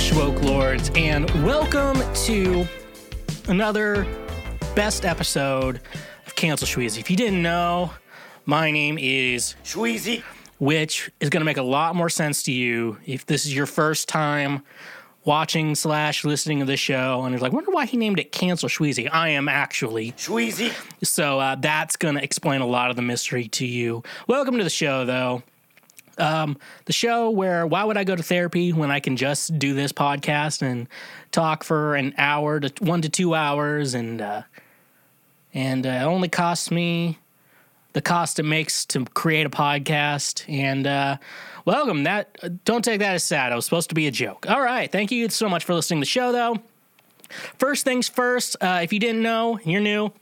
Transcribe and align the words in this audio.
Schwoke 0.00 0.42
Lords, 0.42 0.90
and 0.94 1.28
welcome 1.44 2.00
to 2.24 2.66
another 3.48 4.06
best 4.74 5.04
episode 5.04 5.80
of 6.26 6.34
Cancel 6.34 6.66
Shweezy. 6.66 6.98
If 6.98 7.10
you 7.10 7.16
didn't 7.16 7.42
know, 7.42 7.92
my 8.46 8.70
name 8.70 8.96
is 8.98 9.54
Shweezy. 9.62 10.22
which 10.58 11.10
is 11.20 11.28
going 11.28 11.42
to 11.42 11.44
make 11.44 11.58
a 11.58 11.62
lot 11.62 11.94
more 11.94 12.08
sense 12.08 12.42
to 12.44 12.52
you 12.52 12.96
if 13.04 13.26
this 13.26 13.44
is 13.44 13.54
your 13.54 13.66
first 13.66 14.08
time 14.08 14.62
watching 15.24 15.74
slash 15.74 16.24
listening 16.24 16.60
to 16.60 16.64
this 16.64 16.80
show 16.80 17.22
and 17.22 17.32
you're 17.32 17.40
like, 17.40 17.52
wonder 17.52 17.70
why 17.70 17.84
he 17.84 17.98
named 17.98 18.18
it 18.18 18.32
Cancel 18.32 18.70
Shweezy. 18.70 19.08
I 19.12 19.28
am 19.28 19.48
actually. 19.48 20.12
Shweezy. 20.12 20.72
So 21.04 21.38
uh, 21.38 21.56
that's 21.56 21.96
going 21.96 22.14
to 22.14 22.24
explain 22.24 22.62
a 22.62 22.66
lot 22.66 22.88
of 22.88 22.96
the 22.96 23.02
mystery 23.02 23.48
to 23.48 23.66
you. 23.66 24.02
Welcome 24.26 24.56
to 24.56 24.64
the 24.64 24.70
show, 24.70 25.04
though. 25.04 25.42
Um, 26.20 26.58
the 26.84 26.92
show 26.92 27.30
where 27.30 27.66
why 27.66 27.84
would 27.84 27.96
I 27.96 28.04
go 28.04 28.14
to 28.14 28.22
therapy 28.22 28.72
when 28.72 28.90
I 28.90 29.00
can 29.00 29.16
just 29.16 29.58
do 29.58 29.74
this 29.74 29.92
podcast 29.92 30.62
and 30.62 30.88
talk 31.32 31.64
for 31.64 31.94
an 31.96 32.14
hour 32.18 32.60
to 32.60 32.84
one 32.84 33.02
to 33.02 33.08
two 33.08 33.34
hours? 33.34 33.94
And 33.94 34.20
uh, 34.20 34.42
and 35.54 35.86
uh, 35.86 35.90
it 35.90 36.04
only 36.04 36.28
costs 36.28 36.70
me 36.70 37.18
the 37.92 38.02
cost 38.02 38.38
it 38.38 38.44
makes 38.44 38.84
to 38.86 39.04
create 39.06 39.46
a 39.46 39.50
podcast. 39.50 40.48
And 40.48 40.86
uh, 40.86 41.16
welcome. 41.64 42.04
That 42.04 42.38
uh, 42.42 42.50
don't 42.64 42.84
take 42.84 43.00
that 43.00 43.14
as 43.14 43.24
sad. 43.24 43.52
It 43.52 43.56
was 43.56 43.64
supposed 43.64 43.88
to 43.88 43.94
be 43.94 44.06
a 44.06 44.12
joke. 44.12 44.46
All 44.48 44.60
right. 44.60 44.90
Thank 44.90 45.10
you 45.10 45.28
so 45.28 45.48
much 45.48 45.64
for 45.64 45.74
listening 45.74 46.00
to 46.00 46.04
the 46.04 46.10
show 46.10 46.32
though. 46.32 46.58
First 47.58 47.84
things 47.84 48.08
first 48.08 48.56
uh, 48.60 48.80
if 48.82 48.92
you 48.92 48.98
didn't 48.98 49.22
know 49.22 49.58
you're 49.64 49.80
new 49.80 50.12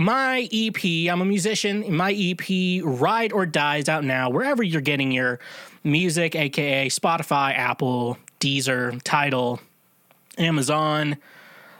my 0.00 0.48
EP, 0.50 0.82
I'm 1.12 1.20
a 1.20 1.26
musician. 1.26 1.94
My 1.94 2.10
EP, 2.12 2.82
Ride 2.82 3.34
or 3.34 3.44
Die, 3.44 3.76
is 3.76 3.88
out 3.88 4.02
now 4.02 4.30
wherever 4.30 4.62
you're 4.62 4.80
getting 4.80 5.12
your 5.12 5.38
music, 5.84 6.34
aka 6.34 6.88
Spotify, 6.88 7.54
Apple, 7.54 8.16
Deezer, 8.40 8.98
Tidal, 9.04 9.60
Amazon. 10.38 11.18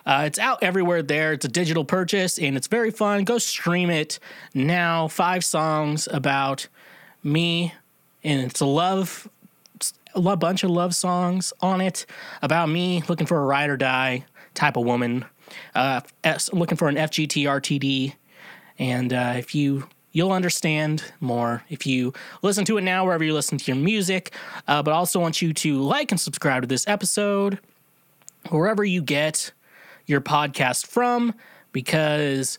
Uh, 0.04 0.24
it's 0.26 0.38
out 0.38 0.62
everywhere 0.62 1.02
there. 1.02 1.32
It's 1.32 1.46
a 1.46 1.48
digital 1.48 1.82
purchase 1.82 2.38
and 2.38 2.58
it's 2.58 2.66
very 2.66 2.90
fun. 2.90 3.24
Go 3.24 3.38
stream 3.38 3.88
it 3.88 4.18
now. 4.52 5.08
Five 5.08 5.42
songs 5.42 6.06
about 6.12 6.68
me, 7.22 7.72
and 8.22 8.42
it's 8.42 8.60
a 8.60 8.66
love, 8.66 9.30
a 10.14 10.36
bunch 10.36 10.62
of 10.62 10.70
love 10.70 10.94
songs 10.94 11.54
on 11.62 11.80
it 11.80 12.04
about 12.42 12.68
me 12.68 13.02
looking 13.08 13.26
for 13.26 13.40
a 13.40 13.46
ride 13.46 13.70
or 13.70 13.78
die 13.78 14.26
type 14.52 14.76
of 14.76 14.84
woman, 14.84 15.24
uh, 15.74 16.00
looking 16.52 16.76
for 16.76 16.88
an 16.88 16.96
FGT 16.96 17.44
RTD. 17.44 18.14
And 18.80 19.12
uh, 19.12 19.34
if 19.36 19.54
you 19.54 19.86
you'll 20.12 20.32
understand 20.32 21.04
more 21.20 21.62
if 21.68 21.86
you 21.86 22.12
listen 22.42 22.64
to 22.64 22.76
it 22.78 22.80
now 22.80 23.04
wherever 23.04 23.22
you 23.22 23.32
listen 23.32 23.58
to 23.58 23.64
your 23.72 23.76
music. 23.76 24.34
Uh, 24.66 24.82
but 24.82 24.90
I 24.90 24.94
also 24.94 25.20
want 25.20 25.40
you 25.40 25.52
to 25.52 25.80
like 25.80 26.10
and 26.10 26.18
subscribe 26.18 26.62
to 26.62 26.66
this 26.66 26.88
episode 26.88 27.60
wherever 28.48 28.82
you 28.82 29.02
get 29.02 29.52
your 30.06 30.20
podcast 30.20 30.86
from 30.86 31.34
because 31.72 32.58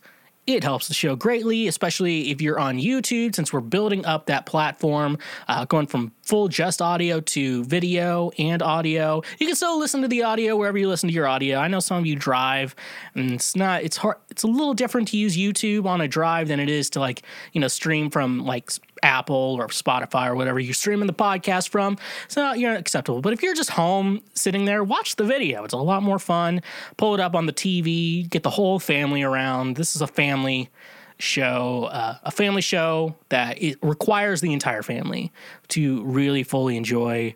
it 0.56 0.64
helps 0.64 0.88
the 0.88 0.94
show 0.94 1.16
greatly, 1.16 1.68
especially 1.68 2.32
if 2.32 2.42
you're 2.42 2.60
on 2.60 2.78
YouTube, 2.78 3.36
since 3.36 3.52
we're 3.54 3.62
building 3.62 4.06
up 4.06 4.26
that 4.28 4.46
platform, 4.46 5.18
uh, 5.48 5.66
going 5.66 5.88
from 5.88 6.12
full 6.22 6.48
just 6.48 6.82
audio 6.82 7.20
to 7.20 7.64
video 7.66 8.32
and 8.38 8.62
audio. 8.62 9.22
You 9.40 9.48
can 9.48 9.56
still 9.56 9.80
listen 9.80 10.02
to 10.02 10.08
the 10.08 10.24
audio 10.24 10.56
wherever 10.56 10.78
you 10.78 10.88
listen 10.88 11.10
to 11.10 11.14
your 11.14 11.28
audio. 11.28 11.58
I 11.58 11.68
know 11.68 11.80
some 11.80 11.98
of 11.98 12.06
you 12.06 12.16
drive, 12.16 12.76
and 13.16 13.32
it's 13.32 13.56
not. 13.56 13.84
It's 13.84 13.98
hard. 13.98 14.18
It's 14.30 14.44
a 14.44 14.48
little 14.48 14.74
different 14.74 15.10
to 15.10 15.18
use 15.18 15.38
YouTube 15.38 15.86
on 15.86 16.02
a 16.02 16.08
drive 16.08 16.48
than 16.48 16.60
it 16.60 16.70
is 16.70 16.90
to 16.92 17.00
like 17.00 17.24
you 17.54 17.62
know 17.62 17.68
stream 17.68 18.10
from 18.10 18.46
like 18.46 18.72
Apple 19.04 19.58
or 19.60 19.68
Spotify 19.68 20.28
or 20.28 20.36
whatever 20.36 20.60
you're 20.60 20.74
streaming 20.74 21.08
the 21.08 21.14
podcast 21.14 21.70
from. 21.70 21.98
So 22.28 22.54
you're 22.54 22.76
acceptable. 22.76 23.22
But 23.22 23.34
if 23.34 23.42
you're 23.44 23.56
just 23.56 23.72
home 23.72 24.22
sitting 24.34 24.66
there, 24.66 24.84
watch 24.84 25.16
the 25.16 25.24
video. 25.24 25.64
It's 25.64 25.74
a 25.74 25.78
lot 25.78 26.04
more 26.04 26.20
fun. 26.20 26.62
Pull 26.98 27.14
it 27.14 27.20
up 27.20 27.36
on 27.36 27.46
the 27.46 27.54
TV, 27.54 28.30
get 28.30 28.44
the 28.44 28.50
whole 28.50 28.80
family 28.80 29.24
around. 29.24 29.76
This 29.76 29.96
is 29.96 30.02
a 30.02 30.08
family 30.08 30.70
show, 31.18 31.86
uh, 31.92 32.18
a 32.24 32.32
family 32.32 32.62
show 32.62 33.16
that 33.30 33.62
it 33.62 33.78
requires 33.82 34.42
the 34.42 34.54
entire 34.54 34.82
family 34.82 35.32
to 35.70 36.04
really 36.04 36.44
fully 36.44 36.78
enjoy 36.78 37.34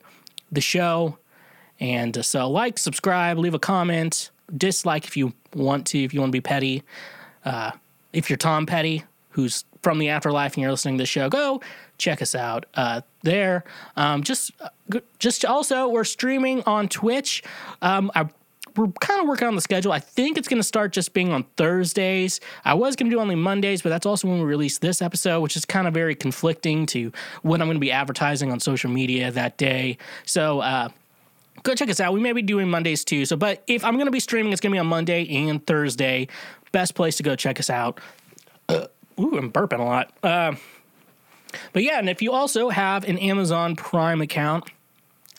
the 0.51 0.61
show. 0.61 1.17
And 1.79 2.17
uh, 2.17 2.23
so, 2.23 2.49
like, 2.49 2.77
subscribe, 2.77 3.37
leave 3.37 3.53
a 3.53 3.59
comment, 3.59 4.31
dislike 4.55 5.05
if 5.05 5.17
you 5.17 5.33
want 5.53 5.87
to, 5.87 6.03
if 6.03 6.13
you 6.13 6.19
want 6.19 6.29
to 6.29 6.35
be 6.35 6.41
petty. 6.41 6.83
Uh, 7.43 7.71
if 8.13 8.29
you're 8.29 8.37
Tom 8.37 8.65
Petty, 8.65 9.03
who's 9.29 9.65
from 9.85 9.99
the 9.99 10.09
afterlife 10.09 10.55
and 10.55 10.63
you're 10.63 10.71
listening 10.71 10.97
to 10.97 11.03
the 11.03 11.05
show, 11.05 11.29
go 11.29 11.61
check 11.99 12.19
us 12.19 12.33
out 12.33 12.65
uh, 12.73 13.01
there. 13.21 13.63
Um, 13.95 14.23
just, 14.23 14.51
uh, 14.59 14.99
just 15.19 15.45
also, 15.45 15.87
we're 15.87 16.03
streaming 16.03 16.63
on 16.63 16.87
Twitch. 16.89 17.43
Um, 17.83 18.09
I, 18.15 18.27
we're 18.75 18.87
kind 18.99 19.21
of 19.21 19.27
working 19.27 19.47
on 19.47 19.53
the 19.53 19.61
schedule. 19.61 19.91
I 19.91 19.99
think 19.99 20.39
it's 20.39 20.47
going 20.47 20.59
to 20.59 20.63
start 20.63 20.91
just 20.91 21.13
being 21.13 21.31
on 21.31 21.43
Thursdays. 21.55 22.41
I 22.65 22.73
was 22.73 22.95
going 22.95 23.11
to 23.11 23.15
do 23.15 23.21
only 23.21 23.35
Mondays, 23.35 23.83
but 23.83 23.89
that's 23.89 24.07
also 24.07 24.27
when 24.27 24.39
we 24.39 24.45
release 24.45 24.79
this 24.79 25.03
episode, 25.03 25.41
which 25.41 25.55
is 25.55 25.65
kind 25.65 25.87
of 25.87 25.93
very 25.93 26.15
conflicting 26.15 26.87
to 26.87 27.11
what 27.43 27.61
I'm 27.61 27.67
going 27.67 27.75
to 27.75 27.79
be 27.79 27.91
advertising 27.91 28.51
on 28.51 28.59
social 28.59 28.89
media 28.89 29.29
that 29.29 29.55
day. 29.57 29.99
So, 30.25 30.61
uh, 30.61 30.89
go 31.61 31.75
check 31.75 31.91
us 31.91 31.99
out. 31.99 32.11
We 32.11 32.21
may 32.21 32.31
be 32.31 32.41
doing 32.41 32.71
Mondays 32.71 33.05
too. 33.05 33.27
So, 33.27 33.37
but 33.37 33.63
if 33.67 33.85
I'm 33.85 33.93
going 33.97 34.07
to 34.07 34.11
be 34.11 34.19
streaming, 34.19 34.51
it's 34.51 34.61
going 34.61 34.71
to 34.71 34.75
be 34.75 34.79
on 34.79 34.87
Monday 34.87 35.29
and 35.47 35.63
Thursday. 35.67 36.27
Best 36.71 36.95
place 36.95 37.17
to 37.17 37.23
go 37.23 37.35
check 37.35 37.59
us 37.59 37.69
out. 37.69 38.01
Uh, 38.67 38.87
ooh, 39.19 39.37
I'm 39.37 39.51
burping 39.51 39.79
a 39.79 39.83
lot. 39.83 40.13
Uh, 40.23 40.55
but 41.73 41.83
yeah, 41.83 41.99
and 41.99 42.09
if 42.09 42.21
you 42.21 42.31
also 42.31 42.69
have 42.69 43.07
an 43.07 43.17
Amazon 43.17 43.75
Prime 43.75 44.21
account, 44.21 44.69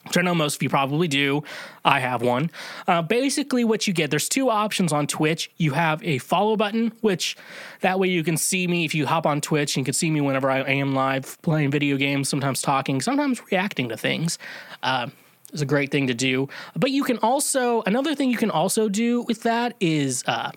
which 0.06 0.16
I 0.16 0.22
know 0.22 0.34
most 0.34 0.56
of 0.56 0.62
you 0.62 0.68
probably 0.68 1.08
do. 1.08 1.42
I 1.84 2.00
have 2.00 2.22
one. 2.22 2.50
Uh, 2.86 3.02
basically, 3.02 3.64
what 3.64 3.86
you 3.86 3.92
get, 3.92 4.10
there's 4.10 4.28
two 4.28 4.50
options 4.50 4.92
on 4.92 5.06
Twitch. 5.06 5.50
You 5.56 5.72
have 5.72 6.02
a 6.04 6.18
follow 6.18 6.56
button, 6.56 6.92
which 7.00 7.36
that 7.80 7.98
way 7.98 8.08
you 8.08 8.22
can 8.22 8.36
see 8.36 8.66
me 8.66 8.84
if 8.84 8.94
you 8.94 9.06
hop 9.06 9.26
on 9.26 9.40
Twitch 9.40 9.76
and 9.76 9.82
you 9.82 9.84
can 9.84 9.94
see 9.94 10.10
me 10.10 10.20
whenever 10.20 10.50
I 10.50 10.60
am 10.60 10.94
live 10.94 11.40
playing 11.42 11.70
video 11.70 11.96
games, 11.96 12.28
sometimes 12.28 12.62
talking, 12.62 13.00
sometimes 13.00 13.42
reacting 13.50 13.88
to 13.88 13.96
things. 13.96 14.38
Uh, 14.82 15.08
it's 15.52 15.62
a 15.62 15.66
great 15.66 15.90
thing 15.90 16.06
to 16.08 16.14
do. 16.14 16.48
But 16.74 16.90
you 16.90 17.04
can 17.04 17.18
also, 17.18 17.82
another 17.82 18.14
thing 18.14 18.30
you 18.30 18.36
can 18.36 18.50
also 18.50 18.88
do 18.88 19.22
with 19.22 19.42
that 19.42 19.74
is 19.80 20.24
uh, 20.26 20.50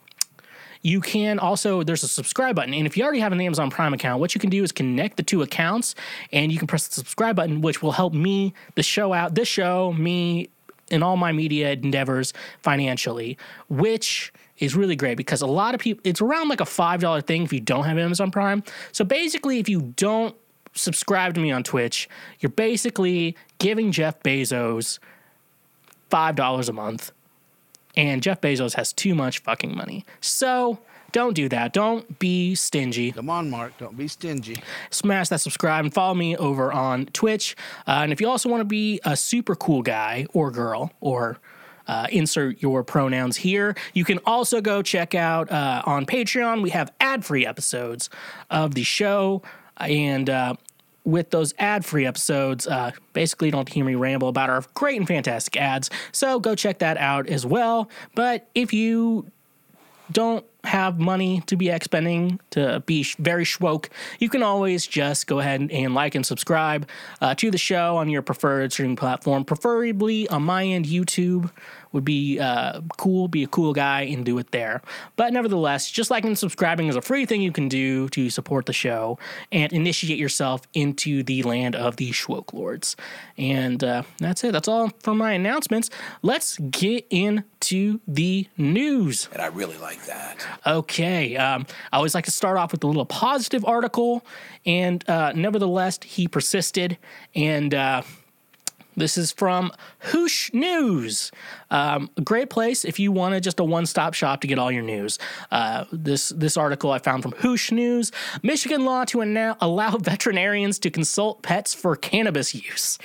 you 0.81 1.01
can 1.01 1.39
also 1.39 1.83
there's 1.83 2.03
a 2.03 2.07
subscribe 2.07 2.55
button. 2.55 2.73
And 2.73 2.85
if 2.85 2.95
you 2.95 3.03
already 3.03 3.19
have 3.19 3.31
an 3.31 3.41
amazon 3.41 3.69
prime 3.69 3.93
account 3.93 4.19
what 4.19 4.33
you 4.35 4.39
can 4.39 4.49
do 4.49 4.63
is 4.63 4.71
connect 4.71 5.17
the 5.17 5.23
two 5.23 5.41
accounts 5.41 5.95
and 6.31 6.51
you 6.51 6.57
can 6.57 6.67
press 6.67 6.87
the 6.87 6.93
subscribe 6.93 7.35
button 7.35 7.61
which 7.61 7.81
will 7.81 7.91
help 7.91 8.13
me 8.13 8.53
the 8.75 8.83
show 8.83 9.13
out 9.13 9.35
this 9.35 9.47
show 9.47 9.93
me 9.93 10.49
in 10.89 11.03
all 11.03 11.17
my 11.17 11.31
media 11.31 11.71
endeavors 11.71 12.33
financially 12.61 13.37
which 13.67 14.31
is 14.57 14.75
really 14.75 14.95
great 14.95 15.17
because 15.17 15.41
a 15.41 15.47
lot 15.47 15.73
of 15.73 15.81
people 15.81 16.01
it's 16.03 16.21
around 16.21 16.49
like 16.49 16.61
a 16.61 16.65
five 16.65 17.01
dollar 17.01 17.21
thing 17.21 17.43
if 17.43 17.53
you 17.53 17.59
don't 17.59 17.85
have 17.85 17.97
amazon 17.97 18.31
prime. 18.31 18.63
So 18.91 19.03
basically 19.03 19.59
if 19.59 19.69
you 19.69 19.93
don't 19.95 20.35
subscribe 20.73 21.33
to 21.33 21.41
me 21.41 21.51
on 21.51 21.63
twitch 21.63 22.07
you're 22.39 22.51
basically 22.51 23.35
giving 23.57 23.91
jeff 23.91 24.21
bezos 24.21 24.99
five 26.09 26.35
dollars 26.35 26.69
a 26.69 26.73
month 26.73 27.11
and 27.95 28.21
Jeff 28.21 28.41
Bezos 28.41 28.73
has 28.75 28.93
too 28.93 29.15
much 29.15 29.39
fucking 29.39 29.75
money. 29.75 30.05
So 30.21 30.79
don't 31.11 31.33
do 31.33 31.49
that. 31.49 31.73
Don't 31.73 32.19
be 32.19 32.55
stingy. 32.55 33.11
Come 33.11 33.29
on, 33.29 33.49
Mark. 33.49 33.77
Don't 33.77 33.97
be 33.97 34.07
stingy. 34.07 34.61
Smash 34.89 35.29
that 35.29 35.41
subscribe 35.41 35.85
and 35.85 35.93
follow 35.93 36.13
me 36.13 36.35
over 36.37 36.71
on 36.71 37.07
Twitch. 37.07 37.55
Uh, 37.87 38.01
and 38.03 38.11
if 38.11 38.21
you 38.21 38.29
also 38.29 38.49
want 38.49 38.61
to 38.61 38.65
be 38.65 38.99
a 39.03 39.17
super 39.17 39.55
cool 39.55 39.81
guy 39.81 40.27
or 40.33 40.51
girl 40.51 40.91
or 40.99 41.39
uh, 41.87 42.05
insert 42.11 42.61
your 42.61 42.83
pronouns 42.83 43.37
here. 43.37 43.75
You 43.95 44.05
can 44.05 44.19
also 44.23 44.61
go 44.61 44.83
check 44.83 45.15
out 45.15 45.51
uh, 45.51 45.81
on 45.87 46.05
Patreon. 46.05 46.61
We 46.61 46.69
have 46.69 46.93
ad 46.99 47.25
free 47.25 47.47
episodes 47.47 48.11
of 48.51 48.75
the 48.75 48.83
show. 48.83 49.41
And 49.77 50.29
uh, 50.29 50.53
with 51.03 51.31
those 51.31 51.53
ad 51.57 51.85
free 51.85 52.05
episodes, 52.05 52.67
uh, 52.67 52.91
basically 53.13 53.51
don't 53.51 53.69
hear 53.69 53.85
me 53.85 53.95
ramble 53.95 54.27
about 54.27 54.49
our 54.49 54.63
great 54.73 54.97
and 54.97 55.07
fantastic 55.07 55.57
ads. 55.57 55.89
So 56.11 56.39
go 56.39 56.55
check 56.55 56.79
that 56.79 56.97
out 56.97 57.27
as 57.27 57.45
well. 57.45 57.89
But 58.15 58.47
if 58.53 58.73
you 58.73 59.31
don't 60.11 60.45
have 60.63 60.99
money 60.99 61.41
to 61.47 61.55
be 61.55 61.69
expending 61.69 62.39
to 62.51 62.81
be 62.85 63.05
very 63.19 63.45
schwoke, 63.45 63.87
you 64.19 64.29
can 64.29 64.43
always 64.43 64.85
just 64.85 65.27
go 65.27 65.39
ahead 65.39 65.69
and 65.71 65.93
like 65.93 66.15
and 66.15 66.25
subscribe 66.25 66.87
uh, 67.21 67.33
to 67.35 67.49
the 67.49 67.57
show 67.57 67.97
on 67.97 68.09
your 68.09 68.21
preferred 68.21 68.71
streaming 68.73 68.95
platform, 68.95 69.45
preferably 69.45 70.27
on 70.27 70.43
my 70.43 70.65
end, 70.65 70.85
YouTube 70.85 71.51
would 71.91 72.05
be 72.05 72.39
uh, 72.39 72.81
cool, 72.97 73.27
be 73.27 73.43
a 73.43 73.47
cool 73.47 73.73
guy 73.73 74.01
and 74.01 74.25
do 74.25 74.37
it 74.37 74.51
there. 74.51 74.81
But 75.15 75.33
nevertheless, 75.33 75.89
just 75.89 76.11
liking 76.11 76.29
and 76.29 76.37
subscribing 76.37 76.87
is 76.87 76.95
a 76.95 77.01
free 77.01 77.25
thing 77.25 77.41
you 77.41 77.51
can 77.51 77.67
do 77.67 78.09
to 78.09 78.29
support 78.29 78.65
the 78.65 78.73
show 78.73 79.17
and 79.51 79.71
initiate 79.73 80.19
yourself 80.19 80.61
into 80.73 81.23
the 81.23 81.43
land 81.43 81.75
of 81.75 81.97
the 81.97 82.11
Schwoke 82.11 82.53
Lords. 82.53 82.95
And 83.37 83.83
uh, 83.83 84.03
that's 84.17 84.43
it. 84.43 84.51
That's 84.51 84.67
all 84.67 84.91
for 84.99 85.15
my 85.15 85.33
announcements. 85.33 85.89
Let's 86.21 86.57
get 86.57 87.05
into 87.09 87.99
the 88.07 88.47
news. 88.57 89.29
And 89.31 89.41
I 89.41 89.47
really 89.47 89.77
like 89.77 90.05
that. 90.05 90.45
Okay. 90.65 91.37
Um, 91.37 91.65
I 91.91 91.97
always 91.97 92.15
like 92.15 92.25
to 92.25 92.31
start 92.31 92.57
off 92.57 92.71
with 92.71 92.83
a 92.83 92.87
little 92.87 93.05
positive 93.05 93.65
article. 93.65 94.25
And 94.65 95.07
uh, 95.09 95.33
nevertheless, 95.33 95.99
he 96.03 96.27
persisted. 96.27 96.97
And 97.35 97.73
uh, 97.73 98.03
This 98.97 99.17
is 99.17 99.31
from 99.31 99.71
Hoosh 99.99 100.51
News. 100.53 101.31
Um, 101.71 102.09
great 102.23 102.49
place 102.49 102.83
if 102.83 102.99
you 102.99 103.11
wanted 103.11 103.43
just 103.43 103.59
a 103.59 103.63
one-stop 103.63 104.13
shop 104.13 104.41
to 104.41 104.47
get 104.47 104.59
all 104.59 104.71
your 104.71 104.83
news. 104.83 105.17
Uh, 105.51 105.85
this 105.91 106.29
this 106.29 106.57
article 106.57 106.91
I 106.91 106.99
found 106.99 107.23
from 107.23 107.33
Hoosh 107.33 107.71
News. 107.71 108.11
Michigan 108.43 108.85
law 108.85 109.05
to 109.05 109.19
annou- 109.19 109.55
allow 109.61 109.91
veterinarians 109.97 110.79
to 110.79 110.89
consult 110.89 111.43
pets 111.43 111.73
for 111.73 111.95
cannabis 111.95 112.53
use. 112.53 112.97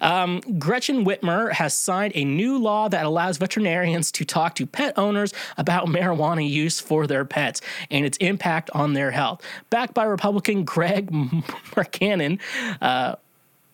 Um, 0.00 0.40
Gretchen 0.58 1.04
Whitmer 1.04 1.52
has 1.52 1.74
signed 1.74 2.12
a 2.14 2.24
new 2.24 2.58
law 2.58 2.88
that 2.88 3.04
allows 3.04 3.38
veterinarians 3.38 4.12
to 4.12 4.24
talk 4.24 4.54
to 4.56 4.66
pet 4.66 4.96
owners 4.98 5.32
about 5.56 5.86
marijuana 5.88 6.48
use 6.48 6.80
for 6.80 7.06
their 7.06 7.24
pets 7.24 7.60
and 7.90 8.04
its 8.04 8.18
impact 8.18 8.70
on 8.70 8.92
their 8.92 9.10
health. 9.10 9.42
Backed 9.70 9.94
by 9.94 10.04
Republican 10.04 10.64
Greg 10.64 11.10
Markkanen. 11.74 12.38
Uh, 12.80 13.16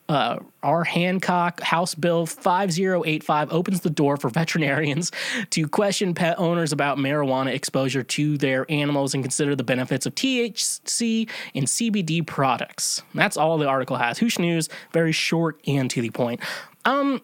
uh, 0.08 0.38
our 0.62 0.85
Hancock 0.85 1.61
House 1.61 1.94
Bill 1.94 2.26
5085 2.26 3.53
opens 3.53 3.81
the 3.81 3.91
door 3.91 4.17
for 4.17 4.29
veterinarians 4.31 5.12
to 5.50 5.69
question 5.69 6.14
pet 6.14 6.38
owners 6.38 6.73
about 6.73 6.99
marijuana 6.99 7.53
exposure 7.53 8.03
to 8.03 8.38
their 8.38 8.70
animals 8.70 9.14
and 9.14 9.23
consider 9.23 9.56
the 9.56 9.64
benefits 9.64 10.06
of 10.06 10.14
THC 10.14 11.29
and 11.55 11.67
CBD 11.67 12.26
products. 12.26 13.03
That's 13.14 13.37
all 13.37 13.58
the 13.58 13.67
article 13.67 13.97
has. 13.97 14.19
Hoosh 14.19 14.38
News, 14.38 14.69
very 14.93 15.12
short 15.12 15.61
and 15.67 15.91
to 15.91 16.00
the 16.00 16.11
point. 16.11 16.41
Um, 16.85 17.20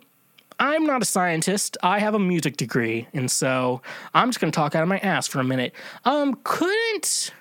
I'm 0.59 0.85
not 0.85 1.03
a 1.03 1.05
scientist. 1.05 1.77
I 1.83 1.99
have 1.99 2.15
a 2.15 2.19
music 2.19 2.57
degree, 2.57 3.09
and 3.13 3.31
so 3.31 3.83
I'm 4.15 4.29
just 4.29 4.41
going 4.41 4.51
to 4.53 4.57
talk 4.57 4.75
out 4.75 4.83
of 4.83 4.89
my 4.89 4.99
ass 4.99 5.27
for 5.27 5.41
a 5.41 5.45
minute. 5.45 5.73
Um, 6.05 6.39
couldn't 6.45 7.33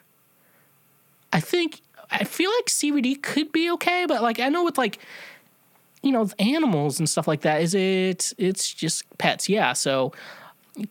I 1.34 1.40
think 1.40 1.82
I 2.10 2.24
feel 2.24 2.52
like 2.52 2.66
CBD 2.66 3.22
could 3.22 3.52
be 3.52 3.72
okay, 3.72 4.06
but 4.08 4.22
like 4.22 4.40
I 4.40 4.50
know 4.50 4.64
with 4.64 4.78
like 4.78 5.00
you 6.03 6.12
know 6.12 6.27
animals 6.39 7.00
and 7.00 7.07
stuff 7.07 7.27
like 7.27 7.42
that 7.42 7.62
is 7.62 7.74
it 7.74 8.33
it's 8.38 8.74
just 8.74 9.06
pets 9.18 9.48
yeah. 9.48 9.74
So 9.74 10.13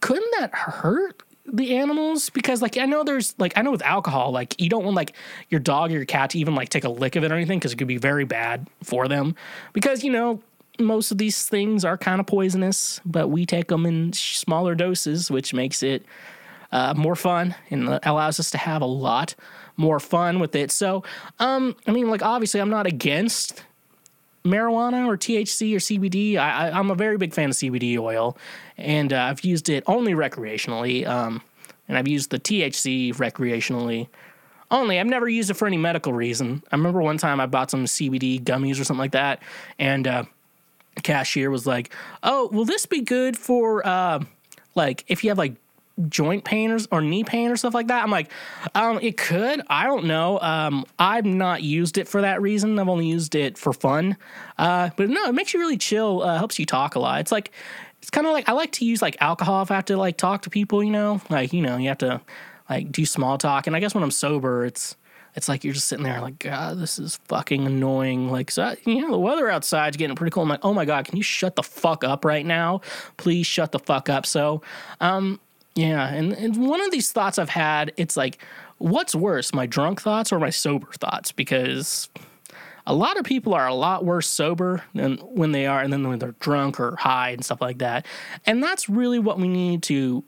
couldn't 0.00 0.30
that 0.38 0.54
hurt 0.54 1.22
the 1.46 1.76
animals? 1.76 2.30
Because 2.30 2.62
like 2.62 2.78
i 2.78 2.86
know 2.86 3.02
there's 3.02 3.34
like 3.38 3.56
i 3.56 3.62
know 3.62 3.70
with 3.70 3.82
alcohol 3.82 4.30
like 4.30 4.60
you 4.60 4.68
don't 4.68 4.84
want 4.84 4.96
like 4.96 5.14
your 5.48 5.60
dog 5.60 5.90
or 5.90 5.94
your 5.94 6.04
cat 6.04 6.30
to 6.30 6.38
even 6.38 6.54
like 6.54 6.68
take 6.68 6.84
a 6.84 6.88
lick 6.88 7.16
of 7.16 7.24
it 7.24 7.32
or 7.32 7.34
anything 7.34 7.58
because 7.58 7.72
it 7.72 7.76
could 7.76 7.88
be 7.88 7.98
very 7.98 8.24
bad 8.24 8.68
for 8.82 9.08
them. 9.08 9.34
Because 9.72 10.04
you 10.04 10.12
know 10.12 10.40
most 10.78 11.10
of 11.10 11.18
these 11.18 11.46
things 11.46 11.84
are 11.84 11.98
kind 11.98 12.20
of 12.20 12.26
poisonous 12.26 13.00
but 13.04 13.28
we 13.28 13.44
take 13.44 13.68
them 13.68 13.84
in 13.84 14.12
smaller 14.14 14.74
doses 14.74 15.30
which 15.30 15.52
makes 15.52 15.82
it 15.82 16.06
uh, 16.72 16.94
more 16.96 17.16
fun 17.16 17.54
and 17.70 17.98
allows 18.04 18.40
us 18.40 18.50
to 18.50 18.56
have 18.56 18.80
a 18.80 18.86
lot 18.86 19.34
more 19.76 19.98
fun 19.98 20.38
with 20.38 20.54
it. 20.54 20.70
So 20.70 21.02
um 21.38 21.74
i 21.86 21.90
mean 21.90 22.08
like 22.08 22.22
obviously 22.22 22.60
i'm 22.60 22.70
not 22.70 22.86
against 22.86 23.64
marijuana 24.44 25.06
or 25.06 25.16
THC 25.16 25.74
or 25.74 25.78
CBD. 25.78 26.36
I, 26.36 26.78
am 26.78 26.90
a 26.90 26.94
very 26.94 27.16
big 27.16 27.34
fan 27.34 27.50
of 27.50 27.56
CBD 27.56 27.98
oil, 27.98 28.36
and 28.76 29.12
uh, 29.12 29.22
I've 29.22 29.40
used 29.42 29.68
it 29.68 29.84
only 29.86 30.14
recreationally. 30.14 31.06
Um, 31.06 31.42
and 31.88 31.98
I've 31.98 32.08
used 32.08 32.30
the 32.30 32.38
THC 32.38 33.12
recreationally 33.16 34.06
only. 34.70 35.00
I've 35.00 35.06
never 35.08 35.28
used 35.28 35.50
it 35.50 35.54
for 35.54 35.66
any 35.66 35.76
medical 35.76 36.12
reason. 36.12 36.62
I 36.70 36.76
remember 36.76 37.02
one 37.02 37.18
time 37.18 37.40
I 37.40 37.46
bought 37.46 37.70
some 37.70 37.84
CBD 37.84 38.40
gummies 38.42 38.80
or 38.80 38.84
something 38.84 39.00
like 39.00 39.12
that, 39.12 39.42
and 39.78 40.06
uh, 40.06 40.24
cashier 41.02 41.50
was 41.50 41.66
like, 41.66 41.92
"Oh, 42.22 42.48
will 42.52 42.64
this 42.64 42.86
be 42.86 43.00
good 43.00 43.36
for 43.36 43.84
uh, 43.84 44.20
like 44.74 45.04
if 45.08 45.24
you 45.24 45.30
have 45.30 45.38
like 45.38 45.54
joint 46.08 46.44
pain 46.44 46.70
or, 46.70 46.78
or, 46.90 47.00
knee 47.00 47.24
pain 47.24 47.50
or 47.50 47.56
stuff 47.56 47.74
like 47.74 47.88
that? 47.88 48.02
I'm 48.02 48.10
like, 48.10 48.30
um, 48.74 48.98
it 49.02 49.16
could. 49.16 49.62
I 49.68 49.84
don't 49.84 50.04
know. 50.04 50.38
Um, 50.40 50.84
I've 50.98 51.24
not 51.24 51.62
used 51.62 51.98
it 51.98 52.08
for 52.08 52.22
that 52.22 52.40
reason. 52.40 52.78
I've 52.78 52.88
only 52.88 53.06
used 53.06 53.34
it 53.34 53.58
for 53.58 53.72
fun. 53.72 54.16
Uh, 54.58 54.90
but 54.96 55.08
no, 55.08 55.24
it 55.26 55.32
makes 55.32 55.54
you 55.54 55.60
really 55.60 55.78
chill. 55.78 56.22
Uh, 56.22 56.38
helps 56.38 56.58
you 56.58 56.66
talk 56.66 56.94
a 56.94 56.98
lot. 56.98 57.20
It's 57.20 57.32
like, 57.32 57.52
it's 58.00 58.10
kind 58.10 58.26
of 58.26 58.32
like 58.32 58.48
I 58.48 58.52
like 58.52 58.72
to 58.72 58.84
use 58.84 59.02
like 59.02 59.16
alcohol 59.20 59.62
if 59.62 59.70
I 59.70 59.74
have 59.74 59.84
to 59.86 59.96
like 59.96 60.16
talk 60.16 60.42
to 60.42 60.50
people. 60.50 60.82
You 60.82 60.90
know, 60.90 61.20
like 61.28 61.52
you 61.52 61.60
know, 61.60 61.76
you 61.76 61.88
have 61.88 61.98
to 61.98 62.20
like 62.68 62.90
do 62.90 63.04
small 63.04 63.36
talk. 63.36 63.66
And 63.66 63.76
I 63.76 63.80
guess 63.80 63.94
when 63.94 64.02
I'm 64.02 64.10
sober, 64.10 64.64
it's 64.64 64.96
it's 65.36 65.48
like 65.48 65.64
you're 65.64 65.74
just 65.74 65.88
sitting 65.88 66.04
there 66.04 66.20
like, 66.20 66.38
God, 66.38 66.78
this 66.78 66.98
is 66.98 67.20
fucking 67.28 67.66
annoying. 67.66 68.30
Like, 68.30 68.50
so, 68.50 68.74
you 68.84 69.00
know, 69.00 69.12
the 69.12 69.18
weather 69.18 69.50
outside's 69.50 69.96
getting 69.96 70.16
pretty 70.16 70.32
cool. 70.32 70.42
I'm 70.42 70.48
like, 70.48 70.64
oh 70.64 70.74
my 70.74 70.84
God, 70.84 71.04
can 71.04 71.16
you 71.16 71.22
shut 71.22 71.56
the 71.56 71.62
fuck 71.62 72.02
up 72.02 72.24
right 72.24 72.44
now? 72.44 72.80
Please 73.16 73.46
shut 73.46 73.72
the 73.72 73.78
fuck 73.78 74.08
up. 74.08 74.26
So, 74.26 74.62
um, 75.00 75.38
yeah, 75.74 76.08
and, 76.08 76.32
and 76.32 76.68
one 76.68 76.80
of 76.80 76.90
these 76.90 77.12
thoughts 77.12 77.38
I've 77.38 77.48
had, 77.48 77.92
it's 77.96 78.16
like, 78.16 78.38
what's 78.78 79.14
worse, 79.14 79.54
my 79.54 79.66
drunk 79.66 80.00
thoughts 80.00 80.32
or 80.32 80.38
my 80.38 80.50
sober 80.50 80.88
thoughts? 80.92 81.32
Because 81.32 82.08
a 82.86 82.94
lot 82.94 83.18
of 83.18 83.24
people 83.24 83.54
are 83.54 83.68
a 83.68 83.74
lot 83.74 84.04
worse 84.04 84.26
sober 84.26 84.82
than 84.94 85.18
when 85.18 85.52
they 85.52 85.66
are, 85.66 85.80
and 85.80 85.92
then 85.92 86.08
when 86.08 86.18
they're 86.18 86.34
drunk 86.40 86.80
or 86.80 86.96
high 86.96 87.30
and 87.30 87.44
stuff 87.44 87.60
like 87.60 87.78
that. 87.78 88.06
And 88.46 88.62
that's 88.62 88.88
really 88.88 89.18
what 89.18 89.38
we 89.38 89.48
need 89.48 89.82
to 89.84 90.24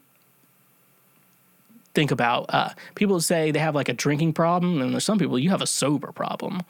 think 1.94 2.10
about. 2.10 2.46
Uh, 2.48 2.70
people 2.94 3.20
say 3.20 3.50
they 3.50 3.58
have 3.58 3.74
like 3.74 3.88
a 3.88 3.94
drinking 3.94 4.34
problem, 4.34 4.80
and 4.80 4.92
there's 4.92 5.04
some 5.04 5.18
people 5.18 5.38
you 5.38 5.50
have 5.50 5.62
a 5.62 5.66
sober 5.66 6.12
problem. 6.12 6.60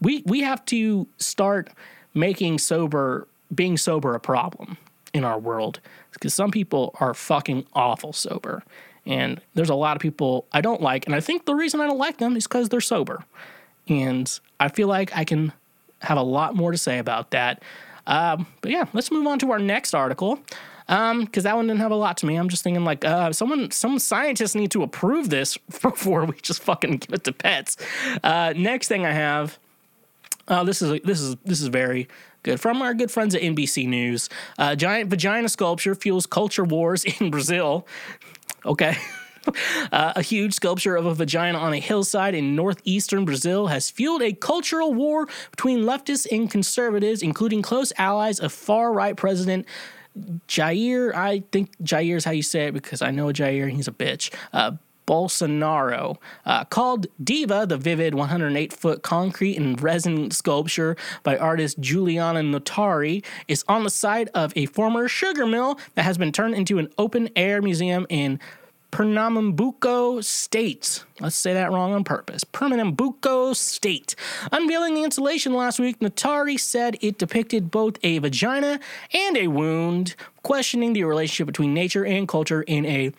We 0.00 0.22
we 0.26 0.40
have 0.40 0.64
to 0.66 1.06
start 1.18 1.70
making 2.14 2.58
sober 2.58 3.28
being 3.54 3.76
sober 3.76 4.14
a 4.14 4.20
problem 4.20 4.78
in 5.12 5.24
our 5.24 5.38
world 5.38 5.80
because 6.22 6.34
some 6.34 6.52
people 6.52 6.94
are 7.00 7.14
fucking 7.14 7.66
awful 7.74 8.12
sober. 8.12 8.62
And 9.04 9.40
there's 9.54 9.70
a 9.70 9.74
lot 9.74 9.96
of 9.96 10.00
people 10.00 10.46
I 10.52 10.60
don't 10.60 10.80
like. 10.80 11.04
And 11.06 11.16
I 11.16 11.20
think 11.20 11.46
the 11.46 11.54
reason 11.56 11.80
I 11.80 11.88
don't 11.88 11.98
like 11.98 12.18
them 12.18 12.36
is 12.36 12.46
because 12.46 12.68
they're 12.68 12.80
sober. 12.80 13.24
And 13.88 14.38
I 14.60 14.68
feel 14.68 14.86
like 14.86 15.16
I 15.16 15.24
can 15.24 15.52
have 15.98 16.16
a 16.16 16.22
lot 16.22 16.54
more 16.54 16.70
to 16.70 16.78
say 16.78 16.98
about 16.98 17.32
that. 17.32 17.60
Um, 18.06 18.46
but 18.60 18.70
yeah, 18.70 18.84
let's 18.92 19.10
move 19.10 19.26
on 19.26 19.40
to 19.40 19.50
our 19.50 19.58
next 19.58 19.94
article. 19.94 20.38
Um, 20.88 21.24
because 21.24 21.42
that 21.42 21.56
one 21.56 21.66
didn't 21.66 21.80
have 21.80 21.90
a 21.90 21.96
lot 21.96 22.16
to 22.18 22.26
me. 22.26 22.36
I'm 22.36 22.48
just 22.48 22.62
thinking 22.62 22.84
like, 22.84 23.04
uh, 23.04 23.32
someone, 23.32 23.72
some 23.72 23.98
scientists 23.98 24.54
need 24.54 24.70
to 24.70 24.84
approve 24.84 25.28
this 25.28 25.56
before 25.82 26.24
we 26.24 26.36
just 26.36 26.62
fucking 26.62 26.98
give 26.98 27.14
it 27.14 27.24
to 27.24 27.32
pets. 27.32 27.76
Uh, 28.22 28.52
next 28.56 28.86
thing 28.86 29.04
I 29.04 29.12
have, 29.12 29.58
uh, 30.46 30.62
this 30.62 30.82
is 30.82 31.00
this 31.02 31.20
is 31.20 31.36
this 31.44 31.60
is 31.60 31.68
very 31.68 32.08
Good. 32.42 32.60
From 32.60 32.82
our 32.82 32.92
good 32.92 33.10
friends 33.10 33.34
at 33.34 33.42
NBC 33.42 33.86
News, 33.86 34.28
uh, 34.58 34.74
giant 34.74 35.10
vagina 35.10 35.48
sculpture 35.48 35.94
fuels 35.94 36.26
culture 36.26 36.64
wars 36.64 37.04
in 37.20 37.30
Brazil. 37.30 37.86
Okay. 38.64 38.96
Uh, 39.90 40.12
a 40.14 40.22
huge 40.22 40.54
sculpture 40.54 40.94
of 40.94 41.04
a 41.04 41.12
vagina 41.12 41.58
on 41.58 41.72
a 41.72 41.80
hillside 41.80 42.32
in 42.32 42.54
northeastern 42.54 43.24
Brazil 43.24 43.66
has 43.66 43.90
fueled 43.90 44.22
a 44.22 44.32
cultural 44.32 44.94
war 44.94 45.26
between 45.50 45.80
leftists 45.80 46.28
and 46.30 46.48
conservatives, 46.48 47.22
including 47.22 47.60
close 47.60 47.92
allies 47.98 48.38
of 48.38 48.52
far 48.52 48.92
right 48.92 49.16
President 49.16 49.66
Jair. 50.46 51.12
I 51.12 51.42
think 51.50 51.76
Jair 51.82 52.14
is 52.14 52.24
how 52.24 52.30
you 52.30 52.44
say 52.44 52.66
it 52.66 52.72
because 52.72 53.02
I 53.02 53.10
know 53.10 53.26
Jair, 53.26 53.64
and 53.64 53.72
he's 53.72 53.88
a 53.88 53.92
bitch. 53.92 54.32
Uh, 54.52 54.72
Bolsonaro. 55.06 56.16
Uh, 56.44 56.64
called 56.64 57.06
Diva, 57.22 57.66
the 57.66 57.76
vivid 57.76 58.14
108 58.14 58.72
foot 58.72 59.02
concrete 59.02 59.56
and 59.56 59.80
resin 59.80 60.30
sculpture 60.30 60.96
by 61.22 61.36
artist 61.36 61.80
Juliana 61.80 62.40
Notari, 62.40 63.24
is 63.48 63.64
on 63.68 63.84
the 63.84 63.90
site 63.90 64.28
of 64.34 64.52
a 64.56 64.66
former 64.66 65.08
sugar 65.08 65.46
mill 65.46 65.78
that 65.94 66.02
has 66.02 66.18
been 66.18 66.32
turned 66.32 66.54
into 66.54 66.78
an 66.78 66.88
open 66.98 67.28
air 67.36 67.62
museum 67.62 68.06
in 68.08 68.38
Pernambuco 68.92 70.20
State. 70.20 71.02
Let's 71.18 71.34
say 71.34 71.54
that 71.54 71.72
wrong 71.72 71.94
on 71.94 72.04
purpose. 72.04 72.44
Pernambuco 72.44 73.54
State. 73.54 74.14
Unveiling 74.52 74.94
the 74.94 75.02
installation 75.02 75.54
last 75.54 75.80
week, 75.80 75.98
Notari 76.00 76.60
said 76.60 76.98
it 77.00 77.16
depicted 77.16 77.70
both 77.70 77.96
a 78.02 78.18
vagina 78.18 78.78
and 79.14 79.36
a 79.38 79.48
wound, 79.48 80.14
questioning 80.42 80.92
the 80.92 81.04
relationship 81.04 81.46
between 81.46 81.72
nature 81.72 82.04
and 82.04 82.28
culture 82.28 82.62
in 82.62 82.84
a 82.84 83.12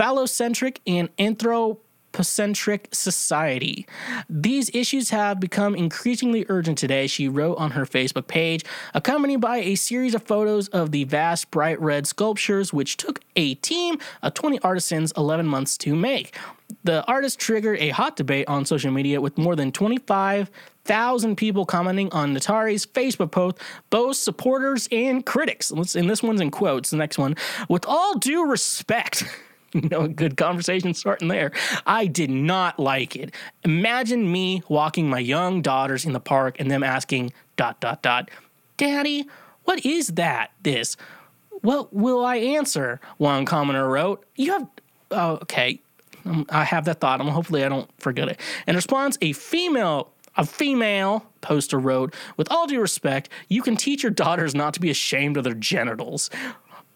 phallocentric 0.00 0.78
and 0.86 1.10
anthropocentric 1.18 2.88
society. 2.90 3.86
These 4.30 4.70
issues 4.72 5.10
have 5.10 5.38
become 5.38 5.74
increasingly 5.74 6.46
urgent 6.48 6.78
today, 6.78 7.06
she 7.06 7.28
wrote 7.28 7.58
on 7.58 7.72
her 7.72 7.84
Facebook 7.84 8.26
page, 8.26 8.64
accompanied 8.94 9.42
by 9.42 9.58
a 9.58 9.74
series 9.74 10.14
of 10.14 10.22
photos 10.22 10.68
of 10.68 10.92
the 10.92 11.04
vast 11.04 11.50
bright 11.50 11.78
red 11.82 12.06
sculptures, 12.06 12.72
which 12.72 12.96
took 12.96 13.20
a 13.36 13.56
team 13.56 13.98
of 14.22 14.32
20 14.32 14.58
artisans 14.60 15.12
11 15.18 15.46
months 15.46 15.76
to 15.76 15.94
make. 15.94 16.34
The 16.82 17.04
artist 17.04 17.38
triggered 17.38 17.78
a 17.78 17.90
hot 17.90 18.16
debate 18.16 18.48
on 18.48 18.64
social 18.64 18.92
media 18.92 19.20
with 19.20 19.36
more 19.36 19.54
than 19.54 19.70
25,000 19.70 21.36
people 21.36 21.66
commenting 21.66 22.10
on 22.12 22.32
Notari's 22.32 22.86
Facebook 22.86 23.32
post, 23.32 23.58
both 23.90 24.16
supporters 24.16 24.88
and 24.90 25.26
critics. 25.26 25.70
And 25.70 26.08
this 26.08 26.22
one's 26.22 26.40
in 26.40 26.50
quotes, 26.50 26.88
the 26.88 26.96
next 26.96 27.18
one. 27.18 27.36
With 27.68 27.84
all 27.86 28.16
due 28.16 28.46
respect, 28.46 29.24
you 29.82 29.88
know, 29.88 30.02
a 30.02 30.08
good 30.08 30.36
conversation 30.36 30.94
starting 30.94 31.28
there. 31.28 31.52
I 31.86 32.06
did 32.06 32.30
not 32.30 32.78
like 32.78 33.16
it. 33.16 33.34
Imagine 33.64 34.30
me 34.30 34.62
walking 34.68 35.08
my 35.08 35.18
young 35.20 35.62
daughters 35.62 36.04
in 36.04 36.12
the 36.12 36.20
park 36.20 36.56
and 36.58 36.70
them 36.70 36.82
asking, 36.82 37.32
dot, 37.56 37.80
dot, 37.80 38.02
dot, 38.02 38.30
Daddy, 38.76 39.26
what 39.64 39.84
is 39.84 40.08
that? 40.08 40.52
This. 40.62 40.96
What 41.60 41.92
will 41.92 42.24
I 42.24 42.36
answer? 42.36 43.00
One 43.18 43.44
commenter 43.44 43.88
wrote, 43.88 44.24
You 44.34 44.52
have, 44.52 44.66
oh, 45.10 45.32
okay. 45.42 45.80
Um, 46.24 46.46
I 46.48 46.64
have 46.64 46.84
that 46.86 47.00
thought. 47.00 47.20
I'm 47.20 47.28
hopefully 47.28 47.64
I 47.64 47.68
don't 47.68 47.88
forget 48.00 48.28
it. 48.28 48.40
In 48.66 48.76
response, 48.76 49.18
a 49.20 49.32
female 49.32 50.12
A 50.36 50.46
female 50.46 51.26
poster 51.40 51.78
wrote, 51.78 52.14
With 52.36 52.50
all 52.50 52.66
due 52.66 52.80
respect, 52.80 53.28
you 53.48 53.62
can 53.62 53.76
teach 53.76 54.02
your 54.02 54.12
daughters 54.12 54.54
not 54.54 54.72
to 54.74 54.80
be 54.80 54.88
ashamed 54.88 55.36
of 55.36 55.44
their 55.44 55.54
genitals. 55.54 56.30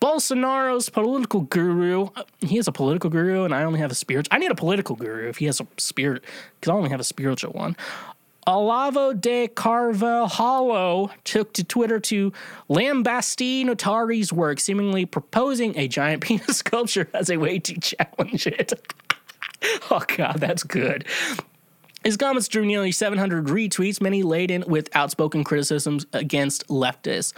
Bolsonaro's 0.04 0.90
political 0.90 1.40
guru, 1.40 2.08
uh, 2.14 2.24
he 2.40 2.58
is 2.58 2.68
a 2.68 2.72
political 2.72 3.08
guru, 3.08 3.44
and 3.44 3.54
I 3.54 3.64
only 3.64 3.78
have 3.78 3.90
a 3.90 3.94
spiritual. 3.94 4.34
I 4.34 4.38
need 4.38 4.50
a 4.50 4.54
political 4.54 4.96
guru 4.96 5.30
if 5.30 5.38
he 5.38 5.46
has 5.46 5.62
a 5.62 5.66
spirit, 5.78 6.24
because 6.60 6.70
I 6.70 6.74
only 6.74 6.90
have 6.90 7.00
a 7.00 7.04
spiritual 7.04 7.54
one. 7.54 7.74
Olavo 8.46 9.18
de 9.18 9.48
Carvalho 9.48 11.10
took 11.24 11.54
to 11.54 11.64
Twitter 11.64 11.98
to 12.00 12.34
lambast 12.68 13.64
Notari's 13.64 14.30
work, 14.30 14.60
seemingly 14.60 15.06
proposing 15.06 15.74
a 15.78 15.88
giant 15.88 16.22
penis 16.22 16.58
sculpture 16.58 17.08
as 17.14 17.30
a 17.30 17.38
way 17.38 17.58
to 17.60 17.80
challenge 17.80 18.46
it. 18.46 18.74
oh, 19.90 20.02
God, 20.18 20.36
that's 20.36 20.64
good. 20.64 21.06
His 22.04 22.18
comments 22.18 22.48
drew 22.48 22.66
nearly 22.66 22.92
700 22.92 23.46
retweets, 23.46 24.02
many 24.02 24.22
laden 24.22 24.64
with 24.66 24.94
outspoken 24.94 25.44
criticisms 25.44 26.04
against 26.12 26.68
leftists. 26.68 27.32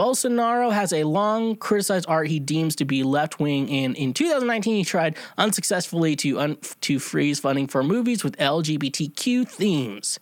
Bolsonaro 0.00 0.72
has 0.72 0.94
a 0.94 1.04
long 1.04 1.56
criticized 1.56 2.06
art 2.08 2.28
he 2.28 2.40
deems 2.40 2.74
to 2.76 2.86
be 2.86 3.02
left 3.02 3.38
wing, 3.38 3.70
and 3.70 3.94
in 3.98 4.14
2019 4.14 4.76
he 4.76 4.82
tried 4.82 5.14
unsuccessfully 5.36 6.16
to 6.16 6.40
un- 6.40 6.56
to 6.80 6.98
freeze 6.98 7.38
funding 7.38 7.66
for 7.66 7.84
movies 7.84 8.24
with 8.24 8.34
LGBTQ 8.38 9.46
themes. 9.46 10.18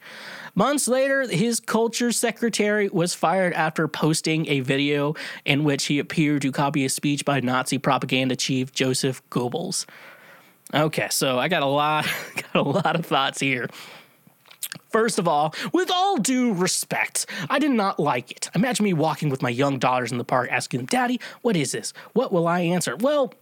Months 0.56 0.88
later, 0.88 1.28
his 1.28 1.60
culture 1.60 2.10
secretary 2.10 2.88
was 2.88 3.14
fired 3.14 3.52
after 3.52 3.86
posting 3.86 4.48
a 4.48 4.58
video 4.58 5.14
in 5.44 5.62
which 5.62 5.84
he 5.84 6.00
appeared 6.00 6.42
to 6.42 6.50
copy 6.50 6.84
a 6.84 6.88
speech 6.88 7.24
by 7.24 7.38
Nazi 7.38 7.78
propaganda 7.78 8.34
chief 8.34 8.72
Joseph 8.72 9.22
Goebbels. 9.30 9.86
Okay, 10.74 11.06
so 11.12 11.38
I 11.38 11.46
got 11.46 11.62
a 11.62 11.66
lot, 11.66 12.04
got 12.34 12.66
a 12.66 12.68
lot 12.68 12.96
of 12.96 13.06
thoughts 13.06 13.38
here. 13.38 13.68
First 14.90 15.18
of 15.18 15.28
all, 15.28 15.54
with 15.72 15.90
all 15.90 16.16
due 16.16 16.52
respect, 16.52 17.26
I 17.50 17.58
did 17.58 17.70
not 17.70 17.98
like 17.98 18.30
it. 18.30 18.50
Imagine 18.54 18.84
me 18.84 18.92
walking 18.92 19.28
with 19.28 19.42
my 19.42 19.50
young 19.50 19.78
daughters 19.78 20.12
in 20.12 20.18
the 20.18 20.24
park 20.24 20.48
asking 20.50 20.78
them, 20.78 20.86
Daddy, 20.86 21.20
what 21.42 21.56
is 21.56 21.72
this? 21.72 21.92
What 22.12 22.32
will 22.32 22.46
I 22.46 22.60
answer? 22.60 22.96
Well, 22.96 23.32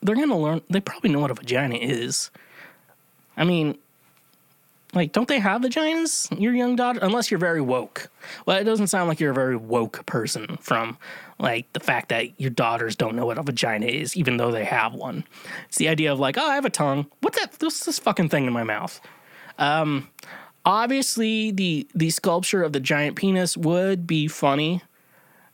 they're 0.00 0.14
going 0.14 0.28
to 0.28 0.36
learn, 0.36 0.62
they 0.70 0.80
probably 0.80 1.10
know 1.10 1.20
what 1.20 1.30
a 1.30 1.34
vagina 1.34 1.76
is. 1.76 2.30
I 3.36 3.44
mean, 3.44 3.78
like, 4.94 5.12
don't 5.12 5.28
they 5.28 5.38
have 5.38 5.62
vaginas, 5.62 6.40
your 6.40 6.54
young 6.54 6.76
daughter? 6.76 7.00
Unless 7.02 7.30
you're 7.30 7.38
very 7.38 7.60
woke. 7.60 8.08
Well, 8.46 8.56
it 8.56 8.64
doesn't 8.64 8.86
sound 8.86 9.08
like 9.08 9.20
you're 9.20 9.32
a 9.32 9.34
very 9.34 9.56
woke 9.56 10.06
person 10.06 10.56
from, 10.60 10.96
like, 11.38 11.72
the 11.72 11.80
fact 11.80 12.08
that 12.08 12.40
your 12.40 12.50
daughters 12.50 12.96
don't 12.96 13.14
know 13.14 13.26
what 13.26 13.38
a 13.38 13.42
vagina 13.42 13.86
is, 13.86 14.16
even 14.16 14.36
though 14.36 14.50
they 14.50 14.64
have 14.64 14.94
one. 14.94 15.24
It's 15.68 15.78
the 15.78 15.88
idea 15.88 16.12
of, 16.12 16.18
like, 16.18 16.36
oh, 16.36 16.46
I 16.46 16.54
have 16.54 16.64
a 16.64 16.70
tongue. 16.70 17.06
What's 17.20 17.38
that? 17.38 17.54
What's 17.60 17.84
this 17.84 17.98
fucking 17.98 18.28
thing 18.28 18.46
in 18.46 18.52
my 18.52 18.64
mouth? 18.64 19.00
Um, 19.58 20.08
obviously, 20.64 21.50
the, 21.50 21.86
the 21.94 22.10
sculpture 22.10 22.62
of 22.62 22.72
the 22.72 22.80
giant 22.80 23.16
penis 23.16 23.56
would 23.56 24.06
be 24.06 24.28
funny 24.28 24.82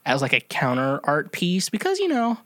as, 0.07 0.23
like, 0.23 0.33
a 0.33 0.41
counter 0.41 1.01
art 1.05 1.33
piece 1.33 1.69
because, 1.69 1.99
you 1.99 2.09
know, 2.09 2.39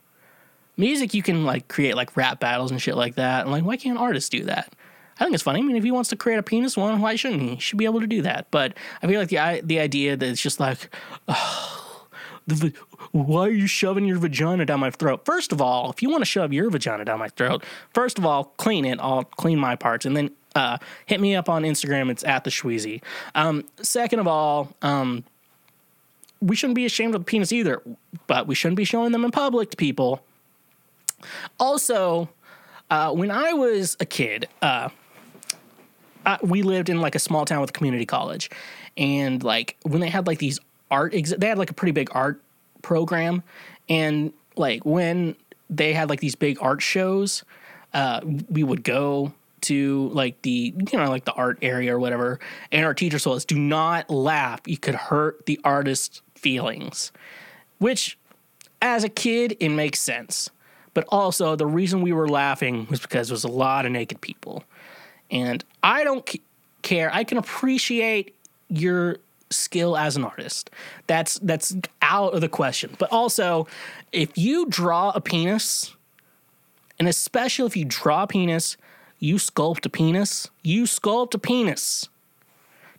music, 0.77 1.15
you 1.15 1.23
can, 1.23 1.45
like, 1.45 1.69
create, 1.69 1.97
like, 1.97 2.17
rap 2.17 2.41
battles 2.41 2.71
and 2.71 2.81
shit 2.81 2.97
like 2.97 3.17
that. 3.17 3.43
And, 3.43 3.51
like, 3.51 3.65
why 3.65 3.77
can't 3.77 3.99
artists 3.99 4.31
do 4.31 4.45
that? 4.45 4.73
I 5.21 5.25
think 5.25 5.35
it's 5.35 5.43
funny. 5.43 5.59
I 5.59 5.63
mean, 5.63 5.75
if 5.77 5.83
he 5.83 5.91
wants 5.91 6.11
to 6.11 6.17
create 6.17 6.39
a 6.39 6.45
penis 6.45 6.77
one, 6.77 7.01
why 7.01 7.17
shouldn't 7.17 7.43
he? 7.43 7.57
He 7.57 7.61
should 7.61 7.77
be 7.77 7.87
able 7.87 8.01
to 8.01 8.07
do 8.07 8.23
that. 8.23 8.47
But 8.53 8.75
I 9.03 9.09
feel 9.09 9.19
like 9.19 9.31
the 9.31 9.61
the 9.65 9.81
idea 9.81 10.17
that 10.17 10.29
it's 10.29 10.41
just 10.41 10.61
like, 10.61 10.95
oh, 11.27 11.88
the, 12.49 12.73
why 13.13 13.47
are 13.47 13.51
you 13.51 13.67
shoving 13.67 14.07
your 14.07 14.19
vagina 14.19 14.65
down 14.65 14.81
my 14.81 14.91
throat? 14.91 15.25
First 15.25 15.53
of 15.53 15.61
all, 15.61 15.91
if 15.91 16.03
you 16.03 16.11
want 16.11 16.23
to 16.23 16.27
shove 16.27 16.53
your 16.53 16.71
vagina 16.71 17.05
down 17.05 17.19
my 17.19 17.29
throat, 17.29 17.63
first 17.93 18.19
of 18.19 18.25
all, 18.25 18.45
clean 18.57 18.85
it. 18.85 18.99
I'll 19.01 19.25
clean 19.25 19.59
my 19.59 19.77
parts, 19.77 20.07
and 20.07 20.17
then 20.17 20.31
uh, 20.55 20.79
hit 21.07 21.21
me 21.21 21.37
up 21.37 21.49
on 21.49 21.63
Instagram. 21.63 22.11
It's 22.11 22.25
at 22.25 22.45
the 22.45 22.51
Schweezy. 22.51 23.03
Um, 23.35 23.65
second 23.83 24.21
of 24.21 24.27
all, 24.27 24.73
um, 24.83 25.25
we 26.41 26.57
shouldn't 26.57 26.77
be 26.77 26.87
ashamed 26.87 27.15
of 27.15 27.21
the 27.21 27.25
penis 27.25 27.53
either, 27.53 27.83
but 28.27 28.47
we 28.47 28.55
shouldn't 28.55 28.77
be 28.77 28.85
showing 28.85 29.13
them 29.13 29.25
in 29.25 29.31
public 29.31 29.71
to 29.71 29.77
people. 29.77 30.23
Also, 31.59 32.29
uh, 32.91 33.13
when 33.13 33.31
I 33.31 33.53
was 33.53 33.97
a 34.01 34.07
kid, 34.07 34.49
uh, 34.63 34.89
we 36.43 36.63
lived 36.63 36.89
in 36.89 37.01
like 37.01 37.15
a 37.15 37.19
small 37.19 37.45
town 37.45 37.61
with 37.61 37.71
a 37.71 37.73
community 37.73 38.07
college, 38.07 38.51
and 38.97 39.43
like 39.43 39.77
when 39.83 40.01
they 40.01 40.09
had 40.09 40.27
like 40.27 40.39
these 40.39 40.59
art, 40.91 41.15
ex- 41.15 41.35
they 41.37 41.49
had 41.49 41.59
like 41.59 41.71
a 41.71 41.75
pretty 41.75 41.93
big 41.93 42.09
art 42.13 42.43
program, 42.83 43.43
and 43.89 44.33
like 44.57 44.85
when 44.85 45.37
they 45.71 45.93
had 45.93 46.09
like 46.09 46.21
these 46.21 46.35
big 46.35 46.59
art 46.61 46.83
shows, 46.83 47.45
uh, 47.95 48.21
we 48.49 48.63
would 48.63 48.85
go 48.85 49.33
to 49.61 50.09
like 50.13 50.41
the 50.43 50.75
you 50.93 50.99
know 50.99 51.09
like 51.09 51.25
the 51.25 51.33
art 51.33 51.59
area 51.63 51.95
or 51.95 51.99
whatever, 51.99 52.39
and 52.73 52.85
our 52.85 52.95
teacher 52.95 53.19
told 53.19 53.37
us, 53.37 53.45
"Do 53.45 53.59
not 53.59 54.09
laugh; 54.11 54.61
you 54.67 54.79
could 54.79 54.95
hurt 54.95 55.47
the 55.47 55.61
artist's 55.65 56.23
feelings," 56.35 57.13
which 57.79 58.19
as 58.81 59.05
a 59.05 59.09
kid 59.09 59.57
it 59.61 59.71
makes 59.71 60.01
sense. 60.01 60.51
But 60.95 61.05
also, 61.11 61.55
the 61.55 61.67
reason 61.67 62.03
we 62.03 62.13
were 62.13 62.29
laughing 62.29 62.87
was 62.91 63.01
because 63.01 63.29
there 63.29 63.35
was 63.35 63.45
a 63.45 63.49
lot 63.49 63.87
of 63.87 63.93
naked 63.93 64.21
people. 64.21 64.65
And 65.31 65.65
I 65.83 66.03
don't 66.03 66.29
care. 66.83 67.13
I 67.15 67.23
can 67.23 67.39
appreciate 67.39 68.35
your 68.69 69.19
skill 69.51 69.97
as 69.97 70.17
an 70.17 70.25
artist. 70.25 70.71
That's 71.07 71.39
that's 71.41 71.77
out 72.03 72.35
of 72.35 72.41
the 72.41 72.49
question. 72.49 72.97
But 72.99 73.11
also, 73.13 73.67
if 74.13 74.37
you 74.37 74.67
draw 74.67 75.11
a 75.11 75.21
penis, 75.21 75.95
and 76.99 77.09
especially 77.09 77.67
if 77.67 77.77
you 77.77 77.85
draw 77.85 78.25
a 78.25 78.27
penis, 78.27 78.77
you 79.19 79.37
sculpt 79.37 79.87
a 79.87 79.89
penis, 79.89 80.49
you 80.63 80.85
sculpt 80.85 81.35
a 81.35 81.39
penis. 81.39 82.09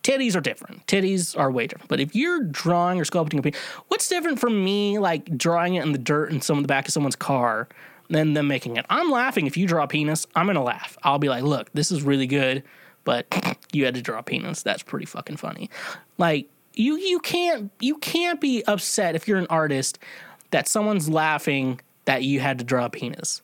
Titties 0.04 0.36
are 0.36 0.42
different. 0.42 0.88
Titties 0.88 1.38
are 1.38 1.52
way 1.52 1.68
different. 1.68 1.90
But 1.90 2.00
if 2.00 2.16
you're 2.16 2.42
drawing 2.44 3.00
or 3.02 3.04
sculpting 3.04 3.38
a 3.40 3.42
penis, 3.42 3.60
what's 3.90 4.08
different 4.08 4.40
from 4.40 4.64
me 4.64 4.98
like 4.98 5.38
drawing 5.38 5.76
it 5.76 5.84
in 5.84 5.92
the 5.92 5.98
dirt 5.98 6.32
in 6.32 6.42
some 6.42 6.58
of 6.58 6.64
the 6.64 6.68
back 6.68 6.88
of 6.88 6.94
someone's 6.94 7.18
car 7.18 7.68
than 8.10 8.34
them 8.34 8.48
making 8.48 8.78
it. 8.78 8.86
I'm 8.90 9.12
laughing 9.12 9.46
if 9.46 9.56
you 9.58 9.68
draw 9.68 9.84
a 9.84 9.88
penis. 9.88 10.26
I'm 10.36 10.48
gonna 10.48 10.64
laugh. 10.64 10.98
I'll 11.04 11.20
be 11.20 11.30
like, 11.30 11.44
look, 11.44 11.70
this 11.74 11.92
is 11.92 12.02
really 12.02 12.28
good, 12.28 12.64
but 13.10 13.58
you 13.74 13.86
had 13.86 13.96
to 13.96 14.04
draw 14.04 14.20
a 14.20 14.24
penis. 14.24 14.62
That's 14.62 14.84
pretty 14.84 15.08
fucking 15.08 15.38
funny. 15.38 15.72
Like 16.20 16.48
you 16.76 16.96
you 16.96 17.20
can't 17.20 17.72
you 17.80 17.98
can't 17.98 18.40
be 18.40 18.64
upset 18.66 19.16
if 19.16 19.28
you're 19.28 19.40
an 19.40 19.48
artist 19.50 19.98
that 20.52 20.68
someone's 20.68 21.10
laughing 21.10 21.82
that 22.06 22.22
you 22.22 22.40
had 22.40 22.60
to 22.60 22.64
draw 22.64 22.86
a 22.86 22.90
penis. 22.92 23.42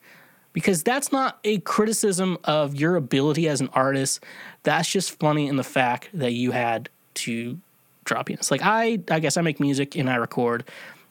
Because 0.53 0.83
that's 0.83 1.11
not 1.11 1.39
a 1.43 1.57
criticism 1.61 2.37
of 2.43 2.75
your 2.75 2.95
ability 2.95 3.47
as 3.47 3.59
an 3.59 3.69
artist. 3.73 4.23
That's 4.61 4.87
just 4.87 5.17
funny 5.17 5.47
in 5.47 5.55
the 5.55 5.63
fact 5.63 6.09
that 6.13 6.33
you 6.33 6.51
had 6.51 6.87
to 7.15 7.59
draw 8.03 8.19
a 8.19 8.23
penis. 8.23 8.51
Like 8.51 8.61
I 8.63 8.99
I 9.09 9.19
guess 9.19 9.35
I 9.35 9.41
make 9.41 9.59
music 9.59 9.95
and 9.95 10.11
I 10.11 10.17
record 10.17 10.63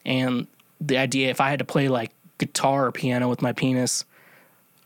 and 0.07 0.47
the 0.81 0.97
idea 0.99 1.29
if 1.29 1.41
I 1.41 1.51
had 1.51 1.59
to 1.59 1.65
play 1.65 1.89
like 1.89 2.13
guitar 2.39 2.87
or 2.87 2.93
piano 2.93 3.29
with 3.29 3.43
my 3.43 3.53
penis, 3.53 4.05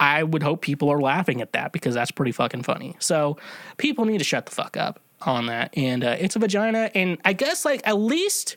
I 0.00 0.22
would 0.22 0.42
hope 0.42 0.60
people 0.62 0.90
are 0.90 1.00
laughing 1.00 1.40
at 1.40 1.52
that 1.52 1.72
because 1.72 1.94
that's 1.94 2.10
pretty 2.10 2.32
fucking 2.32 2.62
funny. 2.62 2.96
So 2.98 3.36
people 3.76 4.04
need 4.04 4.18
to 4.18 4.24
shut 4.24 4.46
the 4.46 4.52
fuck 4.52 4.76
up 4.76 5.00
on 5.22 5.46
that. 5.46 5.76
And 5.76 6.04
uh, 6.04 6.16
it's 6.18 6.36
a 6.36 6.38
vagina. 6.38 6.90
And 6.94 7.18
I 7.24 7.32
guess, 7.32 7.64
like, 7.64 7.82
at 7.84 7.98
least 7.98 8.56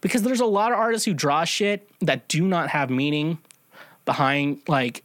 because 0.00 0.22
there's 0.22 0.40
a 0.40 0.46
lot 0.46 0.72
of 0.72 0.78
artists 0.78 1.04
who 1.04 1.14
draw 1.14 1.44
shit 1.44 1.88
that 2.00 2.26
do 2.28 2.46
not 2.46 2.70
have 2.70 2.90
meaning 2.90 3.38
behind, 4.04 4.62
like, 4.66 5.04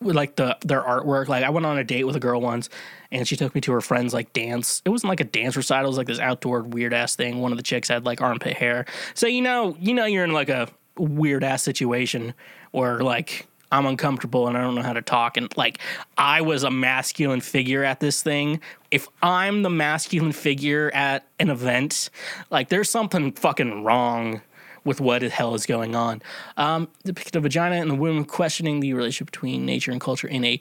like 0.00 0.36
the 0.36 0.56
their 0.64 0.82
artwork. 0.82 1.28
Like 1.28 1.44
I 1.44 1.50
went 1.50 1.66
on 1.66 1.78
a 1.78 1.84
date 1.84 2.04
with 2.04 2.16
a 2.16 2.20
girl 2.20 2.40
once 2.40 2.68
and 3.10 3.26
she 3.26 3.36
took 3.36 3.54
me 3.54 3.60
to 3.62 3.72
her 3.72 3.80
friend's 3.80 4.12
like 4.12 4.32
dance. 4.32 4.82
It 4.84 4.90
wasn't 4.90 5.08
like 5.08 5.20
a 5.20 5.24
dance 5.24 5.56
recital, 5.56 5.86
it 5.86 5.88
was 5.88 5.96
like 5.96 6.06
this 6.06 6.20
outdoor 6.20 6.62
weird 6.62 6.92
ass 6.92 7.16
thing. 7.16 7.40
One 7.40 7.52
of 7.52 7.56
the 7.56 7.62
chicks 7.62 7.88
had 7.88 8.04
like 8.04 8.20
armpit 8.20 8.56
hair. 8.56 8.86
So 9.14 9.26
you 9.26 9.40
know, 9.40 9.76
you 9.80 9.94
know 9.94 10.04
you're 10.04 10.24
in 10.24 10.32
like 10.32 10.48
a 10.48 10.68
weird 10.98 11.44
ass 11.44 11.62
situation 11.62 12.34
where 12.72 13.00
like 13.00 13.46
I'm 13.72 13.86
uncomfortable 13.86 14.46
and 14.46 14.56
I 14.56 14.62
don't 14.62 14.74
know 14.74 14.82
how 14.82 14.92
to 14.92 15.02
talk. 15.02 15.36
And 15.36 15.54
like, 15.56 15.78
I 16.16 16.40
was 16.40 16.62
a 16.62 16.70
masculine 16.70 17.40
figure 17.40 17.84
at 17.84 18.00
this 18.00 18.22
thing. 18.22 18.60
If 18.90 19.08
I'm 19.22 19.62
the 19.62 19.70
masculine 19.70 20.32
figure 20.32 20.90
at 20.94 21.26
an 21.38 21.50
event, 21.50 22.10
like, 22.50 22.68
there's 22.68 22.88
something 22.88 23.32
fucking 23.32 23.84
wrong 23.84 24.42
with 24.84 25.00
what 25.00 25.20
the 25.20 25.28
hell 25.28 25.54
is 25.54 25.66
going 25.66 25.96
on. 25.96 26.22
Um, 26.56 26.88
the 27.04 27.40
vagina 27.40 27.76
and 27.76 27.90
the 27.90 27.94
woman 27.96 28.24
questioning 28.24 28.80
the 28.80 28.94
relationship 28.94 29.32
between 29.32 29.66
nature 29.66 29.90
and 29.90 30.00
culture 30.00 30.28
in 30.28 30.44
a 30.44 30.60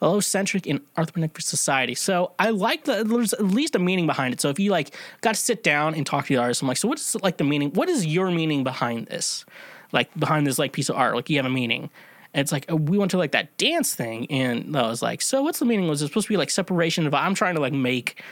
allocentric 0.00 0.70
and 0.70 0.80
anthropomorphic 0.96 1.42
society. 1.42 1.94
So 1.94 2.32
I 2.38 2.50
like 2.50 2.84
that 2.84 3.08
there's 3.08 3.32
at 3.32 3.44
least 3.44 3.74
a 3.74 3.78
meaning 3.78 4.06
behind 4.06 4.32
it. 4.32 4.40
So 4.40 4.48
if 4.48 4.58
you 4.58 4.70
like 4.70 4.94
got 5.22 5.34
to 5.34 5.40
sit 5.40 5.62
down 5.62 5.94
and 5.94 6.06
talk 6.06 6.26
to 6.26 6.34
the 6.34 6.40
artist, 6.40 6.62
I'm 6.62 6.68
like, 6.68 6.76
so 6.76 6.88
what 6.88 7.00
is 7.00 7.16
like 7.16 7.38
the 7.38 7.44
meaning? 7.44 7.72
What 7.72 7.88
is 7.88 8.06
your 8.06 8.30
meaning 8.30 8.64
behind 8.64 9.06
this? 9.08 9.44
Like 9.92 10.08
behind 10.18 10.46
this 10.46 10.58
like 10.58 10.72
piece 10.72 10.88
of 10.88 10.96
art? 10.96 11.16
Like 11.16 11.28
you 11.28 11.36
have 11.36 11.46
a 11.46 11.50
meaning. 11.50 11.90
And 12.38 12.44
it's 12.44 12.52
like 12.52 12.66
we 12.70 12.98
went 12.98 13.10
to 13.10 13.18
like 13.18 13.32
that 13.32 13.58
dance 13.58 13.96
thing, 13.96 14.30
and 14.30 14.76
I 14.76 14.86
was 14.86 15.02
like, 15.02 15.20
so 15.22 15.42
what's 15.42 15.58
the 15.58 15.64
meaning? 15.64 15.88
Was 15.88 16.02
it 16.02 16.06
supposed 16.06 16.28
to 16.28 16.32
be 16.32 16.36
like 16.36 16.50
separation 16.50 17.04
of? 17.04 17.12
I'm 17.12 17.34
trying 17.34 17.56
to 17.56 17.60
like 17.60 17.72
make 17.72 18.22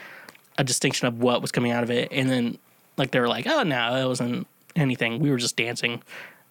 a 0.58 0.62
distinction 0.62 1.08
of 1.08 1.18
what 1.18 1.42
was 1.42 1.50
coming 1.50 1.72
out 1.72 1.82
of 1.82 1.90
it, 1.90 2.12
and 2.12 2.30
then 2.30 2.56
like 2.96 3.10
they 3.10 3.18
were 3.18 3.26
like, 3.26 3.48
oh 3.48 3.64
no, 3.64 3.96
it 3.96 4.06
wasn't 4.06 4.46
anything. 4.76 5.18
We 5.18 5.28
were 5.28 5.38
just 5.38 5.56
dancing. 5.56 6.04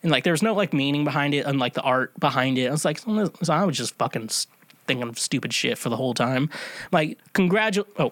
And 0.03 0.11
like 0.11 0.25
there 0.25 0.33
was 0.33 0.43
no 0.43 0.53
like 0.53 0.73
meaning 0.73 1.05
behind 1.05 1.33
it, 1.33 1.45
and 1.45 1.57
like 1.57 1.75
the 1.75 1.81
art 1.81 2.19
behind 2.19 2.57
it. 2.57 2.67
I 2.67 2.71
was 2.71 2.83
like, 2.83 2.99
so 2.99 3.31
I 3.47 3.63
was 3.63 3.77
just 3.77 3.95
fucking 3.95 4.31
thinking 4.85 5.07
of 5.07 5.17
stupid 5.17 5.53
shit 5.53 5.77
for 5.77 5.87
the 5.87 5.95
whole 5.95 6.13
time. 6.13 6.49
Like, 6.91 7.17
congratulate. 7.31 7.87
Oh. 7.97 8.11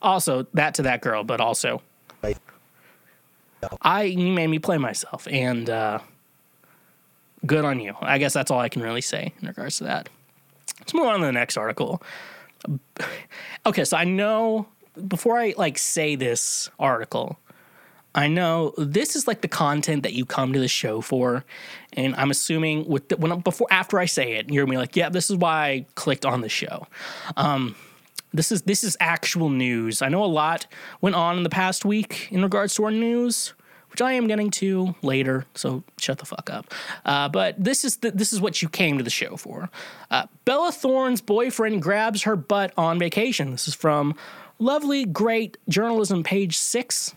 Also, 0.00 0.46
that 0.54 0.72
to 0.76 0.82
that 0.84 1.02
girl, 1.02 1.24
but 1.24 1.42
also, 1.42 1.82
I 3.82 4.04
you 4.04 4.32
made 4.32 4.46
me 4.46 4.58
play 4.58 4.78
myself, 4.78 5.28
and 5.30 5.68
uh, 5.68 5.98
good 7.46 7.64
on 7.64 7.80
you. 7.80 7.94
I 8.00 8.18
guess 8.18 8.32
that's 8.32 8.50
all 8.50 8.60
I 8.60 8.68
can 8.68 8.82
really 8.82 9.00
say 9.00 9.32
in 9.40 9.48
regards 9.48 9.78
to 9.78 9.84
that. 9.84 10.08
Let's 10.80 10.94
move 10.94 11.06
on 11.06 11.20
to 11.20 11.26
the 11.26 11.32
next 11.32 11.56
article. 11.56 12.02
Okay, 13.66 13.84
so 13.84 13.96
I 13.96 14.04
know 14.04 14.66
before 15.08 15.38
I 15.38 15.54
like 15.56 15.78
say 15.78 16.16
this 16.16 16.70
article, 16.78 17.38
I 18.14 18.28
know 18.28 18.74
this 18.76 19.16
is 19.16 19.26
like 19.26 19.40
the 19.40 19.48
content 19.48 20.02
that 20.02 20.12
you 20.12 20.26
come 20.26 20.52
to 20.52 20.58
the 20.58 20.68
show 20.68 21.00
for, 21.00 21.44
and 21.94 22.14
I'm 22.16 22.30
assuming 22.30 22.86
with 22.86 23.08
the, 23.08 23.16
when 23.16 23.32
I'm, 23.32 23.40
before 23.40 23.66
after 23.70 23.98
I 23.98 24.04
say 24.04 24.34
it, 24.34 24.50
you're 24.50 24.64
gonna 24.64 24.74
be 24.74 24.78
like, 24.78 24.96
yeah, 24.96 25.08
this 25.08 25.30
is 25.30 25.36
why 25.36 25.68
I 25.68 25.86
clicked 25.94 26.26
on 26.26 26.42
the 26.42 26.48
show. 26.48 26.86
Um, 27.36 27.74
this 28.34 28.52
is 28.52 28.62
this 28.62 28.84
is 28.84 28.96
actual 29.00 29.48
news. 29.48 30.02
I 30.02 30.08
know 30.08 30.24
a 30.24 30.26
lot 30.26 30.66
went 31.00 31.16
on 31.16 31.36
in 31.38 31.42
the 31.42 31.50
past 31.50 31.84
week 31.84 32.28
in 32.30 32.42
regards 32.42 32.74
to 32.74 32.84
our 32.84 32.90
news, 32.90 33.54
which 33.92 34.00
I 34.00 34.12
am 34.12 34.26
getting 34.26 34.50
to 34.52 34.94
later. 35.02 35.44
So 35.54 35.84
shut 35.98 36.18
the 36.18 36.24
fuck 36.24 36.50
up. 36.50 36.72
Uh, 37.04 37.28
but 37.28 37.62
this 37.62 37.84
is 37.84 37.98
the, 37.98 38.10
this 38.10 38.32
is 38.32 38.40
what 38.40 38.62
you 38.62 38.68
came 38.68 38.96
to 38.98 39.04
the 39.04 39.10
show 39.10 39.36
for. 39.36 39.70
Uh, 40.10 40.26
Bella 40.46 40.72
Thorne's 40.72 41.20
boyfriend 41.20 41.82
grabs 41.82 42.22
her 42.22 42.34
butt 42.34 42.72
on 42.78 42.98
vacation. 42.98 43.52
This 43.52 43.68
is 43.68 43.74
from 43.74 44.14
lovely, 44.58 45.04
great 45.04 45.58
journalism, 45.68 46.22
page 46.22 46.56
six. 46.56 47.14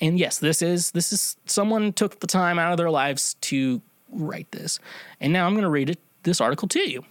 And 0.00 0.18
yes, 0.18 0.38
this 0.38 0.62
is 0.62 0.92
this 0.92 1.12
is 1.12 1.36
someone 1.46 1.92
took 1.92 2.20
the 2.20 2.26
time 2.26 2.58
out 2.58 2.70
of 2.70 2.78
their 2.78 2.90
lives 2.90 3.34
to 3.42 3.82
write 4.10 4.50
this. 4.52 4.78
And 5.20 5.32
now 5.32 5.46
I'm 5.46 5.54
going 5.54 5.64
to 5.64 5.70
read 5.70 5.90
it 5.90 5.98
this 6.22 6.40
article 6.40 6.68
to 6.68 6.90
you. 6.90 7.04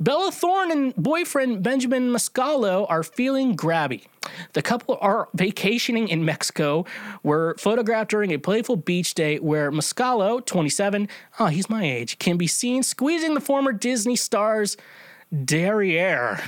Bella 0.00 0.30
Thorne 0.30 0.70
and 0.70 0.94
boyfriend 0.94 1.64
Benjamin 1.64 2.10
Mascolo 2.10 2.86
are 2.88 3.02
feeling 3.02 3.56
grabby. 3.56 4.04
The 4.52 4.62
couple 4.62 4.96
are 5.00 5.28
vacationing 5.34 6.06
in 6.08 6.24
Mexico, 6.24 6.84
were 7.24 7.56
photographed 7.58 8.10
during 8.10 8.30
a 8.30 8.38
playful 8.38 8.76
beach 8.76 9.14
day 9.14 9.38
where 9.40 9.72
Mascolo, 9.72 10.44
27, 10.44 11.08
oh, 11.40 11.46
he's 11.46 11.68
my 11.68 11.84
age, 11.84 12.18
can 12.20 12.36
be 12.36 12.46
seen 12.46 12.84
squeezing 12.84 13.34
the 13.34 13.40
former 13.40 13.72
Disney 13.72 14.14
star's 14.14 14.76
derriere. 15.44 16.44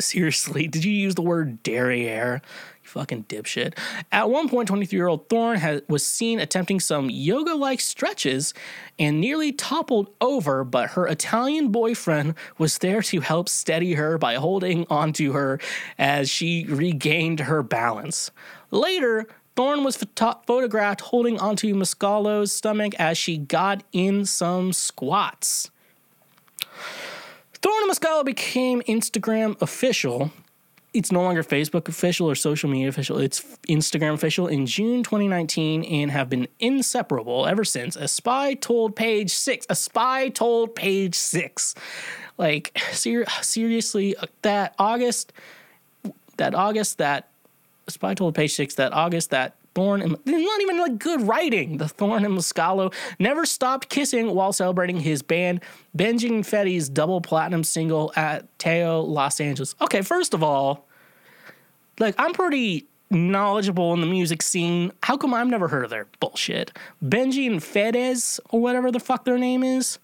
Seriously, 0.00 0.66
did 0.66 0.84
you 0.84 0.92
use 0.92 1.14
the 1.14 1.22
word 1.22 1.62
derriere? 1.62 2.42
Fucking 2.94 3.24
dipshit. 3.24 3.76
At 4.12 4.30
one 4.30 4.48
point, 4.48 4.68
23 4.68 4.96
year 4.96 5.08
old 5.08 5.28
Thorne 5.28 5.56
has, 5.56 5.82
was 5.88 6.06
seen 6.06 6.38
attempting 6.38 6.78
some 6.78 7.10
yoga 7.10 7.56
like 7.56 7.80
stretches 7.80 8.54
and 9.00 9.20
nearly 9.20 9.50
toppled 9.50 10.10
over, 10.20 10.62
but 10.62 10.90
her 10.90 11.08
Italian 11.08 11.72
boyfriend 11.72 12.36
was 12.56 12.78
there 12.78 13.02
to 13.02 13.18
help 13.18 13.48
steady 13.48 13.94
her 13.94 14.16
by 14.16 14.36
holding 14.36 14.86
onto 14.88 15.32
her 15.32 15.58
as 15.98 16.30
she 16.30 16.66
regained 16.68 17.40
her 17.40 17.64
balance. 17.64 18.30
Later, 18.70 19.26
Thorne 19.56 19.82
was 19.82 19.96
photo- 19.96 20.40
photographed 20.46 21.00
holding 21.00 21.40
onto 21.40 21.74
Mascolo's 21.74 22.52
stomach 22.52 22.94
as 23.00 23.18
she 23.18 23.38
got 23.38 23.82
in 23.90 24.24
some 24.24 24.72
squats. 24.72 25.68
Thorne 27.60 27.82
and 27.82 27.90
Mascalo 27.90 28.24
became 28.24 28.82
Instagram 28.82 29.60
official 29.60 30.30
it's 30.94 31.10
no 31.10 31.22
longer 31.22 31.42
Facebook 31.42 31.88
official 31.88 32.30
or 32.30 32.36
social 32.36 32.70
media 32.70 32.88
official. 32.88 33.18
It's 33.18 33.40
Instagram 33.68 34.14
official 34.14 34.46
in 34.46 34.64
June 34.64 35.02
2019 35.02 35.84
and 35.84 36.10
have 36.12 36.30
been 36.30 36.46
inseparable 36.60 37.46
ever 37.46 37.64
since. 37.64 37.96
A 37.96 38.06
spy 38.06 38.54
told 38.54 38.94
page 38.94 39.32
six. 39.32 39.66
A 39.68 39.74
spy 39.74 40.28
told 40.28 40.76
page 40.76 41.16
six. 41.16 41.74
Like, 42.38 42.78
ser- 42.92 43.26
seriously, 43.42 44.16
uh, 44.16 44.26
that 44.42 44.74
August, 44.78 45.32
that 46.36 46.54
August, 46.54 46.98
that 46.98 47.28
spy 47.88 48.14
told 48.14 48.36
page 48.36 48.54
six, 48.54 48.76
that 48.76 48.92
August, 48.92 49.30
that 49.30 49.56
Thorne 49.74 50.02
and 50.02 50.16
not 50.24 50.60
even 50.60 50.78
like 50.78 50.98
good 50.98 51.22
writing. 51.22 51.78
The 51.78 51.88
thorn 51.88 52.24
and 52.24 52.36
Mascolo 52.36 52.94
never 53.18 53.44
stopped 53.44 53.88
kissing 53.88 54.34
while 54.34 54.52
celebrating 54.52 55.00
his 55.00 55.22
band 55.22 55.62
Benji 55.96 56.44
Fetty's 56.44 56.88
double 56.88 57.20
platinum 57.20 57.64
single 57.64 58.12
at 58.16 58.58
Teo 58.58 59.00
Los 59.00 59.40
Angeles. 59.40 59.74
Okay, 59.80 60.02
first 60.02 60.34
of 60.34 60.42
all, 60.42 60.86
like 61.98 62.14
I'm 62.18 62.32
pretty 62.32 62.86
knowledgeable 63.10 63.92
in 63.94 64.00
the 64.00 64.06
music 64.06 64.42
scene. 64.42 64.92
How 65.02 65.16
come 65.16 65.34
I've 65.34 65.46
never 65.46 65.68
heard 65.68 65.84
of 65.84 65.90
their 65.90 66.06
bullshit? 66.20 66.72
Benji 67.02 67.46
and 67.46 67.60
Fedez 67.60 68.40
or 68.50 68.60
whatever 68.60 68.90
the 68.90 69.00
fuck 69.00 69.24
their 69.24 69.38
name 69.38 69.62
is. 69.62 69.98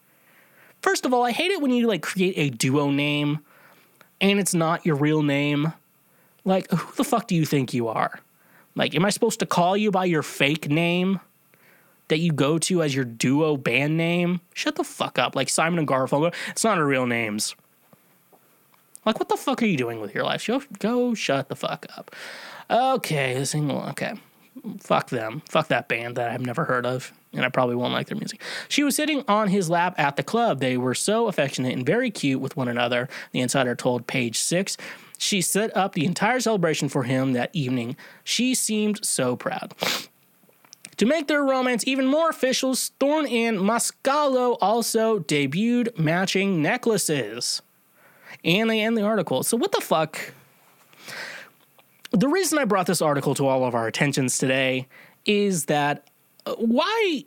First 0.83 1.05
of 1.05 1.13
all, 1.13 1.25
I 1.25 1.33
hate 1.33 1.51
it 1.51 1.61
when 1.61 1.71
you 1.71 1.87
like 1.87 2.03
create 2.03 2.35
a 2.37 2.51
duo 2.51 2.91
name 2.91 3.41
and 4.21 4.39
it's 4.39 4.55
not 4.55 4.85
your 4.85 4.97
real 4.97 5.23
name. 5.23 5.73
Like, 6.45 6.71
who 6.71 6.95
the 6.97 7.05
fuck 7.05 7.27
do 7.27 7.35
you 7.35 7.45
think 7.45 7.75
you 7.75 7.89
are? 7.89 8.21
Like, 8.81 8.95
am 8.95 9.05
I 9.05 9.11
supposed 9.11 9.41
to 9.41 9.47
call 9.47 9.77
you 9.77 9.91
by 9.91 10.07
your 10.07 10.23
fake 10.23 10.71
name 10.71 11.21
that 12.09 12.17
you 12.17 12.33
go 12.33 12.57
to 12.61 12.83
as 12.83 12.95
your 12.95 13.05
duo 13.05 13.59
band 13.59 13.99
name? 13.99 14.41
Shut 14.55 14.77
the 14.77 14.85
fuck 14.85 15.19
up. 15.19 15.37
Like 15.37 15.51
Simon 15.51 15.81
and 15.81 15.87
Garfunkel, 15.87 16.35
it's 16.49 16.65
not 16.65 16.79
our 16.79 16.87
real 16.87 17.05
names. 17.05 17.55
Like, 19.05 19.19
what 19.19 19.29
the 19.29 19.37
fuck 19.37 19.63
are 19.63 19.67
you 19.67 19.77
doing 19.77 20.01
with 20.01 20.15
your 20.15 20.25
life? 20.25 20.47
Go, 20.47 20.63
go 20.79 21.13
shut 21.13 21.51
the 21.51 21.57
fuck 21.57 21.85
up. 21.95 22.17
Okay, 22.71 23.45
single. 23.45 23.83
Okay. 23.91 24.15
Fuck 24.79 25.11
them. 25.11 25.43
Fuck 25.51 25.69
that 25.69 25.89
band 25.89 26.17
that 26.17 26.31
I've 26.31 26.41
never 26.41 26.65
heard 26.65 26.87
of, 26.87 27.13
and 27.35 27.45
I 27.45 27.51
probably 27.51 27.77
won't 27.77 27.93
like 27.93 28.07
their 28.07 28.17
music. 28.17 28.41
She 28.71 28.83
was 28.83 28.97
sitting 28.97 29.25
on 29.29 29.49
his 29.49 29.69
lap 29.69 29.95
at 29.99 30.17
the 30.17 30.23
club. 30.23 30.61
They 30.61 30.79
were 30.79 30.95
so 30.95 31.27
affectionate 31.27 31.75
and 31.75 31.85
very 31.85 32.11
cute 32.11 32.41
with 32.41 32.57
one 32.57 32.69
another, 32.69 33.11
the 33.33 33.41
insider 33.41 33.75
told 33.75 34.07
Page 34.07 34.39
Six. 34.39 34.79
She 35.23 35.43
set 35.43 35.77
up 35.77 35.93
the 35.93 36.07
entire 36.07 36.41
celebration 36.41 36.89
for 36.89 37.03
him 37.03 37.35
that 37.35 37.51
evening. 37.53 37.95
She 38.25 38.55
seemed 38.55 39.05
so 39.05 39.37
proud. 39.37 39.75
To 40.97 41.05
make 41.05 41.29
their 41.29 41.43
romance 41.43 41.87
even 41.87 42.07
more 42.07 42.31
official, 42.31 42.75
Thorne 42.75 43.27
and 43.27 43.59
Mascolo 43.59 44.57
also 44.63 45.19
debuted 45.19 45.99
matching 45.99 46.63
necklaces. 46.63 47.61
And 48.43 48.71
they 48.71 48.81
end 48.81 48.97
the 48.97 49.03
article. 49.03 49.43
So, 49.43 49.59
what 49.59 49.73
the 49.73 49.83
fuck? 49.83 50.33
The 52.13 52.29
reason 52.29 52.59
I 52.59 52.65
brought 52.65 52.87
this 52.87 53.03
article 53.03 53.35
to 53.35 53.47
all 53.47 53.67
of 53.67 53.75
our 53.75 53.87
attentions 53.87 54.39
today 54.39 54.89
is 55.27 55.67
that 55.67 56.09
uh, 56.47 56.55
why, 56.55 57.27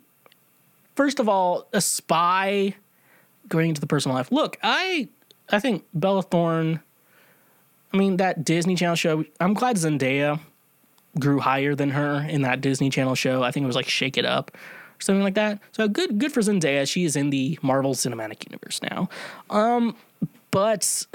first 0.96 1.20
of 1.20 1.28
all, 1.28 1.68
a 1.72 1.80
spy 1.80 2.74
going 3.46 3.68
into 3.68 3.80
the 3.80 3.86
personal 3.86 4.16
life? 4.16 4.32
Look, 4.32 4.58
I 4.64 5.08
I 5.50 5.60
think 5.60 5.84
Bella 5.94 6.24
Thorne 6.24 6.80
I 7.94 7.96
mean, 7.96 8.16
that 8.16 8.44
Disney 8.44 8.74
Channel 8.74 8.96
show, 8.96 9.24
I'm 9.38 9.54
glad 9.54 9.76
Zendaya 9.76 10.40
grew 11.20 11.38
higher 11.38 11.76
than 11.76 11.90
her 11.90 12.26
in 12.28 12.42
that 12.42 12.60
Disney 12.60 12.90
Channel 12.90 13.14
show. 13.14 13.44
I 13.44 13.52
think 13.52 13.62
it 13.62 13.68
was 13.68 13.76
like 13.76 13.88
Shake 13.88 14.18
It 14.18 14.26
Up 14.26 14.50
or 14.50 15.00
something 15.00 15.22
like 15.22 15.34
that. 15.34 15.60
So 15.70 15.86
good 15.86 16.18
good 16.18 16.32
for 16.32 16.40
Zendaya. 16.40 16.90
She 16.90 17.04
is 17.04 17.14
in 17.14 17.30
the 17.30 17.56
Marvel 17.62 17.94
Cinematic 17.94 18.50
Universe 18.50 18.82
now. 18.82 19.08
Um 19.48 19.96
but 20.50 21.06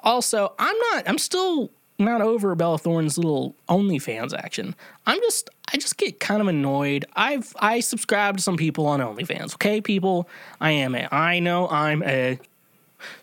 also, 0.00 0.52
I'm 0.58 0.76
not 0.92 1.08
I'm 1.08 1.18
still 1.18 1.70
not 2.00 2.20
over 2.20 2.52
Bella 2.56 2.76
Thorne's 2.76 3.16
little 3.16 3.54
OnlyFans 3.68 4.36
action. 4.36 4.74
I'm 5.06 5.20
just 5.20 5.50
I 5.72 5.76
just 5.76 5.98
get 5.98 6.18
kind 6.18 6.42
of 6.42 6.48
annoyed. 6.48 7.04
I've 7.14 7.54
I 7.60 7.78
subscribe 7.78 8.38
to 8.38 8.42
some 8.42 8.56
people 8.56 8.86
on 8.86 8.98
OnlyFans. 8.98 9.54
Okay, 9.54 9.80
people, 9.80 10.28
I 10.60 10.72
am 10.72 10.96
a 10.96 11.06
I 11.12 11.38
know 11.38 11.68
I'm 11.68 12.02
a 12.02 12.40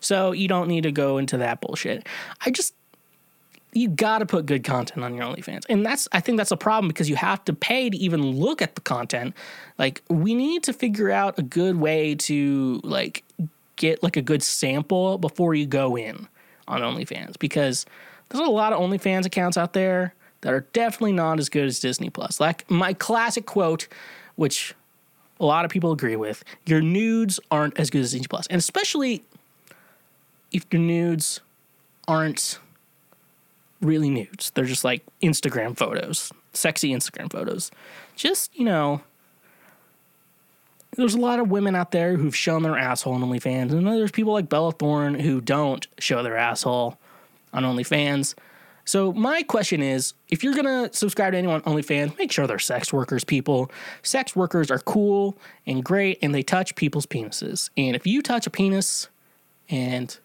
so 0.00 0.32
you 0.32 0.48
don't 0.48 0.68
need 0.68 0.82
to 0.82 0.92
go 0.92 1.18
into 1.18 1.38
that 1.38 1.60
bullshit. 1.60 2.06
I 2.44 2.50
just 2.50 2.74
you 3.74 3.88
got 3.88 4.18
to 4.18 4.26
put 4.26 4.46
good 4.46 4.62
content 4.62 5.04
on 5.04 5.14
your 5.14 5.24
OnlyFans. 5.24 5.64
And 5.68 5.84
that's 5.84 6.08
I 6.12 6.20
think 6.20 6.38
that's 6.38 6.52
a 6.52 6.56
problem 6.56 6.88
because 6.88 7.10
you 7.10 7.16
have 7.16 7.44
to 7.46 7.52
pay 7.52 7.90
to 7.90 7.96
even 7.96 8.22
look 8.22 8.62
at 8.62 8.76
the 8.76 8.80
content. 8.80 9.34
Like 9.78 10.02
we 10.08 10.34
need 10.34 10.62
to 10.64 10.72
figure 10.72 11.10
out 11.10 11.38
a 11.38 11.42
good 11.42 11.76
way 11.76 12.14
to 12.14 12.80
like 12.84 13.24
get 13.76 14.02
like 14.02 14.16
a 14.16 14.22
good 14.22 14.42
sample 14.42 15.18
before 15.18 15.54
you 15.54 15.66
go 15.66 15.96
in 15.96 16.28
on 16.68 16.80
OnlyFans 16.80 17.38
because 17.38 17.84
there's 18.28 18.46
a 18.46 18.50
lot 18.50 18.72
of 18.72 18.80
OnlyFans 18.80 19.26
accounts 19.26 19.56
out 19.56 19.72
there 19.72 20.14
that 20.42 20.52
are 20.52 20.66
definitely 20.72 21.12
not 21.12 21.38
as 21.38 21.48
good 21.48 21.64
as 21.64 21.80
Disney 21.80 22.10
Plus. 22.10 22.38
Like 22.38 22.70
my 22.70 22.92
classic 22.92 23.46
quote, 23.46 23.88
which 24.36 24.74
a 25.40 25.44
lot 25.44 25.64
of 25.64 25.70
people 25.70 25.90
agree 25.90 26.16
with, 26.16 26.44
your 26.66 26.80
nudes 26.80 27.40
aren't 27.50 27.78
as 27.78 27.90
good 27.90 28.02
as 28.02 28.12
Disney 28.12 28.28
Plus. 28.28 28.46
And 28.46 28.58
especially 28.58 29.24
if 30.54 30.64
your 30.70 30.80
nudes 30.80 31.40
aren't 32.08 32.58
really 33.82 34.08
nudes, 34.08 34.50
they're 34.54 34.64
just 34.64 34.84
like 34.84 35.02
Instagram 35.20 35.76
photos, 35.76 36.32
sexy 36.52 36.90
Instagram 36.92 37.30
photos. 37.30 37.70
Just, 38.16 38.56
you 38.56 38.64
know, 38.64 39.02
there's 40.96 41.16
a 41.16 41.20
lot 41.20 41.40
of 41.40 41.50
women 41.50 41.74
out 41.74 41.90
there 41.90 42.16
who've 42.16 42.36
shown 42.36 42.62
their 42.62 42.78
asshole 42.78 43.14
on 43.14 43.20
OnlyFans, 43.20 43.72
and 43.72 43.86
there's 43.86 44.12
people 44.12 44.32
like 44.32 44.48
Bella 44.48 44.72
Thorne 44.72 45.18
who 45.18 45.40
don't 45.40 45.86
show 45.98 46.22
their 46.22 46.36
asshole 46.36 46.96
on 47.52 47.64
OnlyFans. 47.64 48.34
So 48.84 49.12
my 49.12 49.42
question 49.42 49.82
is, 49.82 50.14
if 50.28 50.44
you're 50.44 50.54
gonna 50.54 50.90
subscribe 50.92 51.32
to 51.32 51.38
anyone 51.38 51.62
on 51.64 51.74
OnlyFans, 51.74 52.16
make 52.16 52.30
sure 52.30 52.46
they're 52.46 52.58
sex 52.60 52.92
workers, 52.92 53.24
people. 53.24 53.72
Sex 54.02 54.36
workers 54.36 54.70
are 54.70 54.78
cool 54.78 55.36
and 55.66 55.82
great, 55.82 56.18
and 56.22 56.32
they 56.32 56.42
touch 56.44 56.76
people's 56.76 57.06
penises. 57.06 57.70
And 57.76 57.96
if 57.96 58.06
you 58.06 58.22
touch 58.22 58.46
a 58.46 58.50
penis 58.50 59.08
and 59.68 60.16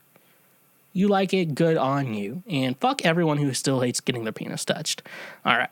you 0.99 1.07
like 1.07 1.33
it, 1.33 1.55
good 1.55 1.77
on 1.77 2.13
you. 2.13 2.43
And 2.49 2.77
fuck 2.77 3.05
everyone 3.05 3.37
who 3.37 3.53
still 3.53 3.79
hates 3.79 4.01
getting 4.01 4.25
their 4.25 4.33
penis 4.33 4.65
touched. 4.65 5.01
All 5.45 5.57
right. 5.57 5.69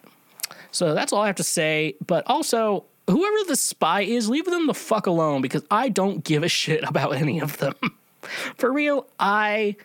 So 0.72 0.94
that's 0.94 1.12
all 1.12 1.22
I 1.22 1.28
have 1.28 1.36
to 1.36 1.44
say. 1.44 1.96
But 2.06 2.24
also, 2.28 2.86
whoever 3.08 3.38
the 3.48 3.56
spy 3.56 4.02
is, 4.02 4.30
leave 4.30 4.46
them 4.46 4.68
the 4.68 4.74
fuck 4.74 5.06
alone 5.06 5.42
because 5.42 5.64
I 5.70 5.90
don't 5.90 6.24
give 6.24 6.44
a 6.44 6.48
shit 6.48 6.84
about 6.88 7.14
any 7.16 7.40
of 7.40 7.58
them. 7.58 7.76
For 8.58 8.72
real, 8.72 9.06
I 9.20 9.76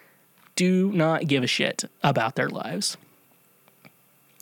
do 0.56 0.92
not 0.92 1.26
give 1.26 1.42
a 1.42 1.46
shit 1.46 1.84
about 2.02 2.36
their 2.36 2.48
lives. 2.48 2.96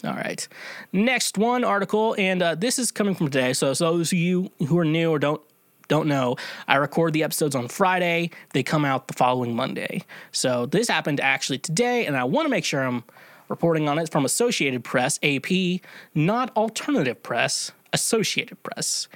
All 0.04 0.14
right. 0.14 0.46
Next 0.92 1.36
one 1.36 1.62
article, 1.62 2.14
and 2.18 2.42
uh, 2.42 2.54
this 2.54 2.78
is 2.78 2.90
coming 2.90 3.14
from 3.14 3.28
today. 3.28 3.52
So, 3.52 3.74
so 3.74 3.96
those 3.96 4.12
of 4.12 4.18
you 4.18 4.50
who 4.66 4.78
are 4.78 4.84
new 4.84 5.10
or 5.10 5.18
don't 5.18 5.42
don't 5.90 6.06
know, 6.06 6.36
I 6.68 6.76
record 6.76 7.12
the 7.12 7.24
episodes 7.24 7.56
on 7.56 7.66
Friday. 7.66 8.30
They 8.54 8.62
come 8.62 8.84
out 8.84 9.08
the 9.08 9.14
following 9.14 9.54
Monday. 9.54 10.04
So 10.30 10.64
this 10.66 10.88
happened 10.88 11.20
actually 11.20 11.58
today, 11.58 12.06
and 12.06 12.16
I 12.16 12.24
want 12.24 12.46
to 12.46 12.48
make 12.48 12.64
sure 12.64 12.82
I'm 12.82 13.02
reporting 13.48 13.88
on 13.88 13.98
it 13.98 14.08
from 14.08 14.24
Associated 14.24 14.84
Press, 14.84 15.18
AP, 15.24 15.80
not 16.14 16.56
alternative 16.56 17.20
press, 17.22 17.72
Associated 17.92 18.62
Press. 18.62 19.08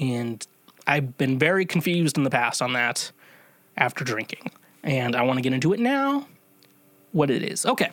And 0.00 0.46
I've 0.86 1.18
been 1.18 1.36
very 1.36 1.66
confused 1.66 2.16
in 2.16 2.22
the 2.22 2.30
past 2.30 2.62
on 2.62 2.72
that 2.74 3.10
after 3.76 4.04
drinking. 4.04 4.52
And 4.84 5.16
I 5.16 5.22
want 5.22 5.38
to 5.38 5.42
get 5.42 5.52
into 5.52 5.72
it 5.72 5.80
now 5.80 6.28
what 7.10 7.28
it 7.28 7.42
is. 7.42 7.66
Okay. 7.66 7.90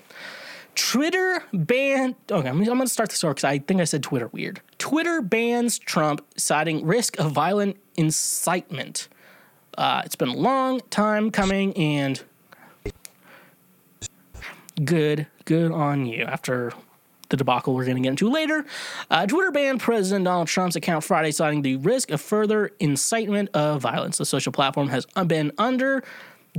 Twitter 0.77 1.43
ban. 1.51 2.15
Okay, 2.31 2.47
I'm, 2.47 2.59
I'm 2.59 2.65
going 2.65 2.81
to 2.81 2.87
start 2.87 3.09
this 3.09 3.23
over 3.23 3.33
because 3.33 3.43
I 3.43 3.57
think 3.57 3.81
I 3.81 3.83
said 3.83 4.03
Twitter 4.03 4.27
weird. 4.27 4.61
Twitter 4.77 5.21
bans 5.23 5.79
Trump, 5.79 6.23
citing 6.37 6.85
risk 6.85 7.19
of 7.19 7.31
violent 7.31 7.77
incitement. 7.95 9.07
Uh, 9.75 10.03
it's 10.05 10.15
been 10.15 10.29
a 10.29 10.35
long 10.35 10.81
time 10.91 11.31
coming, 11.31 11.75
and 11.75 12.23
good, 14.85 15.25
good 15.45 15.71
on 15.71 16.05
you. 16.05 16.23
After 16.23 16.71
the 17.29 17.37
debacle 17.37 17.73
we're 17.73 17.85
going 17.85 17.97
to 17.97 18.03
get 18.03 18.09
into 18.09 18.29
later, 18.29 18.63
uh, 19.09 19.25
Twitter 19.25 19.49
banned 19.49 19.79
President 19.79 20.25
Donald 20.25 20.47
Trump's 20.47 20.75
account 20.75 21.03
Friday, 21.03 21.31
citing 21.31 21.63
the 21.63 21.77
risk 21.77 22.11
of 22.11 22.21
further 22.21 22.71
incitement 22.79 23.49
of 23.55 23.81
violence. 23.81 24.19
The 24.19 24.25
social 24.25 24.51
platform 24.51 24.89
has 24.89 25.07
been 25.25 25.51
under 25.57 26.03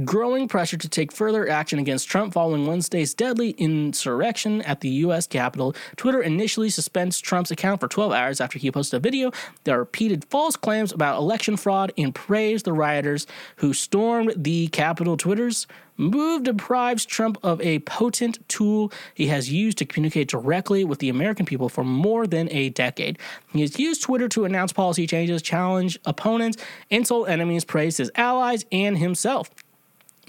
growing 0.05 0.49
pressure 0.49 0.77
to 0.77 0.89
take 0.89 1.13
further 1.13 1.49
action 1.49 1.79
against 1.79 2.09
Trump 2.09 2.33
following 2.33 2.67
Wednesday's 2.67 3.15
deadly 3.15 3.51
insurrection 3.51 4.63
at 4.63 4.81
the 4.81 4.89
U.S. 4.89 5.27
Capitol. 5.27 5.75
Twitter 5.97 6.23
initially 6.23 6.71
suspends 6.71 7.21
Trump's 7.21 7.51
account 7.51 7.81
for 7.81 7.89
12 7.89 8.13
hours 8.13 8.41
after 8.41 8.59
he 8.59 8.71
posted 8.71 8.99
a 8.99 9.01
video 9.01 9.33
that 9.65 9.77
repeated 9.77 10.25
false 10.31 10.57
claims 10.57 10.93
about 10.93 11.19
election 11.19 11.57
fraud 11.57 11.93
and 11.99 12.15
praised 12.15 12.65
the 12.65 12.73
rioters 12.73 13.27
who 13.57 13.73
stormed 13.73 14.33
the 14.37 14.69
Capitol. 14.69 15.17
Twitter's 15.17 15.67
move 15.97 16.45
deprives 16.45 17.05
Trump 17.05 17.37
of 17.43 17.61
a 17.61 17.81
potent 17.81 18.47
tool 18.49 18.93
he 19.15 19.27
has 19.27 19.51
used 19.51 19.79
to 19.79 19.85
communicate 19.85 20.29
directly 20.29 20.85
with 20.85 21.01
the 21.01 21.09
American 21.09 21.45
people 21.45 21.69
for 21.69 21.83
more 21.83 22.27
than 22.27 22.49
a 22.53 22.69
decade. 22.71 23.19
He 23.53 23.63
has 23.63 23.79
used 23.79 24.03
Twitter 24.03 24.29
to 24.29 24.45
announce 24.45 24.73
policy 24.73 25.07
changes, 25.07 25.43
challenge 25.43 25.99
opponents, 26.05 26.57
insult 26.89 27.29
enemies, 27.29 27.65
praise 27.65 27.97
his 27.97 28.13
allies, 28.15 28.65
and 28.71 28.97
himself 28.97 29.51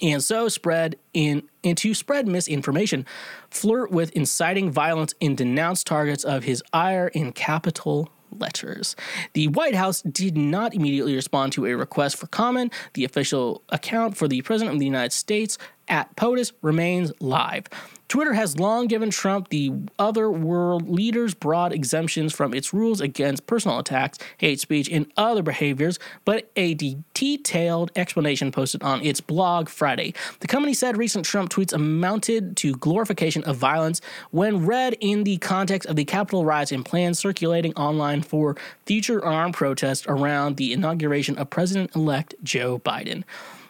and 0.01 0.23
so 0.23 0.47
spread 0.47 0.97
in 1.13 1.43
and 1.63 1.77
to 1.77 1.93
spread 1.93 2.27
misinformation, 2.27 3.05
flirt 3.49 3.91
with 3.91 4.11
inciting 4.11 4.71
violence, 4.71 5.13
and 5.21 5.37
denounce 5.37 5.83
targets 5.83 6.23
of 6.23 6.43
his 6.43 6.63
ire 6.73 7.09
in 7.09 7.31
capital 7.31 8.09
letters. 8.31 8.95
The 9.33 9.47
White 9.47 9.75
House 9.75 10.01
did 10.01 10.37
not 10.37 10.73
immediately 10.73 11.15
respond 11.15 11.53
to 11.53 11.65
a 11.65 11.73
request 11.73 12.17
for 12.17 12.27
comment. 12.27 12.73
The 12.93 13.03
official 13.05 13.63
account 13.69 14.17
for 14.17 14.27
the 14.27 14.41
President 14.41 14.75
of 14.75 14.79
the 14.79 14.85
United 14.85 15.13
States 15.13 15.57
at 15.89 16.15
POTUS 16.15 16.53
remains 16.61 17.11
live. 17.19 17.67
Twitter 18.09 18.33
has 18.33 18.59
long 18.59 18.87
given 18.87 19.11
Trump 19.11 19.49
the 19.49 19.71
other 19.99 20.31
world 20.31 20.89
leaders 20.89 21.35
broad 21.35 21.71
exemptions 21.71 22.33
from 22.33 22.55
its 22.55 22.73
rules 22.73 22.99
against 23.01 23.45
personal 23.45 23.77
attacks, 23.77 24.17
hate 24.39 24.59
speech, 24.59 24.89
and 24.89 25.05
other 25.15 25.43
behaviors, 25.43 25.99
but 26.25 26.49
a 26.55 26.73
detailed 26.73 27.91
explanation 27.95 28.51
posted 28.51 28.81
on 28.81 29.05
its 29.05 29.21
blog 29.21 29.69
Friday. 29.69 30.15
The 30.39 30.47
company 30.47 30.73
said 30.73 30.97
recent 30.97 31.23
Trump 31.23 31.51
tweets 31.51 31.71
amounted 31.71 32.57
to 32.57 32.73
glorification 32.73 33.43
of 33.43 33.57
violence 33.57 34.01
when 34.31 34.65
read 34.65 34.97
in 34.99 35.23
the 35.23 35.37
context 35.37 35.87
of 35.87 35.95
the 35.95 36.05
Capitol 36.05 36.43
riots 36.43 36.71
and 36.71 36.83
plans 36.83 37.19
circulating 37.19 37.75
online 37.75 38.23
for 38.23 38.55
future 38.87 39.23
armed 39.23 39.53
protests 39.53 40.07
around 40.07 40.57
the 40.57 40.73
inauguration 40.73 41.37
of 41.37 41.51
President 41.51 41.95
elect 41.95 42.33
Joe 42.41 42.79
Biden. 42.79 43.23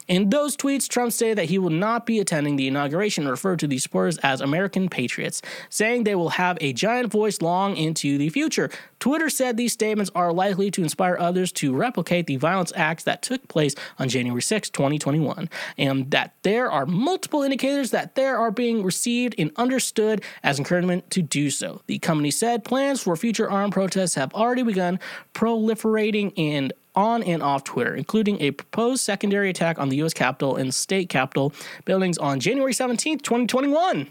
In 0.10 0.32
those 0.32 0.58
tweets, 0.58 0.88
Trump 0.90 1.14
stated 1.14 1.38
that 1.38 1.50
he 1.50 1.60
will 1.60 1.70
not 1.70 2.08
be 2.08 2.20
attending 2.20 2.56
the 2.56 2.68
inauguration 2.68 3.26
and 3.26 3.32
referred 3.32 3.60
to 3.60 3.68
the 3.68 3.78
supporters 3.78 4.18
as 4.18 4.42
American 4.42 4.90
patriots, 4.90 5.40
saying 5.70 6.04
they 6.04 6.16
will 6.16 6.30
have 6.30 6.58
a 6.60 6.74
giant 6.74 7.12
voice 7.12 7.44
long 7.44 7.78
into 7.78 8.18
the 8.18 8.30
future. 8.30 8.72
Twitter 9.00 9.30
said 9.30 9.56
these 9.56 9.72
statements 9.72 10.10
are 10.16 10.34
likely 10.34 10.72
to 10.72 10.82
inspire 10.82 11.16
others 11.20 11.52
to 11.52 11.76
replicate 11.76 12.26
the 12.26 12.38
violence 12.38 12.74
acts 12.76 13.04
that 13.04 13.22
took 13.22 13.48
place 13.48 13.76
on 14.00 14.10
January 14.10 14.42
6, 14.42 14.72
2021, 14.72 15.48
and 15.78 16.10
that 16.10 16.34
there 16.42 16.72
are 16.72 16.88
multiple 16.88 17.44
indicators 17.44 17.92
that 17.92 18.16
they 18.16 18.26
are 18.26 18.50
being 18.50 18.82
received 18.82 19.36
and 19.38 19.52
understood 19.58 20.24
as 20.42 20.58
encouragement 20.58 21.08
to 21.12 21.22
do 21.22 21.52
so. 21.52 21.84
The 21.86 22.00
company 22.00 22.32
said 22.32 22.64
plans 22.64 23.04
for 23.04 23.16
future 23.16 23.50
armed 23.50 23.74
protests 23.74 24.16
have 24.16 24.34
already 24.34 24.64
begun 24.64 25.00
proliferating 25.36 26.34
and 26.36 26.74
on 27.00 27.24
and 27.24 27.42
off 27.42 27.64
Twitter, 27.64 27.96
including 27.96 28.42
a 28.42 28.52
proposed 28.52 29.02
secondary 29.02 29.50
attack 29.50 29.80
on 29.80 29.88
the 29.88 29.96
U.S. 29.98 30.14
Capitol 30.14 30.58
and 30.58 30.74
state 30.74 31.08
Capitol 31.08 31.54
buildings 31.86 32.18
on 32.18 32.42
January 32.42 32.74
17th, 32.74 33.22
2021. 33.22 34.10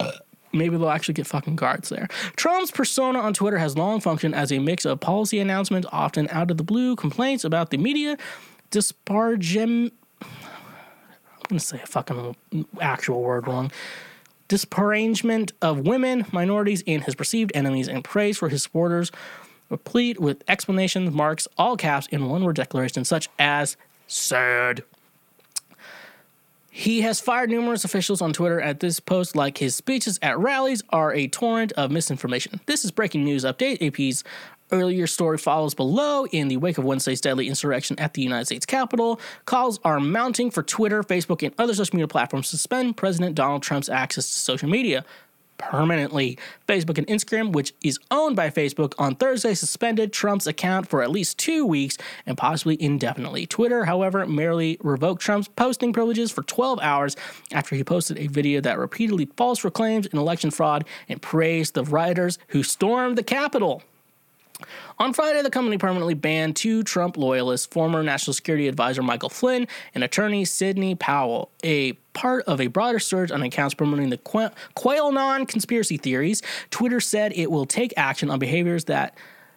Uh, 0.00 0.12
maybe 0.52 0.76
they'll 0.76 0.90
actually 0.90 1.14
get 1.14 1.28
fucking 1.28 1.54
guards 1.54 1.88
there. 1.88 2.08
Trump's 2.34 2.72
persona 2.72 3.20
on 3.20 3.32
Twitter 3.32 3.58
has 3.58 3.78
long 3.78 4.00
functioned 4.00 4.34
as 4.34 4.50
a 4.50 4.58
mix 4.58 4.84
of 4.84 4.98
policy 4.98 5.38
announcements, 5.38 5.86
often 5.92 6.28
out 6.30 6.50
of 6.50 6.56
the 6.56 6.64
blue, 6.64 6.96
complaints 6.96 7.44
about 7.44 7.70
the 7.70 7.78
media, 7.78 8.18
disparagement. 8.70 9.94
I'm 10.20 10.28
gonna 11.48 11.60
say 11.60 11.80
a 11.80 11.86
fucking 11.86 12.34
actual 12.80 13.22
word 13.22 13.46
wrong. 13.46 13.70
Disparagement 14.48 15.52
of 15.62 15.86
women, 15.86 16.26
minorities, 16.32 16.82
and 16.84 17.04
his 17.04 17.14
perceived 17.14 17.52
enemies, 17.54 17.86
and 17.86 18.02
praise 18.02 18.36
for 18.38 18.48
his 18.48 18.64
supporters 18.64 19.12
replete 19.70 20.20
with 20.20 20.42
explanations, 20.48 21.12
marks, 21.12 21.48
all 21.56 21.76
caps, 21.76 22.06
in 22.08 22.28
one 22.28 22.44
word 22.44 22.56
declarations 22.56 23.08
such 23.08 23.28
as 23.38 23.76
sad. 24.06 24.82
He 26.70 27.00
has 27.00 27.22
fired 27.22 27.48
numerous 27.48 27.84
officials 27.84 28.20
on 28.20 28.34
Twitter 28.34 28.60
at 28.60 28.80
this 28.80 29.00
post, 29.00 29.34
like 29.34 29.56
his 29.56 29.74
speeches 29.74 30.18
at 30.20 30.38
rallies 30.38 30.82
are 30.90 31.10
a 31.14 31.26
torrent 31.26 31.72
of 31.72 31.90
misinformation. 31.90 32.60
This 32.66 32.84
is 32.84 32.90
breaking 32.90 33.24
news 33.24 33.44
update. 33.44 33.80
AP's 33.80 34.22
earlier 34.70 35.06
story 35.06 35.38
follows 35.38 35.74
below. 35.74 36.26
In 36.26 36.48
the 36.48 36.58
wake 36.58 36.76
of 36.76 36.84
Wednesday's 36.84 37.22
deadly 37.22 37.48
insurrection 37.48 37.98
at 37.98 38.12
the 38.12 38.20
United 38.20 38.44
States 38.44 38.66
Capitol, 38.66 39.18
calls 39.46 39.80
are 39.84 40.00
mounting 40.00 40.50
for 40.50 40.62
Twitter, 40.62 41.02
Facebook, 41.02 41.42
and 41.42 41.54
other 41.58 41.74
social 41.74 41.96
media 41.96 42.08
platforms 42.08 42.50
to 42.50 42.58
suspend 42.58 42.96
President 42.98 43.34
Donald 43.34 43.62
Trump's 43.62 43.88
access 43.88 44.30
to 44.30 44.38
social 44.38 44.68
media 44.68 45.02
permanently. 45.58 46.38
Facebook 46.66 46.98
and 46.98 47.06
Instagram, 47.06 47.52
which 47.52 47.74
is 47.82 47.98
owned 48.10 48.36
by 48.36 48.50
Facebook, 48.50 48.94
on 48.98 49.14
Thursday 49.14 49.54
suspended 49.54 50.12
Trump's 50.12 50.46
account 50.46 50.88
for 50.88 51.02
at 51.02 51.10
least 51.10 51.38
two 51.38 51.64
weeks 51.64 51.96
and 52.26 52.36
possibly 52.36 52.80
indefinitely. 52.80 53.46
Twitter, 53.46 53.84
however, 53.84 54.26
merely 54.26 54.78
revoked 54.82 55.22
Trump's 55.22 55.48
posting 55.48 55.92
privileges 55.92 56.30
for 56.30 56.42
12 56.42 56.80
hours 56.80 57.16
after 57.52 57.76
he 57.76 57.84
posted 57.84 58.18
a 58.18 58.26
video 58.26 58.60
that 58.60 58.78
repeatedly 58.78 59.28
false 59.36 59.60
proclaims 59.60 60.06
an 60.06 60.18
election 60.18 60.50
fraud 60.50 60.84
and 61.08 61.22
praised 61.22 61.74
the 61.74 61.84
rioters 61.84 62.38
who 62.48 62.62
stormed 62.62 63.16
the 63.16 63.22
Capitol. 63.22 63.82
On 64.98 65.12
Friday, 65.12 65.42
the 65.42 65.50
company 65.50 65.76
permanently 65.76 66.14
banned 66.14 66.56
two 66.56 66.82
Trump 66.82 67.18
loyalists, 67.18 67.66
former 67.66 68.02
National 68.02 68.32
Security 68.32 68.66
Advisor 68.66 69.02
Michael 69.02 69.28
Flynn 69.28 69.68
and 69.94 70.02
attorney 70.02 70.46
Sidney 70.46 70.94
Powell, 70.94 71.50
a 71.62 71.92
part 72.14 72.44
of 72.46 72.62
a 72.62 72.68
broader 72.68 72.98
surge 72.98 73.30
on 73.30 73.42
accounts 73.42 73.74
promoting 73.74 74.08
the 74.08 74.16
QAnon 74.16 75.46
conspiracy 75.46 75.98
theories. 75.98 76.40
Twitter 76.70 76.98
said 76.98 77.34
it 77.36 77.50
will 77.50 77.66
take 77.66 77.92
action 77.98 78.30
on 78.30 78.38
behaviors 78.38 78.84
that 78.84 79.14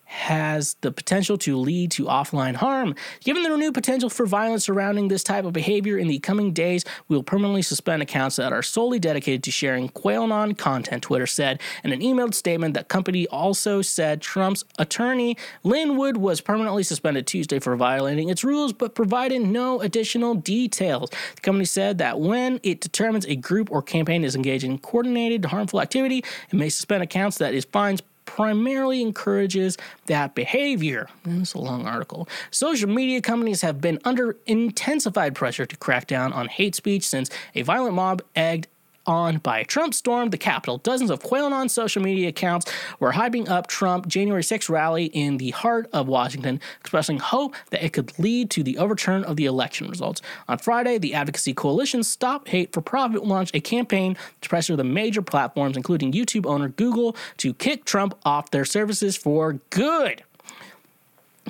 has 0.09 0.75
the 0.81 0.91
potential 0.91 1.37
to 1.37 1.55
lead 1.55 1.91
to 1.91 2.05
offline 2.05 2.55
harm. 2.55 2.95
Given 3.23 3.43
the 3.43 3.51
renewed 3.51 3.75
potential 3.75 4.09
for 4.09 4.25
violence 4.25 4.65
surrounding 4.65 5.07
this 5.07 5.23
type 5.23 5.45
of 5.45 5.53
behavior 5.53 5.99
in 5.99 6.07
the 6.07 6.17
coming 6.17 6.51
days, 6.51 6.83
we 7.07 7.15
will 7.15 7.21
permanently 7.21 7.61
suspend 7.61 8.01
accounts 8.01 8.37
that 8.37 8.51
are 8.51 8.63
solely 8.63 8.97
dedicated 8.97 9.43
to 9.43 9.51
sharing 9.51 9.87
QAnon 9.89 10.57
content, 10.57 11.03
Twitter 11.03 11.27
said 11.27 11.61
in 11.83 11.93
an 11.93 11.99
emailed 11.99 12.33
statement. 12.33 12.73
That 12.73 12.87
company 12.87 13.27
also 13.27 13.83
said 13.83 14.19
Trump's 14.19 14.63
attorney, 14.79 15.37
Lin 15.63 15.95
Wood, 15.95 16.17
was 16.17 16.41
permanently 16.41 16.81
suspended 16.81 17.27
Tuesday 17.27 17.59
for 17.59 17.75
violating 17.75 18.29
its 18.29 18.43
rules, 18.43 18.73
but 18.73 18.95
provided 18.95 19.43
no 19.43 19.79
additional 19.79 20.33
details. 20.33 21.11
The 21.35 21.41
company 21.41 21.65
said 21.65 21.99
that 21.99 22.19
when 22.19 22.59
it 22.63 22.81
determines 22.81 23.27
a 23.27 23.35
group 23.35 23.71
or 23.71 23.83
campaign 23.83 24.23
is 24.23 24.35
engaged 24.35 24.63
in 24.63 24.79
coordinated 24.79 25.45
harmful 25.45 25.79
activity, 25.79 26.23
it 26.51 26.55
may 26.55 26.69
suspend 26.69 27.03
accounts 27.03 27.37
that 27.37 27.53
is 27.53 27.65
fines 27.65 28.01
primarily 28.29 29.01
encourages 29.01 29.75
that 30.05 30.35
behavior. 30.35 31.09
It's 31.25 31.55
a 31.55 31.57
long 31.57 31.87
article. 31.87 32.29
Social 32.51 32.87
media 32.87 33.21
companies 33.21 33.61
have 33.61 33.81
been 33.81 33.99
under 34.05 34.37
intensified 34.45 35.33
pressure 35.33 35.65
to 35.65 35.75
crack 35.77 36.05
down 36.05 36.31
on 36.31 36.47
hate 36.47 36.75
speech 36.75 37.07
since 37.07 37.31
a 37.55 37.63
violent 37.63 37.95
mob 37.95 38.21
egged 38.35 38.67
on 39.05 39.37
by 39.37 39.63
Trump 39.63 39.93
stormed 39.93 40.31
the 40.31 40.37
Capitol. 40.37 40.77
Dozens 40.77 41.09
of 41.09 41.21
QAnon 41.21 41.69
social 41.69 42.01
media 42.01 42.29
accounts 42.29 42.71
were 42.99 43.13
hyping 43.13 43.49
up 43.49 43.67
Trump 43.67 44.07
January 44.07 44.43
6 44.43 44.69
rally 44.69 45.05
in 45.05 45.37
the 45.37 45.51
heart 45.51 45.89
of 45.93 46.07
Washington, 46.07 46.59
expressing 46.79 47.19
hope 47.19 47.55
that 47.71 47.83
it 47.83 47.93
could 47.93 48.17
lead 48.19 48.49
to 48.51 48.63
the 48.63 48.77
overturn 48.77 49.23
of 49.23 49.35
the 49.35 49.45
election 49.45 49.87
results. 49.87 50.21
On 50.47 50.57
Friday, 50.57 50.97
the 50.97 51.13
Advocacy 51.13 51.53
Coalition 51.53 52.03
Stop 52.03 52.47
Hate 52.47 52.73
for 52.73 52.81
Profit 52.81 53.23
launched 53.23 53.55
a 53.55 53.59
campaign 53.59 54.17
to 54.41 54.49
pressure 54.49 54.75
the 54.75 54.83
major 54.83 55.21
platforms, 55.21 55.77
including 55.77 56.11
YouTube 56.11 56.45
owner 56.45 56.69
Google, 56.69 57.15
to 57.37 57.53
kick 57.53 57.85
Trump 57.85 58.17
off 58.23 58.51
their 58.51 58.65
services 58.65 59.15
for 59.15 59.53
good. 59.69 60.23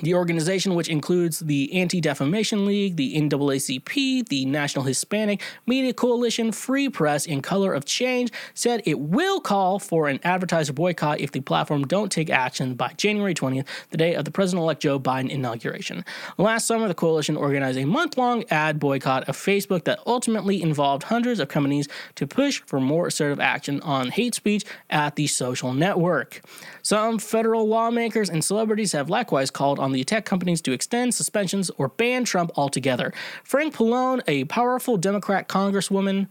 The 0.02 0.14
organization, 0.14 0.74
which 0.74 0.88
includes 0.88 1.40
the 1.40 1.72
Anti 1.74 2.00
Defamation 2.00 2.64
League, 2.64 2.96
the 2.96 3.14
NAACP, 3.16 4.28
the 4.28 4.46
National 4.46 4.84
Hispanic 4.84 5.42
Media 5.66 5.92
Coalition, 5.92 6.52
Free 6.52 6.88
Press, 6.88 7.26
and 7.26 7.42
Color 7.42 7.74
of 7.74 7.84
Change, 7.84 8.30
said 8.54 8.82
it 8.86 8.98
will 8.98 9.40
call 9.40 9.78
for 9.78 10.08
an 10.08 10.18
advertiser 10.22 10.72
boycott 10.72 11.20
if 11.20 11.32
the 11.32 11.40
platform 11.40 11.86
don't 11.86 12.10
take 12.10 12.30
action 12.30 12.74
by 12.74 12.92
January 12.96 13.34
20th, 13.34 13.66
the 13.90 13.98
day 13.98 14.14
of 14.14 14.24
the 14.24 14.30
President 14.30 14.62
elect 14.62 14.80
Joe 14.80 14.98
Biden 14.98 15.28
inauguration. 15.28 16.04
Last 16.38 16.66
summer, 16.66 16.88
the 16.88 16.94
coalition 16.94 17.36
organized 17.36 17.78
a 17.78 17.84
month 17.84 18.16
long 18.16 18.44
ad 18.50 18.78
boycott 18.80 19.28
of 19.28 19.36
Facebook 19.36 19.84
that 19.84 20.00
ultimately 20.06 20.62
involved 20.62 21.04
hundreds 21.04 21.40
of 21.40 21.48
companies 21.48 21.88
to 22.14 22.26
push 22.26 22.62
for 22.64 22.80
more 22.80 23.08
assertive 23.08 23.40
action 23.40 23.80
on 23.82 24.10
hate 24.10 24.34
speech 24.34 24.64
at 24.88 25.16
the 25.16 25.26
social 25.26 25.74
network. 25.74 26.40
Some 26.82 27.18
federal 27.18 27.68
lawmakers 27.68 28.30
and 28.30 28.42
celebrities 28.42 28.92
have 28.92 29.10
likewise 29.10 29.50
called 29.50 29.78
on 29.78 29.89
the 29.92 30.04
tech 30.04 30.24
companies 30.24 30.60
to 30.62 30.72
extend 30.72 31.14
suspensions 31.14 31.70
or 31.78 31.88
ban 31.88 32.24
Trump 32.24 32.50
altogether. 32.56 33.12
Frank 33.44 33.74
Pallone, 33.74 34.22
a 34.26 34.44
powerful 34.44 34.96
Democrat 34.96 35.48
congresswoman, 35.48 36.28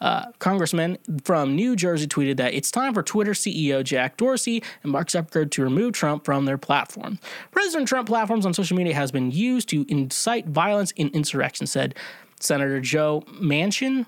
uh, 0.00 0.26
congressman 0.38 0.98
from 1.24 1.56
New 1.56 1.74
Jersey 1.74 2.06
tweeted 2.06 2.36
that 2.36 2.52
it's 2.52 2.70
time 2.70 2.92
for 2.92 3.02
Twitter 3.02 3.32
CEO 3.32 3.82
Jack 3.82 4.16
Dorsey 4.18 4.62
and 4.82 4.92
Mark 4.92 5.08
Zuckerberg 5.08 5.50
to 5.52 5.62
remove 5.62 5.94
Trump 5.94 6.24
from 6.24 6.44
their 6.44 6.58
platform. 6.58 7.18
President 7.50 7.88
Trump 7.88 8.08
platforms 8.08 8.44
on 8.44 8.52
social 8.52 8.76
media 8.76 8.94
has 8.94 9.10
been 9.10 9.30
used 9.30 9.68
to 9.70 9.86
incite 9.88 10.46
violence 10.46 10.92
and 10.98 11.10
insurrection, 11.12 11.66
said 11.66 11.94
Senator 12.40 12.80
Joe 12.80 13.24
Manchin 13.40 14.06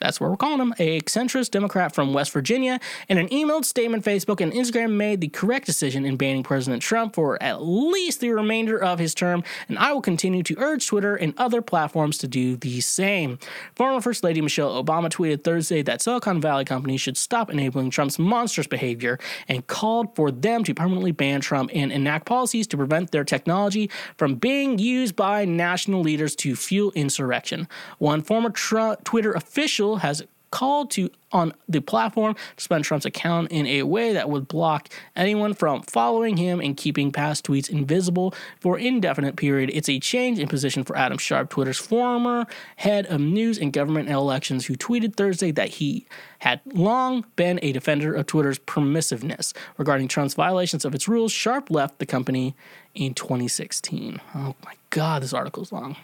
that's 0.00 0.20
where 0.20 0.28
we're 0.30 0.36
calling 0.36 0.60
him, 0.60 0.74
a 0.78 1.00
centrist 1.02 1.50
Democrat 1.50 1.94
from 1.94 2.12
West 2.12 2.32
Virginia. 2.32 2.80
In 3.08 3.18
an 3.18 3.28
emailed 3.28 3.64
statement, 3.64 4.04
Facebook 4.04 4.40
and 4.40 4.52
Instagram 4.52 4.92
made 4.92 5.20
the 5.20 5.28
correct 5.28 5.66
decision 5.66 6.04
in 6.04 6.16
banning 6.16 6.42
President 6.42 6.82
Trump 6.82 7.14
for 7.14 7.40
at 7.42 7.62
least 7.62 8.20
the 8.20 8.30
remainder 8.30 8.82
of 8.82 8.98
his 8.98 9.14
term, 9.14 9.44
and 9.68 9.78
I 9.78 9.92
will 9.92 10.02
continue 10.02 10.42
to 10.42 10.56
urge 10.58 10.86
Twitter 10.86 11.14
and 11.14 11.32
other 11.36 11.62
platforms 11.62 12.18
to 12.18 12.28
do 12.28 12.56
the 12.56 12.80
same. 12.80 13.38
Former 13.76 14.00
First 14.00 14.24
Lady 14.24 14.40
Michelle 14.40 14.82
Obama 14.82 15.08
tweeted 15.08 15.44
Thursday 15.44 15.82
that 15.82 16.02
Silicon 16.02 16.40
Valley 16.40 16.64
companies 16.64 17.00
should 17.00 17.16
stop 17.16 17.50
enabling 17.50 17.90
Trump's 17.90 18.18
monstrous 18.18 18.66
behavior 18.66 19.18
and 19.48 19.66
called 19.66 20.14
for 20.16 20.30
them 20.30 20.64
to 20.64 20.74
permanently 20.74 21.12
ban 21.12 21.40
Trump 21.40 21.70
and 21.72 21.92
enact 21.92 22.26
policies 22.26 22.66
to 22.66 22.76
prevent 22.76 23.12
their 23.12 23.24
technology 23.24 23.90
from 24.16 24.34
being 24.34 24.78
used 24.78 25.14
by 25.14 25.44
national 25.44 26.00
leaders 26.00 26.34
to 26.36 26.56
fuel 26.56 26.90
insurrection. 26.94 27.68
One 27.98 28.22
former 28.22 28.50
Trump 28.50 29.04
Twitter 29.04 29.32
official 29.32 29.83
has 29.96 30.22
called 30.54 30.88
to 30.88 31.10
on 31.32 31.52
the 31.68 31.80
platform 31.80 32.32
to 32.34 32.40
suspend 32.58 32.84
Trump's 32.84 33.04
account 33.04 33.50
in 33.50 33.66
a 33.66 33.82
way 33.82 34.12
that 34.12 34.30
would 34.30 34.46
block 34.46 34.88
anyone 35.16 35.52
from 35.52 35.82
following 35.82 36.36
him 36.36 36.60
and 36.60 36.76
keeping 36.76 37.10
past 37.10 37.44
tweets 37.44 37.68
invisible 37.68 38.32
for 38.60 38.78
indefinite 38.78 39.34
period. 39.34 39.68
It's 39.74 39.88
a 39.88 39.98
change 39.98 40.38
in 40.38 40.46
position 40.46 40.84
for 40.84 40.96
Adam 40.96 41.18
Sharp, 41.18 41.50
Twitter's 41.50 41.80
former 41.80 42.46
head 42.76 43.04
of 43.06 43.20
news 43.20 43.58
and 43.58 43.72
government 43.72 44.08
elections, 44.08 44.66
who 44.66 44.76
tweeted 44.76 45.16
Thursday 45.16 45.50
that 45.50 45.70
he 45.70 46.06
had 46.38 46.60
long 46.66 47.26
been 47.34 47.58
a 47.60 47.72
defender 47.72 48.14
of 48.14 48.26
Twitter's 48.26 48.60
permissiveness 48.60 49.52
regarding 49.76 50.06
Trump's 50.06 50.34
violations 50.34 50.84
of 50.84 50.94
its 50.94 51.08
rules. 51.08 51.32
Sharp 51.32 51.68
left 51.68 51.98
the 51.98 52.06
company 52.06 52.54
in 52.94 53.12
2016. 53.12 54.20
Oh 54.36 54.54
my 54.64 54.74
God, 54.90 55.24
this 55.24 55.32
article 55.32 55.64
is 55.64 55.72
long. 55.72 55.96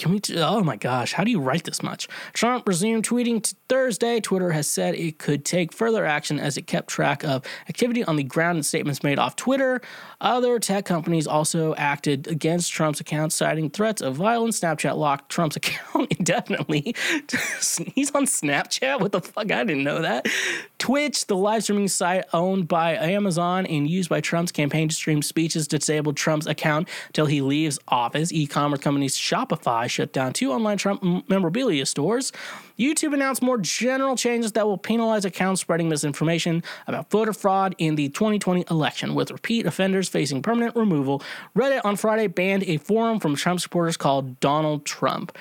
Can 0.00 0.12
we? 0.12 0.20
Oh 0.38 0.62
my 0.62 0.76
gosh, 0.76 1.12
how 1.12 1.24
do 1.24 1.30
you 1.30 1.38
write 1.38 1.64
this 1.64 1.82
much? 1.82 2.08
Trump 2.32 2.66
resumed 2.66 3.06
tweeting 3.06 3.42
t- 3.42 3.54
Thursday. 3.68 4.18
Twitter 4.18 4.52
has 4.52 4.66
said 4.66 4.94
it 4.94 5.18
could 5.18 5.44
take 5.44 5.74
further 5.74 6.06
action 6.06 6.40
as 6.40 6.56
it 6.56 6.66
kept 6.66 6.88
track 6.88 7.22
of 7.22 7.44
activity 7.68 8.02
on 8.02 8.16
the 8.16 8.22
ground 8.22 8.56
and 8.56 8.64
statements 8.64 9.02
made 9.02 9.18
off 9.18 9.36
Twitter. 9.36 9.82
Other 10.18 10.58
tech 10.58 10.86
companies 10.86 11.26
also 11.26 11.74
acted 11.74 12.26
against 12.28 12.72
Trump's 12.72 13.00
account, 13.00 13.34
citing 13.34 13.68
threats 13.68 14.00
of 14.00 14.16
violence. 14.16 14.58
Snapchat 14.58 14.96
locked 14.96 15.28
Trump's 15.30 15.56
account 15.60 16.10
indefinitely. 16.18 16.80
He's 17.94 18.10
on 18.12 18.24
Snapchat? 18.24 19.00
What 19.00 19.12
the 19.12 19.20
fuck? 19.20 19.52
I 19.52 19.64
didn't 19.64 19.84
know 19.84 20.00
that. 20.00 20.26
Twitch, 20.78 21.26
the 21.26 21.36
live 21.36 21.62
streaming 21.62 21.88
site 21.88 22.24
owned 22.32 22.68
by 22.68 22.94
Amazon 22.94 23.66
and 23.66 23.86
used 23.86 24.08
by 24.08 24.22
Trump's 24.22 24.50
campaign 24.50 24.88
to 24.88 24.94
stream 24.94 25.20
speeches, 25.20 25.68
disabled 25.68 26.16
Trump's 26.16 26.46
account 26.46 26.88
until 27.08 27.26
he 27.26 27.42
leaves 27.42 27.78
office. 27.88 28.32
E 28.32 28.46
commerce 28.46 28.80
companies 28.80 29.14
Shopify 29.14 29.89
shut 29.90 30.12
down 30.12 30.32
two 30.32 30.52
online 30.52 30.78
Trump 30.78 31.02
memorabilia 31.28 31.84
stores. 31.86 32.32
YouTube 32.78 33.12
announced 33.12 33.42
more 33.42 33.58
general 33.58 34.16
changes 34.16 34.52
that 34.52 34.66
will 34.66 34.78
penalize 34.78 35.24
accounts 35.24 35.60
spreading 35.60 35.88
misinformation 35.88 36.62
about 36.86 37.10
voter 37.10 37.32
fraud 37.32 37.74
in 37.78 37.96
the 37.96 38.08
2020 38.08 38.64
election, 38.70 39.14
with 39.14 39.30
repeat 39.30 39.66
offenders 39.66 40.08
facing 40.08 40.40
permanent 40.42 40.74
removal. 40.74 41.22
Reddit 41.54 41.82
on 41.84 41.96
Friday 41.96 42.26
banned 42.26 42.64
a 42.64 42.78
forum 42.78 43.20
from 43.20 43.36
Trump 43.36 43.60
supporters 43.60 43.96
called 43.96 44.40
Donald 44.40 44.86
Trump. 44.86 45.36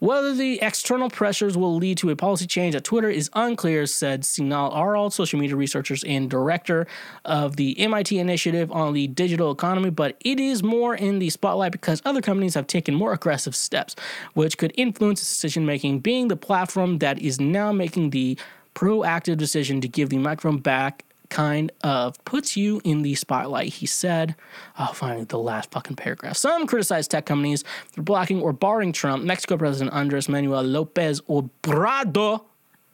Whether 0.00 0.32
the 0.32 0.60
external 0.62 1.10
pressures 1.10 1.56
will 1.56 1.74
lead 1.74 1.98
to 1.98 2.10
a 2.10 2.16
policy 2.16 2.46
change 2.46 2.76
at 2.76 2.84
Twitter 2.84 3.10
is 3.10 3.28
unclear, 3.32 3.84
said 3.86 4.24
Sinan 4.24 4.72
Aral, 4.72 5.10
social 5.10 5.40
media 5.40 5.56
researchers 5.56 6.04
and 6.04 6.30
director 6.30 6.86
of 7.24 7.56
the 7.56 7.76
MIT 7.80 8.16
Initiative 8.16 8.70
on 8.70 8.92
the 8.92 9.08
Digital 9.08 9.50
Economy, 9.50 9.90
but 9.90 10.16
it 10.20 10.38
is 10.38 10.62
more 10.62 10.94
in 10.94 11.18
the 11.18 11.30
spotlight 11.30 11.72
because 11.72 12.00
other 12.04 12.22
companies 12.22 12.54
have 12.54 12.68
taken 12.68 12.94
more 12.94 13.12
aggressive 13.12 13.56
steps, 13.56 13.96
which 14.34 14.56
could 14.56 14.72
influence 14.76 15.18
decision 15.18 15.66
making, 15.66 15.98
being 15.98 16.28
the 16.28 16.36
platform 16.36 16.98
that 16.98 17.18
is 17.18 17.40
now 17.40 17.72
making 17.72 18.10
the 18.10 18.38
proactive 18.76 19.36
decision 19.36 19.80
to 19.80 19.88
give 19.88 20.10
the 20.10 20.18
microphone 20.18 20.58
back 20.58 21.04
kind 21.28 21.70
of 21.82 22.22
puts 22.24 22.56
you 22.56 22.80
in 22.84 23.02
the 23.02 23.14
spotlight, 23.14 23.74
he 23.74 23.86
said. 23.86 24.34
Oh, 24.78 24.92
finally, 24.94 25.24
the 25.24 25.38
last 25.38 25.70
fucking 25.70 25.96
paragraph. 25.96 26.36
Some 26.36 26.66
criticize 26.66 27.08
tech 27.08 27.26
companies 27.26 27.64
for 27.92 28.02
blocking 28.02 28.40
or 28.40 28.52
barring 28.52 28.92
Trump. 28.92 29.24
Mexico 29.24 29.56
President 29.56 29.94
Andres 29.94 30.28
Manuel 30.28 30.62
Lopez 30.62 31.20
Obrador 31.22 32.42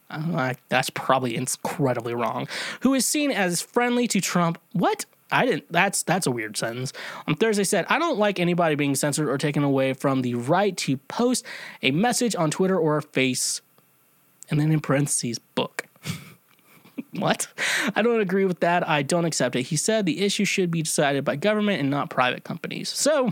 uh, 0.09 0.53
that's 0.69 0.89
probably 0.91 1.35
incredibly 1.35 2.13
wrong. 2.13 2.47
Who 2.81 2.93
is 2.93 3.05
seen 3.05 3.31
as 3.31 3.61
friendly 3.61 4.07
to 4.09 4.21
Trump? 4.21 4.59
What? 4.73 5.05
I 5.31 5.45
didn't. 5.45 5.71
That's 5.71 6.03
that's 6.03 6.27
a 6.27 6.31
weird 6.31 6.55
sentence. 6.55 6.93
On 7.27 7.35
Thursday, 7.35 7.63
said 7.63 7.85
I 7.89 7.97
don't 7.97 8.19
like 8.19 8.39
anybody 8.39 8.75
being 8.75 8.93
censored 8.95 9.27
or 9.27 9.37
taken 9.37 9.63
away 9.63 9.93
from 9.93 10.21
the 10.21 10.35
right 10.35 10.77
to 10.77 10.97
post 10.97 11.43
a 11.81 11.91
message 11.91 12.35
on 12.35 12.51
Twitter 12.51 12.77
or 12.77 13.01
Face, 13.01 13.61
and 14.49 14.59
then 14.59 14.71
in 14.71 14.79
parentheses, 14.79 15.39
book. 15.39 15.84
What? 17.19 17.47
I 17.95 18.01
don't 18.01 18.21
agree 18.21 18.45
with 18.45 18.59
that. 18.61 18.87
I 18.87 19.01
don't 19.01 19.25
accept 19.25 19.55
it. 19.55 19.63
He 19.63 19.75
said 19.75 20.05
the 20.05 20.21
issue 20.21 20.45
should 20.45 20.71
be 20.71 20.81
decided 20.81 21.23
by 21.23 21.35
government 21.35 21.79
and 21.79 21.89
not 21.89 22.09
private 22.09 22.43
companies. 22.43 22.89
So, 22.89 23.31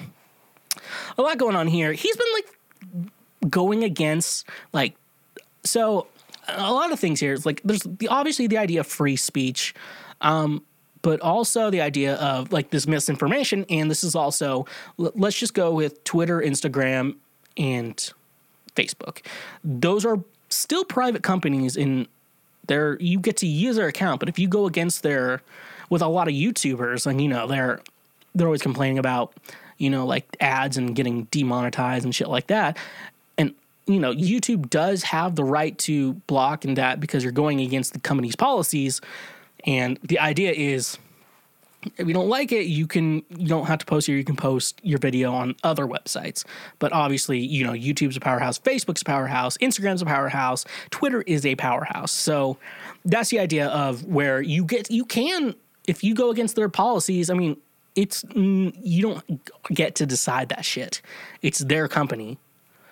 a 1.17 1.21
lot 1.21 1.37
going 1.37 1.55
on 1.55 1.67
here. 1.67 1.93
He's 1.93 2.15
been 2.15 2.27
like 2.33 3.49
going 3.49 3.83
against 3.83 4.47
like 4.71 4.95
so 5.63 6.07
a 6.47 6.73
lot 6.73 6.91
of 6.91 6.99
things 6.99 7.19
here. 7.19 7.37
Like 7.43 7.61
there's 7.63 7.83
the, 7.83 8.07
obviously 8.07 8.47
the 8.47 8.57
idea 8.57 8.81
of 8.81 8.87
free 8.87 9.15
speech. 9.15 9.73
Um, 10.21 10.63
but 11.01 11.19
also 11.19 11.69
the 11.69 11.81
idea 11.81 12.15
of 12.15 12.51
like 12.51 12.71
this 12.71 12.87
misinformation. 12.87 13.65
And 13.69 13.91
this 13.91 14.03
is 14.03 14.15
also, 14.15 14.65
let's 14.97 15.37
just 15.37 15.53
go 15.53 15.71
with 15.73 16.03
Twitter, 16.05 16.39
Instagram, 16.39 17.17
and 17.57 18.11
Facebook. 18.75 19.19
Those 19.63 20.05
are 20.05 20.23
still 20.49 20.85
private 20.85 21.21
companies 21.21 21.75
in 21.75 22.07
they're 22.67 22.97
you 22.99 23.19
get 23.19 23.37
to 23.37 23.47
use 23.47 23.75
their 23.75 23.87
account, 23.87 24.19
but 24.19 24.29
if 24.29 24.39
you 24.39 24.47
go 24.47 24.65
against 24.65 25.03
their 25.03 25.41
with 25.89 26.01
a 26.01 26.07
lot 26.07 26.27
of 26.27 26.33
YouTubers, 26.33 27.05
and 27.05 27.21
you 27.21 27.27
know 27.27 27.47
they're 27.47 27.81
they're 28.35 28.47
always 28.47 28.61
complaining 28.61 28.97
about 28.97 29.33
you 29.77 29.89
know 29.89 30.05
like 30.05 30.25
ads 30.39 30.77
and 30.77 30.95
getting 30.95 31.23
demonetized 31.25 32.05
and 32.05 32.13
shit 32.15 32.29
like 32.29 32.47
that. 32.47 32.77
And 33.37 33.53
you 33.85 33.99
know 33.99 34.13
YouTube 34.13 34.69
does 34.69 35.03
have 35.03 35.35
the 35.35 35.43
right 35.43 35.77
to 35.79 36.13
block 36.27 36.65
and 36.65 36.77
that 36.77 36.99
because 36.99 37.23
you're 37.23 37.31
going 37.33 37.61
against 37.61 37.93
the 37.93 37.99
company's 37.99 38.35
policies. 38.35 39.01
And 39.65 39.97
the 40.03 40.19
idea 40.19 40.51
is 40.51 40.97
if 41.97 42.07
you 42.07 42.13
don't 42.13 42.29
like 42.29 42.51
it, 42.51 42.65
you 42.65 42.87
can 42.87 43.23
you 43.29 43.47
don't 43.47 43.65
have 43.65 43.79
to 43.79 43.85
post 43.85 44.07
here. 44.07 44.17
You 44.17 44.23
can 44.23 44.35
post 44.35 44.79
your 44.83 44.99
video 44.99 45.33
on 45.33 45.55
other 45.63 45.85
websites. 45.85 46.45
But 46.79 46.93
obviously, 46.93 47.39
you 47.39 47.65
know, 47.65 47.73
YouTube's 47.73 48.17
a 48.17 48.19
powerhouse, 48.19 48.59
Facebook's 48.59 49.01
a 49.01 49.05
powerhouse, 49.05 49.57
Instagram's 49.57 50.01
a 50.01 50.05
powerhouse, 50.05 50.65
Twitter 50.89 51.21
is 51.23 51.45
a 51.45 51.55
powerhouse. 51.55 52.11
So 52.11 52.57
that's 53.05 53.29
the 53.29 53.39
idea 53.39 53.67
of 53.67 54.05
where 54.05 54.41
you 54.41 54.65
get 54.65 54.89
you 54.91 55.05
can 55.05 55.55
if 55.87 56.03
you 56.03 56.15
go 56.15 56.29
against 56.29 56.55
their 56.55 56.69
policies. 56.69 57.29
I 57.29 57.33
mean, 57.33 57.57
it's 57.95 58.23
mm, 58.23 58.75
you 58.81 59.01
don't 59.01 59.73
get 59.73 59.95
to 59.95 60.05
decide 60.05 60.49
that 60.49 60.65
shit. 60.65 61.01
It's 61.41 61.59
their 61.59 61.87
company. 61.87 62.37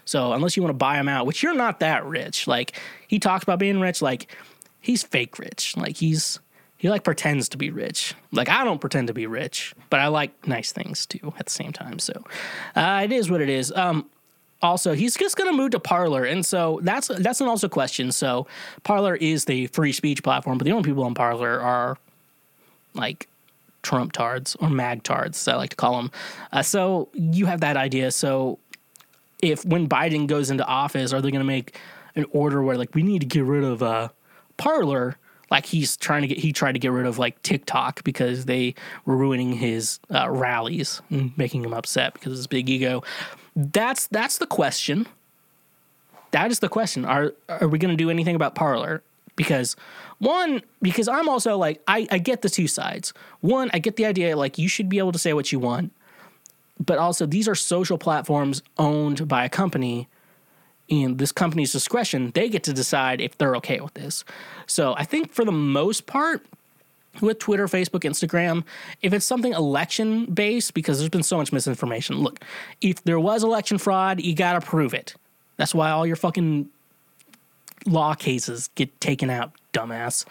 So 0.06 0.34
unless 0.34 0.58
you 0.58 0.64
want 0.64 0.72
to 0.72 0.78
buy 0.78 0.98
them 0.98 1.08
out, 1.08 1.26
which 1.26 1.42
you're 1.42 1.56
not 1.56 1.80
that 1.80 2.06
rich, 2.06 2.48
like 2.48 2.80
he 3.08 3.20
talks 3.20 3.44
about 3.44 3.60
being 3.60 3.80
rich, 3.80 4.02
like 4.02 4.36
he's 4.80 5.04
fake 5.04 5.40
rich, 5.40 5.78
like 5.78 5.98
he's 5.98 6.40
he 6.82 6.90
like 6.90 7.04
pretends 7.04 7.48
to 7.50 7.60
be 7.60 7.70
rich. 7.70 8.16
Like 8.32 8.50
I 8.50 8.64
don't 8.64 8.82
pretend 8.82 9.06
to 9.10 9.14
be 9.14 9.28
rich, 9.28 9.76
but 9.92 10.00
I 10.00 10.08
like 10.08 10.48
nice 10.48 10.72
things 10.72 11.06
too 11.06 11.32
at 11.38 11.46
the 11.46 11.52
same 11.52 11.72
time. 11.72 12.00
So 12.00 12.24
uh, 12.76 13.02
it 13.04 13.12
is 13.12 13.30
what 13.30 13.40
it 13.40 13.50
is. 13.50 13.72
Um, 13.72 14.10
also, 14.64 14.94
he's 14.94 15.16
just 15.16 15.38
to 15.38 15.54
move 15.54 15.72
to 15.72 15.80
Parler, 15.80 16.26
and 16.26 16.44
so 16.44 16.80
that's 16.82 17.08
that's 17.08 17.40
an 17.40 17.48
also 17.48 17.70
question. 17.70 18.12
So 18.12 18.48
Parler 18.82 19.16
is 19.16 19.46
the 19.46 19.68
free 19.68 19.92
speech 19.92 20.24
platform, 20.24 20.58
but 20.58 20.66
the 20.66 20.72
only 20.72 20.84
people 20.84 21.04
on 21.04 21.14
Parler 21.14 21.60
are 21.62 22.00
like 22.96 23.28
Trump 23.84 24.12
tards 24.12 24.56
or 24.56 24.68
mag 24.68 25.04
tards, 25.04 25.48
as 25.48 25.54
I 25.54 25.58
like 25.58 25.70
to 25.70 25.76
call 25.76 25.98
them. 25.98 26.12
Uh, 26.52 26.64
so 26.64 27.10
you 27.14 27.46
have 27.46 27.62
that 27.62 27.78
idea. 27.78 28.10
So 28.10 28.58
if 29.44 29.64
when 29.64 29.88
Biden 29.88 30.26
goes 30.26 30.50
into 30.50 30.66
office, 30.66 31.14
are 31.14 31.22
they 31.22 31.30
to 31.30 31.44
make 31.44 31.78
an 32.16 32.26
order 32.32 32.64
where 32.64 32.76
like 32.76 32.96
we 32.96 33.04
need 33.04 33.20
to 33.20 33.28
get 33.28 33.44
rid 33.44 33.64
of 33.64 33.84
uh, 33.84 34.10
Parler? 34.58 35.18
Like 35.52 35.66
he's 35.66 35.98
trying 35.98 36.22
to 36.22 36.28
get 36.30 36.40
he 36.40 36.54
tried 36.54 36.72
to 36.72 36.80
get 36.80 36.92
rid 36.92 37.06
of 37.06 37.20
like 37.20 37.40
TikTok 37.44 38.04
because 38.04 38.46
they 38.46 38.74
were 39.06 39.18
ruining 39.18 39.54
his 39.54 40.00
uh, 40.10 40.30
rallies 40.30 41.02
and 41.12 41.38
making 41.38 41.64
him 41.64 41.74
upset 41.74 42.14
because 42.14 42.32
of 42.32 42.38
his 42.38 42.48
big 42.48 42.70
ego. 42.70 43.04
That's 43.56 44.08
that's 44.08 44.38
the 44.38 44.48
question. 44.48 45.08
That 46.32 46.50
is 46.50 46.60
the 46.60 46.70
question. 46.70 47.04
Are 47.04 47.34
are 47.50 47.68
we 47.68 47.78
going 47.78 47.96
to 47.96 48.02
do 48.02 48.10
anything 48.10 48.36
about 48.36 48.56
Parler? 48.56 49.04
Because 49.36 49.76
one, 50.20 50.62
because 50.82 51.08
I'm 51.08 51.28
also 51.28 51.58
like 51.58 51.82
I, 51.88 52.08
I 52.10 52.18
get 52.18 52.42
the 52.42 52.50
two 52.50 52.68
sides. 52.68 53.14
One, 53.42 53.70
I 53.74 53.80
get 53.80 53.98
the 53.98 54.06
idea 54.06 54.38
like 54.38 54.58
you 54.58 54.70
should 54.70 54.88
be 54.88 55.00
able 55.00 55.12
to 55.12 55.20
say 55.20 55.34
what 55.34 55.52
you 55.52 55.60
want, 55.60 55.92
but 56.80 56.98
also 56.98 57.26
these 57.26 57.48
are 57.48 57.56
social 57.56 57.98
platforms 57.98 58.62
owned 58.78 59.28
by 59.28 59.44
a 59.44 59.50
company 59.50 60.08
in 60.92 61.16
this 61.18 61.32
company's 61.32 61.72
discretion, 61.72 62.32
they 62.36 62.50
get 62.50 62.64
to 62.64 62.74
decide 62.74 63.22
if 63.22 63.38
they're 63.38 63.56
okay 63.56 63.80
with 63.80 63.94
this. 63.94 64.26
So 64.68 64.94
I 64.98 65.06
think 65.06 65.32
for 65.32 65.46
the 65.46 65.52
most 65.52 66.06
part, 66.06 66.46
with 67.22 67.40
Twitter, 67.40 67.68
Facebook, 67.68 68.02
Instagram, 68.02 68.64
if 69.02 69.14
it's 69.14 69.26
something 69.26 69.54
election 69.54 70.26
based, 70.26 70.74
because 70.74 71.00
there's 71.00 71.10
been 71.10 71.24
so 71.24 71.38
much 71.38 71.52
misinformation. 71.52 72.18
Look, 72.18 72.40
if 72.82 73.04
there 73.04 73.20
was 73.20 73.44
election 73.44 73.78
fraud, 73.78 74.22
you 74.22 74.36
got 74.36 74.54
to 74.54 74.62
prove 74.66 74.94
it. 74.94 75.16
That's 75.58 75.74
why 75.74 75.92
all 75.92 76.06
your 76.06 76.16
fucking 76.16 76.70
law 77.86 78.14
cases 78.14 78.70
get 78.76 79.00
taken 79.02 79.30
out, 79.30 79.52
dumbass. 79.74 80.26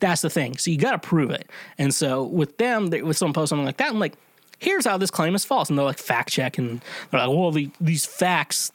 That's 0.00 0.22
the 0.22 0.30
thing. 0.30 0.56
So 0.56 0.70
you 0.70 0.78
got 0.78 0.92
to 0.92 0.98
prove 0.98 1.30
it. 1.30 1.48
And 1.78 1.94
so 1.94 2.24
with 2.24 2.56
them, 2.58 2.90
with 2.90 3.16
someone 3.16 3.34
post 3.34 3.50
something 3.50 3.66
like 3.66 3.78
that, 3.78 3.90
I'm 3.90 3.98
like, 3.98 4.14
here's 4.58 4.86
how 4.86 4.96
this 4.96 5.10
claim 5.10 5.34
is 5.34 5.44
false. 5.44 5.68
And 5.68 5.78
they're 5.78 5.84
like, 5.84 5.98
fact 5.98 6.30
check. 6.30 6.58
And 6.58 6.80
they're 7.10 7.20
like, 7.20 7.30
well, 7.30 7.50
the, 7.50 7.70
these 7.80 8.04
facts 8.04 8.72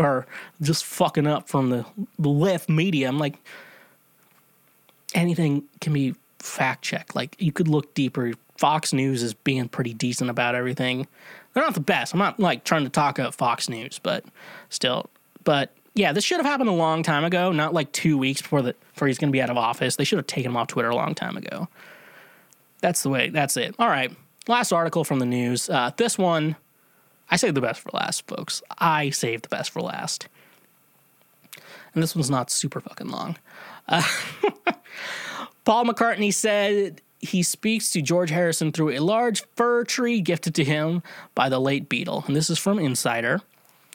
are 0.00 0.26
just 0.60 0.84
fucking 0.84 1.26
up 1.26 1.48
from 1.48 1.70
the, 1.70 1.84
left 2.18 2.68
media. 2.68 3.08
I'm 3.08 3.18
like, 3.18 3.36
anything 5.14 5.64
can 5.80 5.92
be 5.92 6.14
fact 6.38 6.82
checked. 6.82 7.14
Like 7.14 7.36
you 7.38 7.52
could 7.52 7.68
look 7.68 7.94
deeper. 7.94 8.32
Fox 8.56 8.92
News 8.92 9.22
is 9.22 9.34
being 9.34 9.68
pretty 9.68 9.94
decent 9.94 10.30
about 10.30 10.54
everything. 10.54 11.06
They're 11.52 11.62
not 11.62 11.74
the 11.74 11.80
best. 11.80 12.12
I'm 12.12 12.18
not 12.18 12.38
like 12.38 12.64
trying 12.64 12.84
to 12.84 12.90
talk 12.90 13.18
up 13.18 13.34
Fox 13.34 13.68
News, 13.68 13.98
but 14.02 14.24
still. 14.68 15.08
But 15.44 15.70
yeah, 15.94 16.12
this 16.12 16.24
should 16.24 16.36
have 16.36 16.46
happened 16.46 16.68
a 16.68 16.74
long 16.74 17.02
time 17.02 17.24
ago, 17.24 17.52
not 17.52 17.74
like 17.74 17.90
two 17.92 18.16
weeks 18.18 18.42
before 18.42 18.62
the 18.62 18.74
before 18.92 19.08
he's 19.08 19.18
to 19.18 19.28
be 19.30 19.42
out 19.42 19.50
of 19.50 19.56
office. 19.56 19.96
They 19.96 20.04
should 20.04 20.18
have 20.18 20.26
taken 20.26 20.52
him 20.52 20.56
off 20.56 20.68
Twitter 20.68 20.90
a 20.90 20.94
long 20.94 21.14
time 21.14 21.36
ago. 21.36 21.68
That's 22.80 23.02
the 23.02 23.08
way. 23.08 23.28
That's 23.30 23.56
it. 23.56 23.74
All 23.78 23.88
right. 23.88 24.14
Last 24.46 24.72
article 24.72 25.04
from 25.04 25.18
the 25.18 25.26
news. 25.26 25.68
Uh, 25.68 25.90
this 25.96 26.16
one 26.16 26.56
I 27.30 27.36
saved 27.36 27.54
the 27.54 27.60
best 27.60 27.80
for 27.80 27.90
last, 27.92 28.26
folks. 28.26 28.62
I 28.78 29.10
saved 29.10 29.44
the 29.44 29.48
best 29.48 29.70
for 29.70 29.80
last. 29.80 30.28
And 31.94 32.02
this 32.02 32.14
one's 32.14 32.30
not 32.30 32.50
super 32.50 32.80
fucking 32.80 33.08
long. 33.08 33.36
Uh, 33.88 34.02
Paul 35.64 35.84
McCartney 35.84 36.32
said 36.32 37.00
he 37.20 37.42
speaks 37.42 37.90
to 37.92 38.02
George 38.02 38.30
Harrison 38.30 38.72
through 38.72 38.90
a 38.90 38.98
large 38.98 39.44
fir 39.56 39.84
tree 39.84 40.20
gifted 40.20 40.54
to 40.56 40.64
him 40.64 41.02
by 41.34 41.48
the 41.48 41.60
late 41.60 41.88
Beatle. 41.88 42.26
And 42.26 42.34
this 42.34 42.50
is 42.50 42.58
from 42.58 42.78
Insider. 42.78 43.40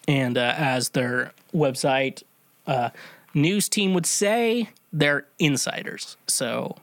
And 0.08 0.38
uh, 0.38 0.54
as 0.56 0.90
their 0.90 1.34
website 1.54 2.24
uh, 2.68 2.92
news 3.34 3.68
team 3.68 3.94
would 3.94 4.06
say, 4.06 4.70
they're 4.94 5.26
insiders. 5.40 6.16
So 6.28 6.78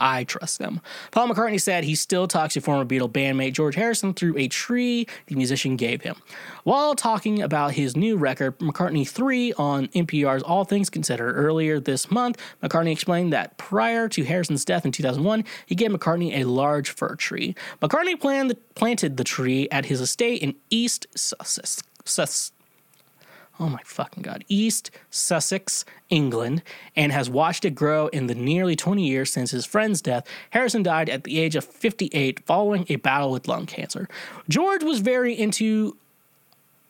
I 0.00 0.24
trust 0.24 0.58
them. 0.58 0.80
Paul 1.10 1.28
McCartney 1.28 1.60
said 1.60 1.84
he 1.84 1.94
still 1.94 2.26
talks 2.26 2.54
to 2.54 2.60
former 2.60 2.84
Beatle 2.84 3.10
bandmate 3.10 3.52
George 3.52 3.74
Harrison 3.74 4.14
through 4.14 4.36
a 4.38 4.48
tree 4.48 5.06
the 5.26 5.36
musician 5.36 5.76
gave 5.76 6.02
him. 6.02 6.16
While 6.64 6.94
talking 6.94 7.42
about 7.42 7.72
his 7.72 7.96
new 7.96 8.16
record, 8.16 8.58
McCartney 8.58 9.06
3 9.06 9.52
on 9.54 9.88
NPR's 9.88 10.42
All 10.42 10.64
Things 10.64 10.88
Considered 10.90 11.34
earlier 11.34 11.78
this 11.78 12.10
month, 12.10 12.38
McCartney 12.62 12.92
explained 12.92 13.32
that 13.32 13.58
prior 13.58 14.08
to 14.08 14.24
Harrison's 14.24 14.64
death 14.64 14.84
in 14.84 14.92
2001, 14.92 15.44
he 15.66 15.74
gave 15.74 15.90
McCartney 15.90 16.38
a 16.38 16.44
large 16.44 16.90
fir 16.90 17.14
tree. 17.14 17.54
McCartney 17.82 18.18
planned, 18.18 18.54
planted 18.74 19.16
the 19.18 19.24
tree 19.24 19.68
at 19.70 19.86
his 19.86 20.00
estate 20.00 20.42
in 20.42 20.56
East 20.70 21.06
Sussex. 21.14 21.82
Sus- 22.04 22.52
oh 23.60 23.68
my 23.68 23.82
fucking 23.84 24.22
god, 24.22 24.44
East 24.48 24.90
Sussex, 25.10 25.84
England, 26.08 26.62
and 26.96 27.12
has 27.12 27.28
watched 27.28 27.64
it 27.64 27.74
grow 27.74 28.08
in 28.08 28.26
the 28.26 28.34
nearly 28.34 28.74
20 28.74 29.06
years 29.06 29.30
since 29.30 29.50
his 29.50 29.66
friend's 29.66 30.00
death. 30.00 30.26
Harrison 30.50 30.82
died 30.82 31.10
at 31.10 31.24
the 31.24 31.38
age 31.38 31.54
of 31.54 31.64
58 31.64 32.40
following 32.46 32.86
a 32.88 32.96
battle 32.96 33.30
with 33.30 33.46
lung 33.46 33.66
cancer. 33.66 34.08
George 34.48 34.82
was 34.82 35.00
very 35.00 35.38
into 35.38 35.96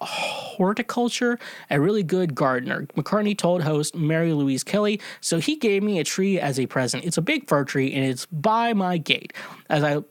horticulture, 0.01 1.39
a 1.69 1.81
really 1.81 2.03
good 2.03 2.35
gardener. 2.35 2.87
McCartney 2.97 3.37
told 3.37 3.63
host 3.63 3.95
Mary 3.95 4.33
Louise 4.33 4.65
Kelly, 4.65 5.01
so 5.21 5.41
he 5.41 5.57
gave 5.57 5.83
me 5.83 5.99
a 5.99 6.05
tree 6.05 6.41
as 6.41 6.59
a 6.59 6.67
present. 6.67 7.05
It's 7.05 7.19
a 7.19 7.23
big 7.23 7.49
fir 7.49 7.65
tree 7.65 7.93
and 7.93 8.05
it's 8.05 8.27
by 8.27 8.73
my 8.73 8.97
gate. 8.97 9.33
As 9.69 9.85
I 9.85 10.03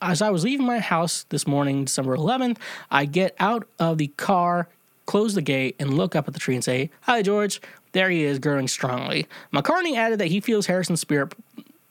as 0.00 0.22
I 0.22 0.30
was 0.30 0.44
leaving 0.44 0.64
my 0.64 0.78
house 0.78 1.24
this 1.30 1.44
morning, 1.44 1.84
December 1.84 2.16
11th, 2.16 2.58
I 2.88 3.04
get 3.04 3.34
out 3.40 3.66
of 3.80 3.98
the 3.98 4.06
car, 4.08 4.68
close 5.08 5.34
the 5.34 5.42
gate, 5.42 5.74
and 5.78 5.96
look 5.96 6.14
up 6.14 6.28
at 6.28 6.34
the 6.34 6.40
tree 6.40 6.54
and 6.54 6.62
say, 6.62 6.90
Hi, 7.00 7.22
George. 7.22 7.62
There 7.92 8.10
he 8.10 8.24
is, 8.24 8.38
growing 8.38 8.68
strongly. 8.68 9.26
McCartney 9.54 9.96
added 9.96 10.20
that 10.20 10.26
he 10.26 10.38
feels 10.38 10.66
Harrison's 10.66 11.00
spirit 11.00 11.32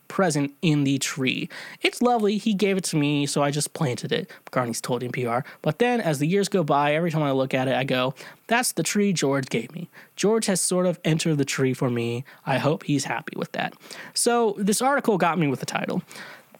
present 0.07 0.53
in 0.61 0.83
the 0.83 0.99
tree. 0.99 1.49
It's 1.81 1.99
lovely. 1.99 2.37
He 2.37 2.53
gave 2.53 2.77
it 2.77 2.83
to 2.85 2.95
me, 2.95 3.25
so 3.25 3.41
I 3.41 3.49
just 3.49 3.73
planted 3.73 4.11
it, 4.11 4.31
McCartney's 4.45 4.81
told 4.81 5.01
NPR. 5.01 5.43
But 5.63 5.79
then, 5.79 5.99
as 5.99 6.19
the 6.19 6.27
years 6.27 6.47
go 6.47 6.63
by, 6.63 6.93
every 6.93 7.09
time 7.09 7.23
I 7.23 7.31
look 7.31 7.55
at 7.55 7.67
it, 7.67 7.73
I 7.73 7.83
go, 7.83 8.13
that's 8.45 8.71
the 8.73 8.83
tree 8.83 9.11
George 9.13 9.49
gave 9.49 9.73
me. 9.73 9.89
George 10.15 10.45
has 10.45 10.61
sort 10.61 10.85
of 10.85 10.99
entered 11.03 11.39
the 11.39 11.45
tree 11.45 11.73
for 11.73 11.89
me. 11.89 12.23
I 12.45 12.59
hope 12.59 12.83
he's 12.83 13.05
happy 13.05 13.33
with 13.35 13.51
that. 13.53 13.73
So, 14.13 14.55
this 14.59 14.79
article 14.79 15.17
got 15.17 15.39
me 15.39 15.47
with 15.47 15.59
the 15.59 15.65
title. 15.65 16.03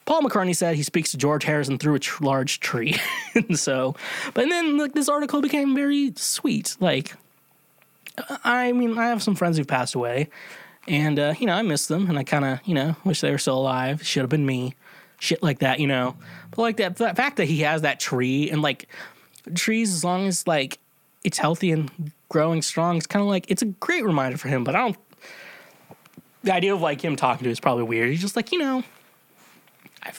Paul 0.08 0.22
McCartney 0.22 0.56
said 0.56 0.78
he 0.78 0.84
speaks 0.84 1.12
to 1.12 1.18
George 1.18 1.44
Harrison 1.44 1.78
through 1.78 1.96
a 1.96 2.00
tr- 2.00 2.24
large 2.24 2.62
tree. 2.62 2.96
And 3.36 3.60
so, 3.60 3.94
but 4.34 4.48
then 4.48 4.78
like 4.78 4.94
this 4.94 5.10
article 5.10 5.42
became 5.42 5.76
very 5.76 6.14
sweet. 6.16 6.78
Like, 6.80 7.14
I 8.44 8.72
mean, 8.72 8.98
I 8.98 9.08
have 9.10 9.22
some 9.22 9.36
friends 9.36 9.58
who've 9.58 9.68
passed 9.68 9.96
away, 9.96 10.30
and 10.88 11.20
uh, 11.20 11.34
you 11.38 11.46
know, 11.46 11.54
I 11.54 11.62
miss 11.62 11.88
them, 11.88 12.10
and 12.10 12.18
I 12.18 12.24
kind 12.24 12.46
of, 12.46 12.60
you 12.66 12.74
know, 12.74 12.96
wish 13.04 13.20
they 13.20 13.32
were 13.32 13.38
still 13.38 13.58
alive. 13.58 14.04
Should 14.08 14.22
have 14.22 14.30
been 14.30 14.46
me, 14.46 14.76
shit 15.20 15.44
like 15.44 15.60
that, 15.60 15.82
you 15.82 15.88
know. 15.88 16.16
But 16.52 16.62
like 16.62 16.78
that, 16.78 16.96
the 16.96 17.14
fact 17.14 17.36
that 17.36 17.46
he 17.46 17.60
has 17.62 17.82
that 17.82 18.00
tree 18.00 18.50
and 18.50 18.62
like 18.62 18.88
trees, 19.56 19.94
as 19.94 20.06
long 20.06 20.26
as 20.26 20.48
like 20.48 20.80
it's 21.26 21.38
healthy 21.38 21.72
and 21.72 22.14
growing 22.30 22.62
strong, 22.62 22.96
it's 22.96 23.08
kind 23.08 23.22
of 23.22 23.28
like 23.28 23.46
it's 23.52 23.62
a 23.62 23.66
great 23.66 24.06
reminder 24.06 24.38
for 24.38 24.48
him. 24.48 24.64
But 24.64 24.78
I 24.78 24.80
don't. 24.80 24.98
The 26.44 26.54
idea 26.54 26.74
of 26.74 26.80
like 26.80 27.04
him 27.04 27.18
talking 27.18 27.44
to 27.44 27.50
is 27.50 27.60
probably 27.60 27.84
weird. 27.84 28.10
He's 28.10 28.22
just 28.22 28.38
like, 28.38 28.54
you 28.54 28.60
know, 28.60 28.84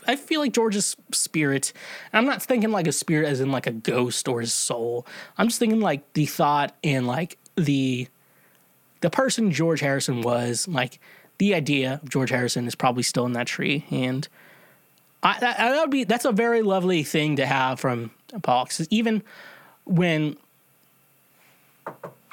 I, 0.06 0.16
feel 0.16 0.40
like 0.40 0.52
George's 0.52 0.96
spirit, 1.12 1.72
I'm 2.12 2.26
not 2.26 2.42
thinking 2.42 2.70
like 2.70 2.86
a 2.86 2.92
spirit 2.92 3.28
as 3.28 3.40
in 3.40 3.50
like 3.50 3.66
a 3.66 3.72
ghost 3.72 4.28
or 4.28 4.40
his 4.40 4.52
soul. 4.52 5.06
I'm 5.36 5.48
just 5.48 5.58
thinking 5.58 5.80
like 5.80 6.12
the 6.12 6.26
thought 6.26 6.74
and 6.82 7.06
like 7.06 7.38
the 7.56 8.08
the 9.00 9.10
person 9.10 9.52
George 9.52 9.80
Harrison 9.80 10.22
was, 10.22 10.66
like 10.66 10.98
the 11.38 11.54
idea 11.54 12.00
of 12.02 12.10
George 12.10 12.30
Harrison 12.30 12.66
is 12.66 12.74
probably 12.74 13.02
still 13.02 13.26
in 13.26 13.32
that 13.34 13.46
tree. 13.46 13.84
And 13.90 14.26
I, 15.22 15.38
that, 15.40 15.58
that 15.58 15.80
would 15.80 15.90
be 15.90 16.04
that's 16.04 16.24
a 16.24 16.32
very 16.32 16.62
lovely 16.62 17.02
thing 17.04 17.36
to 17.36 17.46
have 17.46 17.80
from 17.80 18.10
Paul. 18.42 18.64
Because 18.64 18.88
even 18.90 19.22
when 19.84 20.36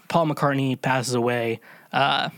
Paul 0.07 0.27
McCartney 0.27 0.81
passes 0.81 1.13
away, 1.13 1.59
uh, 1.93 2.29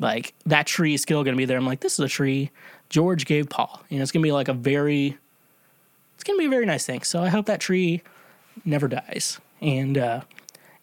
like 0.00 0.34
that 0.46 0.66
tree 0.66 0.94
is 0.94 1.02
still 1.02 1.24
going 1.24 1.34
to 1.34 1.38
be 1.38 1.44
there. 1.44 1.56
I'm 1.56 1.66
like, 1.66 1.80
this 1.80 1.94
is 1.94 2.00
a 2.00 2.08
tree 2.08 2.50
George 2.94 3.26
gave 3.26 3.48
Paul. 3.48 3.82
You 3.88 3.96
know, 3.96 4.04
it's 4.04 4.12
going 4.12 4.22
to 4.22 4.26
be 4.28 4.30
like 4.30 4.46
a 4.46 4.52
very, 4.52 5.18
it's 6.14 6.22
going 6.22 6.38
to 6.38 6.42
be 6.42 6.46
a 6.46 6.48
very 6.48 6.64
nice 6.64 6.86
thing. 6.86 7.02
So 7.02 7.20
I 7.20 7.28
hope 7.28 7.46
that 7.46 7.58
tree 7.58 8.02
never 8.64 8.86
dies. 8.86 9.40
And 9.60 9.98
uh, 9.98 10.20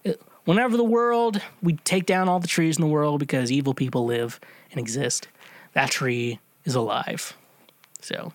it, 0.03 0.21
whenever 0.43 0.75
the 0.75 0.83
world, 0.83 1.41
we 1.63 1.77
take 1.85 2.05
down 2.05 2.27
all 2.27 2.41
the 2.41 2.49
trees 2.49 2.75
in 2.75 2.81
the 2.81 2.89
world 2.89 3.21
because 3.21 3.49
evil 3.49 3.73
people 3.73 4.03
live 4.03 4.41
and 4.71 4.79
exist, 4.81 5.29
that 5.71 5.89
tree 5.89 6.41
is 6.65 6.75
alive. 6.75 7.37
So 8.01 8.33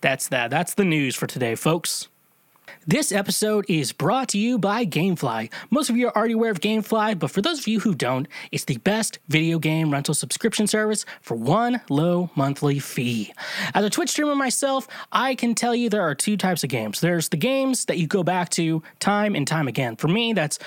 that's 0.00 0.28
that. 0.28 0.50
That's 0.50 0.74
the 0.74 0.84
news 0.84 1.16
for 1.16 1.26
today, 1.26 1.56
folks. 1.56 2.06
This 2.88 3.10
episode 3.10 3.64
is 3.68 3.92
brought 3.92 4.28
to 4.28 4.38
you 4.38 4.58
by 4.58 4.86
Gamefly. 4.86 5.52
Most 5.70 5.90
of 5.90 5.96
you 5.96 6.06
are 6.06 6.16
already 6.16 6.34
aware 6.34 6.52
of 6.52 6.60
Gamefly, 6.60 7.18
but 7.18 7.32
for 7.32 7.42
those 7.42 7.58
of 7.58 7.66
you 7.66 7.80
who 7.80 7.96
don't, 7.96 8.28
it's 8.52 8.64
the 8.64 8.76
best 8.76 9.18
video 9.26 9.58
game 9.58 9.90
rental 9.90 10.14
subscription 10.14 10.68
service 10.68 11.04
for 11.20 11.36
one 11.36 11.80
low 11.90 12.30
monthly 12.36 12.78
fee. 12.78 13.32
As 13.74 13.84
a 13.84 13.90
Twitch 13.90 14.10
streamer 14.10 14.36
myself, 14.36 14.86
I 15.10 15.34
can 15.34 15.56
tell 15.56 15.74
you 15.74 15.90
there 15.90 16.02
are 16.02 16.14
two 16.14 16.36
types 16.36 16.62
of 16.62 16.70
games. 16.70 17.00
There's 17.00 17.28
the 17.28 17.36
games 17.36 17.86
that 17.86 17.98
you 17.98 18.06
go 18.06 18.22
back 18.22 18.50
to 18.50 18.82
time 19.00 19.34
and 19.34 19.48
time 19.48 19.66
again. 19.66 19.96
For 19.96 20.06
me, 20.06 20.32
that's 20.32 20.60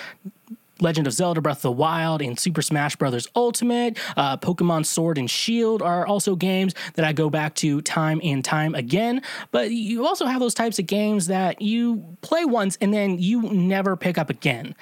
Legend 0.82 1.07
of 1.07 1.13
Zelda 1.13 1.41
Breath 1.41 1.57
of 1.57 1.61
the 1.63 1.71
Wild 1.71 2.21
and 2.21 2.39
Super 2.39 2.61
Smash 2.61 2.95
Bros. 2.95 3.27
Ultimate, 3.36 3.97
uh, 4.15 4.38
Pokemon 4.38 4.86
Sword 4.86 5.17
and 5.17 5.30
Shield 5.30 5.82
are 5.82 6.05
also 6.05 6.36
games 6.36 6.73
that 6.95 7.05
I 7.05 7.13
go 7.13 7.30
back 7.30 7.55
to 7.55 7.82
time 7.82 8.19
and 8.23 8.43
time 8.43 8.75
again. 8.75 9.21
But 9.51 9.71
you 9.71 10.05
also 10.05 10.25
have 10.25 10.39
those 10.39 10.53
types 10.53 10.80
of 10.80 10.88
games 10.88 11.27
that 11.27 11.61
you 11.61 12.17
play 12.21 12.45
once 12.45 12.77
and 12.82 12.93
then 12.93 13.19
you 13.19 13.41
never 13.41 13.95
pick 13.95 14.17
up 14.17 14.30
again. 14.30 14.75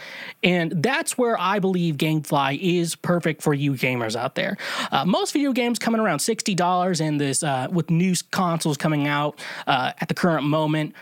And 0.43 0.71
that's 0.83 1.17
where 1.17 1.39
I 1.39 1.59
believe 1.59 1.97
Gamefly 1.97 2.59
is 2.59 2.95
perfect 2.95 3.41
for 3.41 3.53
you 3.53 3.73
gamers 3.73 4.15
out 4.15 4.35
there. 4.35 4.57
Uh, 4.91 5.05
most 5.05 5.33
video 5.33 5.51
games 5.51 5.79
coming 5.79 6.01
around 6.01 6.19
$60 6.19 7.01
and 7.01 7.19
this 7.19 7.43
uh, 7.43 7.67
with 7.71 7.89
new 7.89 8.13
consoles 8.31 8.77
coming 8.77 9.07
out 9.07 9.39
uh, 9.65 9.91
at 9.99 10.07
the 10.07 10.13
current 10.13 10.45
moment 10.45 10.93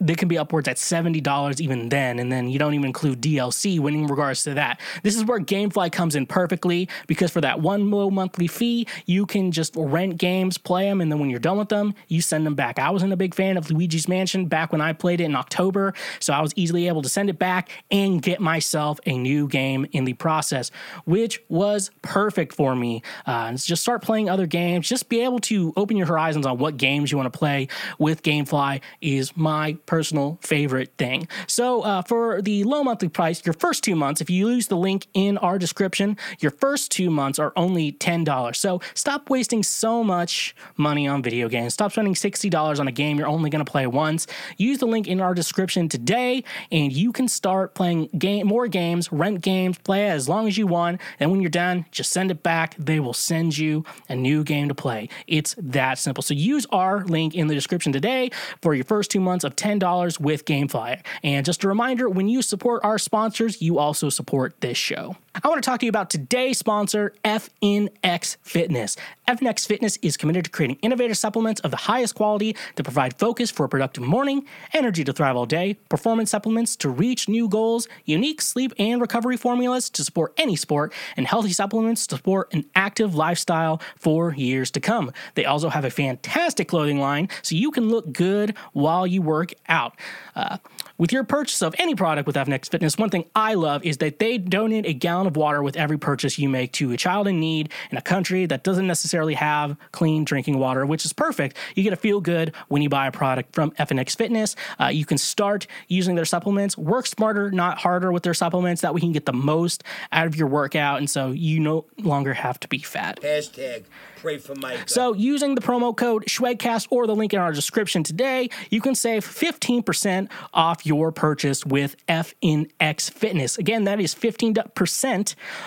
they 0.00 0.14
can 0.14 0.28
be 0.28 0.38
upwards 0.38 0.68
at 0.68 0.76
$70 0.76 1.60
even 1.60 1.88
then, 1.88 2.18
and 2.18 2.30
then 2.30 2.48
you 2.48 2.58
don't 2.58 2.74
even 2.74 2.86
include 2.86 3.20
DLC 3.20 3.78
when 3.80 3.94
in 3.94 4.06
regards 4.06 4.42
to 4.44 4.54
that. 4.54 4.80
This 5.02 5.16
is 5.16 5.24
where 5.24 5.40
Gamefly 5.40 5.90
comes 5.92 6.14
in 6.14 6.26
perfectly 6.26 6.88
because 7.06 7.30
for 7.30 7.40
that 7.40 7.60
one 7.60 7.90
low 7.90 8.10
monthly 8.10 8.46
fee, 8.46 8.86
you 9.06 9.26
can 9.26 9.52
just 9.52 9.74
rent 9.76 10.18
games, 10.18 10.58
play 10.58 10.88
them, 10.88 11.00
and 11.00 11.10
then 11.10 11.18
when 11.18 11.30
you're 11.30 11.38
done 11.38 11.58
with 11.58 11.68
them, 11.68 11.94
you 12.08 12.20
send 12.20 12.46
them 12.46 12.54
back. 12.54 12.78
I 12.78 12.90
wasn't 12.90 13.12
a 13.12 13.16
big 13.16 13.34
fan 13.34 13.56
of 13.56 13.70
Luigi's 13.70 14.08
Mansion 14.08 14.46
back 14.46 14.72
when 14.72 14.80
I 14.80 14.92
played 14.92 15.20
it 15.20 15.24
in 15.24 15.36
October, 15.36 15.94
so 16.20 16.32
I 16.32 16.40
was 16.40 16.52
easily 16.56 16.88
able 16.88 17.02
to 17.02 17.08
send 17.08 17.30
it 17.30 17.38
back 17.38 17.70
and 17.90 18.22
get 18.22 18.40
myself 18.40 19.00
a 19.06 19.16
new 19.16 19.48
game 19.48 19.86
in 19.92 20.04
the 20.04 20.14
process, 20.14 20.70
which 21.04 21.42
was 21.48 21.90
perfect 22.02 22.54
for 22.54 22.74
me. 22.74 23.02
Uh, 23.26 23.52
just 23.54 23.82
start 23.82 24.02
playing 24.02 24.28
other 24.30 24.46
games, 24.46 24.88
just 24.88 25.08
be 25.08 25.20
able 25.20 25.38
to 25.40 25.72
open 25.76 25.96
your 25.96 26.06
horizons 26.06 26.46
on 26.46 26.58
what 26.58 26.76
games 26.76 27.10
you 27.10 27.18
want 27.18 27.32
to 27.32 27.38
play 27.38 27.68
with 27.98 28.22
Gamefly 28.22 28.80
is 29.00 29.36
my 29.36 29.74
personal 29.88 30.38
favorite 30.42 30.92
thing. 30.98 31.26
So 31.46 31.80
uh, 31.80 32.02
for 32.02 32.42
the 32.42 32.62
low 32.64 32.84
monthly 32.84 33.08
price, 33.08 33.44
your 33.44 33.54
first 33.54 33.82
two 33.82 33.96
months, 33.96 34.20
if 34.20 34.28
you 34.28 34.50
use 34.50 34.68
the 34.68 34.76
link 34.76 35.08
in 35.14 35.38
our 35.38 35.58
description, 35.58 36.18
your 36.40 36.50
first 36.52 36.92
two 36.92 37.10
months 37.10 37.38
are 37.38 37.54
only 37.56 37.92
$10. 37.92 38.54
So 38.54 38.82
stop 38.92 39.30
wasting 39.30 39.62
so 39.62 40.04
much 40.04 40.54
money 40.76 41.08
on 41.08 41.22
video 41.22 41.48
games. 41.48 41.72
Stop 41.72 41.92
spending 41.92 42.14
$60 42.14 42.78
on 42.78 42.86
a 42.86 42.92
game 42.92 43.18
you're 43.18 43.26
only 43.26 43.48
going 43.48 43.64
to 43.64 43.70
play 43.70 43.86
once. 43.86 44.26
Use 44.58 44.78
the 44.78 44.86
link 44.86 45.08
in 45.08 45.22
our 45.22 45.32
description 45.32 45.88
today, 45.88 46.44
and 46.70 46.92
you 46.92 47.10
can 47.10 47.26
start 47.26 47.74
playing 47.74 48.08
game, 48.18 48.46
more 48.46 48.68
games, 48.68 49.10
rent 49.10 49.40
games, 49.40 49.78
play 49.78 50.08
as 50.08 50.28
long 50.28 50.46
as 50.46 50.58
you 50.58 50.66
want. 50.66 51.00
And 51.18 51.30
when 51.30 51.40
you're 51.40 51.48
done, 51.48 51.86
just 51.90 52.12
send 52.12 52.30
it 52.30 52.42
back. 52.42 52.76
They 52.78 53.00
will 53.00 53.14
send 53.14 53.56
you 53.56 53.84
a 54.10 54.14
new 54.14 54.44
game 54.44 54.68
to 54.68 54.74
play. 54.74 55.08
It's 55.26 55.54
that 55.58 55.98
simple. 55.98 56.22
So 56.22 56.34
use 56.34 56.66
our 56.70 57.04
link 57.06 57.34
in 57.34 57.46
the 57.46 57.54
description 57.54 57.90
today 57.90 58.30
for 58.60 58.74
your 58.74 58.84
first 58.84 59.10
two 59.10 59.20
months 59.20 59.44
of 59.44 59.56
$10 59.56 59.77
with 60.20 60.44
Gamefly. 60.44 61.02
And 61.22 61.44
just 61.44 61.64
a 61.64 61.68
reminder 61.68 62.08
when 62.08 62.28
you 62.28 62.42
support 62.42 62.84
our 62.84 62.98
sponsors, 62.98 63.62
you 63.62 63.78
also 63.78 64.08
support 64.08 64.60
this 64.60 64.76
show. 64.76 65.16
I 65.42 65.48
want 65.48 65.62
to 65.62 65.70
talk 65.70 65.78
to 65.80 65.86
you 65.86 65.90
about 65.90 66.10
today's 66.10 66.58
sponsor, 66.58 67.12
FNX 67.24 68.38
Fitness. 68.42 68.96
FNX 69.28 69.66
Fitness 69.66 69.96
is 70.02 70.16
committed 70.16 70.46
to 70.46 70.50
creating 70.50 70.78
innovative 70.82 71.16
supplements 71.16 71.60
of 71.60 71.70
the 71.70 71.76
highest 71.76 72.16
quality 72.16 72.56
to 72.74 72.82
provide 72.82 73.18
focus 73.18 73.50
for 73.50 73.64
a 73.64 73.68
productive 73.68 74.02
morning, 74.02 74.46
energy 74.72 75.04
to 75.04 75.12
thrive 75.12 75.36
all 75.36 75.46
day, 75.46 75.74
performance 75.88 76.30
supplements 76.30 76.74
to 76.76 76.88
reach 76.88 77.28
new 77.28 77.48
goals, 77.48 77.86
unique 78.04 78.40
sleep 78.40 78.72
and 78.78 79.00
recovery 79.00 79.36
formulas 79.36 79.88
to 79.90 80.02
support 80.02 80.34
any 80.38 80.56
sport, 80.56 80.92
and 81.16 81.26
healthy 81.26 81.52
supplements 81.52 82.06
to 82.08 82.16
support 82.16 82.52
an 82.52 82.64
active 82.74 83.14
lifestyle 83.14 83.80
for 83.96 84.34
years 84.34 84.72
to 84.72 84.80
come. 84.80 85.12
They 85.34 85.44
also 85.44 85.68
have 85.68 85.84
a 85.84 85.90
fantastic 85.90 86.66
clothing 86.66 86.98
line 86.98 87.28
so 87.42 87.54
you 87.54 87.70
can 87.70 87.88
look 87.88 88.12
good 88.12 88.56
while 88.72 89.06
you 89.06 89.22
work 89.22 89.54
out. 89.68 89.94
Uh, 90.34 90.58
with 90.96 91.12
your 91.12 91.22
purchase 91.22 91.62
of 91.62 91.76
any 91.78 91.94
product 91.94 92.26
with 92.26 92.34
FNX 92.34 92.68
Fitness, 92.68 92.98
one 92.98 93.10
thing 93.10 93.24
I 93.36 93.54
love 93.54 93.84
is 93.84 93.98
that 93.98 94.18
they 94.18 94.36
donate 94.38 94.84
a 94.84 94.92
gallon 94.92 95.27
of 95.28 95.36
water 95.36 95.62
with 95.62 95.76
every 95.76 95.98
purchase 95.98 96.38
you 96.38 96.48
make 96.48 96.72
to 96.72 96.92
a 96.92 96.96
child 96.96 97.28
in 97.28 97.38
need 97.38 97.70
in 97.90 97.98
a 97.98 98.02
country 98.02 98.46
that 98.46 98.64
doesn't 98.64 98.86
necessarily 98.86 99.34
have 99.34 99.76
clean 99.92 100.24
drinking 100.24 100.58
water, 100.58 100.84
which 100.84 101.04
is 101.04 101.12
perfect. 101.12 101.56
You 101.74 101.82
get 101.82 101.90
to 101.90 101.96
feel 101.96 102.20
good 102.20 102.52
when 102.68 102.82
you 102.82 102.88
buy 102.88 103.06
a 103.06 103.12
product 103.12 103.54
from 103.54 103.70
FNX 103.72 104.16
Fitness. 104.16 104.56
Uh, 104.80 104.86
you 104.86 105.04
can 105.04 105.18
start 105.18 105.66
using 105.86 106.16
their 106.16 106.24
supplements, 106.24 106.76
work 106.76 107.06
smarter, 107.06 107.50
not 107.50 107.78
harder 107.78 108.10
with 108.10 108.22
their 108.22 108.34
supplements. 108.34 108.82
That 108.82 108.94
way, 108.94 108.98
you 108.98 109.06
can 109.06 109.12
get 109.12 109.26
the 109.26 109.32
most 109.32 109.84
out 110.10 110.26
of 110.26 110.34
your 110.34 110.48
workout, 110.48 110.98
and 110.98 111.08
so 111.08 111.30
you 111.30 111.60
no 111.60 111.84
longer 111.98 112.34
have 112.34 112.58
to 112.60 112.68
be 112.68 112.78
fat. 112.78 113.20
Hashtag 113.20 113.84
pray 114.18 114.38
for 114.38 114.54
Mike. 114.56 114.88
So, 114.88 115.14
using 115.14 115.54
the 115.54 115.60
promo 115.60 115.96
code 115.96 116.24
Schwegcast 116.26 116.88
or 116.90 117.06
the 117.06 117.14
link 117.14 117.32
in 117.32 117.40
our 117.40 117.52
description 117.52 118.02
today, 118.02 118.50
you 118.70 118.80
can 118.80 118.94
save 118.94 119.24
15% 119.24 120.28
off 120.52 120.84
your 120.84 121.12
purchase 121.12 121.64
with 121.64 121.96
FNX 122.08 123.10
Fitness. 123.10 123.58
Again, 123.58 123.84
that 123.84 124.00
is 124.00 124.14
15% 124.14 125.17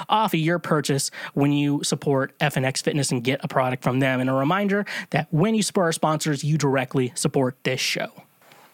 off 0.10 0.34
of 0.34 0.40
your 0.40 0.60
purchase 0.60 1.12
when 1.34 1.52
you 1.52 1.84
support 1.84 2.38
FNX 2.40 2.82
Fitness 2.82 3.12
and 3.12 3.24
get 3.24 3.40
a 3.44 3.48
product 3.48 3.84
from 3.84 4.00
them. 4.00 4.20
And 4.20 4.30
a 4.30 4.34
reminder 4.34 4.86
that 5.12 5.28
when 5.32 5.56
you 5.56 5.64
support 5.64 5.86
our 5.86 5.92
sponsors, 5.92 6.44
you 6.44 6.58
directly 6.58 7.12
support 7.16 7.58
this 7.64 7.80
show. 7.80 8.12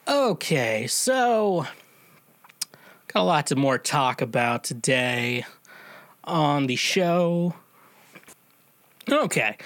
Okay, 0.08 0.88
so 0.88 1.66
got 3.08 3.22
a 3.22 3.24
lot 3.24 3.48
to 3.48 3.56
more 3.56 3.78
talk 3.78 4.22
about 4.22 4.64
today 4.64 5.46
on 6.24 6.68
the 6.68 6.76
show. 6.76 7.56
Okay. 9.10 9.58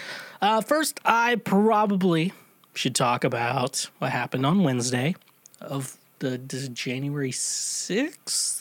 Uh, 0.41 0.61
first, 0.61 0.99
I 1.05 1.35
probably 1.35 2.33
should 2.73 2.95
talk 2.95 3.23
about 3.23 3.89
what 3.99 4.11
happened 4.11 4.45
on 4.45 4.63
Wednesday 4.63 5.15
of 5.59 5.97
the 6.19 6.37
January 6.37 7.31
6th. 7.31 8.60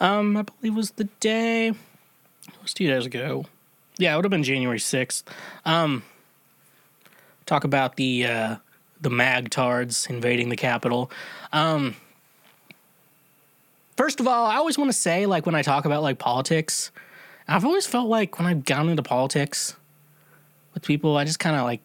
Um, 0.00 0.36
I 0.36 0.42
believe 0.42 0.76
was 0.76 0.92
the 0.92 1.04
day. 1.20 1.68
It 1.68 2.62
was 2.62 2.72
two 2.72 2.86
days 2.86 3.06
ago. 3.06 3.46
Yeah, 3.98 4.12
it 4.12 4.16
would 4.16 4.24
have 4.24 4.30
been 4.30 4.44
January 4.44 4.78
6th. 4.78 5.24
Um, 5.64 6.04
talk 7.46 7.64
about 7.64 7.96
the 7.96 8.26
uh, 8.26 8.56
the 9.00 9.10
Magtards 9.10 10.08
invading 10.08 10.48
the 10.48 10.56
Capitol. 10.56 11.10
Um, 11.52 11.96
first 13.96 14.20
of 14.20 14.28
all, 14.28 14.46
I 14.46 14.56
always 14.56 14.78
want 14.78 14.90
to 14.90 14.96
say, 14.96 15.26
like, 15.26 15.46
when 15.46 15.54
I 15.54 15.62
talk 15.62 15.84
about 15.84 16.02
like 16.02 16.18
politics, 16.18 16.92
I've 17.48 17.64
always 17.64 17.86
felt 17.86 18.08
like 18.08 18.38
when 18.38 18.46
I've 18.46 18.64
gone 18.64 18.88
into 18.88 19.02
politics, 19.02 19.74
with 20.78 20.86
people. 20.86 21.16
I 21.16 21.24
just 21.24 21.38
kind 21.38 21.56
of 21.56 21.64
like 21.64 21.80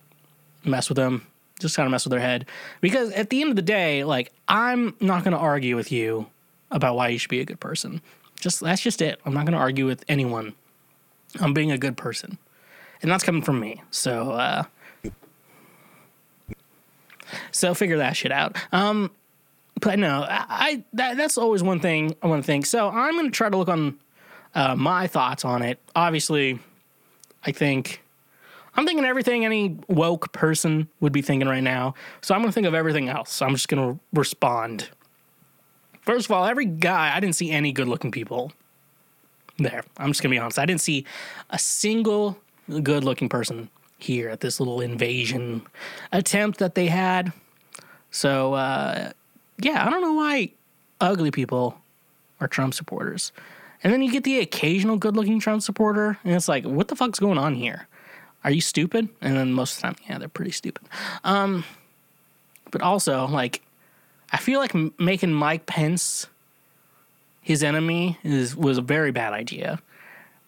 mess 0.64 0.89
with 0.89 0.97
them, 0.97 1.26
just 1.59 1.76
kind 1.76 1.86
of 1.88 1.91
mess 1.91 2.05
with 2.05 2.11
their 2.11 2.20
head. 2.20 2.45
Because 2.82 3.11
at 3.11 3.30
the 3.30 3.41
end 3.41 3.49
of 3.49 3.55
the 3.55 3.61
day, 3.61 4.03
like, 4.03 4.32
I'm 4.47 4.95
not 4.99 5.24
going 5.24 5.34
to 5.34 5.39
argue 5.39 5.76
with 5.76 5.91
you 5.91 6.28
about 6.74 6.95
why 6.95 7.07
you 7.07 7.17
should 7.17 7.30
be 7.30 7.39
a 7.39 7.45
good 7.45 7.59
person. 7.61 8.01
Just 8.39 8.59
that's 8.59 8.82
just 8.82 9.01
it. 9.01 9.21
I'm 9.26 9.34
not 9.34 9.45
going 9.45 9.53
to 9.53 9.59
argue 9.59 9.86
with 9.86 10.03
anyone. 10.09 10.53
I'm 11.39 11.53
being 11.53 11.71
a 11.71 11.78
good 11.78 11.95
person. 11.95 12.38
And 13.01 13.09
that's 13.09 13.24
coming 13.24 13.41
from 13.41 13.59
me. 13.59 13.82
So, 13.91 14.32
uh, 14.32 14.63
so 17.51 17.74
figure 17.74 17.97
that 17.97 18.17
shit 18.17 18.32
out. 18.32 18.57
Um, 18.71 19.11
but 19.80 19.99
no, 19.99 20.26
I, 20.28 20.45
I 20.49 20.84
that, 20.93 21.17
that's 21.17 21.38
always 21.38 21.63
one 21.63 21.80
thing 21.80 22.15
I 22.21 22.28
want 22.28 22.43
to 22.43 22.45
think. 22.45 22.65
So 22.65 22.89
I'm 22.89 23.13
going 23.13 23.26
to 23.26 23.32
try 23.32 23.49
to 23.49 23.57
look 23.57 23.69
on 23.69 23.97
uh, 24.55 24.76
my 24.76 25.07
thoughts 25.07 25.45
on 25.45 25.61
it. 25.61 25.80
Obviously, 25.95 26.59
I 27.45 27.51
think 27.51 28.01
I'm 28.76 28.86
thinking 28.86 29.05
everything 29.05 29.45
any 29.45 29.78
woke 29.88 30.32
person 30.32 30.88
would 30.99 31.13
be 31.13 31.21
thinking 31.21 31.47
right 31.47 31.63
now. 31.63 31.93
So 32.21 32.34
I'm 32.34 32.41
going 32.41 32.49
to 32.49 32.53
think 32.53 32.67
of 32.67 32.74
everything 32.74 33.09
else. 33.09 33.41
I'm 33.41 33.53
just 33.53 33.67
going 33.67 33.93
to 33.93 33.99
respond. 34.13 34.89
First 36.04 36.26
of 36.26 36.32
all, 36.32 36.45
every 36.45 36.66
guy, 36.66 37.16
I 37.16 37.20
didn't 37.20 37.36
see 37.36 37.51
any 37.51 37.72
good 37.72 37.88
looking 37.88 38.12
people 38.12 38.51
there. 39.58 39.84
I'm 39.97 40.10
just 40.10 40.22
going 40.22 40.32
to 40.32 40.36
be 40.36 40.39
honest. 40.39 40.60
I 40.60 40.66
didn't 40.66 40.82
see 40.82 41.06
a 41.49 41.60
single 41.60 42.38
good 42.82 43.04
looking 43.04 43.30
person 43.30 43.70
here 43.97 44.30
at 44.30 44.41
this 44.41 44.60
little 44.60 44.82
invasion 44.82 45.62
attempt 46.12 46.60
that 46.60 46.76
they 46.76 46.88
had. 46.88 47.32
So, 48.12 48.54
uh, 48.54 49.12
yeah, 49.60 49.86
I 49.86 49.89
don't 49.89 50.01
know 50.01 50.14
why 50.14 50.51
ugly 50.99 51.32
people 51.32 51.78
are 52.41 52.47
Trump 52.47 52.74
supporters. 52.74 53.32
And 53.84 53.91
then 53.91 54.01
you 54.01 54.12
get 54.12 54.24
the 54.24 54.39
occasional 54.39 54.97
good 54.97 55.16
looking 55.16 55.39
Trump 55.39 55.62
supporter, 55.62 56.18
and 56.24 56.34
it's 56.34 56.47
like, 56.47 56.64
what 56.66 56.88
the 56.88 56.95
fuck's 56.95 57.20
going 57.20 57.38
on 57.38 57.54
here? 57.54 57.88
Are 58.43 58.51
you 58.51 58.62
stupid? 58.62 59.10
And 59.22 59.36
then 59.36 59.54
most 59.54 59.76
of 59.76 59.78
the 59.78 59.88
time, 59.88 59.95
yeah, 60.08 60.18
they're 60.18 60.28
pretty 60.28 60.51
stupid. 60.51 60.84
Um, 61.24 61.64
but 62.72 62.82
also, 62.82 63.26
like, 63.28 63.62
I 64.34 64.38
feel 64.38 64.59
like 64.59 64.73
making 64.99 65.31
Mike 65.31 65.67
Pence 65.67 66.27
his 67.43 67.61
enemy 67.61 68.17
is 68.23 68.55
was 68.55 68.77
a 68.77 68.81
very 68.81 69.11
bad 69.11 69.34
idea 69.34 69.79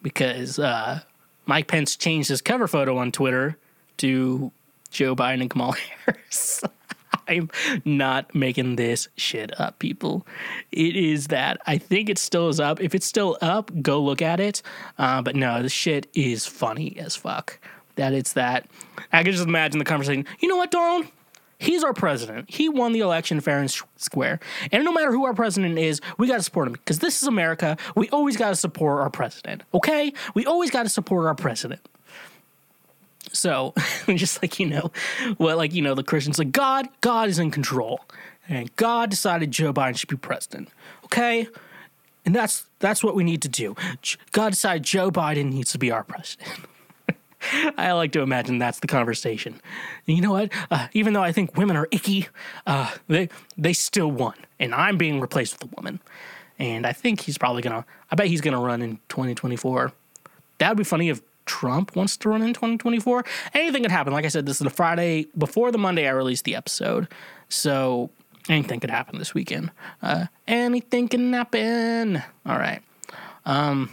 because 0.01 0.57
uh, 0.57 1.01
Mike 1.45 1.67
Pence 1.67 1.95
changed 1.95 2.29
his 2.29 2.41
cover 2.41 2.67
photo 2.67 2.97
on 2.97 3.11
Twitter 3.11 3.57
to 3.97 4.51
Joe 4.89 5.15
Biden 5.15 5.41
and 5.41 5.49
Kamala 5.49 5.75
Harris. 6.05 6.63
I'm 7.27 7.49
not 7.86 8.33
making 8.36 8.75
this 8.75 9.07
shit 9.17 9.59
up, 9.59 9.79
people. 9.79 10.27
It 10.71 10.95
is 10.95 11.27
that. 11.27 11.59
I 11.65 11.77
think 11.77 12.09
it 12.09 12.17
still 12.17 12.49
is 12.49 12.59
up. 12.59 12.79
If 12.79 12.93
it's 12.93 13.05
still 13.05 13.38
up, 13.41 13.71
go 13.81 13.99
look 14.01 14.21
at 14.21 14.39
it. 14.39 14.61
Uh, 14.97 15.21
but 15.21 15.36
no, 15.36 15.63
the 15.63 15.69
shit 15.69 16.07
is 16.13 16.45
funny 16.45 16.95
as 16.99 17.15
fuck. 17.15 17.59
That 17.95 18.13
it's 18.13 18.33
that. 18.33 18.67
I 19.11 19.23
can 19.23 19.31
just 19.31 19.47
imagine 19.47 19.79
the 19.79 19.86
conversation. 19.86 20.25
You 20.39 20.49
know 20.49 20.57
what, 20.57 20.71
Donald? 20.71 21.07
He's 21.66 21.84
our 21.84 21.93
president. 21.93 22.49
He 22.49 22.70
won 22.70 22.93
the 22.93 22.99
election 22.99 23.41
fair 23.41 23.59
and 23.59 23.72
square. 23.97 24.39
And 24.72 24.84
no 24.86 24.91
matter 24.91 25.11
who 25.11 25.26
our 25.26 25.34
president 25.34 25.78
is, 25.78 26.01
we 26.18 26.28
got 26.28 26.38
to 26.38 26.43
support 26.43 26.68
him 26.68 26.74
because 26.74 26.99
this 26.99 27.22
is 27.22 27.28
America. 27.28 27.78
We 27.95 28.09
always 28.09 28.38
got 28.38 28.49
to 28.49 28.55
support 28.55 29.01
our 29.01 29.09
president. 29.09 29.63
Okay? 29.74 30.13
We 30.34 30.45
always 30.45 30.72
got 30.72 30.84
to 30.84 30.89
support 30.89 31.26
our 31.26 31.36
president. 31.36 31.82
So, 33.32 33.74
just 34.07 34.41
like 34.41 34.59
you 34.59 34.68
know, 34.68 34.91
what 35.38 35.57
like 35.57 35.74
you 35.74 35.82
know, 35.82 35.95
the 35.95 36.03
Christians 36.03 36.39
like 36.39 36.51
God, 36.51 36.88
God 37.01 37.30
is 37.30 37.39
in 37.39 37.51
control, 37.51 38.01
and 38.47 38.74
God 38.76 39.09
decided 39.09 39.51
Joe 39.51 39.74
Biden 39.74 39.97
should 39.97 40.09
be 40.09 40.16
president. 40.16 40.70
Okay, 41.05 41.47
and 42.26 42.36
that's 42.36 42.66
that's 42.80 43.03
what 43.03 43.16
we 43.16 43.24
need 43.24 43.41
to 43.41 43.49
do. 43.49 43.76
God 44.32 44.51
decided 44.51 44.84
Joe 44.84 45.11
Biden 45.11 45.51
needs 45.51 45.72
to 45.74 45.78
be 45.78 45.91
our 45.91 46.03
president. 46.03 46.49
I 47.77 47.91
like 47.93 48.11
to 48.13 48.21
imagine 48.21 48.57
that's 48.57 48.79
the 48.79 48.88
conversation. 48.88 49.61
You 50.05 50.21
know 50.21 50.31
what? 50.31 50.51
Uh, 50.71 50.88
even 50.93 51.13
though 51.13 51.23
I 51.23 51.31
think 51.31 51.57
women 51.57 51.75
are 51.75 51.88
icky, 51.91 52.27
uh, 52.65 52.91
they 53.07 53.29
they 53.57 53.73
still 53.73 54.11
won, 54.11 54.36
and 54.59 54.73
I'm 54.73 54.97
being 54.97 55.19
replaced 55.19 55.53
with 55.53 55.71
a 55.71 55.75
woman. 55.75 55.99
And 56.57 56.88
I 56.88 56.93
think 56.93 57.21
he's 57.21 57.38
probably 57.38 57.61
gonna. 57.61 57.86
I 58.11 58.15
bet 58.15 58.27
he's 58.27 58.41
gonna 58.41 58.59
run 58.61 58.81
in 58.81 58.97
2024. 59.09 59.91
That 60.59 60.69
would 60.69 60.77
be 60.77 60.83
funny 60.83 61.09
if 61.09 61.21
Trump 61.45 61.95
wants 61.95 62.17
to 62.17 62.29
run 62.29 62.41
in 62.41 62.53
2024. 62.53 63.25
Anything 63.53 63.83
could 63.83 63.91
happen. 63.91 64.13
Like 64.13 64.25
I 64.25 64.29
said, 64.29 64.45
this 64.45 64.57
is 64.61 64.63
the 64.63 64.69
Friday 64.69 65.27
before 65.38 65.71
the 65.71 65.77
Monday 65.77 66.07
I 66.07 66.11
released 66.11 66.45
the 66.45 66.55
episode. 66.55 67.07
So 67.49 68.09
anything 68.49 68.79
could 68.79 68.89
happen 68.89 69.19
this 69.19 69.33
weekend. 69.33 69.71
Uh, 70.01 70.25
anything 70.47 71.07
can 71.07 71.33
happen. 71.33 72.23
All 72.45 72.57
right. 72.57 72.81
Um, 73.45 73.89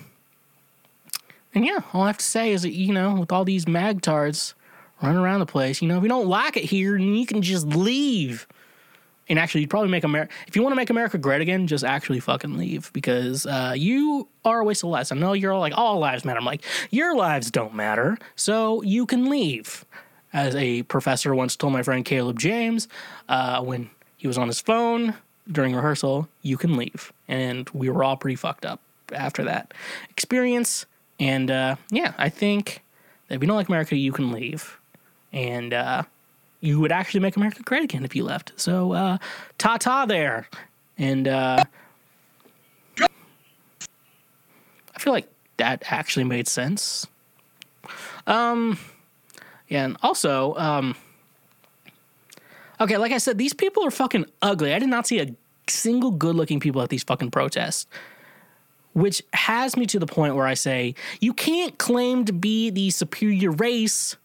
and 1.54 1.64
yeah, 1.64 1.80
all 1.92 2.02
I 2.02 2.06
have 2.08 2.18
to 2.18 2.24
say 2.24 2.52
is 2.52 2.62
that, 2.62 2.72
you 2.72 2.92
know, 2.92 3.14
with 3.14 3.32
all 3.32 3.44
these 3.44 3.64
magtards 3.64 4.54
running 5.02 5.18
around 5.18 5.40
the 5.40 5.46
place, 5.46 5.82
you 5.82 5.88
know, 5.88 5.96
if 5.96 6.02
you 6.02 6.08
don't 6.08 6.28
like 6.28 6.56
it 6.56 6.64
here, 6.64 6.96
you 6.96 7.26
can 7.26 7.42
just 7.42 7.66
leave 7.66 8.46
and 9.28 9.38
actually, 9.38 9.62
you'd 9.62 9.70
probably 9.70 9.88
make 9.88 10.04
America. 10.04 10.32
If 10.46 10.56
you 10.56 10.62
want 10.62 10.72
to 10.72 10.76
make 10.76 10.90
America 10.90 11.16
great 11.16 11.40
again, 11.40 11.66
just 11.66 11.84
actually 11.84 12.20
fucking 12.20 12.58
leave 12.58 12.92
because 12.92 13.46
uh, 13.46 13.72
you 13.74 14.28
are 14.44 14.60
a 14.60 14.64
waste 14.64 14.82
of 14.82 14.90
lives. 14.90 15.12
I 15.12 15.16
know 15.16 15.32
you're 15.32 15.52
all 15.52 15.60
like, 15.60 15.72
all 15.76 15.98
lives 15.98 16.24
matter. 16.24 16.38
I'm 16.38 16.44
like, 16.44 16.62
your 16.90 17.16
lives 17.16 17.50
don't 17.50 17.74
matter, 17.74 18.18
so 18.36 18.82
you 18.82 19.06
can 19.06 19.30
leave. 19.30 19.84
As 20.34 20.54
a 20.54 20.82
professor 20.84 21.34
once 21.34 21.56
told 21.56 21.72
my 21.72 21.82
friend 21.82 22.04
Caleb 22.04 22.38
James 22.38 22.88
uh, 23.28 23.62
when 23.62 23.90
he 24.16 24.26
was 24.26 24.38
on 24.38 24.48
his 24.48 24.60
phone 24.60 25.14
during 25.50 25.74
rehearsal, 25.74 26.28
you 26.40 26.56
can 26.56 26.76
leave. 26.76 27.12
And 27.28 27.68
we 27.70 27.90
were 27.90 28.02
all 28.02 28.16
pretty 28.16 28.36
fucked 28.36 28.66
up 28.66 28.80
after 29.12 29.44
that 29.44 29.72
experience. 30.10 30.86
And 31.20 31.50
uh, 31.50 31.76
yeah, 31.90 32.14
I 32.18 32.28
think 32.28 32.82
that 33.28 33.36
if 33.36 33.40
you 33.42 33.46
don't 33.46 33.56
like 33.56 33.68
America, 33.68 33.96
you 33.96 34.12
can 34.12 34.32
leave. 34.32 34.78
And 35.32 35.72
uh, 35.72 36.02
you 36.60 36.80
would 36.80 36.92
actually 36.92 37.20
make 37.20 37.36
America 37.36 37.62
great 37.62 37.84
again 37.84 38.04
if 38.04 38.14
you 38.14 38.24
left. 38.24 38.52
So, 38.56 38.92
uh, 38.92 39.18
ta 39.58 39.76
ta 39.78 40.06
there. 40.06 40.48
And 40.98 41.26
uh, 41.28 41.64
I 43.00 44.98
feel 44.98 45.12
like 45.12 45.28
that 45.56 45.82
actually 45.86 46.24
made 46.24 46.48
sense. 46.48 47.06
Um, 48.26 48.78
yeah, 49.68 49.84
and 49.84 49.96
also, 50.02 50.54
um, 50.56 50.94
okay, 52.80 52.98
like 52.98 53.12
I 53.12 53.18
said, 53.18 53.38
these 53.38 53.54
people 53.54 53.84
are 53.84 53.90
fucking 53.90 54.26
ugly. 54.42 54.74
I 54.74 54.78
did 54.78 54.88
not 54.88 55.06
see 55.06 55.20
a 55.20 55.34
single 55.68 56.10
good 56.10 56.36
looking 56.36 56.60
people 56.60 56.82
at 56.82 56.90
these 56.90 57.02
fucking 57.02 57.30
protests. 57.30 57.86
Which 58.94 59.22
has 59.32 59.76
me 59.76 59.86
to 59.86 59.98
the 59.98 60.06
point 60.06 60.34
where 60.34 60.46
I 60.46 60.54
say, 60.54 60.94
you 61.20 61.32
can't 61.32 61.78
claim 61.78 62.24
to 62.26 62.32
be 62.32 62.70
the 62.70 62.90
superior 62.90 63.50
race 63.50 64.16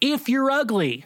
if 0.00 0.28
you're 0.28 0.50
ugly. 0.50 1.04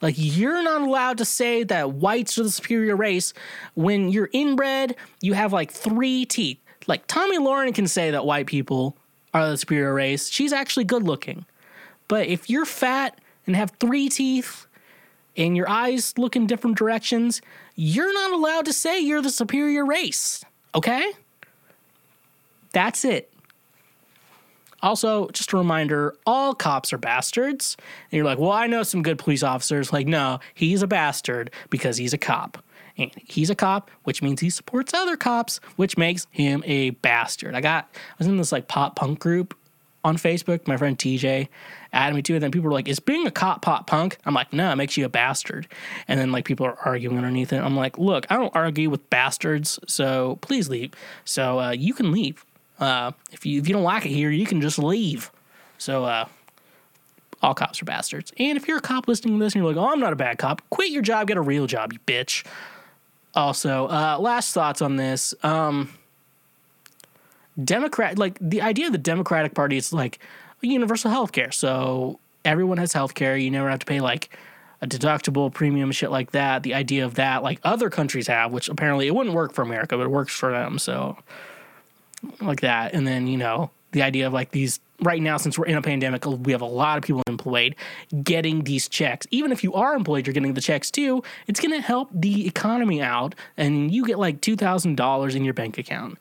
Like 0.00 0.14
you're 0.16 0.62
not 0.62 0.82
allowed 0.82 1.18
to 1.18 1.24
say 1.24 1.64
that 1.64 1.92
whites 1.92 2.38
are 2.38 2.44
the 2.44 2.50
superior 2.50 2.96
race 2.96 3.34
when 3.74 4.10
you're 4.10 4.30
inbred, 4.32 4.96
you 5.20 5.34
have 5.34 5.52
like 5.52 5.72
three 5.72 6.24
teeth. 6.24 6.58
Like 6.86 7.06
Tomi 7.06 7.38
Lahren 7.38 7.74
can 7.74 7.86
say 7.86 8.10
that 8.10 8.24
white 8.24 8.46
people 8.46 8.96
are 9.34 9.50
the 9.50 9.56
superior 9.56 9.92
race. 9.92 10.28
She's 10.28 10.52
actually 10.52 10.84
good 10.84 11.02
looking. 11.02 11.44
But 12.06 12.26
if 12.26 12.48
you're 12.48 12.64
fat 12.64 13.18
and 13.46 13.54
have 13.56 13.72
three 13.78 14.08
teeth 14.08 14.66
and 15.36 15.56
your 15.56 15.68
eyes 15.68 16.14
look 16.16 16.36
in 16.36 16.46
different 16.46 16.78
directions, 16.78 17.42
you're 17.74 18.12
not 18.12 18.32
allowed 18.32 18.64
to 18.66 18.72
say 18.72 18.98
you're 19.00 19.22
the 19.22 19.30
superior 19.30 19.84
race. 19.84 20.44
Okay? 20.74 21.12
That's 22.72 23.04
it. 23.04 23.32
Also, 24.80 25.28
just 25.30 25.52
a 25.52 25.56
reminder 25.56 26.14
all 26.24 26.54
cops 26.54 26.92
are 26.92 26.98
bastards. 26.98 27.76
And 28.10 28.16
you're 28.16 28.24
like, 28.24 28.38
well, 28.38 28.52
I 28.52 28.66
know 28.66 28.82
some 28.82 29.02
good 29.02 29.18
police 29.18 29.42
officers. 29.42 29.92
Like, 29.92 30.06
no, 30.06 30.38
he's 30.54 30.82
a 30.82 30.86
bastard 30.86 31.50
because 31.70 31.96
he's 31.96 32.12
a 32.12 32.18
cop. 32.18 32.62
And 32.96 33.10
he's 33.16 33.50
a 33.50 33.54
cop, 33.54 33.90
which 34.04 34.22
means 34.22 34.40
he 34.40 34.50
supports 34.50 34.92
other 34.92 35.16
cops, 35.16 35.60
which 35.76 35.96
makes 35.96 36.26
him 36.30 36.62
a 36.66 36.90
bastard. 36.90 37.54
I 37.54 37.60
got, 37.60 37.88
I 37.94 38.14
was 38.18 38.26
in 38.26 38.36
this 38.36 38.52
like 38.52 38.68
pop 38.68 38.96
punk 38.96 39.20
group 39.20 39.56
on 40.04 40.16
Facebook. 40.16 40.66
My 40.66 40.76
friend 40.76 40.98
TJ 40.98 41.48
added 41.92 42.14
me 42.14 42.22
to 42.22 42.32
it. 42.32 42.36
And 42.36 42.44
then 42.44 42.50
people 42.50 42.68
were 42.68 42.74
like, 42.74 42.88
is 42.88 43.00
being 43.00 43.26
a 43.26 43.30
cop 43.30 43.62
pop 43.62 43.86
punk? 43.86 44.18
I'm 44.24 44.34
like, 44.34 44.52
no, 44.52 44.70
it 44.72 44.76
makes 44.76 44.96
you 44.96 45.04
a 45.04 45.08
bastard. 45.08 45.68
And 46.06 46.18
then 46.18 46.32
like 46.32 46.44
people 46.44 46.66
are 46.66 46.78
arguing 46.84 47.16
underneath 47.16 47.52
it. 47.52 47.58
I'm 47.58 47.76
like, 47.76 47.98
look, 47.98 48.26
I 48.30 48.36
don't 48.36 48.54
argue 48.54 48.90
with 48.90 49.08
bastards. 49.10 49.78
So 49.86 50.38
please 50.40 50.68
leave. 50.68 50.92
So 51.24 51.60
uh, 51.60 51.70
you 51.70 51.94
can 51.94 52.12
leave. 52.12 52.44
Uh, 52.78 53.12
if 53.32 53.44
you 53.44 53.60
if 53.60 53.68
you 53.68 53.74
don't 53.74 53.82
like 53.82 54.04
it 54.06 54.10
here, 54.10 54.30
you 54.30 54.46
can 54.46 54.60
just 54.60 54.78
leave. 54.78 55.30
So 55.78 56.04
uh, 56.04 56.26
all 57.42 57.54
cops 57.54 57.80
are 57.82 57.84
bastards. 57.84 58.32
And 58.38 58.56
if 58.56 58.68
you're 58.68 58.78
a 58.78 58.82
cop 58.82 59.08
listening 59.08 59.38
to 59.38 59.44
this 59.44 59.54
and 59.54 59.62
you're 59.62 59.72
like, 59.72 59.82
oh, 59.82 59.92
I'm 59.92 60.00
not 60.00 60.12
a 60.12 60.16
bad 60.16 60.38
cop, 60.38 60.62
quit 60.70 60.90
your 60.90 61.02
job, 61.02 61.28
get 61.28 61.36
a 61.36 61.42
real 61.42 61.66
job, 61.66 61.92
you 61.92 61.98
bitch. 62.00 62.44
Also, 63.34 63.86
uh, 63.86 64.18
last 64.18 64.52
thoughts 64.52 64.82
on 64.82 64.96
this. 64.96 65.34
Um, 65.42 65.92
Democrat, 67.62 68.18
like 68.18 68.38
the 68.40 68.62
idea 68.62 68.86
of 68.86 68.92
the 68.92 68.98
Democratic 68.98 69.54
Party 69.54 69.76
is 69.76 69.92
like 69.92 70.18
universal 70.60 71.10
health 71.10 71.32
care. 71.32 71.52
So 71.52 72.18
everyone 72.44 72.78
has 72.78 72.92
health 72.92 73.14
care. 73.14 73.36
You 73.36 73.50
never 73.50 73.68
have 73.68 73.80
to 73.80 73.86
pay 73.86 74.00
like 74.00 74.36
a 74.80 74.86
deductible 74.86 75.52
premium, 75.52 75.90
shit 75.92 76.10
like 76.10 76.32
that. 76.32 76.62
The 76.62 76.74
idea 76.74 77.04
of 77.04 77.14
that, 77.14 77.42
like 77.42 77.60
other 77.64 77.90
countries 77.90 78.28
have, 78.28 78.52
which 78.52 78.68
apparently 78.68 79.06
it 79.06 79.14
wouldn't 79.14 79.34
work 79.34 79.52
for 79.52 79.62
America, 79.62 79.96
but 79.96 80.04
it 80.04 80.10
works 80.10 80.34
for 80.34 80.52
them. 80.52 80.78
So 80.78 81.16
like 82.40 82.60
that. 82.60 82.94
And 82.94 83.06
then, 83.06 83.26
you 83.26 83.36
know, 83.36 83.70
the 83.92 84.02
idea 84.02 84.26
of 84.26 84.32
like 84.32 84.50
these 84.50 84.80
right 85.00 85.22
now, 85.22 85.36
since 85.36 85.58
we're 85.58 85.66
in 85.66 85.76
a 85.76 85.82
pandemic, 85.82 86.26
we 86.26 86.52
have 86.52 86.60
a 86.60 86.66
lot 86.66 86.98
of 86.98 87.04
people 87.04 87.22
employed 87.26 87.76
getting 88.22 88.64
these 88.64 88.88
checks. 88.88 89.26
Even 89.30 89.52
if 89.52 89.62
you 89.62 89.74
are 89.74 89.94
employed, 89.94 90.26
you're 90.26 90.34
getting 90.34 90.54
the 90.54 90.60
checks 90.60 90.90
too. 90.90 91.22
It's 91.46 91.60
going 91.60 91.72
to 91.72 91.80
help 91.80 92.10
the 92.12 92.46
economy 92.46 93.00
out, 93.00 93.34
and 93.56 93.92
you 93.92 94.04
get 94.04 94.18
like 94.18 94.40
$2,000 94.40 95.34
in 95.34 95.44
your 95.44 95.54
bank 95.54 95.78
account. 95.78 96.18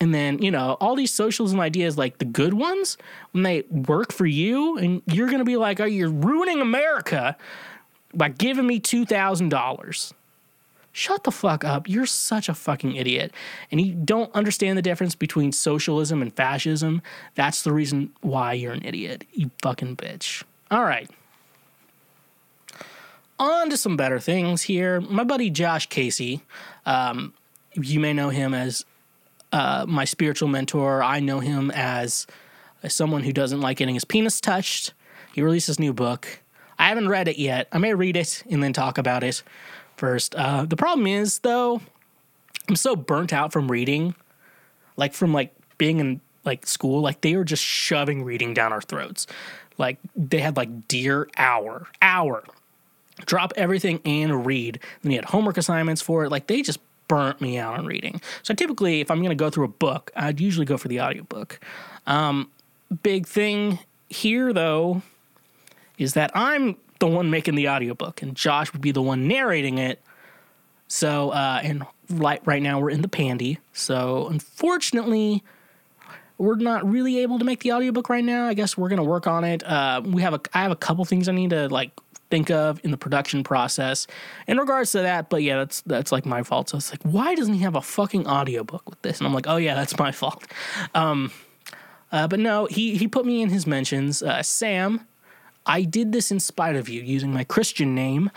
And 0.00 0.14
then, 0.14 0.40
you 0.40 0.52
know, 0.52 0.76
all 0.80 0.94
these 0.94 1.12
socialism 1.12 1.58
ideas, 1.58 1.98
like 1.98 2.18
the 2.18 2.24
good 2.24 2.54
ones, 2.54 2.96
when 3.32 3.42
they 3.42 3.62
work 3.62 4.12
for 4.12 4.26
you, 4.26 4.78
and 4.78 5.02
you're 5.06 5.26
going 5.26 5.38
to 5.38 5.44
be 5.44 5.56
like, 5.56 5.80
oh, 5.80 5.86
you're 5.86 6.10
ruining 6.10 6.60
America 6.60 7.36
by 8.14 8.28
giving 8.28 8.66
me 8.66 8.78
$2,000 8.78 10.12
shut 10.98 11.22
the 11.22 11.30
fuck 11.30 11.64
up. 11.64 11.88
You're 11.88 12.06
such 12.06 12.48
a 12.48 12.54
fucking 12.54 12.96
idiot. 12.96 13.32
And 13.70 13.80
you 13.80 13.94
don't 13.94 14.34
understand 14.34 14.76
the 14.76 14.82
difference 14.82 15.14
between 15.14 15.52
socialism 15.52 16.20
and 16.20 16.34
fascism. 16.34 17.02
That's 17.36 17.62
the 17.62 17.72
reason 17.72 18.12
why 18.20 18.54
you're 18.54 18.72
an 18.72 18.84
idiot, 18.84 19.24
you 19.32 19.50
fucking 19.62 19.96
bitch. 19.96 20.42
All 20.70 20.82
right. 20.82 21.08
On 23.38 23.70
to 23.70 23.76
some 23.76 23.96
better 23.96 24.18
things 24.18 24.62
here. 24.62 25.00
My 25.00 25.22
buddy 25.22 25.48
Josh 25.50 25.86
Casey, 25.86 26.42
um, 26.84 27.32
you 27.74 28.00
may 28.00 28.12
know 28.12 28.30
him 28.30 28.52
as 28.52 28.84
uh, 29.52 29.86
my 29.88 30.04
spiritual 30.04 30.48
mentor. 30.48 31.02
I 31.02 31.20
know 31.20 31.38
him 31.38 31.70
as, 31.70 32.26
someone 32.86 33.24
who 33.24 33.32
doesn't 33.32 33.60
like 33.60 33.76
getting 33.76 33.94
his 33.94 34.04
penis 34.04 34.40
touched. 34.40 34.94
he 35.32 35.42
released 35.42 35.66
his 35.66 35.80
new 35.80 35.92
book. 35.92 36.40
I 36.78 36.88
haven't 36.88 37.08
read 37.08 37.26
it 37.26 37.36
yet. 37.36 37.66
I 37.72 37.78
may 37.78 37.92
read 37.92 38.16
it 38.16 38.44
and 38.48 38.62
then 38.62 38.72
talk 38.72 38.98
about 38.98 39.24
it 39.24 39.42
first. 39.98 40.34
Uh, 40.34 40.64
the 40.64 40.76
problem 40.76 41.06
is 41.06 41.40
though, 41.40 41.80
I'm 42.68 42.76
so 42.76 42.96
burnt 42.96 43.32
out 43.32 43.52
from 43.52 43.70
reading, 43.70 44.14
like 44.96 45.14
from 45.14 45.32
like 45.32 45.54
being 45.78 46.00
in 46.00 46.20
like 46.44 46.66
school. 46.66 47.00
Like 47.00 47.20
they 47.20 47.36
were 47.36 47.44
just 47.44 47.62
shoving 47.62 48.24
reading 48.24 48.54
down 48.54 48.72
our 48.72 48.82
throats. 48.82 49.26
Like 49.78 49.98
they 50.16 50.40
had 50.40 50.56
like 50.56 50.88
dear 50.88 51.28
hour, 51.36 51.86
hour, 52.02 52.44
drop 53.26 53.52
everything 53.56 54.00
and 54.04 54.44
read. 54.44 54.80
Then 55.02 55.12
you 55.12 55.18
had 55.18 55.26
homework 55.26 55.56
assignments 55.56 56.02
for 56.02 56.24
it. 56.24 56.30
Like 56.30 56.46
they 56.46 56.62
just 56.62 56.80
burnt 57.08 57.40
me 57.40 57.58
out 57.58 57.78
on 57.78 57.86
reading. 57.86 58.20
So 58.42 58.54
typically, 58.54 59.00
if 59.00 59.10
I'm 59.10 59.18
going 59.18 59.30
to 59.30 59.34
go 59.34 59.50
through 59.50 59.64
a 59.64 59.68
book, 59.68 60.10
I'd 60.14 60.40
usually 60.40 60.66
go 60.66 60.76
for 60.76 60.88
the 60.88 61.00
audiobook. 61.00 61.58
Um, 62.06 62.50
big 63.02 63.26
thing 63.26 63.78
here, 64.08 64.52
though, 64.52 65.02
is 65.96 66.14
that 66.14 66.30
I'm 66.34 66.76
the 66.98 67.06
one 67.06 67.30
making 67.30 67.54
the 67.54 67.68
audiobook, 67.68 68.22
and 68.22 68.34
Josh 68.34 68.72
would 68.72 68.82
be 68.82 68.92
the 68.92 69.02
one 69.02 69.28
narrating 69.28 69.78
it. 69.78 70.00
So, 70.88 71.30
uh, 71.30 71.60
and 71.62 71.84
right, 72.10 72.40
right 72.46 72.62
now 72.62 72.80
we're 72.80 72.90
in 72.90 73.02
the 73.02 73.08
pandy. 73.08 73.58
So, 73.72 74.26
unfortunately, 74.28 75.44
we're 76.38 76.56
not 76.56 76.88
really 76.88 77.18
able 77.18 77.38
to 77.38 77.44
make 77.44 77.60
the 77.60 77.72
audiobook 77.72 78.08
right 78.08 78.24
now. 78.24 78.46
I 78.46 78.54
guess 78.54 78.76
we're 78.76 78.88
gonna 78.88 79.04
work 79.04 79.26
on 79.26 79.44
it. 79.44 79.62
Uh, 79.64 80.00
we 80.04 80.22
have 80.22 80.34
a, 80.34 80.40
I 80.54 80.62
have 80.62 80.70
a 80.70 80.76
couple 80.76 81.04
things 81.04 81.28
I 81.28 81.32
need 81.32 81.50
to 81.50 81.68
like 81.68 81.90
think 82.30 82.50
of 82.50 82.80
in 82.84 82.90
the 82.90 82.96
production 82.96 83.42
process 83.42 84.06
in 84.46 84.58
regards 84.58 84.92
to 84.92 85.00
that. 85.00 85.28
But 85.30 85.42
yeah, 85.42 85.58
that's 85.58 85.80
that's 85.82 86.12
like 86.12 86.26
my 86.26 86.42
fault. 86.42 86.70
So 86.70 86.78
it's 86.78 86.90
like, 86.90 87.02
why 87.02 87.34
doesn't 87.34 87.54
he 87.54 87.60
have 87.60 87.74
a 87.74 87.82
fucking 87.82 88.26
audiobook 88.26 88.88
with 88.88 89.00
this? 89.02 89.18
And 89.18 89.26
I'm 89.26 89.34
like, 89.34 89.48
oh 89.48 89.56
yeah, 89.56 89.74
that's 89.74 89.98
my 89.98 90.12
fault. 90.12 90.44
Um, 90.94 91.32
uh, 92.12 92.28
but 92.28 92.38
no, 92.38 92.66
he 92.66 92.96
he 92.96 93.08
put 93.08 93.26
me 93.26 93.42
in 93.42 93.50
his 93.50 93.66
mentions. 93.66 94.22
Uh, 94.22 94.42
Sam, 94.42 95.06
I 95.68 95.82
did 95.82 96.12
this 96.12 96.32
in 96.32 96.40
spite 96.40 96.74
of 96.74 96.88
you 96.88 97.02
using 97.02 97.32
my 97.32 97.44
Christian 97.44 97.94
name. 97.94 98.30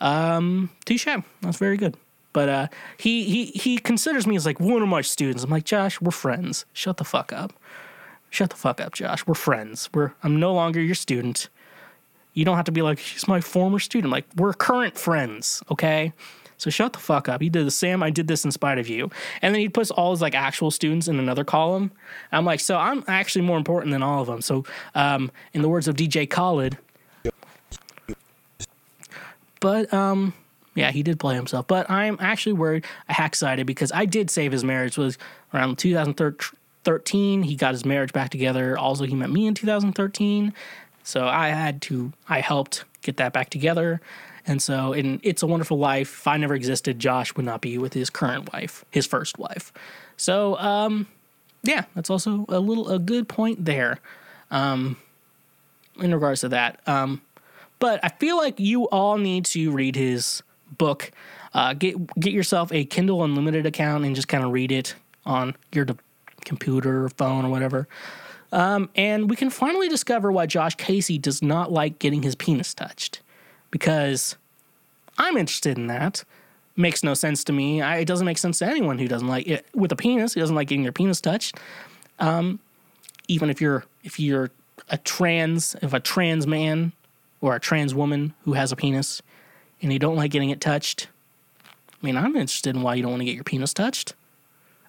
Um, 0.00 0.70
touche. 0.84 1.08
That's 1.42 1.58
very 1.58 1.76
good. 1.76 1.96
But 2.32 2.48
uh, 2.48 2.68
he 2.98 3.24
he 3.24 3.46
he 3.46 3.78
considers 3.78 4.26
me 4.26 4.36
as 4.36 4.46
like 4.46 4.60
one 4.60 4.82
of 4.82 4.88
my 4.88 5.00
students. 5.00 5.42
I'm 5.42 5.50
like, 5.50 5.64
Josh, 5.64 6.00
we're 6.00 6.10
friends. 6.10 6.64
Shut 6.72 6.98
the 6.98 7.04
fuck 7.04 7.32
up. 7.32 7.52
Shut 8.30 8.50
the 8.50 8.56
fuck 8.56 8.80
up, 8.80 8.92
Josh. 8.92 9.26
We're 9.26 9.34
friends. 9.34 9.88
We're 9.92 10.12
I'm 10.22 10.38
no 10.38 10.52
longer 10.54 10.80
your 10.80 10.94
student. 10.94 11.48
You 12.34 12.44
don't 12.44 12.56
have 12.56 12.66
to 12.66 12.72
be 12.72 12.82
like, 12.82 12.98
he's 12.98 13.26
my 13.26 13.40
former 13.40 13.78
student. 13.78 14.12
Like, 14.12 14.26
we're 14.36 14.52
current 14.52 14.98
friends, 14.98 15.62
okay? 15.70 16.12
So 16.58 16.70
shut 16.70 16.92
the 16.92 16.98
fuck 16.98 17.28
up. 17.28 17.42
He 17.42 17.48
did 17.48 17.66
the 17.66 17.70
Sam, 17.70 18.02
I 18.02 18.10
did 18.10 18.28
this 18.28 18.44
in 18.44 18.50
spite 18.50 18.78
of 18.78 18.88
you. 18.88 19.10
And 19.42 19.54
then 19.54 19.60
he 19.60 19.68
puts 19.68 19.90
all 19.90 20.12
his 20.12 20.22
like 20.22 20.34
actual 20.34 20.70
students 20.70 21.08
in 21.08 21.18
another 21.18 21.44
column. 21.44 21.92
I'm 22.32 22.44
like, 22.44 22.60
so 22.60 22.76
I'm 22.78 23.04
actually 23.06 23.44
more 23.44 23.58
important 23.58 23.92
than 23.92 24.02
all 24.02 24.22
of 24.22 24.26
them. 24.26 24.40
So 24.40 24.64
um, 24.94 25.30
in 25.52 25.62
the 25.62 25.68
words 25.68 25.88
of 25.88 25.96
DJ 25.96 26.28
Khaled, 26.28 26.78
but 29.60 29.92
um, 29.92 30.32
yeah, 30.74 30.90
he 30.90 31.02
did 31.02 31.18
play 31.18 31.34
himself. 31.34 31.66
But 31.66 31.90
I'm 31.90 32.16
actually 32.20 32.52
worried, 32.52 32.84
excited 33.08 33.66
because 33.66 33.90
I 33.92 34.04
did 34.04 34.30
save 34.30 34.52
his 34.52 34.62
marriage. 34.62 34.98
It 34.98 35.02
was 35.02 35.18
around 35.52 35.78
2013. 35.78 37.42
He 37.42 37.56
got 37.56 37.72
his 37.72 37.84
marriage 37.84 38.12
back 38.12 38.30
together. 38.30 38.78
Also, 38.78 39.04
he 39.04 39.14
met 39.14 39.30
me 39.30 39.46
in 39.46 39.54
2013. 39.54 40.52
So 41.02 41.26
I 41.26 41.48
had 41.48 41.82
to, 41.82 42.12
I 42.28 42.40
helped 42.40 42.84
get 43.02 43.16
that 43.16 43.32
back 43.32 43.50
together. 43.50 44.00
And 44.46 44.62
so 44.62 44.92
in 44.92 45.20
It's 45.22 45.42
a 45.42 45.46
Wonderful 45.46 45.78
Life, 45.78 46.20
if 46.20 46.26
I 46.26 46.36
never 46.36 46.54
existed, 46.54 46.98
Josh 46.98 47.34
would 47.34 47.44
not 47.44 47.60
be 47.60 47.78
with 47.78 47.92
his 47.92 48.10
current 48.10 48.52
wife, 48.52 48.84
his 48.90 49.06
first 49.06 49.38
wife. 49.38 49.72
So, 50.16 50.56
um, 50.58 51.06
yeah, 51.62 51.84
that's 51.94 52.10
also 52.10 52.46
a 52.48 52.60
little, 52.60 52.88
a 52.88 52.98
good 52.98 53.28
point 53.28 53.64
there, 53.64 53.98
um, 54.50 54.96
in 56.00 56.14
regards 56.14 56.42
to 56.42 56.48
that. 56.50 56.80
Um, 56.86 57.22
but 57.78 58.00
I 58.02 58.08
feel 58.08 58.36
like 58.36 58.60
you 58.60 58.84
all 58.84 59.18
need 59.18 59.44
to 59.46 59.70
read 59.72 59.96
his 59.96 60.42
book. 60.78 61.10
Uh, 61.52 61.72
get 61.72 61.96
get 62.18 62.32
yourself 62.32 62.72
a 62.72 62.84
Kindle 62.84 63.24
Unlimited 63.24 63.66
account 63.66 64.04
and 64.04 64.14
just 64.14 64.28
kind 64.28 64.44
of 64.44 64.52
read 64.52 64.70
it 64.72 64.94
on 65.24 65.56
your 65.72 65.84
de- 65.84 65.96
computer 66.44 67.04
or 67.04 67.08
phone 67.10 67.44
or 67.44 67.48
whatever. 67.48 67.88
Um, 68.52 68.90
and 68.94 69.28
we 69.28 69.36
can 69.36 69.50
finally 69.50 69.88
discover 69.88 70.30
why 70.30 70.46
Josh 70.46 70.76
Casey 70.76 71.18
does 71.18 71.42
not 71.42 71.72
like 71.72 71.98
getting 71.98 72.22
his 72.22 72.34
penis 72.34 72.72
touched. 72.74 73.20
Because 73.70 74.36
I'm 75.18 75.36
interested 75.36 75.78
in 75.78 75.86
that. 75.88 76.24
Makes 76.76 77.02
no 77.02 77.14
sense 77.14 77.42
to 77.44 77.52
me. 77.52 77.80
I, 77.80 77.98
it 77.98 78.04
doesn't 78.04 78.26
make 78.26 78.38
sense 78.38 78.58
to 78.58 78.66
anyone 78.66 78.98
who 78.98 79.08
doesn't 79.08 79.28
like 79.28 79.46
it 79.46 79.66
with 79.74 79.92
a 79.92 79.96
penis. 79.96 80.34
Who 80.34 80.40
doesn't 80.40 80.54
like 80.54 80.68
getting 80.68 80.82
their 80.82 80.92
penis 80.92 81.20
touched. 81.20 81.56
Um, 82.18 82.60
even 83.28 83.50
if 83.50 83.60
you're 83.60 83.84
if 84.04 84.20
you're 84.20 84.50
a 84.90 84.98
trans, 84.98 85.74
if 85.82 85.94
a 85.94 86.00
trans 86.00 86.46
man 86.46 86.92
or 87.40 87.54
a 87.54 87.60
trans 87.60 87.94
woman 87.94 88.34
who 88.44 88.52
has 88.52 88.72
a 88.72 88.76
penis 88.76 89.22
and 89.82 89.92
you 89.92 89.98
don't 89.98 90.16
like 90.16 90.30
getting 90.30 90.50
it 90.50 90.60
touched. 90.60 91.08
I 91.62 92.06
mean, 92.06 92.16
I'm 92.16 92.36
interested 92.36 92.76
in 92.76 92.82
why 92.82 92.94
you 92.94 93.02
don't 93.02 93.12
want 93.12 93.22
to 93.22 93.24
get 93.24 93.34
your 93.34 93.44
penis 93.44 93.72
touched. 93.72 94.14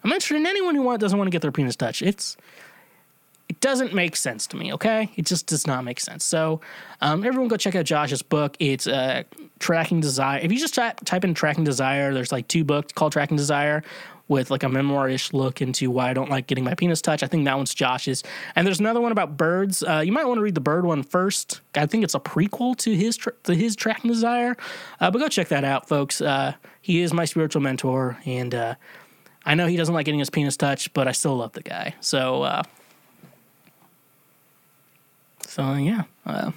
I'm 0.03 0.11
interested 0.11 0.35
in 0.35 0.45
anyone 0.45 0.75
who 0.75 0.81
want, 0.81 1.01
doesn't 1.01 1.17
want 1.17 1.27
to 1.27 1.31
get 1.31 1.41
their 1.41 1.51
penis 1.51 1.75
touched. 1.75 2.01
It's 2.01 2.37
it 3.49 3.59
doesn't 3.61 3.93
make 3.93 4.15
sense 4.15 4.45
to 4.47 4.57
me, 4.57 4.73
okay? 4.73 5.09
It 5.15 5.25
just 5.25 5.47
does 5.47 5.65
not 5.65 5.83
make 5.83 5.99
sense. 5.99 6.25
So, 6.25 6.59
um, 7.01 7.23
everyone 7.23 7.47
go 7.47 7.57
check 7.57 7.75
out 7.75 7.85
Josh's 7.85 8.21
book. 8.21 8.57
It's 8.59 8.87
uh, 8.87 9.23
Tracking 9.59 10.01
Desire. 10.01 10.39
If 10.39 10.51
you 10.51 10.59
just 10.59 10.75
type, 10.75 10.99
type 11.05 11.23
in 11.23 11.33
Tracking 11.33 11.63
Desire, 11.63 12.13
there's 12.13 12.31
like 12.31 12.47
two 12.47 12.63
books 12.63 12.91
called 12.93 13.13
Tracking 13.13 13.37
Desire 13.37 13.83
with 14.27 14.51
like 14.51 14.63
a 14.63 14.69
memoir-ish 14.69 15.31
look 15.31 15.61
into 15.61 15.89
why 15.89 16.09
I 16.09 16.13
don't 16.13 16.29
like 16.29 16.47
getting 16.47 16.63
my 16.63 16.75
penis 16.75 17.01
touched. 17.01 17.23
I 17.23 17.27
think 17.27 17.45
that 17.45 17.55
one's 17.55 17.73
Josh's. 17.73 18.23
And 18.55 18.67
there's 18.67 18.79
another 18.79 18.99
one 18.99 19.11
about 19.11 19.37
birds. 19.37 19.83
Uh, 19.83 20.01
you 20.05 20.11
might 20.11 20.25
want 20.25 20.37
to 20.37 20.41
read 20.41 20.55
the 20.55 20.61
bird 20.61 20.85
one 20.85 21.03
first. 21.03 21.61
I 21.75 21.85
think 21.85 22.03
it's 22.03 22.15
a 22.15 22.19
prequel 22.19 22.75
to 22.77 22.95
his 22.95 23.17
tra- 23.17 23.33
to 23.43 23.55
his 23.55 23.75
Tracking 23.75 24.11
Desire. 24.11 24.57
Uh, 24.99 25.11
but 25.11 25.19
go 25.19 25.29
check 25.29 25.47
that 25.49 25.63
out, 25.63 25.87
folks. 25.87 26.19
Uh, 26.19 26.53
he 26.81 27.01
is 27.01 27.13
my 27.13 27.25
spiritual 27.25 27.61
mentor, 27.61 28.17
and 28.25 28.53
uh, 28.53 28.75
I 29.45 29.55
know 29.55 29.67
he 29.67 29.77
doesn't 29.77 29.93
like 29.93 30.05
getting 30.05 30.19
his 30.19 30.29
penis 30.29 30.57
touched, 30.57 30.93
but 30.93 31.07
I 31.07 31.13
still 31.13 31.37
love 31.37 31.53
the 31.53 31.63
guy. 31.63 31.95
So 32.01 32.43
uh, 32.43 32.63
so 35.47 35.73
yeah, 35.73 36.03
uh, 36.25 36.51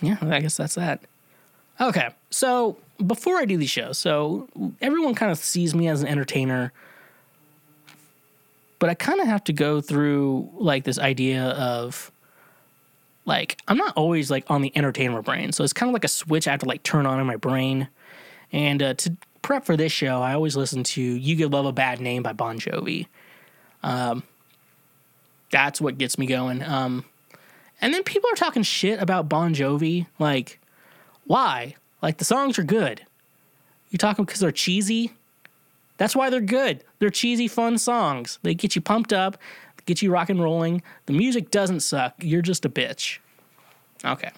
yeah, 0.00 0.16
I 0.22 0.40
guess 0.40 0.56
that's 0.56 0.76
that. 0.76 1.00
Okay, 1.80 2.08
so 2.30 2.76
before 3.04 3.36
I 3.36 3.44
do 3.44 3.56
these 3.56 3.70
shows, 3.70 3.98
so 3.98 4.48
everyone 4.80 5.14
kind 5.14 5.32
of 5.32 5.38
sees 5.38 5.74
me 5.74 5.88
as 5.88 6.02
an 6.02 6.08
entertainer, 6.08 6.72
but 8.78 8.88
I 8.88 8.94
kind 8.94 9.20
of 9.20 9.26
have 9.26 9.42
to 9.44 9.52
go 9.52 9.80
through 9.80 10.48
like 10.54 10.84
this 10.84 10.98
idea 10.98 11.44
of 11.44 12.12
like 13.24 13.58
I'm 13.66 13.76
not 13.76 13.94
always 13.96 14.30
like 14.30 14.44
on 14.48 14.62
the 14.62 14.72
entertainer 14.76 15.22
brain, 15.22 15.52
so 15.52 15.64
it's 15.64 15.72
kind 15.72 15.90
of 15.90 15.92
like 15.92 16.04
a 16.04 16.08
switch 16.08 16.46
I 16.46 16.52
have 16.52 16.60
to 16.60 16.66
like 16.66 16.82
turn 16.82 17.06
on 17.06 17.20
in 17.20 17.26
my 17.26 17.36
brain. 17.36 17.88
And 18.52 18.82
uh, 18.82 18.94
to 18.94 19.16
prep 19.42 19.64
for 19.64 19.76
this 19.76 19.90
show, 19.90 20.22
I 20.22 20.34
always 20.34 20.56
listen 20.56 20.84
to 20.84 21.02
"You 21.02 21.34
Give 21.34 21.52
Love 21.52 21.66
a 21.66 21.72
Bad 21.72 22.00
Name" 22.00 22.22
by 22.22 22.32
Bon 22.32 22.58
Jovi. 22.58 23.06
Um, 23.82 24.22
that's 25.50 25.80
what 25.80 25.98
gets 25.98 26.18
me 26.18 26.26
going. 26.26 26.62
Um, 26.62 27.04
and 27.80 27.92
then 27.92 28.02
people 28.02 28.30
are 28.30 28.36
talking 28.36 28.62
shit 28.62 29.00
about 29.00 29.28
Bon 29.28 29.54
Jovi. 29.54 30.06
Like, 30.18 30.60
why? 31.24 31.76
Like, 32.02 32.18
the 32.18 32.24
songs 32.24 32.58
are 32.58 32.64
good. 32.64 33.04
You 33.90 33.98
talking 33.98 34.24
because 34.24 34.40
they're 34.40 34.52
cheesy? 34.52 35.12
That's 35.96 36.16
why 36.16 36.30
they're 36.30 36.40
good. 36.40 36.82
They're 36.98 37.10
cheesy, 37.10 37.46
fun 37.48 37.78
songs. 37.78 38.38
They 38.42 38.54
get 38.54 38.74
you 38.74 38.82
pumped 38.82 39.12
up, 39.12 39.38
get 39.86 40.02
you 40.02 40.10
rock 40.10 40.28
and 40.28 40.42
rolling. 40.42 40.82
The 41.06 41.12
music 41.12 41.50
doesn't 41.50 41.80
suck. 41.80 42.14
You're 42.20 42.42
just 42.42 42.64
a 42.64 42.68
bitch. 42.68 43.18
Okay. 44.04 44.30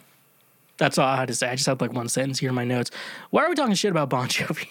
That's 0.76 0.98
all 0.98 1.06
I 1.06 1.16
had 1.16 1.28
to 1.28 1.34
say. 1.34 1.48
I 1.48 1.54
just 1.54 1.66
had 1.66 1.80
like 1.80 1.92
one 1.92 2.08
sentence 2.08 2.38
here 2.38 2.50
in 2.50 2.54
my 2.54 2.64
notes. 2.64 2.90
Why 3.30 3.44
are 3.44 3.48
we 3.48 3.54
talking 3.54 3.74
shit 3.74 3.90
about 3.90 4.10
Bon 4.10 4.28
Jovi? 4.28 4.68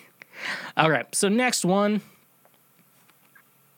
all 0.78 0.90
right. 0.90 1.14
So, 1.16 1.30
next 1.30 1.66
one. 1.66 2.02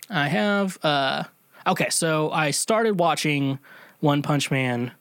I 0.10 0.28
have 0.30 0.78
uh 0.84 1.26
Okay, 1.68 1.90
so 1.90 2.32
I 2.32 2.52
started 2.52 3.00
watching 3.00 3.60
One 4.00 4.22
Punch 4.22 4.50
Man. 4.50 4.94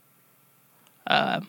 Uh, 1.07 1.41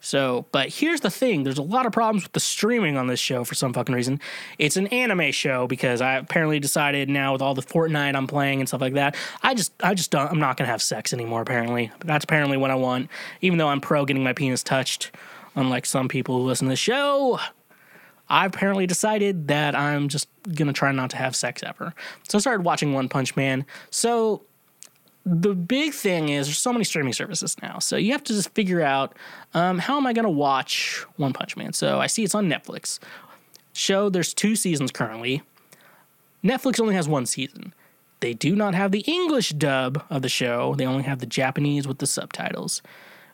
so, 0.00 0.46
but 0.52 0.68
here's 0.68 1.00
the 1.00 1.10
thing: 1.10 1.44
there's 1.44 1.58
a 1.58 1.62
lot 1.62 1.86
of 1.86 1.92
problems 1.92 2.24
with 2.24 2.32
the 2.32 2.40
streaming 2.40 2.96
on 2.96 3.06
this 3.06 3.20
show 3.20 3.44
for 3.44 3.54
some 3.54 3.72
fucking 3.72 3.94
reason. 3.94 4.20
It's 4.58 4.76
an 4.76 4.88
anime 4.88 5.30
show 5.32 5.66
because 5.66 6.00
I 6.00 6.14
apparently 6.14 6.58
decided 6.60 7.08
now 7.08 7.32
with 7.32 7.42
all 7.42 7.54
the 7.54 7.62
Fortnite 7.62 8.16
I'm 8.16 8.26
playing 8.26 8.60
and 8.60 8.68
stuff 8.68 8.80
like 8.80 8.94
that, 8.94 9.16
I 9.42 9.54
just, 9.54 9.72
I 9.82 9.94
just 9.94 10.10
don't, 10.10 10.30
I'm 10.30 10.40
not 10.40 10.56
gonna 10.56 10.70
have 10.70 10.82
sex 10.82 11.12
anymore. 11.12 11.40
Apparently, 11.40 11.92
that's 12.04 12.24
apparently 12.24 12.56
what 12.56 12.70
I 12.70 12.74
want. 12.74 13.10
Even 13.40 13.58
though 13.58 13.68
I'm 13.68 13.80
pro 13.80 14.04
getting 14.04 14.24
my 14.24 14.32
penis 14.32 14.62
touched, 14.62 15.12
unlike 15.54 15.86
some 15.86 16.08
people 16.08 16.38
who 16.38 16.44
listen 16.44 16.66
to 16.66 16.72
the 16.72 16.76
show. 16.76 17.38
I 18.30 18.44
apparently 18.44 18.86
decided 18.86 19.48
that 19.48 19.74
I'm 19.74 20.08
just 20.08 20.28
gonna 20.54 20.72
try 20.72 20.92
not 20.92 21.10
to 21.10 21.16
have 21.16 21.34
sex 21.34 21.62
ever. 21.62 21.94
So 22.28 22.38
I 22.38 22.40
started 22.40 22.62
watching 22.62 22.92
One 22.92 23.08
Punch 23.08 23.36
Man. 23.36 23.64
So 23.90 24.42
the 25.30 25.54
big 25.54 25.92
thing 25.92 26.28
is 26.30 26.46
there's 26.46 26.58
so 26.58 26.72
many 26.72 26.84
streaming 26.84 27.12
services 27.12 27.56
now. 27.62 27.78
So 27.78 27.96
you 27.96 28.12
have 28.12 28.24
to 28.24 28.32
just 28.32 28.50
figure 28.54 28.82
out 28.82 29.14
um, 29.54 29.78
how 29.78 29.96
am 29.96 30.06
I 30.06 30.12
going 30.12 30.24
to 30.24 30.30
watch 30.30 31.04
One 31.16 31.32
Punch 31.32 31.56
Man. 31.56 31.72
So 31.72 32.00
I 32.00 32.06
see 32.06 32.24
it's 32.24 32.34
on 32.34 32.48
Netflix. 32.48 32.98
Show 33.72 34.08
there's 34.08 34.34
two 34.34 34.56
seasons 34.56 34.90
currently. 34.90 35.42
Netflix 36.42 36.80
only 36.80 36.94
has 36.94 37.08
one 37.08 37.26
season. 37.26 37.74
they 38.20 38.34
do 38.34 38.56
not 38.56 38.74
have 38.74 38.90
the 38.90 39.00
English 39.00 39.50
dub 39.50 40.02
of 40.10 40.22
the 40.22 40.28
show. 40.28 40.74
They 40.76 40.86
only 40.86 41.04
have 41.04 41.18
the 41.20 41.26
Japanese 41.26 41.86
with 41.86 41.98
the 41.98 42.06
subtitles, 42.06 42.82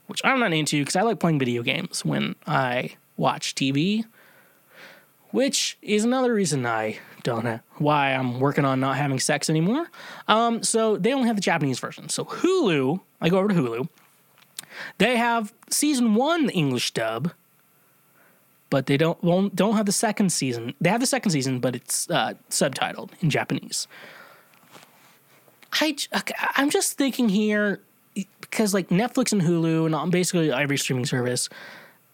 which 0.06 0.20
I'm 0.24 0.40
not 0.40 0.52
into 0.52 0.80
because 0.80 0.96
I 0.96 1.02
like 1.02 1.20
playing 1.20 1.38
video 1.38 1.62
games 1.62 2.04
when 2.04 2.34
I 2.46 2.90
watch 3.16 3.54
TV, 3.54 4.04
which 5.34 5.76
is 5.82 6.04
another 6.04 6.32
reason 6.32 6.64
I 6.64 7.00
don't 7.24 7.44
know 7.44 7.58
why 7.78 8.14
I'm 8.14 8.38
working 8.38 8.64
on 8.64 8.78
not 8.78 8.96
having 8.96 9.18
sex 9.18 9.50
anymore. 9.50 9.90
Um, 10.28 10.62
so 10.62 10.96
they 10.96 11.12
only 11.12 11.26
have 11.26 11.34
the 11.34 11.42
Japanese 11.42 11.80
version. 11.80 12.08
So 12.08 12.24
Hulu, 12.24 13.00
I 13.20 13.30
go 13.30 13.38
over 13.38 13.48
to 13.48 13.54
Hulu. 13.54 13.88
They 14.98 15.16
have 15.16 15.52
season 15.68 16.14
one 16.14 16.50
English 16.50 16.92
dub, 16.92 17.32
but 18.70 18.86
they 18.86 18.96
don't 18.96 19.56
don't 19.56 19.74
have 19.74 19.86
the 19.86 19.92
second 19.92 20.30
season. 20.30 20.72
They 20.80 20.90
have 20.90 21.00
the 21.00 21.06
second 21.06 21.32
season, 21.32 21.58
but 21.58 21.74
it's 21.74 22.08
uh, 22.08 22.34
subtitled 22.48 23.10
in 23.20 23.28
Japanese. 23.28 23.88
I 25.72 25.96
I'm 26.54 26.70
just 26.70 26.96
thinking 26.96 27.28
here 27.28 27.80
because 28.40 28.72
like 28.72 28.88
Netflix 28.90 29.32
and 29.32 29.42
Hulu 29.42 30.00
and 30.00 30.12
basically 30.12 30.52
every 30.52 30.78
streaming 30.78 31.06
service, 31.06 31.48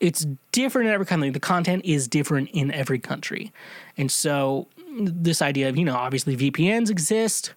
it's 0.00 0.26
different 0.52 0.88
in 0.88 0.94
every 0.94 1.06
country. 1.06 1.30
The 1.30 1.40
content 1.40 1.84
is 1.84 2.08
different 2.08 2.50
in 2.50 2.72
every 2.72 2.98
country, 2.98 3.52
and 3.96 4.10
so 4.10 4.66
this 4.98 5.40
idea 5.42 5.68
of 5.68 5.76
you 5.76 5.84
know 5.84 5.96
obviously 5.96 6.36
VPNs 6.36 6.90
exist. 6.90 7.54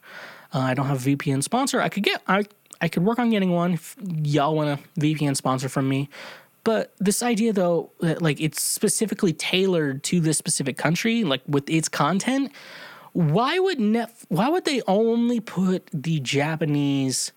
Uh, 0.54 0.60
I 0.60 0.74
don't 0.74 0.86
have 0.86 1.06
a 1.08 1.16
VPN 1.16 1.42
sponsor. 1.42 1.82
I 1.82 1.90
could 1.90 2.04
get 2.04 2.22
I 2.28 2.46
I 2.82 2.90
could 2.90 3.04
work 3.04 3.18
on 3.20 3.30
getting 3.30 3.52
one 3.52 3.74
if 3.74 3.96
y'all 4.02 4.56
want 4.56 4.80
a 4.80 5.00
VPN 5.00 5.36
sponsor 5.36 5.70
from 5.70 5.88
me. 5.88 6.10
But 6.64 6.94
this 7.00 7.24
idea 7.24 7.54
though 7.54 7.92
that 8.00 8.22
like 8.22 8.40
it's 8.40 8.62
specifically 8.62 9.34
tailored 9.34 10.04
to 10.04 10.20
this 10.20 10.38
specific 10.38 10.78
country, 10.78 11.24
like 11.24 11.42
with 11.48 11.70
its 11.70 11.90
content, 11.90 12.52
why 13.14 13.60
would 13.60 13.80
net 13.80 14.14
why 14.30 14.50
would 14.50 14.66
they 14.66 14.82
only 14.88 15.40
put 15.40 15.90
the 15.94 16.20
Japanese 16.20 17.32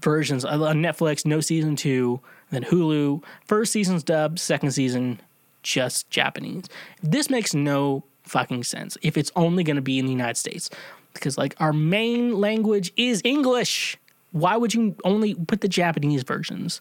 versions 0.00 0.44
on 0.44 0.76
Netflix, 0.76 1.24
no 1.24 1.40
season 1.40 1.76
two, 1.76 2.20
then 2.50 2.64
Hulu, 2.64 3.22
first 3.44 3.72
season's 3.72 4.02
dubbed, 4.02 4.38
second 4.38 4.70
season 4.72 5.20
just 5.62 6.08
Japanese. 6.10 6.64
This 7.02 7.28
makes 7.28 7.54
no 7.54 8.04
fucking 8.22 8.64
sense 8.64 8.96
if 9.02 9.16
it's 9.16 9.30
only 9.36 9.64
going 9.64 9.76
to 9.76 9.82
be 9.82 9.98
in 9.98 10.06
the 10.06 10.12
United 10.12 10.36
States 10.36 10.70
because 11.12 11.38
like 11.38 11.54
our 11.58 11.72
main 11.72 12.34
language 12.34 12.92
is 12.96 13.20
English. 13.24 13.96
Why 14.32 14.56
would 14.56 14.74
you 14.74 14.94
only 15.04 15.34
put 15.34 15.60
the 15.60 15.68
Japanese 15.68 16.22
versions? 16.22 16.80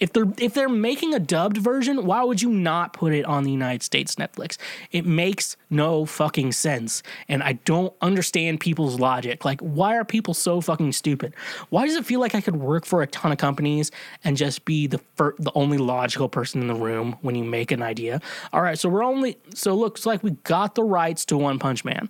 If 0.00 0.12
they're 0.12 0.32
if 0.38 0.54
they're 0.54 0.68
making 0.68 1.12
a 1.12 1.18
dubbed 1.18 1.56
version, 1.56 2.06
why 2.06 2.22
would 2.22 2.40
you 2.40 2.50
not 2.50 2.92
put 2.92 3.12
it 3.12 3.24
on 3.24 3.42
the 3.42 3.50
United 3.50 3.82
States 3.82 4.14
Netflix? 4.14 4.56
It 4.92 5.04
makes 5.04 5.56
no 5.70 6.06
fucking 6.06 6.52
sense, 6.52 7.02
and 7.28 7.42
I 7.42 7.54
don't 7.54 7.92
understand 8.00 8.60
people's 8.60 9.00
logic. 9.00 9.44
Like, 9.44 9.60
why 9.60 9.96
are 9.96 10.04
people 10.04 10.34
so 10.34 10.60
fucking 10.60 10.92
stupid? 10.92 11.34
Why 11.70 11.86
does 11.86 11.96
it 11.96 12.06
feel 12.06 12.20
like 12.20 12.36
I 12.36 12.40
could 12.40 12.56
work 12.56 12.86
for 12.86 13.02
a 13.02 13.08
ton 13.08 13.32
of 13.32 13.38
companies 13.38 13.90
and 14.22 14.36
just 14.36 14.64
be 14.64 14.86
the 14.86 14.98
fir- 15.16 15.34
the 15.38 15.52
only 15.56 15.78
logical 15.78 16.28
person 16.28 16.60
in 16.60 16.68
the 16.68 16.74
room 16.74 17.16
when 17.22 17.34
you 17.34 17.42
make 17.42 17.72
an 17.72 17.82
idea? 17.82 18.20
All 18.52 18.62
right, 18.62 18.78
so 18.78 18.88
we're 18.88 19.04
only 19.04 19.36
so 19.52 19.74
looks 19.74 20.06
like 20.06 20.22
we 20.22 20.32
got 20.44 20.76
the 20.76 20.84
rights 20.84 21.24
to 21.26 21.36
One 21.36 21.58
Punch 21.58 21.84
Man. 21.84 22.08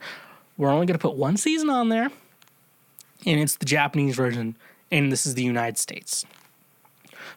We're 0.58 0.70
only 0.70 0.84
gonna 0.84 0.98
put 0.98 1.14
one 1.14 1.38
season 1.38 1.70
on 1.70 1.88
there, 1.88 2.10
and 3.24 3.40
it's 3.40 3.56
the 3.56 3.64
Japanese 3.64 4.14
version, 4.14 4.56
and 4.90 5.10
this 5.10 5.24
is 5.24 5.36
the 5.36 5.42
United 5.42 5.78
States. 5.78 6.26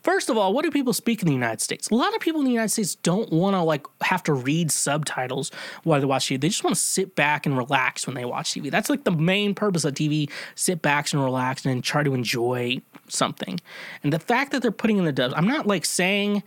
First 0.04 0.30
of 0.30 0.38
all, 0.38 0.54
what 0.54 0.64
do 0.64 0.72
people 0.72 0.94
speak 0.94 1.22
in 1.22 1.28
the 1.28 1.34
United 1.34 1.62
States? 1.62 1.90
A 1.90 1.96
lot 1.96 2.14
of 2.16 2.22
people 2.22 2.42
in 2.42 2.46
the 2.46 2.52
United 2.52 2.70
States 2.70 2.96
don't 2.96 3.32
want 3.32 3.56
to 3.56 3.62
like 3.62 3.86
have 4.02 4.24
to 4.24 4.34
read 4.34 4.72
subtitles 4.72 5.52
while 5.84 6.00
they 6.00 6.06
watch 6.06 6.28
TV. 6.28 6.40
They 6.40 6.50
just 6.50 6.64
want 6.64 6.76
to 6.76 6.82
sit 6.82 7.16
back 7.16 7.46
and 7.46 7.58
relax 7.58 8.08
when 8.08 8.16
they 8.16 8.26
watch 8.26 8.54
TV. 8.54 8.72
That's 8.72 8.90
like 8.90 9.04
the 9.04 9.12
main 9.12 9.56
purpose 9.56 9.86
of 9.86 9.94
TV: 9.94 10.30
sit 10.56 10.82
back 10.82 11.12
and 11.14 11.24
relax 11.24 11.66
and 11.66 11.84
try 11.84 12.04
to 12.04 12.14
enjoy 12.14 12.82
something. 13.08 13.60
And 14.04 14.14
the 14.14 14.20
fact 14.20 14.52
that 14.52 14.62
they're 14.62 14.72
putting 14.72 14.98
in 14.98 15.06
the 15.06 15.12
dubs, 15.12 15.34
I'm 15.36 15.48
not 15.48 15.68
like 15.68 15.86
saying 15.86 16.44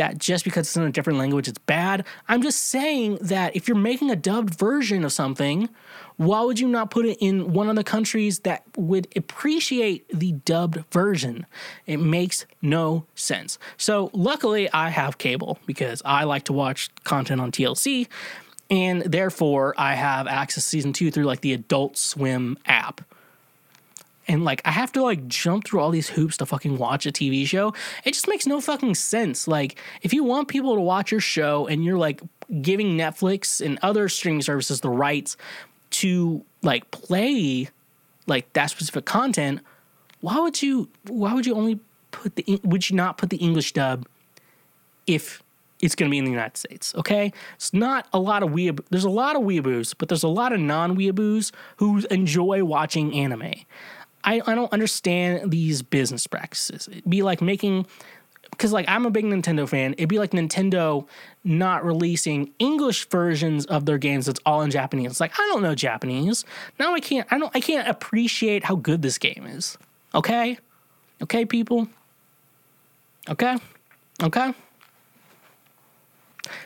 that 0.00 0.16
just 0.16 0.44
because 0.44 0.66
it's 0.66 0.76
in 0.78 0.82
a 0.82 0.90
different 0.90 1.18
language 1.18 1.46
it's 1.46 1.58
bad. 1.58 2.06
I'm 2.26 2.40
just 2.40 2.62
saying 2.68 3.18
that 3.20 3.54
if 3.54 3.68
you're 3.68 3.76
making 3.76 4.10
a 4.10 4.16
dubbed 4.16 4.54
version 4.54 5.04
of 5.04 5.12
something, 5.12 5.68
why 6.16 6.40
would 6.40 6.58
you 6.58 6.68
not 6.68 6.90
put 6.90 7.04
it 7.04 7.18
in 7.20 7.52
one 7.52 7.68
of 7.68 7.76
the 7.76 7.84
countries 7.84 8.38
that 8.40 8.62
would 8.76 9.08
appreciate 9.14 10.08
the 10.08 10.32
dubbed 10.32 10.84
version? 10.90 11.44
It 11.86 11.98
makes 11.98 12.46
no 12.62 13.04
sense. 13.14 13.58
So, 13.76 14.10
luckily, 14.14 14.72
I 14.72 14.88
have 14.88 15.18
cable 15.18 15.58
because 15.66 16.00
I 16.04 16.24
like 16.24 16.44
to 16.44 16.54
watch 16.54 16.88
content 17.04 17.42
on 17.42 17.52
TLC, 17.52 18.08
and 18.70 19.02
therefore 19.02 19.74
I 19.76 19.96
have 19.96 20.26
access 20.26 20.64
to 20.64 20.70
season 20.70 20.94
two 20.94 21.10
through 21.10 21.24
like 21.24 21.42
the 21.42 21.52
Adult 21.52 21.98
Swim 21.98 22.56
app 22.64 23.02
and 24.28 24.44
like 24.44 24.62
I 24.64 24.70
have 24.70 24.92
to 24.92 25.02
like 25.02 25.26
jump 25.26 25.66
through 25.66 25.80
all 25.80 25.90
these 25.90 26.08
hoops 26.08 26.36
to 26.38 26.46
fucking 26.46 26.78
watch 26.78 27.06
a 27.06 27.12
TV 27.12 27.46
show. 27.46 27.74
It 28.04 28.14
just 28.14 28.28
makes 28.28 28.46
no 28.46 28.60
fucking 28.60 28.94
sense. 28.94 29.48
Like 29.48 29.78
if 30.02 30.12
you 30.12 30.24
want 30.24 30.48
people 30.48 30.74
to 30.74 30.80
watch 30.80 31.10
your 31.10 31.20
show 31.20 31.66
and 31.66 31.84
you're 31.84 31.98
like 31.98 32.20
giving 32.62 32.96
Netflix 32.96 33.64
and 33.64 33.78
other 33.82 34.08
streaming 34.08 34.42
services 34.42 34.80
the 34.80 34.90
rights 34.90 35.36
to 35.90 36.44
like 36.62 36.90
play 36.90 37.68
like 38.26 38.52
that 38.52 38.70
specific 38.70 39.04
content, 39.04 39.60
why 40.20 40.38
would 40.38 40.62
you 40.62 40.88
why 41.08 41.34
would 41.34 41.46
you 41.46 41.54
only 41.54 41.80
put 42.10 42.36
the 42.36 42.60
would 42.62 42.88
you 42.88 42.96
not 42.96 43.18
put 43.18 43.30
the 43.30 43.38
English 43.38 43.72
dub 43.72 44.06
if 45.06 45.42
it's 45.82 45.94
going 45.94 46.08
to 46.08 46.10
be 46.10 46.18
in 46.18 46.24
the 46.24 46.30
United 46.30 46.56
States, 46.56 46.94
okay? 46.94 47.32
It's 47.54 47.72
not 47.72 48.06
a 48.12 48.18
lot 48.18 48.42
of 48.42 48.50
weeab. 48.50 48.84
There's 48.90 49.04
a 49.04 49.10
lot 49.10 49.36
of 49.36 49.42
weeaboos, 49.42 49.94
but 49.96 50.08
there's 50.08 50.22
a 50.22 50.28
lot 50.28 50.52
of 50.52 50.60
non-weeaboos 50.60 51.52
who 51.76 52.04
enjoy 52.10 52.64
watching 52.64 53.14
anime. 53.14 53.54
I, 54.24 54.40
I 54.46 54.54
don't 54.54 54.72
understand 54.72 55.50
these 55.50 55.82
business 55.82 56.26
practices. 56.26 56.88
It'd 56.90 57.08
be 57.08 57.22
like 57.22 57.40
making 57.40 57.86
because 58.50 58.72
like 58.72 58.86
I'm 58.88 59.06
a 59.06 59.10
big 59.10 59.24
Nintendo 59.24 59.68
fan. 59.68 59.94
It'd 59.94 60.08
be 60.08 60.18
like 60.18 60.32
Nintendo 60.32 61.06
not 61.44 61.84
releasing 61.84 62.52
English 62.58 63.08
versions 63.08 63.64
of 63.66 63.86
their 63.86 63.98
games 63.98 64.26
that's 64.26 64.40
all 64.44 64.62
in 64.62 64.70
Japanese. 64.70 65.20
Like 65.20 65.32
I 65.38 65.48
don't 65.52 65.62
know 65.62 65.74
Japanese. 65.74 66.44
Now 66.78 66.94
I 66.94 67.00
can't 67.00 67.26
I 67.30 67.38
don't 67.38 67.54
I 67.54 67.60
can't 67.60 67.88
appreciate 67.88 68.64
how 68.64 68.76
good 68.76 69.02
this 69.02 69.18
game 69.18 69.46
is. 69.46 69.78
Okay? 70.14 70.58
Okay, 71.22 71.44
people? 71.44 71.88
Okay? 73.28 73.56
Okay? 74.22 74.54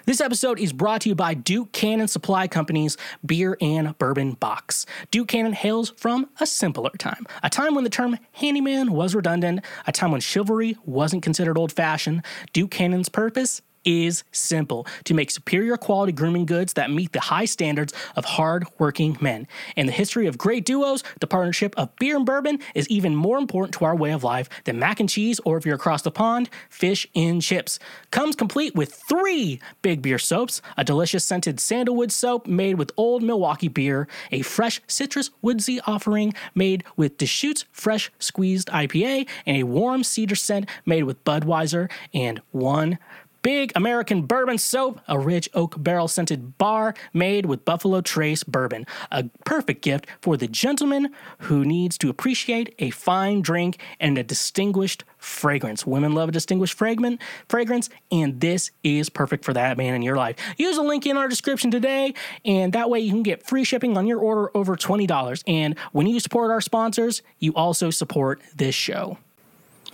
This 0.07 0.20
episode 0.20 0.59
is 0.59 0.72
brought 0.72 1.03
to 1.03 1.09
you 1.09 1.14
by 1.14 1.35
Duke 1.35 1.72
Cannon 1.72 2.09
Supply 2.09 2.49
Company's 2.49 2.97
Beer 3.24 3.57
and 3.61 3.97
Bourbon 3.99 4.32
Box. 4.32 4.87
Duke 5.11 5.28
Cannon 5.28 5.53
hails 5.53 5.91
from 5.97 6.28
a 6.41 6.47
simpler 6.47 6.91
time, 6.99 7.26
a 7.43 7.51
time 7.51 7.74
when 7.74 7.85
the 7.85 7.91
term 7.91 8.18
handyman 8.32 8.93
was 8.93 9.14
redundant, 9.14 9.64
a 9.87 9.93
time 9.93 10.11
when 10.12 10.20
chivalry 10.20 10.76
wasn't 10.85 11.22
considered 11.22 11.59
old 11.59 11.72
fashioned. 11.72 12.24
Duke 12.53 12.70
Cannon's 12.70 13.09
purpose 13.09 13.62
is 13.85 14.24
simple 14.32 14.87
to 15.05 15.14
make 15.14 15.30
superior 15.30 15.76
quality 15.76 16.12
grooming 16.12 16.47
goods 16.47 16.74
that 16.74 16.91
meet 16.91 17.12
the 17.12 17.20
high 17.20 17.45
standards 17.45 17.93
of 18.16 18.24
hard-working 18.24 19.16
men. 19.20 19.47
In 19.76 19.87
the 19.87 19.93
history 19.93 20.26
of 20.26 20.39
great 20.39 20.64
duos, 20.64 21.03
the 21.20 21.26
partnership 21.26 21.74
of 21.76 21.95
beer 21.97 22.16
and 22.16 22.26
bourbon 22.26 22.59
is 22.74 22.89
even 22.89 23.14
more 23.14 23.39
important 23.39 23.74
to 23.74 23.85
our 23.85 23.97
way 23.97 24.12
of 24.12 24.24
life 24.24 24.49
than 24.64 24.78
mac 24.78 25.01
and 25.01 25.09
cheese, 25.09 25.41
or 25.45 25.57
if 25.57 25.66
you're 25.66 25.74
across 25.74 26.03
the 26.03 26.11
pond, 26.11 26.49
fish 26.68 27.07
and 27.14 27.43
chips. 27.43 27.78
Comes 28.11 28.37
complete 28.37 28.74
with 28.74 28.95
three 29.09 29.61
big 29.82 30.03
beer 30.03 30.18
soaps, 30.18 30.62
a 30.76 30.85
delicious 30.85 31.24
scented 31.24 31.61
sandalwood 31.61 32.12
soap 32.12 32.47
made 32.47 32.76
with 32.76 32.93
old 32.97 33.22
Milwaukee 33.22 33.68
beer, 33.68 34.09
a 34.30 34.43
fresh 34.43 34.80
citrus 34.87 35.30
woodsy 35.43 35.80
offering 35.87 36.32
made 36.55 36.85
with 36.97 37.18
Deschutes 37.18 37.64
fresh 37.72 38.11
squeezed 38.18 38.68
IPA, 38.68 39.28
and 39.47 39.57
a 39.57 39.62
warm 39.64 40.05
cedar 40.05 40.35
scent 40.35 40.68
made 40.87 41.05
with 41.05 41.22
Budweiser, 41.24 41.91
and 42.12 42.41
one 42.51 42.99
Big 43.45 43.72
American 43.76 44.22
Bourbon 44.22 44.57
Soap, 44.57 45.03
a 45.07 45.18
rich 45.18 45.51
oak 45.53 45.74
barrel 45.76 46.09
scented 46.09 46.57
bar 46.57 46.95
made 47.12 47.45
with 47.45 47.66
Buffalo 47.66 48.01
Trace 48.01 48.42
bourbon. 48.42 48.86
A 49.12 49.24
perfect 49.45 49.82
gift 49.82 50.07
for 50.22 50.38
the 50.38 50.49
gentleman 50.49 51.11
who 51.40 51.62
needs 51.62 51.99
to 51.99 52.09
appreciate 52.09 52.74
a 52.78 52.88
fine 52.88 53.42
drink 53.42 53.76
and 54.01 54.16
a 54.16 54.22
distinguished 54.22 55.05
fragrance. 55.18 55.86
Women 55.86 56.12
love 56.12 56.30
a 56.30 56.32
distinguished 56.32 56.72
fragrance, 56.72 57.20
fragrance, 57.47 57.90
and 58.11 58.40
this 58.40 58.70
is 58.82 59.11
perfect 59.11 59.45
for 59.45 59.53
that 59.53 59.76
man 59.76 59.92
in 59.92 60.01
your 60.01 60.16
life. 60.16 60.36
Use 60.57 60.78
a 60.78 60.82
link 60.82 61.05
in 61.05 61.18
our 61.18 61.28
description 61.28 61.70
today, 61.70 62.14
and 62.47 62.72
that 62.72 62.88
way 62.88 63.01
you 63.01 63.11
can 63.11 63.22
get 63.22 63.47
free 63.47 63.64
shipping 63.64 63.99
on 63.99 64.07
your 64.07 64.20
order 64.20 64.57
over 64.57 64.74
$20. 64.74 65.45
And 65.47 65.78
when 65.92 66.07
you 66.07 66.18
support 66.18 66.51
our 66.51 66.62
sponsors, 66.62 67.20
you 67.40 67.53
also 67.53 67.90
support 67.90 68.40
this 68.57 68.74
show. 68.74 69.18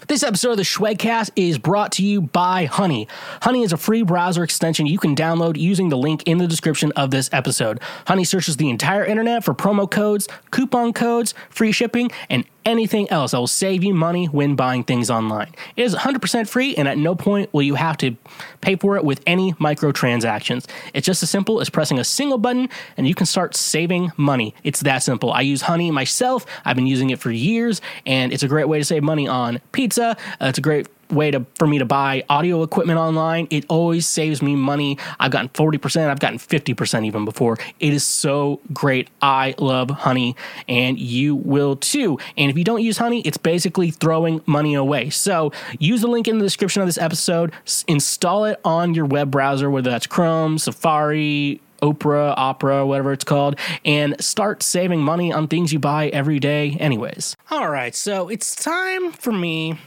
This 0.09 0.23
episode 0.23 0.53
of 0.53 0.57
the 0.57 0.63
Schwegcast 0.63 1.31
is 1.37 1.59
brought 1.59 1.93
to 1.93 2.03
you 2.03 2.23
by 2.23 2.65
Honey. 2.65 3.07
Honey 3.43 3.63
is 3.63 3.73
a 3.73 3.77
free 3.77 4.03
browser 4.03 4.43
extension 4.43 4.87
you 4.87 4.99
can 4.99 5.15
download 5.15 5.59
using 5.59 5.91
the 5.91 5.99
link 5.99 6.23
in 6.25 6.39
the 6.39 6.47
description 6.47 6.91
of 6.93 7.11
this 7.11 7.29
episode. 7.33 7.81
Honey 8.07 8.25
searches 8.25 8.57
the 8.57 8.71
entire 8.71 9.05
internet 9.05 9.45
for 9.45 9.53
promo 9.53 9.89
codes, 9.89 10.27
coupon 10.51 10.95
codes, 10.95 11.35
free 11.51 11.71
shipping, 11.71 12.11
and 12.31 12.45
anything 12.65 13.11
else 13.11 13.33
that 13.33 13.39
will 13.39 13.47
save 13.47 13.83
you 13.83 13.95
money 13.95 14.27
when 14.27 14.57
buying 14.57 14.85
things 14.85 15.11
online. 15.11 15.53
It 15.77 15.83
is 15.83 15.95
100% 15.95 16.49
free, 16.49 16.75
and 16.77 16.87
at 16.89 16.99
no 16.99 17.15
point 17.15 17.53
will 17.53 17.63
you 17.63 17.75
have 17.75 17.97
to 17.99 18.17
pay 18.61 18.77
for 18.77 18.97
it 18.97 19.05
with 19.05 19.21
any 19.27 19.53
microtransactions. 19.55 20.67
It's 20.95 21.07
just 21.07 21.23
as 21.23 21.31
simple 21.31 21.61
as 21.61 21.71
pressing 21.71 21.99
a 21.99 22.05
single 22.05 22.39
button, 22.39 22.69
and 22.97 23.07
you 23.07 23.15
can 23.15 23.27
start 23.27 23.57
saving 23.57 24.13
money. 24.17 24.55
It's 24.65 24.81
that 24.81 24.99
simple. 24.99 25.33
I 25.33 25.43
use 25.43 25.63
Honey 25.63 25.91
myself, 25.91 26.47
I've 26.65 26.77
been 26.77 26.87
using 26.87 27.11
it 27.11 27.19
for 27.19 27.31
years, 27.31 27.81
and 28.07 28.33
it's 28.33 28.43
a 28.43 28.49
great 28.49 28.69
way 28.69 28.79
to 28.79 28.85
save 28.85 29.03
money 29.03 29.27
on 29.27 29.61
pizza. 29.73 30.17
Uh, 30.41 30.47
it's 30.47 30.59
a 30.59 30.63
great 30.63 30.87
way 31.11 31.31
to 31.31 31.47
for 31.57 31.67
me 31.67 31.79
to 31.79 31.85
buy 31.85 32.25
audio 32.29 32.63
equipment 32.63 32.99
online. 32.99 33.47
It 33.51 33.65
always 33.69 34.07
saves 34.07 34.43
me 34.43 34.57
money. 34.57 34.99
I've 35.19 35.31
gotten 35.31 35.49
40%, 35.51 36.09
I've 36.09 36.21
gotten 36.21 36.39
50% 36.39 37.07
even 37.07 37.25
before. 37.25 37.59
It 37.79 37.93
is 37.93 38.05
so 38.05 38.61
great. 38.73 39.09
I 39.23 39.55
love 39.59 39.91
Honey 39.91 40.37
and 40.69 40.99
you 40.99 41.35
will 41.35 41.77
too. 41.77 42.19
And 42.37 42.51
if 42.51 42.59
you 42.59 42.65
don't 42.65 42.83
use 42.83 42.99
Honey, 42.99 43.21
it's 43.23 43.39
basically 43.39 43.91
throwing 43.91 44.41
money 44.47 44.75
away. 44.75 45.11
So, 45.11 45.53
use 45.79 46.01
the 46.03 46.09
link 46.09 46.29
in 46.29 46.39
the 46.39 46.45
description 46.45 46.83
of 46.83 46.89
this 46.89 46.99
episode, 46.99 47.53
install 47.89 48.45
it 48.45 48.61
on 48.65 48.95
your 48.95 49.07
web 49.07 49.31
browser 49.31 49.71
whether 49.71 49.91
that's 49.91 50.07
Chrome, 50.07 50.59
Safari, 50.59 51.61
Opera, 51.83 52.35
Opera, 52.37 52.87
whatever 52.87 53.13
it's 53.13 53.25
called, 53.25 53.59
and 53.85 54.23
start 54.23 54.63
saving 54.63 55.01
money 55.01 55.33
on 55.33 55.49
things 55.49 55.73
you 55.73 55.79
buy 55.79 56.09
every 56.09 56.39
day, 56.39 56.77
anyways. 56.79 57.37
All 57.51 57.71
right, 57.71 57.95
so 57.95 58.29
it's 58.29 58.55
time 58.55 59.13
for 59.13 59.33
me 59.33 59.79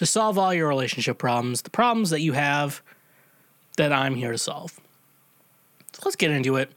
to 0.00 0.06
solve 0.06 0.38
all 0.38 0.54
your 0.54 0.66
relationship 0.66 1.18
problems, 1.18 1.60
the 1.60 1.68
problems 1.68 2.08
that 2.08 2.22
you 2.22 2.32
have 2.32 2.80
that 3.76 3.92
I'm 3.92 4.14
here 4.14 4.32
to 4.32 4.38
solve. 4.38 4.80
So 5.92 6.00
let's 6.06 6.16
get 6.16 6.30
into 6.30 6.56
it. 6.56 6.72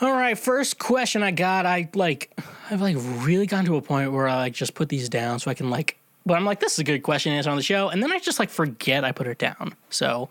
All 0.00 0.10
right, 0.10 0.36
first 0.36 0.80
question 0.80 1.22
I 1.22 1.30
got, 1.30 1.64
I 1.64 1.88
like 1.94 2.36
I've 2.68 2.80
like 2.80 2.96
really 2.98 3.46
gotten 3.46 3.66
to 3.66 3.76
a 3.76 3.80
point 3.80 4.10
where 4.10 4.26
I 4.26 4.34
like 4.34 4.52
just 4.52 4.74
put 4.74 4.88
these 4.88 5.08
down 5.08 5.38
so 5.38 5.48
I 5.48 5.54
can 5.54 5.70
like 5.70 5.96
but 6.26 6.34
I'm 6.34 6.44
like, 6.44 6.58
this 6.58 6.72
is 6.72 6.80
a 6.80 6.84
good 6.84 7.04
question 7.04 7.30
to 7.30 7.36
answer 7.36 7.50
on 7.50 7.56
the 7.56 7.62
show, 7.62 7.88
and 7.88 8.02
then 8.02 8.10
I 8.10 8.18
just 8.18 8.40
like 8.40 8.50
forget 8.50 9.04
I 9.04 9.12
put 9.12 9.28
it 9.28 9.38
down. 9.38 9.76
So 9.88 10.28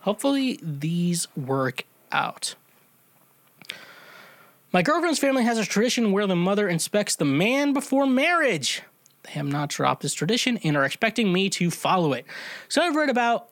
hopefully 0.00 0.58
these 0.62 1.28
work 1.36 1.84
out. 2.12 2.54
My 4.72 4.80
girlfriend's 4.80 5.18
family 5.18 5.44
has 5.44 5.58
a 5.58 5.66
tradition 5.66 6.12
where 6.12 6.26
the 6.26 6.34
mother 6.34 6.66
inspects 6.66 7.14
the 7.14 7.26
man 7.26 7.74
before 7.74 8.06
marriage. 8.06 8.82
They 9.24 9.32
have 9.32 9.46
not 9.46 9.70
dropped 9.70 10.02
this 10.02 10.14
tradition 10.14 10.58
and 10.58 10.76
are 10.76 10.84
expecting 10.84 11.32
me 11.32 11.50
to 11.50 11.70
follow 11.70 12.12
it. 12.12 12.26
So 12.68 12.82
I've 12.82 12.96
read 12.96 13.10
about 13.10 13.48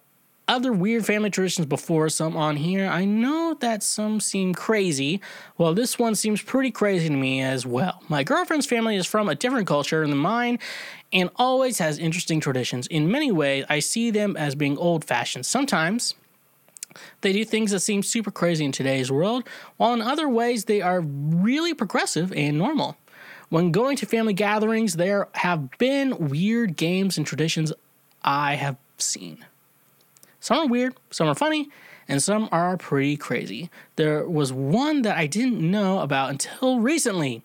other 0.48 0.72
weird 0.72 1.06
family 1.06 1.30
traditions 1.30 1.66
before, 1.66 2.08
some 2.08 2.36
on 2.36 2.56
here. 2.56 2.86
I 2.86 3.04
know 3.04 3.56
that 3.60 3.82
some 3.82 4.20
seem 4.20 4.54
crazy. 4.54 5.20
Well, 5.56 5.72
this 5.72 5.98
one 5.98 6.14
seems 6.14 6.42
pretty 6.42 6.70
crazy 6.70 7.08
to 7.08 7.14
me 7.14 7.40
as 7.40 7.64
well. 7.64 8.02
My 8.08 8.24
girlfriend's 8.24 8.66
family 8.66 8.96
is 8.96 9.06
from 9.06 9.28
a 9.28 9.34
different 9.34 9.66
culture 9.66 10.06
than 10.06 10.18
mine 10.18 10.58
and 11.12 11.30
always 11.36 11.78
has 11.78 11.98
interesting 11.98 12.40
traditions. 12.40 12.86
In 12.88 13.10
many 13.10 13.30
ways, 13.30 13.64
I 13.68 13.78
see 13.78 14.10
them 14.10 14.36
as 14.36 14.54
being 14.54 14.76
old 14.78 15.04
fashioned. 15.04 15.46
Sometimes 15.46 16.14
they 17.20 17.32
do 17.32 17.44
things 17.44 17.70
that 17.70 17.80
seem 17.80 18.02
super 18.02 18.30
crazy 18.30 18.64
in 18.64 18.72
today's 18.72 19.10
world, 19.10 19.48
while 19.76 19.94
in 19.94 20.02
other 20.02 20.28
ways, 20.28 20.64
they 20.64 20.82
are 20.82 21.00
really 21.00 21.72
progressive 21.72 22.32
and 22.32 22.58
normal. 22.58 22.96
When 23.52 23.70
going 23.70 23.98
to 23.98 24.06
family 24.06 24.32
gatherings, 24.32 24.94
there 24.94 25.28
have 25.34 25.76
been 25.76 26.30
weird 26.30 26.74
games 26.74 27.18
and 27.18 27.26
traditions 27.26 27.70
I 28.24 28.54
have 28.54 28.78
seen. 28.96 29.44
Some 30.40 30.56
are 30.56 30.66
weird, 30.66 30.96
some 31.10 31.28
are 31.28 31.34
funny, 31.34 31.68
and 32.08 32.22
some 32.22 32.48
are 32.50 32.78
pretty 32.78 33.18
crazy. 33.18 33.68
There 33.96 34.26
was 34.26 34.54
one 34.54 35.02
that 35.02 35.18
I 35.18 35.26
didn't 35.26 35.60
know 35.60 35.98
about 35.98 36.30
until 36.30 36.80
recently. 36.80 37.42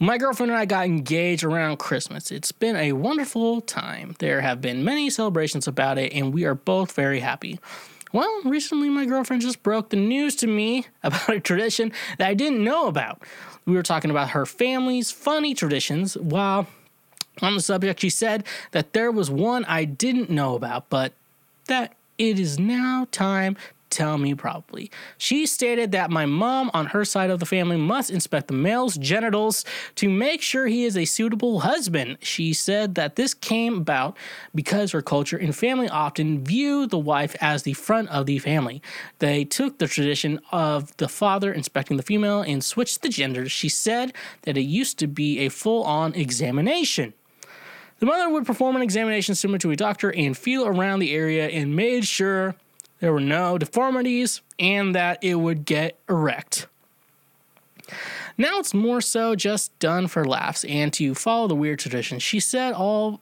My 0.00 0.18
girlfriend 0.18 0.50
and 0.50 0.58
I 0.58 0.64
got 0.64 0.86
engaged 0.86 1.44
around 1.44 1.78
Christmas. 1.78 2.32
It's 2.32 2.50
been 2.50 2.74
a 2.74 2.90
wonderful 2.90 3.60
time. 3.60 4.16
There 4.18 4.40
have 4.40 4.60
been 4.60 4.82
many 4.82 5.10
celebrations 5.10 5.68
about 5.68 5.98
it, 5.98 6.12
and 6.12 6.34
we 6.34 6.44
are 6.44 6.56
both 6.56 6.90
very 6.90 7.20
happy. 7.20 7.60
Well, 8.12 8.42
recently 8.44 8.88
my 8.88 9.04
girlfriend 9.04 9.42
just 9.42 9.62
broke 9.62 9.90
the 9.90 9.96
news 9.96 10.34
to 10.36 10.46
me 10.46 10.86
about 11.02 11.28
a 11.28 11.40
tradition 11.40 11.92
that 12.18 12.28
I 12.28 12.34
didn't 12.34 12.62
know 12.62 12.86
about. 12.86 13.22
We 13.66 13.74
were 13.74 13.82
talking 13.82 14.10
about 14.10 14.30
her 14.30 14.46
family's 14.46 15.10
funny 15.10 15.54
traditions 15.54 16.16
while 16.16 16.66
on 17.42 17.54
the 17.54 17.60
subject, 17.60 18.00
she 18.00 18.10
said 18.10 18.44
that 18.72 18.92
there 18.92 19.12
was 19.12 19.30
one 19.30 19.64
I 19.66 19.84
didn't 19.84 20.30
know 20.30 20.54
about, 20.54 20.88
but 20.88 21.12
that 21.66 21.94
it 22.16 22.38
is 22.38 22.58
now 22.58 23.06
time 23.12 23.56
tell 23.90 24.18
me 24.18 24.34
probably. 24.34 24.90
She 25.16 25.46
stated 25.46 25.92
that 25.92 26.10
my 26.10 26.26
mom 26.26 26.70
on 26.74 26.86
her 26.86 27.04
side 27.04 27.30
of 27.30 27.40
the 27.40 27.46
family 27.46 27.76
must 27.76 28.10
inspect 28.10 28.48
the 28.48 28.54
male's 28.54 28.96
genitals 28.96 29.64
to 29.96 30.08
make 30.08 30.42
sure 30.42 30.66
he 30.66 30.84
is 30.84 30.96
a 30.96 31.04
suitable 31.04 31.60
husband. 31.60 32.18
She 32.20 32.52
said 32.52 32.94
that 32.94 33.16
this 33.16 33.34
came 33.34 33.78
about 33.78 34.16
because 34.54 34.92
her 34.92 35.02
culture 35.02 35.36
and 35.36 35.54
family 35.54 35.88
often 35.88 36.44
view 36.44 36.86
the 36.86 36.98
wife 36.98 37.34
as 37.40 37.62
the 37.62 37.72
front 37.72 38.08
of 38.10 38.26
the 38.26 38.38
family. 38.38 38.82
They 39.18 39.44
took 39.44 39.78
the 39.78 39.88
tradition 39.88 40.40
of 40.52 40.96
the 40.98 41.08
father 41.08 41.52
inspecting 41.52 41.96
the 41.96 42.02
female 42.02 42.42
and 42.42 42.62
switched 42.62 43.02
the 43.02 43.08
genders. 43.08 43.52
She 43.52 43.68
said 43.68 44.12
that 44.42 44.56
it 44.56 44.62
used 44.62 44.98
to 44.98 45.06
be 45.06 45.40
a 45.40 45.48
full 45.48 45.84
on 45.84 46.14
examination. 46.14 47.14
The 47.98 48.06
mother 48.06 48.30
would 48.30 48.46
perform 48.46 48.76
an 48.76 48.82
examination 48.82 49.34
similar 49.34 49.58
to 49.58 49.72
a 49.72 49.76
doctor 49.76 50.12
and 50.12 50.36
feel 50.36 50.66
around 50.66 51.00
the 51.00 51.12
area 51.12 51.48
and 51.48 51.74
made 51.74 52.06
sure 52.06 52.54
there 53.00 53.12
were 53.12 53.20
no 53.20 53.58
deformities, 53.58 54.42
and 54.58 54.94
that 54.94 55.22
it 55.22 55.36
would 55.36 55.64
get 55.64 55.98
erect. 56.08 56.66
Now 58.36 58.58
it's 58.58 58.74
more 58.74 59.00
so 59.00 59.34
just 59.34 59.76
done 59.78 60.06
for 60.06 60.24
laughs 60.24 60.64
and 60.64 60.92
to 60.94 61.14
follow 61.14 61.48
the 61.48 61.56
weird 61.56 61.78
tradition. 61.78 62.18
She 62.18 62.38
said 62.38 62.72
all 62.72 63.20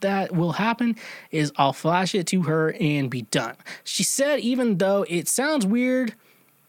that 0.00 0.34
will 0.34 0.52
happen 0.52 0.96
is 1.30 1.52
I'll 1.56 1.72
flash 1.72 2.14
it 2.14 2.26
to 2.28 2.42
her 2.42 2.74
and 2.78 3.10
be 3.10 3.22
done. 3.22 3.56
She 3.84 4.02
said, 4.02 4.40
even 4.40 4.78
though 4.78 5.06
it 5.08 5.28
sounds 5.28 5.64
weird, 5.64 6.14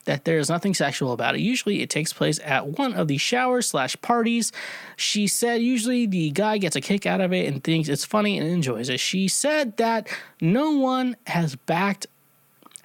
that 0.05 0.23
there's 0.23 0.49
nothing 0.49 0.73
sexual 0.73 1.11
about 1.11 1.35
it. 1.35 1.41
Usually 1.41 1.81
it 1.81 1.89
takes 1.89 2.13
place 2.13 2.39
at 2.43 2.77
one 2.77 2.93
of 2.93 3.07
the 3.07 3.17
showers 3.17 3.67
slash 3.67 3.99
parties. 4.01 4.51
She 4.95 5.27
said 5.27 5.61
usually 5.61 6.05
the 6.05 6.29
guy 6.29 6.59
gets 6.59 6.75
a 6.75 6.81
kick 6.81 7.05
out 7.05 7.21
of 7.21 7.33
it 7.33 7.47
and 7.47 7.63
thinks 7.63 7.89
it's 7.89 8.05
funny 8.05 8.37
and 8.37 8.47
enjoys 8.47 8.87
it. 8.89 8.99
She 8.99 9.27
said 9.27 9.77
that 9.77 10.07
no 10.39 10.71
one 10.71 11.17
has 11.27 11.55
backed 11.55 12.05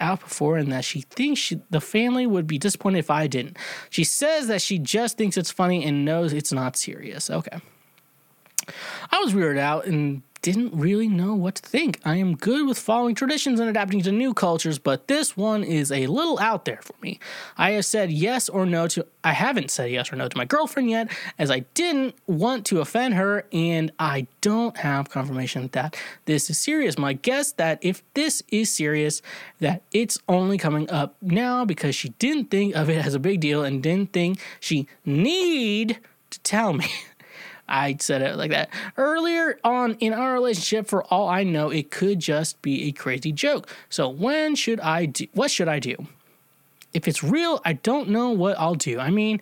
out 0.01 0.21
before 0.21 0.57
and 0.57 0.73
that 0.73 0.85
she 0.85 1.03
thinks 1.03 1.41
she, 1.41 1.61
the 1.71 1.81
family 1.81 2.27
would 2.27 2.47
be 2.47 2.59
disappointed 2.59 2.99
if 2.99 3.11
I 3.11 3.27
didn't. 3.27 3.57
She 3.91 4.05
says 4.05 4.49
that 4.49 4.63
she 4.63 4.79
just 4.79 5.19
thinks 5.19 5.37
it's 5.37 5.51
funny 5.51 5.85
and 5.85 6.05
knows 6.05 6.33
it's 6.33 6.53
not 6.53 6.77
serious. 6.77 7.31
Okay. 7.31 7.59
I 9.11 9.19
was 9.19 9.35
weirded 9.35 9.59
out 9.59 9.87
and 9.87 10.23
didn't 10.43 10.75
really 10.75 11.09
know 11.09 11.35
what 11.35 11.57
to 11.57 11.63
think. 11.63 12.01
I 12.05 12.17
am 12.17 12.37
good 12.37 12.67
with 12.67 12.79
following 12.79 13.15
traditions 13.15 13.61
and 13.61 13.69
adapting 13.69 14.03
to 14.03 14.13
new 14.13 14.33
cultures, 14.33 14.79
but 14.79 15.07
this 15.07 15.37
one 15.37 15.63
is 15.63 15.93
a 15.93 16.07
little 16.07 16.39
out 16.39 16.65
there 16.65 16.81
for 16.83 16.95
me. 17.03 17.21
I 17.59 17.73
have 17.73 17.85
said 17.85 18.11
yes 18.11 18.49
or 18.49 18.65
no 18.65 18.87
to 18.89 19.07
I 19.23 19.33
haven't 19.33 19.71
said 19.71 19.91
yes 19.91 20.13
or 20.13 20.17
no 20.17 20.29
to 20.29 20.37
my 20.37 20.47
girlfriend 20.47 20.89
yet 20.89 21.11
as 21.39 21.51
I 21.51 21.61
didn't 21.75 22.15
want 22.27 22.65
to 22.67 22.81
offend 22.81 23.15
her 23.15 23.45
and 23.53 23.93
I 23.99 24.27
don't 24.41 24.79
have 24.79 25.11
confirmation 25.11 25.69
that 25.73 25.97
this 26.25 26.49
is 26.49 26.59
serious. 26.59 26.97
My 26.97 27.13
guess 27.13 27.53
that 27.53 27.79
if 27.83 28.03
this 28.15 28.43
is 28.49 28.71
serious 28.71 29.21
that 29.59 29.83
it's 29.93 30.19
only 30.29 30.57
coming 30.57 30.89
up 30.91 31.17
now 31.21 31.65
because 31.65 31.95
she 31.95 32.11
didn't 32.11 32.51
think 32.51 32.75
of 32.75 32.89
it 32.89 33.05
as 33.05 33.15
a 33.15 33.19
big 33.19 33.41
deal 33.41 33.63
and 33.63 33.83
didn't 33.83 34.13
think 34.13 34.39
she 34.59 34.87
need 35.05 35.99
to 36.31 36.41
tell 36.41 36.73
me. 36.73 36.87
I 37.71 37.97
said 38.01 38.23
it 38.23 38.37
like 38.37 38.51
that. 38.51 38.71
Earlier 38.97 39.59
on 39.65 39.95
in 39.95 40.13
our 40.13 40.33
relationship, 40.33 40.89
for 40.89 41.05
all 41.05 41.29
I 41.29 41.45
know, 41.45 41.71
it 41.71 41.91
could 41.91 42.19
just 42.19 42.61
be 42.63 42.89
a 42.89 42.93
crazy 42.93 43.33
joke. 43.33 43.69
So 43.89 44.09
when 44.09 44.55
should 44.55 44.81
I 44.81 45.07
do 45.07 45.27
what 45.33 45.51
should 45.51 45.69
I 45.69 45.79
do? 45.79 45.97
If 46.93 47.07
it's 47.07 47.23
real, 47.23 47.61
I 47.65 47.75
don't 47.75 48.09
know 48.09 48.31
what 48.31 48.59
I'll 48.59 48.75
do. 48.75 48.99
I 48.99 49.11
mean, 49.11 49.41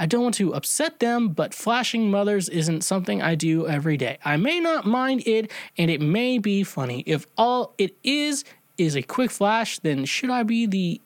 I 0.00 0.06
don't 0.06 0.22
want 0.22 0.34
to 0.36 0.54
upset 0.54 1.00
them, 1.00 1.28
but 1.28 1.54
flashing 1.54 2.10
mothers 2.10 2.48
isn't 2.48 2.82
something 2.82 3.22
I 3.22 3.34
do 3.34 3.66
every 3.66 3.96
day. 3.96 4.18
I 4.24 4.36
may 4.36 4.60
not 4.60 4.86
mind 4.86 5.26
it, 5.26 5.50
and 5.76 5.90
it 5.90 6.00
may 6.00 6.38
be 6.38 6.64
funny. 6.64 7.02
If 7.06 7.26
all 7.36 7.74
it 7.78 7.96
is 8.02 8.44
is 8.76 8.96
a 8.96 9.02
quick 9.02 9.30
flash, 9.30 9.78
then 9.80 10.04
should 10.04 10.30
I 10.30 10.42
be 10.42 10.66
the 10.66 11.00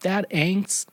that 0.00 0.28
angst 0.30 0.86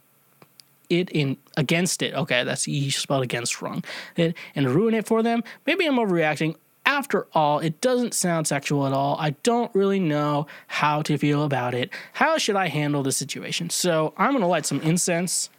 it 0.90 1.10
in 1.12 1.38
against 1.58 2.02
it. 2.02 2.14
Okay, 2.14 2.44
that's 2.44 2.68
you 2.68 2.92
spelled 2.92 3.24
against 3.24 3.62
wrong. 3.62 3.84
It, 4.16 4.36
and 4.56 4.70
ruin 4.70 4.94
it 4.94 5.08
for 5.08 5.24
them. 5.24 5.44
Maybe 5.66 5.86
I'm 5.86 5.96
overreacting. 5.96 6.56
After 6.86 7.28
all, 7.34 7.60
it 7.60 7.82
doesn't 7.82 8.16
sound 8.16 8.48
sexual 8.48 8.88
at 8.88 8.94
all. 8.94 9.16
I 9.20 9.32
don't 9.44 9.74
really 9.76 10.00
know 10.00 10.48
how 10.68 11.04
to 11.04 11.18
feel 11.18 11.44
about 11.44 11.76
it. 11.76 11.92
How 12.14 12.38
should 12.40 12.56
I 12.56 12.68
handle 12.68 13.04
the 13.04 13.12
situation? 13.12 13.70
So 13.70 14.14
I'm 14.18 14.34
gonna 14.34 14.48
light 14.48 14.66
some 14.66 14.82
incense 14.82 15.50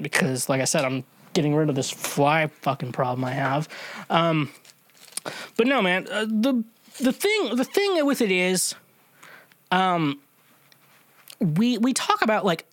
because, 0.00 0.48
like 0.48 0.60
I 0.62 0.64
said, 0.64 0.84
I'm 0.84 1.04
getting 1.34 1.54
rid 1.54 1.68
of 1.68 1.74
this 1.74 1.90
fly 1.90 2.46
fucking 2.46 2.92
problem 2.92 3.24
I 3.24 3.32
have. 3.32 3.68
Um, 4.08 4.50
but 5.56 5.66
no, 5.66 5.82
man, 5.82 6.08
uh, 6.10 6.24
the 6.24 6.64
the 7.00 7.12
thing 7.12 7.56
the 7.56 7.64
thing 7.64 8.04
with 8.06 8.22
it 8.22 8.30
is, 8.30 8.74
um, 9.70 10.18
we 11.38 11.76
we 11.78 11.92
talk 11.92 12.22
about 12.22 12.44
like 12.44 12.64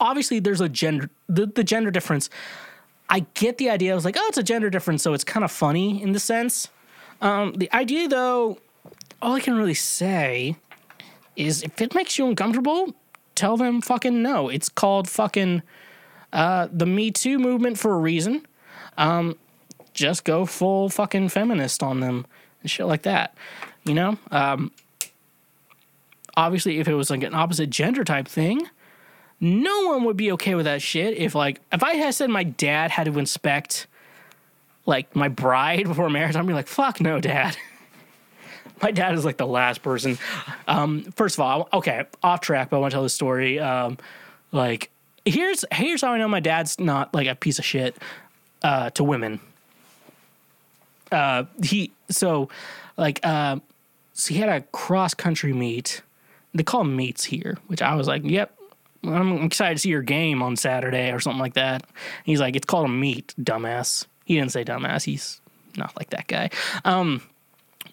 obviously 0.00 0.40
there's 0.40 0.60
a 0.60 0.68
gender 0.68 1.10
the, 1.28 1.46
the 1.46 1.64
gender 1.64 1.90
difference 1.90 2.28
I 3.08 3.20
get 3.34 3.58
the 3.58 3.70
idea. 3.70 3.92
I 3.92 3.94
was 3.94 4.04
like, 4.04 4.16
oh, 4.18 4.26
it's 4.28 4.38
a 4.38 4.42
gender 4.42 4.70
difference, 4.70 5.02
so 5.02 5.14
it's 5.14 5.24
kind 5.24 5.44
of 5.44 5.50
funny 5.50 6.02
in 6.02 6.12
the 6.12 6.20
sense. 6.20 6.68
Um, 7.20 7.52
the 7.54 7.72
idea, 7.72 8.08
though, 8.08 8.58
all 9.22 9.34
I 9.34 9.40
can 9.40 9.56
really 9.56 9.74
say 9.74 10.56
is 11.36 11.62
if 11.62 11.80
it 11.80 11.94
makes 11.94 12.18
you 12.18 12.26
uncomfortable, 12.26 12.94
tell 13.34 13.56
them 13.56 13.80
fucking 13.80 14.22
no. 14.22 14.48
It's 14.48 14.68
called 14.68 15.08
fucking 15.08 15.62
uh, 16.32 16.68
the 16.72 16.86
Me 16.86 17.10
Too 17.10 17.38
movement 17.38 17.78
for 17.78 17.94
a 17.94 17.98
reason. 17.98 18.44
Um, 18.98 19.36
just 19.92 20.24
go 20.24 20.44
full 20.44 20.88
fucking 20.88 21.28
feminist 21.28 21.82
on 21.82 22.00
them 22.00 22.26
and 22.62 22.70
shit 22.70 22.86
like 22.86 23.02
that. 23.02 23.36
You 23.84 23.94
know? 23.94 24.18
Um, 24.30 24.72
obviously, 26.36 26.80
if 26.80 26.88
it 26.88 26.94
was 26.94 27.10
like 27.10 27.22
an 27.22 27.34
opposite 27.34 27.70
gender 27.70 28.02
type 28.02 28.26
thing, 28.26 28.68
no 29.40 29.88
one 29.88 30.04
would 30.04 30.16
be 30.16 30.32
okay 30.32 30.54
with 30.54 30.64
that 30.64 30.82
shit. 30.82 31.16
If 31.16 31.34
like 31.34 31.60
if 31.72 31.82
I 31.82 31.94
had 31.94 32.14
said 32.14 32.30
my 32.30 32.44
dad 32.44 32.90
had 32.90 33.04
to 33.04 33.18
inspect 33.18 33.86
like 34.86 35.14
my 35.14 35.28
bride 35.28 35.84
before 35.88 36.08
marriage, 36.10 36.36
I'd 36.36 36.46
be 36.46 36.52
like, 36.52 36.68
fuck 36.68 37.00
no, 37.00 37.20
dad. 37.20 37.56
my 38.82 38.90
dad 38.90 39.14
is 39.14 39.24
like 39.24 39.36
the 39.36 39.46
last 39.46 39.82
person. 39.82 40.18
Um, 40.68 41.02
first 41.12 41.36
of 41.36 41.40
all, 41.40 41.68
okay, 41.72 42.04
off 42.22 42.40
track, 42.40 42.70
but 42.70 42.76
I 42.76 42.80
want 42.80 42.92
to 42.92 42.96
tell 42.96 43.02
the 43.02 43.08
story. 43.08 43.58
Um, 43.58 43.98
like 44.52 44.90
here's 45.24 45.64
here's 45.72 46.02
how 46.02 46.12
I 46.12 46.18
know 46.18 46.28
my 46.28 46.40
dad's 46.40 46.78
not 46.80 47.12
like 47.14 47.26
a 47.26 47.34
piece 47.34 47.58
of 47.58 47.64
shit 47.64 47.96
uh, 48.62 48.90
to 48.90 49.04
women. 49.04 49.40
Uh, 51.12 51.44
he 51.62 51.92
so 52.08 52.48
like 52.96 53.20
uh, 53.22 53.58
so 54.12 54.34
he 54.34 54.40
had 54.40 54.48
a 54.48 54.62
cross 54.72 55.14
country 55.14 55.52
meet. 55.52 56.02
They 56.54 56.62
call 56.62 56.84
them 56.84 56.96
meets 56.96 57.24
here, 57.24 57.58
which 57.66 57.82
I 57.82 57.94
was 57.94 58.08
like, 58.08 58.22
yep. 58.24 58.56
I'm 59.04 59.42
excited 59.42 59.76
to 59.76 59.80
see 59.80 59.90
your 59.90 60.02
game 60.02 60.42
on 60.42 60.56
Saturday 60.56 61.10
or 61.12 61.20
something 61.20 61.40
like 61.40 61.54
that. 61.54 61.84
He's 62.24 62.40
like, 62.40 62.56
it's 62.56 62.66
called 62.66 62.86
a 62.86 62.88
meet, 62.88 63.34
dumbass. 63.40 64.06
He 64.24 64.34
didn't 64.34 64.52
say 64.52 64.64
dumbass. 64.64 65.04
He's 65.04 65.40
not 65.76 65.96
like 65.96 66.10
that 66.10 66.26
guy. 66.26 66.50
Um, 66.84 67.22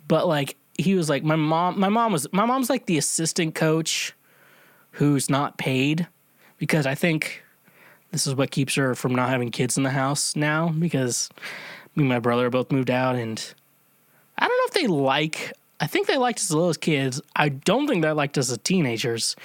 but 0.07 0.27
like 0.27 0.55
he 0.77 0.95
was 0.95 1.09
like 1.09 1.23
my 1.23 1.35
mom. 1.35 1.79
My 1.79 1.89
mom 1.89 2.11
was 2.11 2.27
my 2.31 2.45
mom's 2.45 2.69
like 2.69 2.85
the 2.85 2.97
assistant 2.97 3.55
coach 3.55 4.13
who's 4.91 5.29
not 5.29 5.57
paid 5.57 6.07
because 6.57 6.85
I 6.85 6.95
think 6.95 7.43
this 8.11 8.27
is 8.27 8.35
what 8.35 8.51
keeps 8.51 8.75
her 8.75 8.95
from 8.95 9.15
not 9.15 9.29
having 9.29 9.49
kids 9.49 9.77
in 9.77 9.83
the 9.83 9.89
house 9.89 10.35
now 10.35 10.69
because 10.69 11.29
me 11.95 12.03
and 12.03 12.09
my 12.09 12.19
brother 12.19 12.49
both 12.49 12.71
moved 12.71 12.91
out 12.91 13.15
and 13.15 13.53
I 14.37 14.47
don't 14.47 14.57
know 14.57 14.67
if 14.67 14.73
they 14.73 14.87
like 14.87 15.53
I 15.79 15.87
think 15.87 16.07
they 16.07 16.17
liked 16.17 16.39
us 16.39 16.45
as 16.45 16.51
little 16.51 16.69
as 16.69 16.77
kids. 16.77 17.21
I 17.35 17.49
don't 17.49 17.87
think 17.87 18.03
they 18.03 18.11
liked 18.11 18.37
us 18.37 18.49
as 18.49 18.57
teenagers. 18.59 19.35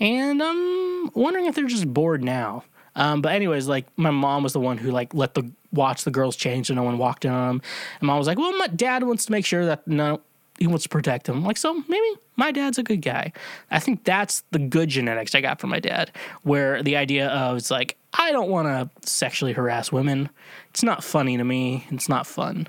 And 0.00 0.42
I'm 0.42 1.10
wondering 1.14 1.46
if 1.46 1.54
they're 1.54 1.66
just 1.66 1.92
bored 1.92 2.22
now. 2.22 2.64
Um, 2.94 3.22
but 3.22 3.32
anyways, 3.32 3.68
like 3.68 3.86
my 3.96 4.10
mom 4.10 4.42
was 4.42 4.52
the 4.52 4.60
one 4.60 4.78
who 4.78 4.90
like 4.90 5.14
let 5.14 5.34
the 5.34 5.50
watch 5.72 6.04
the 6.04 6.10
girls 6.10 6.36
change 6.36 6.66
so 6.66 6.74
no 6.74 6.82
one 6.82 6.98
walked 6.98 7.24
in 7.24 7.30
on 7.30 7.48
them. 7.48 7.62
And 8.00 8.06
mom 8.06 8.18
was 8.18 8.26
like, 8.26 8.38
"Well, 8.38 8.56
my 8.58 8.66
dad 8.66 9.04
wants 9.04 9.26
to 9.26 9.32
make 9.32 9.46
sure 9.46 9.64
that 9.66 9.86
no, 9.86 10.20
he 10.58 10.66
wants 10.66 10.82
to 10.82 10.88
protect 10.88 11.26
them." 11.26 11.44
Like, 11.44 11.56
so 11.58 11.74
maybe 11.86 12.08
my 12.36 12.50
dad's 12.50 12.76
a 12.76 12.82
good 12.82 13.02
guy. 13.02 13.32
I 13.70 13.78
think 13.78 14.02
that's 14.02 14.42
the 14.50 14.58
good 14.58 14.88
genetics 14.88 15.34
I 15.34 15.40
got 15.40 15.60
from 15.60 15.70
my 15.70 15.78
dad, 15.78 16.10
where 16.42 16.82
the 16.82 16.96
idea 16.96 17.28
of 17.28 17.56
it's 17.56 17.70
like 17.70 17.96
I 18.14 18.32
don't 18.32 18.50
want 18.50 18.66
to 18.66 19.08
sexually 19.08 19.52
harass 19.52 19.92
women. 19.92 20.28
It's 20.70 20.82
not 20.82 21.04
funny 21.04 21.36
to 21.36 21.44
me. 21.44 21.86
It's 21.90 22.08
not 22.08 22.26
fun. 22.26 22.66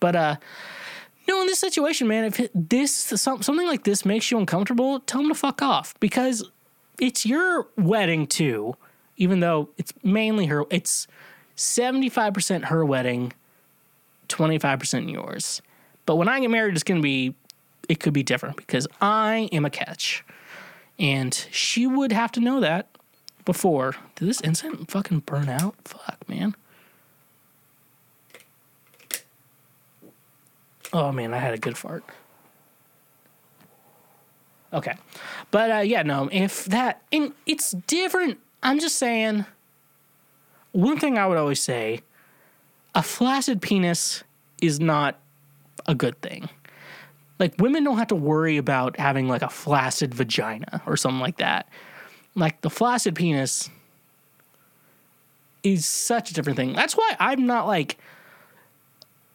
But 0.00 0.14
uh, 0.14 0.36
no, 1.28 1.42
in 1.42 1.46
this 1.46 1.58
situation, 1.58 2.08
man, 2.08 2.24
if 2.24 2.48
this 2.54 2.92
something 2.92 3.66
like 3.66 3.84
this 3.84 4.04
makes 4.04 4.30
you 4.30 4.38
uncomfortable, 4.38 5.00
tell 5.00 5.20
them 5.20 5.28
to 5.28 5.34
fuck 5.34 5.62
off 5.62 5.94
because 6.00 6.42
it's 6.98 7.26
your 7.26 7.68
wedding 7.76 8.26
too 8.26 8.74
even 9.18 9.40
though 9.40 9.68
it's 9.76 9.92
mainly 10.02 10.46
her, 10.46 10.64
it's 10.70 11.06
75% 11.56 12.66
her 12.66 12.84
wedding, 12.84 13.32
25% 14.28 15.12
yours. 15.12 15.60
But 16.06 16.16
when 16.16 16.28
I 16.28 16.40
get 16.40 16.50
married, 16.50 16.74
it's 16.74 16.84
to 16.88 17.02
be, 17.02 17.34
it 17.88 18.00
could 18.00 18.14
be 18.14 18.22
different 18.22 18.56
because 18.56 18.86
I 19.00 19.48
am 19.52 19.64
a 19.64 19.70
catch. 19.70 20.24
And 20.98 21.34
she 21.50 21.86
would 21.86 22.12
have 22.12 22.32
to 22.32 22.40
know 22.40 22.60
that 22.60 22.88
before. 23.44 23.94
Did 24.14 24.28
this 24.28 24.40
incense 24.40 24.90
fucking 24.90 25.20
burn 25.20 25.48
out? 25.48 25.74
Fuck, 25.84 26.28
man. 26.28 26.54
Oh 30.92 31.12
man, 31.12 31.34
I 31.34 31.38
had 31.38 31.54
a 31.54 31.58
good 31.58 31.76
fart. 31.76 32.04
Okay. 34.72 34.94
But 35.50 35.70
uh, 35.70 35.78
yeah, 35.80 36.02
no, 36.02 36.28
if 36.30 36.66
that, 36.66 37.02
and 37.10 37.32
it's 37.46 37.72
different 37.72 38.38
I'm 38.62 38.80
just 38.80 38.96
saying, 38.96 39.44
one 40.72 40.98
thing 40.98 41.18
I 41.18 41.26
would 41.26 41.38
always 41.38 41.60
say 41.60 42.00
a 42.94 43.02
flaccid 43.02 43.62
penis 43.62 44.24
is 44.60 44.80
not 44.80 45.18
a 45.86 45.94
good 45.94 46.20
thing. 46.20 46.48
Like, 47.38 47.54
women 47.58 47.84
don't 47.84 47.98
have 47.98 48.08
to 48.08 48.16
worry 48.16 48.56
about 48.56 48.98
having 48.98 49.28
like 49.28 49.42
a 49.42 49.48
flaccid 49.48 50.12
vagina 50.12 50.82
or 50.86 50.96
something 50.96 51.20
like 51.20 51.36
that. 51.36 51.68
Like, 52.34 52.60
the 52.62 52.70
flaccid 52.70 53.14
penis 53.14 53.70
is 55.62 55.86
such 55.86 56.30
a 56.30 56.34
different 56.34 56.56
thing. 56.56 56.72
That's 56.72 56.96
why 56.96 57.16
I'm 57.20 57.46
not 57.46 57.66
like, 57.66 57.98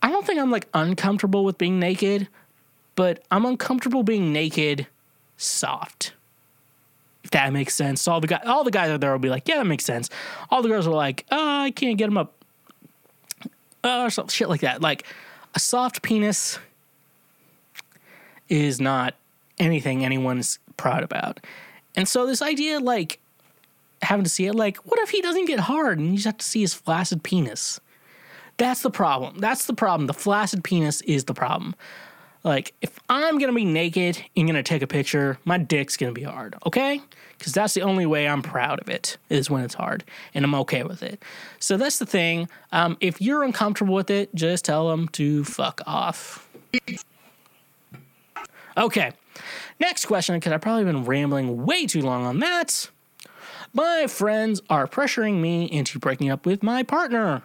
I 0.03 0.11
don't 0.11 0.25
think 0.25 0.39
I'm 0.39 0.51
like 0.51 0.67
uncomfortable 0.73 1.43
with 1.43 1.57
being 1.57 1.79
naked, 1.79 2.27
but 2.95 3.23
I'm 3.31 3.45
uncomfortable 3.45 4.03
being 4.03 4.31
naked 4.31 4.85
soft 5.37 6.13
if 7.23 7.31
that 7.31 7.53
makes 7.53 7.73
sense. 7.73 8.07
All 8.07 8.19
the 8.19 8.27
guys, 8.27 8.43
all 8.45 8.63
the 8.63 8.71
guys 8.71 8.89
out 8.89 9.01
there 9.01 9.11
will 9.11 9.19
be 9.19 9.29
like, 9.29 9.47
yeah, 9.47 9.57
that 9.57 9.65
makes 9.65 9.85
sense. 9.85 10.09
All 10.49 10.61
the 10.61 10.69
girls 10.69 10.85
are 10.85 10.93
like, 10.93 11.25
oh, 11.31 11.59
I 11.61 11.71
can't 11.71 11.97
get 11.97 12.05
them 12.05 12.17
up, 12.17 12.33
uh, 13.83 14.09
some 14.09 14.27
shit 14.27 14.49
like 14.49 14.61
that. 14.61 14.81
Like 14.81 15.05
a 15.55 15.59
soft 15.59 16.01
penis 16.01 16.59
is 18.49 18.81
not 18.81 19.15
anything 19.57 20.03
anyone's 20.03 20.59
proud 20.77 21.03
about. 21.03 21.39
And 21.95 22.07
so 22.07 22.25
this 22.25 22.41
idea, 22.41 22.79
like 22.79 23.19
having 24.01 24.23
to 24.23 24.29
see 24.29 24.45
it, 24.47 24.53
like, 24.53 24.77
what 24.77 24.99
if 24.99 25.11
he 25.11 25.21
doesn't 25.21 25.45
get 25.45 25.61
hard 25.61 25.99
and 25.99 26.09
you 26.09 26.15
just 26.15 26.25
have 26.25 26.37
to 26.37 26.45
see 26.45 26.61
his 26.61 26.73
flaccid 26.73 27.23
penis? 27.23 27.79
That's 28.57 28.81
the 28.81 28.91
problem. 28.91 29.39
That's 29.39 29.65
the 29.65 29.73
problem. 29.73 30.07
The 30.07 30.13
flaccid 30.13 30.63
penis 30.63 31.01
is 31.01 31.25
the 31.25 31.33
problem. 31.33 31.75
Like, 32.43 32.73
if 32.81 32.99
I'm 33.07 33.39
gonna 33.39 33.53
be 33.53 33.63
naked 33.63 34.21
and 34.35 34.47
gonna 34.47 34.63
take 34.63 34.81
a 34.81 34.87
picture, 34.87 35.37
my 35.45 35.57
dick's 35.57 35.95
gonna 35.95 36.11
be 36.11 36.23
hard, 36.23 36.55
okay? 36.65 37.01
Because 37.37 37.53
that's 37.53 37.73
the 37.73 37.81
only 37.81 38.05
way 38.05 38.27
I'm 38.27 38.41
proud 38.41 38.81
of 38.81 38.89
it 38.89 39.17
is 39.29 39.49
when 39.49 39.63
it's 39.63 39.75
hard, 39.75 40.03
and 40.33 40.43
I'm 40.43 40.53
okay 40.55 40.83
with 40.83 41.03
it. 41.03 41.23
So 41.59 41.77
that's 41.77 41.99
the 41.99 42.05
thing. 42.05 42.49
Um, 42.73 42.97
if 42.99 43.21
you're 43.21 43.43
uncomfortable 43.43 43.93
with 43.93 44.09
it, 44.09 44.35
just 44.35 44.65
tell 44.65 44.89
them 44.89 45.07
to 45.09 45.45
fuck 45.45 45.81
off. 45.87 46.49
Okay, 48.75 49.13
next 49.79 50.05
question, 50.05 50.35
because 50.35 50.51
I've 50.51 50.61
probably 50.61 50.83
been 50.83 51.05
rambling 51.05 51.65
way 51.65 51.85
too 51.85 52.01
long 52.01 52.25
on 52.25 52.39
that. 52.39 52.89
My 53.73 54.05
friends 54.07 54.61
are 54.69 54.85
pressuring 54.85 55.39
me 55.39 55.65
into 55.65 55.97
breaking 55.97 56.29
up 56.29 56.45
with 56.45 56.61
my 56.61 56.83
partner. 56.83 57.43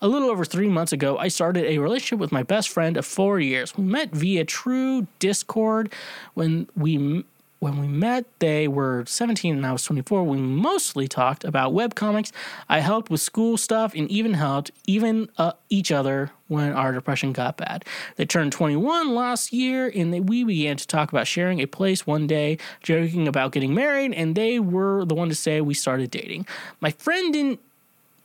A 0.00 0.06
little 0.06 0.30
over 0.30 0.44
three 0.44 0.68
months 0.68 0.92
ago, 0.92 1.18
I 1.18 1.26
started 1.28 1.64
a 1.64 1.78
relationship 1.78 2.20
with 2.20 2.30
my 2.30 2.44
best 2.44 2.68
friend 2.68 2.96
of 2.96 3.04
four 3.04 3.40
years. 3.40 3.76
We 3.76 3.82
met 3.82 4.10
via 4.12 4.44
True 4.44 5.08
Discord. 5.18 5.92
When 6.34 6.68
we 6.76 7.24
when 7.60 7.80
we 7.80 7.88
met, 7.88 8.24
they 8.38 8.68
were 8.68 9.04
17 9.06 9.56
and 9.56 9.66
I 9.66 9.72
was 9.72 9.82
24. 9.82 10.22
We 10.22 10.36
mostly 10.38 11.08
talked 11.08 11.44
about 11.44 11.72
web 11.72 11.96
comics. 11.96 12.30
I 12.68 12.78
helped 12.78 13.10
with 13.10 13.20
school 13.20 13.56
stuff 13.56 13.94
and 13.96 14.08
even 14.10 14.34
helped 14.34 14.70
even 14.86 15.28
uh, 15.38 15.52
each 15.68 15.90
other 15.90 16.30
when 16.46 16.72
our 16.72 16.92
depression 16.92 17.32
got 17.32 17.56
bad. 17.56 17.84
They 18.14 18.26
turned 18.26 18.52
21 18.52 19.12
last 19.12 19.52
year 19.52 19.90
and 19.92 20.14
they, 20.14 20.20
we 20.20 20.44
began 20.44 20.76
to 20.76 20.86
talk 20.86 21.10
about 21.10 21.26
sharing 21.26 21.60
a 21.60 21.66
place 21.66 22.06
one 22.06 22.28
day, 22.28 22.58
joking 22.84 23.26
about 23.26 23.50
getting 23.50 23.74
married, 23.74 24.14
and 24.14 24.36
they 24.36 24.60
were 24.60 25.04
the 25.04 25.16
one 25.16 25.28
to 25.28 25.34
say 25.34 25.60
we 25.60 25.74
started 25.74 26.12
dating. 26.12 26.46
My 26.80 26.92
friend 26.92 27.32
didn't 27.32 27.60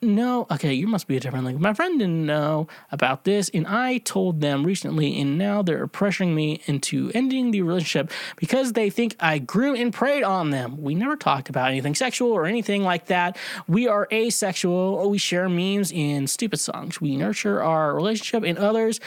no, 0.03 0.47
okay, 0.51 0.73
you 0.73 0.87
must 0.87 1.07
be 1.07 1.17
a 1.17 1.19
different 1.19 1.45
link. 1.45 1.59
My 1.59 1.73
friend 1.73 1.99
didn't 1.99 2.25
know 2.25 2.67
about 2.91 3.23
this, 3.23 3.49
and 3.53 3.65
I 3.67 3.97
told 3.99 4.41
them 4.41 4.65
recently, 4.65 5.19
and 5.19 5.37
now 5.37 5.61
they're 5.61 5.87
pressuring 5.87 6.33
me 6.33 6.61
into 6.65 7.11
ending 7.13 7.51
the 7.51 7.61
relationship 7.61 8.11
because 8.35 8.73
they 8.73 8.89
think 8.89 9.15
I 9.19 9.39
grew 9.39 9.75
and 9.75 9.93
preyed 9.93 10.23
on 10.23 10.51
them. 10.51 10.81
We 10.81 10.95
never 10.95 11.15
talked 11.15 11.49
about 11.49 11.71
anything 11.71 11.95
sexual 11.95 12.31
or 12.31 12.45
anything 12.45 12.83
like 12.83 13.07
that. 13.07 13.37
We 13.67 13.87
are 13.87 14.07
asexual. 14.11 15.09
We 15.09 15.17
share 15.17 15.49
memes 15.49 15.91
and 15.93 16.29
stupid 16.29 16.59
songs. 16.59 17.01
We 17.01 17.15
nurture 17.15 17.61
our 17.63 17.95
relationship 17.95 18.43
and 18.43 18.57
others. 18.57 18.99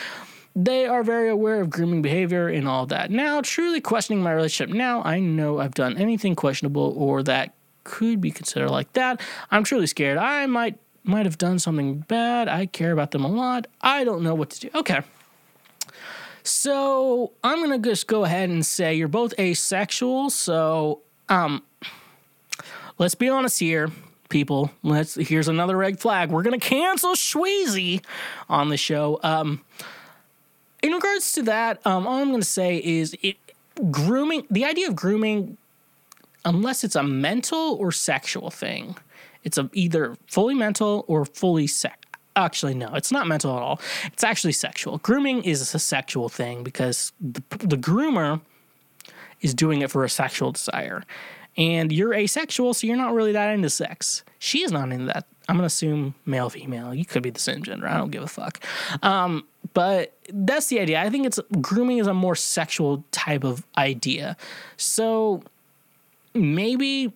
They 0.55 0.87
are 0.87 1.03
very 1.03 1.29
aware 1.29 1.61
of 1.61 1.69
grooming 1.69 2.01
behavior 2.01 2.49
and 2.49 2.67
all 2.67 2.87
that. 2.87 3.11
Now, 3.11 3.43
truly 3.43 3.81
questioning 3.81 4.23
my 4.23 4.33
relationship 4.33 4.75
now, 4.75 5.03
I 5.03 5.21
know 5.21 5.59
I've 5.59 5.75
done 5.75 5.99
anything 5.99 6.35
questionable 6.35 6.95
or 6.97 7.23
that 7.25 7.55
could 7.85 8.21
be 8.21 8.31
considered 8.31 8.71
like 8.71 8.93
that. 8.95 9.21
I'm 9.51 9.65
truly 9.65 9.87
scared. 9.87 10.19
I 10.19 10.47
might 10.47 10.79
might 11.07 11.27
have 11.27 11.39
done 11.39 11.59
something 11.59 11.99
bad. 12.01 12.49
I 12.49 12.67
care 12.67 12.93
about 12.93 13.11
them 13.13 13.25
a 13.25 13.29
lot. 13.29 13.67
I 13.81 14.05
don't 14.05 14.23
know 14.23 14.35
what 14.35 14.51
to 14.51 14.61
do. 14.61 14.71
Okay. 14.75 15.01
So 16.43 17.33
I'm 17.43 17.61
gonna 17.61 17.79
just 17.79 18.07
go 18.07 18.25
ahead 18.25 18.49
and 18.51 18.65
say 18.65 18.95
you're 18.95 19.09
both 19.09 19.35
asexual. 19.39 20.31
So 20.31 21.01
um, 21.29 21.63
let's 22.99 23.15
be 23.15 23.29
honest 23.29 23.59
here. 23.59 23.91
people. 24.29 24.71
Let's 24.83 25.15
here's 25.15 25.49
another 25.49 25.77
red 25.77 26.01
flag. 26.01 26.31
We're 26.31 26.43
gonna 26.43 26.59
cancel 26.59 27.15
Shweezy 27.15 28.05
on 28.49 28.69
the 28.69 28.77
show. 28.77 29.21
Um, 29.23 29.63
in 30.83 30.93
regards 30.93 31.33
to 31.33 31.43
that, 31.43 31.85
um, 31.87 32.07
all 32.07 32.21
I'm 32.23 32.31
gonna 32.31 32.43
say 32.45 32.77
is 32.83 33.17
it 33.23 33.37
grooming. 33.91 34.47
The 34.51 34.65
idea 34.65 34.89
of 34.89 34.97
grooming, 34.97 35.57
unless 36.45 36.85
it's 36.85 36.97
a 36.97 37.03
mental 37.03 37.75
or 37.75 37.93
sexual 37.93 38.51
thing, 38.51 38.97
it's 39.47 39.57
a, 39.57 39.71
either 39.73 40.17
fully 40.27 40.55
mental 40.55 41.05
or 41.07 41.25
fully 41.25 41.69
sex. 41.69 41.97
Actually, 42.35 42.75
no, 42.75 42.93
it's 42.95 43.13
not 43.13 43.27
mental 43.27 43.57
at 43.57 43.63
all. 43.63 43.81
It's 44.13 44.25
actually 44.25 44.53
sexual. 44.53 44.99
Grooming 44.99 45.43
is 45.45 45.75
a 45.75 45.79
sexual 45.79 46.29
thing 46.29 46.63
because 46.63 47.13
the, 47.19 47.41
the 47.59 47.79
groomer 47.79 48.43
is 49.41 49.55
doing 49.55 49.81
it 49.81 49.91
for 49.91 50.05
a 50.05 50.11
sexual 50.11 50.53
desire. 50.53 51.05
And 51.57 51.91
you're 51.91 52.13
asexual, 52.13 52.75
so 52.75 52.87
you're 52.87 52.97
not 52.97 53.15
really 53.15 53.33
that 53.33 53.55
into 53.55 53.71
sex. 53.71 54.23
She 54.39 54.63
is 54.63 54.73
not 54.73 54.93
into 54.93 55.07
that. 55.07 55.27
I'm 55.49 55.57
gonna 55.57 55.67
assume 55.67 56.15
male, 56.27 56.51
female. 56.51 56.93
You 56.93 57.07
could 57.07 57.23
be 57.23 57.31
the 57.31 57.41
same 57.41 57.63
gender. 57.63 57.87
I 57.87 57.97
don't 57.97 58.11
give 58.11 58.23
a 58.23 58.27
fuck. 58.27 58.63
Um, 59.03 59.47
but 59.73 60.13
that's 60.29 60.67
the 60.67 60.81
idea. 60.81 61.01
I 61.01 61.09
think 61.09 61.25
it's 61.25 61.39
grooming 61.61 61.99
is 61.99 62.09
a 62.09 62.15
more 62.15 62.35
sexual 62.35 63.05
type 63.13 63.45
of 63.45 63.65
idea. 63.79 64.37
So 64.77 65.43
maybe 66.35 67.13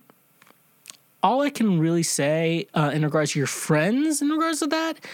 all 1.22 1.42
I 1.42 1.50
can 1.50 1.78
really 1.78 2.02
say 2.02 2.66
uh, 2.74 2.90
in 2.94 3.02
regards 3.02 3.32
to 3.32 3.38
your 3.38 3.46
friends, 3.46 4.22
in 4.22 4.28
regards 4.28 4.60
to 4.60 4.66
that, 4.68 5.04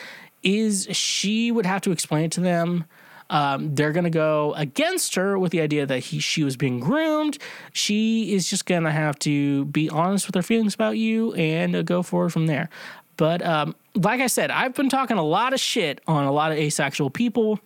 is 0.42 0.86
she 0.92 1.50
would 1.50 1.66
have 1.66 1.80
to 1.82 1.90
explain 1.90 2.26
it 2.26 2.32
to 2.32 2.40
them. 2.40 2.84
Um, 3.28 3.74
they're 3.74 3.90
gonna 3.90 4.10
go 4.10 4.54
against 4.54 5.16
her 5.16 5.36
with 5.36 5.50
the 5.50 5.60
idea 5.60 5.84
that 5.84 5.98
he 5.98 6.20
she 6.20 6.44
was 6.44 6.56
being 6.56 6.78
groomed. 6.78 7.38
She 7.72 8.32
is 8.34 8.48
just 8.48 8.66
gonna 8.66 8.92
have 8.92 9.18
to 9.20 9.64
be 9.66 9.90
honest 9.90 10.26
with 10.26 10.36
her 10.36 10.42
feelings 10.42 10.74
about 10.74 10.96
you 10.96 11.34
and 11.34 11.74
uh, 11.74 11.82
go 11.82 12.02
forward 12.02 12.32
from 12.32 12.46
there. 12.46 12.68
But 13.16 13.44
um, 13.44 13.74
like 13.94 14.20
I 14.20 14.26
said, 14.26 14.50
I've 14.50 14.74
been 14.74 14.88
talking 14.88 15.16
a 15.16 15.24
lot 15.24 15.54
of 15.54 15.60
shit 15.60 16.00
on 16.06 16.24
a 16.24 16.32
lot 16.32 16.52
of 16.52 16.58
asexual 16.58 17.10
people 17.10 17.58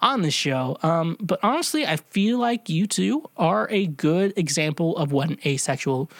on 0.00 0.22
this 0.22 0.34
show. 0.34 0.78
Um, 0.82 1.16
but 1.20 1.38
honestly, 1.42 1.86
I 1.86 1.96
feel 1.96 2.38
like 2.38 2.68
you 2.68 2.86
two 2.86 3.28
are 3.36 3.68
a 3.70 3.86
good 3.86 4.32
example 4.36 4.96
of 4.96 5.12
what 5.12 5.28
an 5.28 5.38
asexual 5.44 6.10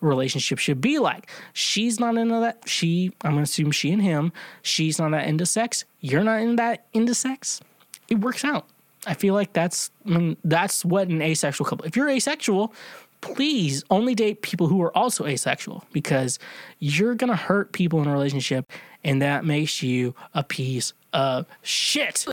relationship 0.00 0.58
should 0.58 0.80
be 0.80 0.98
like. 0.98 1.30
She's 1.52 2.00
not 2.00 2.16
into 2.16 2.40
that. 2.40 2.62
She, 2.66 3.12
I'm 3.22 3.32
gonna 3.32 3.42
assume 3.42 3.70
she 3.70 3.92
and 3.92 4.02
him. 4.02 4.32
She's 4.62 4.98
not 4.98 5.10
that 5.12 5.26
into 5.26 5.46
sex. 5.46 5.84
You're 6.00 6.24
not 6.24 6.40
into 6.40 6.56
that 6.56 6.86
into 6.92 7.14
sex. 7.14 7.60
It 8.08 8.20
works 8.20 8.44
out. 8.44 8.66
I 9.06 9.14
feel 9.14 9.34
like 9.34 9.52
that's 9.52 9.90
I 10.06 10.10
mean, 10.10 10.36
that's 10.44 10.84
what 10.84 11.08
an 11.08 11.22
asexual 11.22 11.66
couple. 11.66 11.86
If 11.86 11.96
you're 11.96 12.08
asexual, 12.08 12.74
please 13.20 13.84
only 13.90 14.14
date 14.14 14.42
people 14.42 14.66
who 14.66 14.82
are 14.82 14.96
also 14.96 15.26
asexual 15.26 15.84
because 15.92 16.38
you're 16.78 17.14
gonna 17.14 17.36
hurt 17.36 17.72
people 17.72 18.00
in 18.02 18.08
a 18.08 18.12
relationship, 18.12 18.70
and 19.04 19.22
that 19.22 19.44
makes 19.44 19.82
you 19.82 20.14
a 20.34 20.42
piece 20.42 20.92
of 21.12 21.46
shit. 21.62 22.26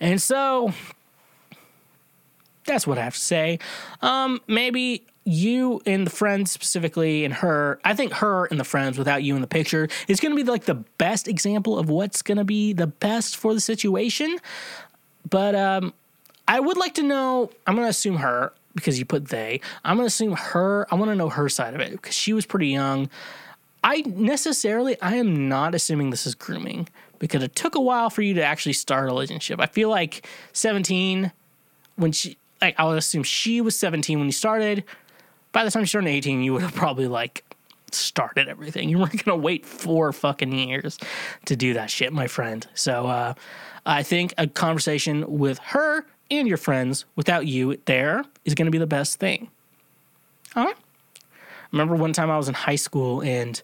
And 0.00 0.22
so 0.22 0.72
that's 2.68 2.86
what 2.86 2.98
I 2.98 3.02
have 3.02 3.14
to 3.14 3.20
say. 3.20 3.58
Um, 4.02 4.40
maybe 4.46 5.04
you 5.28 5.82
and 5.84 6.06
the 6.06 6.10
friends 6.10 6.50
specifically 6.50 7.22
and 7.22 7.34
her 7.34 7.78
i 7.84 7.92
think 7.92 8.14
her 8.14 8.46
and 8.46 8.58
the 8.58 8.64
friends 8.64 8.96
without 8.96 9.22
you 9.22 9.34
in 9.34 9.42
the 9.42 9.46
picture 9.46 9.86
is 10.08 10.20
going 10.20 10.34
to 10.34 10.42
be 10.42 10.50
like 10.50 10.64
the 10.64 10.74
best 10.96 11.28
example 11.28 11.78
of 11.78 11.90
what's 11.90 12.22
going 12.22 12.38
to 12.38 12.44
be 12.44 12.72
the 12.72 12.86
best 12.86 13.36
for 13.36 13.52
the 13.52 13.60
situation. 13.60 14.38
But 15.28 15.54
um, 15.54 15.92
i 16.46 16.58
would 16.58 16.78
like 16.78 16.94
to 16.94 17.02
know 17.02 17.50
i'm 17.66 17.74
going 17.74 17.84
to 17.84 17.90
assume 17.90 18.16
her 18.16 18.54
because 18.74 18.98
you 18.98 19.04
put 19.04 19.28
they 19.28 19.60
i'm 19.84 19.96
going 19.96 20.04
to 20.04 20.06
assume 20.06 20.32
her 20.32 20.86
i 20.90 20.94
want 20.94 21.10
to 21.10 21.14
know 21.14 21.28
her 21.28 21.50
side 21.50 21.74
of 21.74 21.80
it 21.80 21.92
because 21.92 22.14
she 22.14 22.32
was 22.32 22.46
pretty 22.46 22.68
young. 22.68 23.10
I 23.84 24.00
necessarily 24.06 24.98
i 25.02 25.16
am 25.16 25.46
not 25.46 25.74
assuming 25.74 26.08
this 26.08 26.26
is 26.26 26.34
grooming 26.34 26.88
because 27.18 27.42
it 27.42 27.54
took 27.54 27.74
a 27.74 27.80
while 27.80 28.08
for 28.08 28.22
you 28.22 28.32
to 28.34 28.42
actually 28.42 28.72
start 28.72 29.04
a 29.04 29.06
relationship. 29.06 29.60
I 29.60 29.66
feel 29.66 29.90
like 29.90 30.26
17 30.52 31.32
when 31.96 32.12
she 32.12 32.38
like 32.60 32.74
I 32.78 32.84
would 32.84 32.98
assume 32.98 33.22
she 33.22 33.60
was 33.60 33.76
17 33.76 34.18
when 34.18 34.26
you 34.26 34.32
started. 34.32 34.84
By 35.52 35.64
the 35.64 35.70
time 35.70 35.84
she 35.84 35.92
turned 35.92 36.08
18, 36.08 36.42
you 36.42 36.52
would 36.52 36.62
have 36.62 36.74
probably 36.74 37.06
like 37.06 37.44
started 37.92 38.48
everything. 38.48 38.88
You 38.88 38.98
weren't 38.98 39.24
gonna 39.24 39.36
wait 39.36 39.64
four 39.64 40.12
fucking 40.12 40.52
years 40.52 40.98
to 41.46 41.56
do 41.56 41.74
that 41.74 41.90
shit, 41.90 42.12
my 42.12 42.26
friend. 42.26 42.66
So 42.74 43.06
uh, 43.06 43.34
I 43.86 44.02
think 44.02 44.34
a 44.38 44.46
conversation 44.46 45.38
with 45.38 45.58
her 45.58 46.06
and 46.30 46.46
your 46.46 46.56
friends 46.58 47.04
without 47.16 47.46
you 47.46 47.78
there 47.86 48.24
is 48.44 48.54
gonna 48.54 48.70
be 48.70 48.78
the 48.78 48.86
best 48.86 49.18
thing. 49.18 49.50
All 50.56 50.64
right. 50.64 50.76
Remember 51.72 51.94
one 51.94 52.12
time 52.12 52.30
I 52.30 52.36
was 52.36 52.48
in 52.48 52.54
high 52.54 52.76
school 52.76 53.22
and 53.22 53.60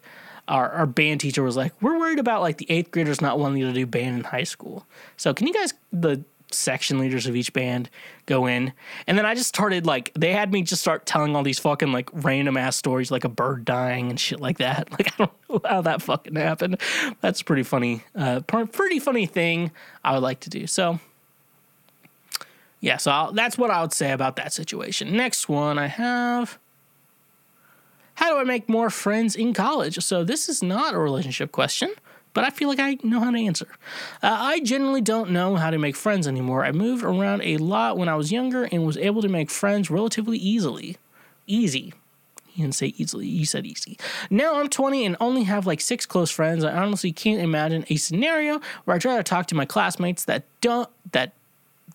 our, 0.47 0.69
our 0.71 0.85
band 0.85 1.21
teacher 1.21 1.41
was 1.41 1.57
like, 1.57 1.73
"We're 1.81 1.97
worried 1.97 2.19
about 2.19 2.41
like 2.41 2.57
the 2.57 2.67
eighth 2.69 2.91
graders 2.91 3.19
not 3.19 3.39
wanting 3.39 3.61
to 3.61 3.73
do 3.73 3.85
band 3.87 4.17
in 4.19 4.23
high 4.23 4.43
school." 4.43 4.85
So 5.17 5.33
can 5.33 5.47
you 5.47 5.53
guys 5.53 5.73
the 5.91 6.23
section 6.51 6.99
leaders 6.99 7.27
of 7.27 7.35
each 7.35 7.53
band 7.53 7.89
go 8.25 8.45
in. 8.45 8.73
And 9.07 9.17
then 9.17 9.25
I 9.25 9.35
just 9.35 9.49
started 9.49 9.85
like 9.85 10.11
they 10.13 10.31
had 10.31 10.51
me 10.51 10.61
just 10.61 10.81
start 10.81 11.05
telling 11.05 11.35
all 11.35 11.43
these 11.43 11.59
fucking 11.59 11.91
like 11.91 12.09
random 12.13 12.57
ass 12.57 12.75
stories 12.75 13.11
like 13.11 13.23
a 13.23 13.29
bird 13.29 13.65
dying 13.65 14.09
and 14.09 14.19
shit 14.19 14.39
like 14.39 14.57
that. 14.57 14.89
Like 14.95 15.11
I 15.13 15.25
don't 15.25 15.31
know 15.49 15.61
how 15.65 15.81
that 15.81 16.01
fucking 16.01 16.35
happened. 16.35 16.79
That's 17.19 17.41
pretty 17.41 17.63
funny. 17.63 18.03
Uh 18.15 18.41
pretty 18.41 18.99
funny 18.99 19.25
thing 19.25 19.71
I 20.03 20.13
would 20.13 20.23
like 20.23 20.39
to 20.41 20.49
do. 20.49 20.67
So 20.67 20.99
yeah, 22.79 22.97
so 22.97 23.11
I'll, 23.11 23.31
that's 23.31 23.57
what 23.57 23.71
I 23.71 23.81
would 23.81 23.93
say 23.93 24.11
about 24.11 24.35
that 24.37 24.53
situation. 24.53 25.17
Next 25.17 25.49
one 25.49 25.77
I 25.77 25.87
have 25.87 26.57
how 28.15 28.29
do 28.29 28.37
I 28.37 28.43
make 28.43 28.67
more 28.69 28.89
friends 28.89 29.35
in 29.35 29.53
college? 29.53 30.01
So 30.03 30.23
this 30.23 30.47
is 30.49 30.63
not 30.63 30.93
a 30.93 30.97
relationship 30.97 31.51
question 31.51 31.93
but 32.35 32.43
I 32.43 32.51
feel 32.51 32.67
like 32.67 32.79
I 32.79 32.97
know 33.01 33.21
how 33.21 33.31
to 33.31 33.39
answer. 33.39 33.67
Uh, 34.21 34.37
I 34.39 34.59
generally 34.59 35.01
don't 35.01 35.31
know 35.31 35.55
how 35.55 35.71
to 35.71 35.79
make 35.79 35.95
friends 35.95 36.27
anymore. 36.27 36.63
I 36.63 36.71
moved 36.71 37.03
around 37.03 37.41
a 37.41 37.57
lot 37.57 37.97
when 37.97 38.09
I 38.09 38.15
was 38.15 38.31
younger 38.31 38.65
and 38.65 38.85
was 38.85 38.97
able 38.97 39.23
to 39.23 39.29
make 39.29 39.49
friends 39.49 39.89
relatively 39.89 40.37
easily. 40.37 40.97
Easy. 41.47 41.93
You 42.53 42.63
didn't 42.63 42.75
say 42.75 42.93
easily, 42.97 43.25
you 43.27 43.45
said 43.45 43.65
easy. 43.65 43.97
Now 44.29 44.59
I'm 44.59 44.69
20 44.69 45.05
and 45.05 45.17
only 45.19 45.43
have 45.43 45.65
like 45.65 45.81
six 45.81 46.05
close 46.05 46.29
friends. 46.29 46.63
I 46.63 46.75
honestly 46.75 47.11
can't 47.11 47.41
imagine 47.41 47.85
a 47.89 47.95
scenario 47.95 48.61
where 48.83 48.95
I 48.95 48.99
try 48.99 49.17
to 49.17 49.23
talk 49.23 49.47
to 49.47 49.55
my 49.55 49.65
classmates 49.65 50.25
that 50.25 50.43
don't 50.61 50.89
that 51.11 51.31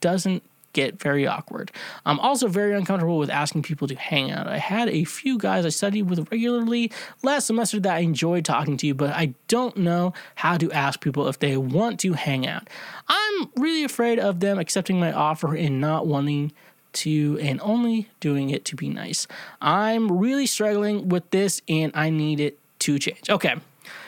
doesn't 0.00 0.42
get 0.72 1.00
very 1.00 1.26
awkward. 1.26 1.70
I'm 2.06 2.20
also 2.20 2.48
very 2.48 2.74
uncomfortable 2.74 3.18
with 3.18 3.30
asking 3.30 3.62
people 3.62 3.88
to 3.88 3.94
hang 3.94 4.30
out. 4.30 4.46
I 4.46 4.58
had 4.58 4.88
a 4.88 5.04
few 5.04 5.38
guys 5.38 5.66
I 5.66 5.70
studied 5.70 6.02
with 6.02 6.30
regularly 6.30 6.92
last 7.22 7.46
semester 7.46 7.80
that 7.80 7.96
I 7.96 8.00
enjoyed 8.00 8.44
talking 8.44 8.76
to, 8.78 8.94
but 8.94 9.10
I 9.10 9.34
don't 9.48 9.76
know 9.76 10.12
how 10.36 10.56
to 10.56 10.70
ask 10.72 11.00
people 11.00 11.28
if 11.28 11.38
they 11.38 11.56
want 11.56 12.00
to 12.00 12.12
hang 12.12 12.46
out. 12.46 12.68
I'm 13.08 13.50
really 13.56 13.84
afraid 13.84 14.18
of 14.18 14.40
them 14.40 14.58
accepting 14.58 15.00
my 15.00 15.12
offer 15.12 15.54
and 15.54 15.80
not 15.80 16.06
wanting 16.06 16.52
to 16.92 17.38
and 17.40 17.60
only 17.60 18.08
doing 18.20 18.50
it 18.50 18.64
to 18.66 18.76
be 18.76 18.88
nice. 18.88 19.26
I'm 19.60 20.10
really 20.18 20.46
struggling 20.46 21.08
with 21.08 21.28
this 21.30 21.62
and 21.68 21.92
I 21.94 22.10
need 22.10 22.40
it 22.40 22.58
to 22.80 22.98
change. 22.98 23.30
Okay. 23.30 23.54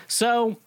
So 0.08 0.58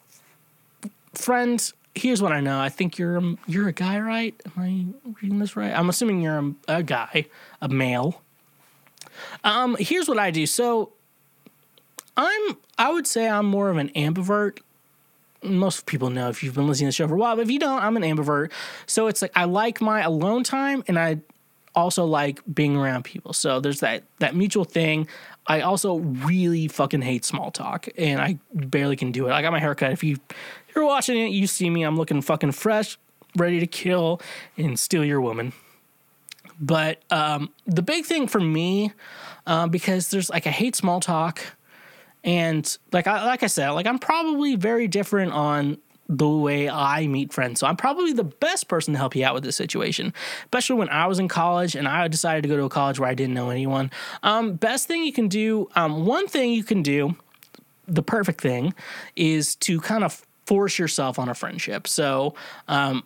friends, 1.13 1.73
here's 1.95 2.21
what 2.21 2.31
I 2.31 2.41
know. 2.41 2.59
I 2.59 2.69
think 2.69 2.97
you're 2.97 3.17
a, 3.17 3.35
you're 3.47 3.67
a 3.67 3.73
guy, 3.73 3.99
right? 3.99 4.39
Am 4.45 4.51
I 4.61 5.11
reading 5.21 5.39
this 5.39 5.55
right? 5.55 5.73
I'm 5.73 5.89
assuming 5.89 6.21
you're 6.21 6.37
a, 6.37 6.53
a 6.67 6.83
guy, 6.83 7.25
a 7.61 7.69
male. 7.69 8.21
Um, 9.43 9.77
here's 9.79 10.07
what 10.07 10.19
I 10.19 10.29
do. 10.29 10.45
So 10.45 10.91
I'm 12.17 12.57
I 12.77 12.91
would 12.91 13.07
say 13.07 13.27
I'm 13.27 13.45
more 13.45 13.69
of 13.69 13.77
an 13.77 13.89
ambivert. 13.89 14.59
Most 15.41 15.85
people 15.85 16.09
know 16.09 16.29
if 16.29 16.43
you've 16.43 16.55
been 16.55 16.67
listening 16.67 16.87
to 16.87 16.89
the 16.89 16.95
show 16.95 17.07
for 17.07 17.15
a 17.15 17.17
while, 17.17 17.35
but 17.35 17.43
if 17.43 17.51
you 17.51 17.59
don't, 17.59 17.81
I'm 17.81 17.95
an 17.97 18.03
ambivert. 18.03 18.51
So 18.87 19.07
it's 19.07 19.21
like 19.21 19.31
I 19.35 19.45
like 19.45 19.79
my 19.81 20.01
alone 20.01 20.43
time 20.43 20.83
and 20.87 20.97
I 20.99 21.19
also 21.75 22.05
like 22.05 22.41
being 22.51 22.75
around 22.75 23.03
people. 23.03 23.33
So 23.33 23.59
there's 23.59 23.79
that 23.81 24.03
that 24.19 24.35
mutual 24.35 24.65
thing. 24.65 25.07
I 25.47 25.61
also 25.61 25.97
really 25.97 26.67
fucking 26.67 27.03
hate 27.03 27.23
small 27.23 27.51
talk 27.51 27.87
and 27.97 28.19
I 28.19 28.39
barely 28.53 28.95
can 28.95 29.11
do 29.11 29.27
it. 29.27 29.31
I 29.31 29.41
got 29.43 29.51
my 29.51 29.59
haircut. 29.59 29.91
If 29.91 30.03
you 30.03 30.17
you're 30.75 30.85
watching 30.85 31.17
it, 31.17 31.31
you 31.31 31.47
see 31.47 31.69
me, 31.69 31.83
I'm 31.83 31.97
looking 31.97 32.21
fucking 32.21 32.51
fresh, 32.51 32.97
ready 33.35 33.59
to 33.59 33.67
kill 33.67 34.21
and 34.57 34.77
steal 34.79 35.03
your 35.05 35.21
woman. 35.21 35.53
But 36.59 37.03
um, 37.11 37.49
the 37.65 37.81
big 37.81 38.05
thing 38.05 38.27
for 38.27 38.39
me, 38.39 38.91
uh, 39.45 39.67
because 39.67 40.09
there's 40.09 40.29
like 40.29 40.47
I 40.47 40.51
hate 40.51 40.75
small 40.75 40.99
talk, 40.99 41.41
and 42.23 42.77
like 42.91 43.07
I 43.07 43.25
like 43.25 43.43
I 43.43 43.47
said, 43.47 43.71
like 43.71 43.85
I'm 43.85 43.99
probably 43.99 44.55
very 44.55 44.87
different 44.87 45.33
on 45.33 45.77
the 46.07 46.29
way 46.29 46.69
I 46.69 47.07
meet 47.07 47.33
friends. 47.33 47.59
So 47.59 47.67
I'm 47.67 47.75
probably 47.75 48.13
the 48.13 48.23
best 48.23 48.67
person 48.67 48.93
to 48.93 48.99
help 48.99 49.15
you 49.15 49.25
out 49.25 49.33
with 49.33 49.43
this 49.43 49.55
situation, 49.55 50.13
especially 50.43 50.75
when 50.77 50.89
I 50.89 51.07
was 51.07 51.19
in 51.19 51.27
college 51.27 51.75
and 51.75 51.87
I 51.87 52.07
decided 52.07 52.43
to 52.43 52.47
go 52.47 52.57
to 52.57 52.63
a 52.63 52.69
college 52.69 52.99
where 52.99 53.09
I 53.09 53.15
didn't 53.15 53.33
know 53.33 53.49
anyone. 53.49 53.91
Um, 54.21 54.53
best 54.53 54.87
thing 54.87 55.03
you 55.03 55.13
can 55.13 55.27
do, 55.27 55.67
um, 55.75 56.05
one 56.05 56.27
thing 56.27 56.51
you 56.51 56.63
can 56.63 56.83
do, 56.83 57.15
the 57.87 58.03
perfect 58.03 58.39
thing, 58.41 58.73
is 59.15 59.55
to 59.57 59.81
kind 59.81 60.03
of 60.03 60.24
force 60.45 60.77
yourself 60.79 61.19
on 61.19 61.29
a 61.29 61.33
friendship. 61.33 61.87
So, 61.87 62.35
um, 62.67 63.03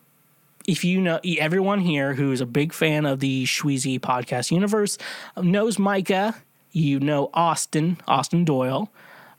if 0.68 0.84
you 0.84 1.02
know 1.02 1.20
everyone 1.24 1.80
here 1.80 2.14
who's 2.14 2.42
a 2.42 2.46
big 2.46 2.74
fan 2.74 3.06
of 3.06 3.20
the 3.20 3.46
Shweezy 3.46 4.00
podcast 4.00 4.52
universe 4.52 4.98
knows 5.36 5.80
Micah 5.80 6.36
you 6.72 7.00
know 7.00 7.30
Austin, 7.34 7.98
Austin 8.08 8.46
Doyle, 8.46 8.90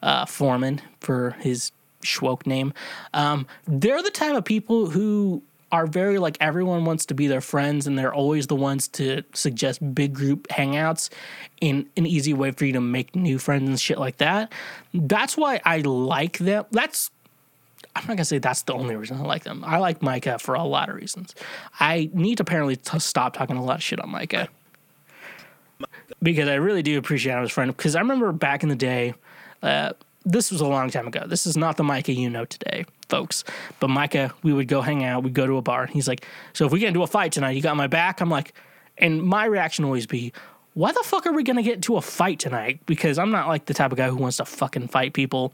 uh, 0.02 0.26
Foreman 0.26 0.80
for 1.00 1.36
his 1.40 1.72
schwoke 2.02 2.46
name. 2.46 2.72
Um, 3.12 3.46
they're 3.66 4.02
the 4.02 4.10
type 4.10 4.34
of 4.34 4.44
people 4.44 4.88
who 4.88 5.42
are 5.72 5.86
very 5.86 6.18
like 6.18 6.36
everyone 6.40 6.84
wants 6.84 7.06
to 7.06 7.14
be 7.14 7.28
their 7.28 7.40
friends 7.40 7.86
and 7.86 7.96
they're 7.96 8.12
always 8.12 8.48
the 8.48 8.56
ones 8.56 8.88
to 8.88 9.22
suggest 9.34 9.94
big 9.94 10.12
group 10.12 10.48
hangouts 10.48 11.10
in 11.60 11.88
an 11.96 12.06
easy 12.06 12.34
way 12.34 12.50
for 12.50 12.64
you 12.64 12.72
to 12.72 12.80
make 12.80 13.14
new 13.14 13.38
friends 13.38 13.68
and 13.68 13.80
shit 13.80 13.98
like 13.98 14.16
that. 14.16 14.52
That's 14.92 15.36
why 15.36 15.60
I 15.64 15.78
like 15.78 16.38
them. 16.38 16.64
That's 16.72 17.10
I'm 17.96 18.02
not 18.02 18.16
gonna 18.16 18.24
say 18.24 18.38
that's 18.38 18.62
the 18.62 18.74
only 18.74 18.96
reason 18.96 19.18
I 19.18 19.22
like 19.22 19.44
them. 19.44 19.64
I 19.66 19.78
like 19.78 20.00
Micah 20.02 20.38
for 20.38 20.54
a 20.54 20.62
lot 20.64 20.88
of 20.88 20.96
reasons. 20.96 21.34
I 21.78 22.08
need 22.12 22.36
to 22.36 22.42
apparently 22.42 22.76
to 22.76 23.00
stop 23.00 23.34
talking 23.34 23.56
a 23.56 23.64
lot 23.64 23.76
of 23.76 23.82
shit 23.82 24.00
on 24.00 24.10
Micah 24.10 24.48
because 26.22 26.48
I 26.48 26.54
really 26.54 26.82
do 26.82 26.98
appreciate 26.98 27.32
him 27.32 27.42
as 27.42 27.50
a 27.50 27.52
friend. 27.52 27.76
Because 27.76 27.96
I 27.96 28.00
remember 28.00 28.32
back 28.32 28.62
in 28.62 28.68
the 28.68 28.76
day, 28.76 29.14
uh, 29.62 29.92
this 30.24 30.50
was 30.50 30.60
a 30.60 30.66
long 30.66 30.90
time 30.90 31.06
ago. 31.06 31.24
This 31.26 31.46
is 31.46 31.56
not 31.56 31.76
the 31.76 31.84
Micah 31.84 32.12
you 32.12 32.28
know 32.28 32.44
today, 32.44 32.84
folks. 33.08 33.44
But 33.78 33.88
Micah, 33.88 34.32
we 34.42 34.52
would 34.52 34.68
go 34.68 34.82
hang 34.82 35.04
out, 35.04 35.22
we'd 35.22 35.34
go 35.34 35.46
to 35.46 35.56
a 35.56 35.62
bar. 35.62 35.86
He's 35.86 36.08
like, 36.08 36.26
So 36.52 36.66
if 36.66 36.72
we 36.72 36.78
get 36.78 36.88
into 36.88 37.02
a 37.02 37.06
fight 37.06 37.32
tonight, 37.32 37.52
you 37.52 37.62
got 37.62 37.76
my 37.76 37.86
back? 37.86 38.20
I'm 38.20 38.30
like, 38.30 38.54
and 38.98 39.22
my 39.22 39.46
reaction 39.46 39.84
always 39.84 40.06
be, 40.06 40.32
why 40.74 40.92
the 40.92 41.02
fuck 41.04 41.26
are 41.26 41.32
we 41.32 41.42
gonna 41.42 41.62
get 41.62 41.76
into 41.76 41.96
a 41.96 42.00
fight 42.00 42.38
tonight? 42.38 42.80
Because 42.86 43.18
I'm 43.18 43.30
not 43.30 43.48
like 43.48 43.66
the 43.66 43.74
type 43.74 43.90
of 43.90 43.98
guy 43.98 44.08
who 44.08 44.16
wants 44.16 44.36
to 44.36 44.44
fucking 44.44 44.88
fight 44.88 45.12
people 45.12 45.52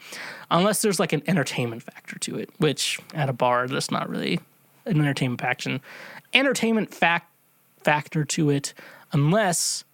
unless 0.51 0.82
there's 0.82 1.01
like 1.01 1.12
an 1.12 1.22
entertainment 1.26 1.82
factor 1.82 2.18
to 2.18 2.38
it, 2.38 2.51
which 2.59 3.01
at 3.14 3.28
a 3.28 3.32
bar, 3.32 3.66
that's 3.66 3.90
not 3.90 4.09
really 4.09 4.40
an 4.84 5.01
entertainment 5.01 5.40
faction. 5.40 5.80
Entertainment 6.34 6.93
fact 6.93 7.30
factor 7.82 8.24
to 8.24 8.51
it, 8.51 8.74
unless 9.12 9.84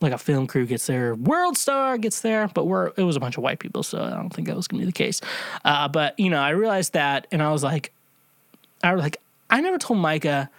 like 0.00 0.12
a 0.12 0.18
film 0.18 0.46
crew 0.46 0.66
gets 0.66 0.86
there, 0.86 1.14
World 1.14 1.56
Star 1.56 1.96
gets 1.98 2.20
there, 2.20 2.48
but 2.48 2.66
we're 2.66 2.92
it 2.96 3.02
was 3.02 3.16
a 3.16 3.20
bunch 3.20 3.36
of 3.36 3.42
white 3.42 3.58
people, 3.58 3.82
so 3.82 4.02
I 4.02 4.10
don't 4.10 4.30
think 4.30 4.48
that 4.48 4.56
was 4.56 4.66
gonna 4.66 4.80
be 4.80 4.86
the 4.86 4.92
case. 4.92 5.20
Uh, 5.64 5.88
but 5.88 6.18
you 6.18 6.30
know, 6.30 6.40
I 6.40 6.50
realized 6.50 6.94
that, 6.94 7.26
and 7.30 7.42
I 7.42 7.52
was 7.52 7.62
like, 7.62 7.92
I 8.82 8.94
was 8.94 9.02
like, 9.02 9.18
I 9.50 9.60
never 9.60 9.78
told 9.78 10.00
Micah 10.00 10.50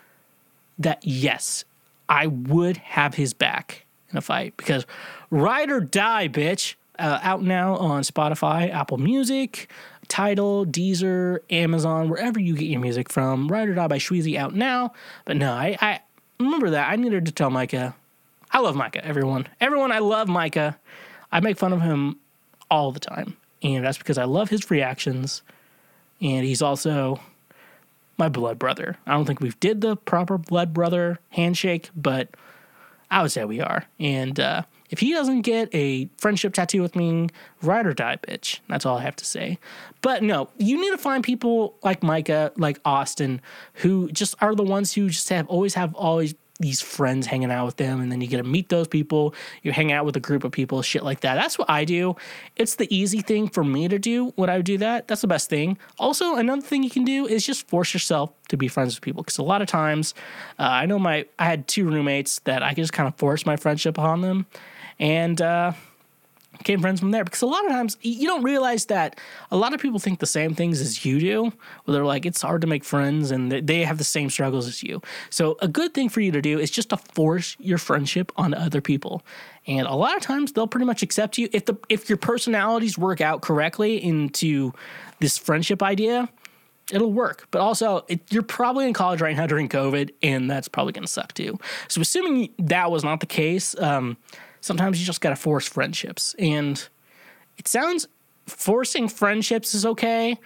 that 0.79 1.05
yes, 1.05 1.65
I 2.09 2.27
would 2.27 2.77
have 2.77 3.15
his 3.15 3.33
back 3.33 3.85
in 4.11 4.17
a 4.17 4.21
fight 4.21 4.55
because 4.57 4.85
ride 5.29 5.69
or 5.69 5.79
die, 5.79 6.27
bitch. 6.27 6.75
Uh, 6.99 7.19
out 7.23 7.41
now 7.41 7.75
on 7.77 8.03
Spotify, 8.03 8.71
Apple 8.71 8.99
Music, 8.99 9.67
Tidal, 10.09 10.63
Deezer, 10.67 11.39
Amazon, 11.49 12.07
wherever 12.07 12.39
you 12.39 12.55
get 12.55 12.65
your 12.65 12.79
music 12.79 13.11
from. 13.11 13.47
Ride 13.47 13.67
or 13.67 13.73
Die 13.73 13.87
by 13.87 13.97
Shweezy 13.97 14.37
out 14.37 14.53
now. 14.53 14.93
But 15.25 15.37
no, 15.37 15.51
I, 15.51 15.75
I 15.81 16.01
remember 16.39 16.69
that. 16.69 16.91
I 16.91 16.95
needed 16.95 17.25
to 17.25 17.31
tell 17.31 17.49
Micah. 17.49 17.95
I 18.51 18.59
love 18.59 18.75
Micah, 18.75 19.03
everyone. 19.03 19.47
Everyone, 19.59 19.91
I 19.91 19.99
love 19.99 20.27
Micah. 20.27 20.77
I 21.31 21.39
make 21.39 21.57
fun 21.57 21.73
of 21.73 21.81
him 21.81 22.19
all 22.69 22.91
the 22.91 22.99
time. 22.99 23.37
And 23.63 23.83
that's 23.83 23.97
because 23.97 24.19
I 24.19 24.25
love 24.25 24.49
his 24.49 24.69
reactions. 24.69 25.41
And 26.21 26.45
he's 26.45 26.61
also 26.61 27.19
my 28.17 28.29
blood 28.29 28.59
brother. 28.59 28.97
I 29.05 29.11
don't 29.13 29.25
think 29.25 29.39
we've 29.39 29.59
did 29.59 29.81
the 29.81 29.95
proper 29.95 30.37
blood 30.37 30.73
brother 30.73 31.19
handshake, 31.29 31.89
but 31.95 32.29
I 33.09 33.21
would 33.21 33.31
say 33.31 33.45
we 33.45 33.61
are. 33.61 33.85
And 33.99 34.39
uh, 34.39 34.63
if 34.89 34.99
he 34.99 35.13
doesn't 35.13 35.41
get 35.41 35.73
a 35.73 36.09
friendship 36.17 36.53
tattoo 36.53 36.81
with 36.81 36.95
me, 36.95 37.29
ride 37.61 37.85
or 37.85 37.93
die, 37.93 38.17
bitch. 38.27 38.59
That's 38.67 38.85
all 38.85 38.97
I 38.97 39.01
have 39.01 39.15
to 39.17 39.25
say. 39.25 39.57
But 40.01 40.23
no, 40.23 40.49
you 40.57 40.79
need 40.79 40.91
to 40.91 40.97
find 40.97 41.23
people 41.23 41.75
like 41.83 42.03
Micah, 42.03 42.51
like 42.57 42.79
Austin, 42.85 43.41
who 43.75 44.11
just 44.11 44.35
are 44.41 44.55
the 44.55 44.63
ones 44.63 44.93
who 44.93 45.09
just 45.09 45.29
have 45.29 45.47
always 45.47 45.75
have 45.75 45.93
always 45.95 46.35
these 46.63 46.79
friends 46.79 47.27
hanging 47.27 47.51
out 47.51 47.65
with 47.65 47.75
them 47.75 47.99
and 47.99 48.09
then 48.09 48.21
you 48.21 48.27
get 48.27 48.37
to 48.37 48.43
meet 48.43 48.69
those 48.69 48.87
people. 48.87 49.35
You 49.63 49.73
hang 49.73 49.91
out 49.91 50.05
with 50.05 50.15
a 50.15 50.21
group 50.21 50.45
of 50.45 50.53
people 50.53 50.81
shit 50.81 51.03
like 51.03 51.19
that. 51.19 51.35
That's 51.35 51.59
what 51.59 51.69
i 51.69 51.83
do. 51.83 52.15
It's 52.55 52.75
the 52.75 52.87
easy 52.95 53.19
thing 53.19 53.49
for 53.49 53.65
me 53.65 53.89
to 53.89 53.99
do 53.99 54.31
when 54.37 54.49
i 54.49 54.61
do 54.61 54.77
that. 54.77 55.09
That's 55.09 55.19
the 55.19 55.27
best 55.27 55.49
thing. 55.49 55.77
Also 55.99 56.35
another 56.35 56.61
thing 56.61 56.81
you 56.81 56.89
can 56.89 57.03
do 57.03 57.27
is 57.27 57.45
just 57.45 57.67
force 57.67 57.93
yourself 57.93 58.31
to 58.47 58.55
be 58.55 58.69
friends 58.69 58.95
with 58.95 59.01
people 59.01 59.23
because 59.23 59.37
a 59.37 59.43
lot 59.43 59.61
of 59.61 59.67
times 59.67 60.13
uh, 60.57 60.63
i 60.63 60.85
know 60.85 60.97
my 60.97 61.25
i 61.37 61.43
had 61.43 61.67
two 61.67 61.85
roommates 61.85 62.39
that 62.45 62.63
i 62.63 62.69
could 62.69 62.83
just 62.83 62.93
kind 62.93 63.07
of 63.07 63.15
force 63.15 63.45
my 63.45 63.57
friendship 63.57 63.99
on 63.99 64.21
them. 64.21 64.45
And 64.99 65.41
uh 65.41 65.73
became 66.63 66.79
friends 66.79 66.99
from 66.99 67.11
there 67.11 67.23
because 67.23 67.41
a 67.41 67.45
lot 67.45 67.65
of 67.65 67.71
times 67.71 67.97
you 68.01 68.25
don't 68.25 68.43
realize 68.43 68.85
that 68.85 69.19
a 69.51 69.57
lot 69.57 69.73
of 69.73 69.81
people 69.81 69.99
think 69.99 70.19
the 70.19 70.25
same 70.25 70.55
things 70.55 70.79
as 70.79 71.03
you 71.03 71.19
do 71.19 71.43
where 71.43 71.93
they're 71.93 72.05
like 72.05 72.25
it's 72.25 72.41
hard 72.41 72.61
to 72.61 72.67
make 72.67 72.83
friends 72.83 73.31
and 73.31 73.51
they 73.51 73.83
have 73.83 73.97
the 73.97 74.03
same 74.03 74.29
struggles 74.29 74.67
as 74.67 74.81
you 74.81 75.01
so 75.29 75.57
a 75.61 75.67
good 75.67 75.93
thing 75.93 76.07
for 76.07 76.21
you 76.21 76.31
to 76.31 76.41
do 76.41 76.57
is 76.59 76.71
just 76.71 76.89
to 76.89 76.97
force 76.97 77.57
your 77.59 77.77
friendship 77.77 78.31
on 78.37 78.53
other 78.53 78.79
people 78.79 79.21
and 79.67 79.85
a 79.87 79.93
lot 79.93 80.15
of 80.15 80.21
times 80.21 80.53
they'll 80.53 80.67
pretty 80.67 80.85
much 80.85 81.03
accept 81.03 81.37
you 81.37 81.49
if 81.51 81.65
the 81.65 81.77
if 81.89 82.09
your 82.09 82.17
personalities 82.17 82.97
work 82.97 83.19
out 83.19 83.41
correctly 83.41 84.01
into 84.01 84.71
this 85.19 85.37
friendship 85.37 85.83
idea 85.83 86.29
it'll 86.91 87.13
work. 87.13 87.47
But 87.51 87.61
also, 87.61 88.03
it, 88.09 88.21
you're 88.29 88.43
probably 88.43 88.85
in 88.85 88.93
college 88.93 89.21
right 89.21 89.35
now 89.35 89.47
during 89.47 89.69
COVID, 89.69 90.11
and 90.21 90.51
that's 90.51 90.67
probably 90.67 90.91
going 90.91 91.05
to 91.05 91.11
suck 91.11 91.33
too. 91.33 91.57
So, 91.87 92.01
assuming 92.01 92.49
that 92.59 92.91
was 92.91 93.03
not 93.05 93.21
the 93.21 93.25
case, 93.25 93.73
um, 93.79 94.17
sometimes 94.63 94.97
you 94.97 95.05
just 95.05 95.19
got 95.19 95.31
to 95.31 95.35
force 95.35 95.67
friendships. 95.67 96.35
And 96.39 96.81
it 97.57 97.67
sounds 97.67 98.07
forcing 98.47 99.09
friendships 99.09 99.75
is 99.75 99.85
okay. 99.85 100.39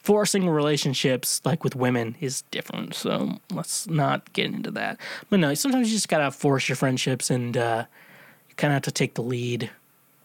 Forcing 0.00 0.48
relationships, 0.48 1.40
like 1.44 1.62
with 1.62 1.76
women, 1.76 2.16
is 2.20 2.42
different. 2.50 2.94
So 2.94 3.38
let's 3.52 3.86
not 3.86 4.32
get 4.32 4.46
into 4.46 4.72
that. 4.72 4.98
But 5.28 5.38
no, 5.38 5.54
sometimes 5.54 5.88
you 5.88 5.94
just 5.94 6.08
got 6.08 6.18
to 6.18 6.30
force 6.32 6.68
your 6.68 6.74
friendships 6.74 7.30
and 7.30 7.56
uh, 7.56 7.84
you 8.48 8.54
kind 8.56 8.72
of 8.72 8.76
have 8.76 8.82
to 8.82 8.92
take 8.92 9.14
the 9.14 9.22
lead 9.22 9.70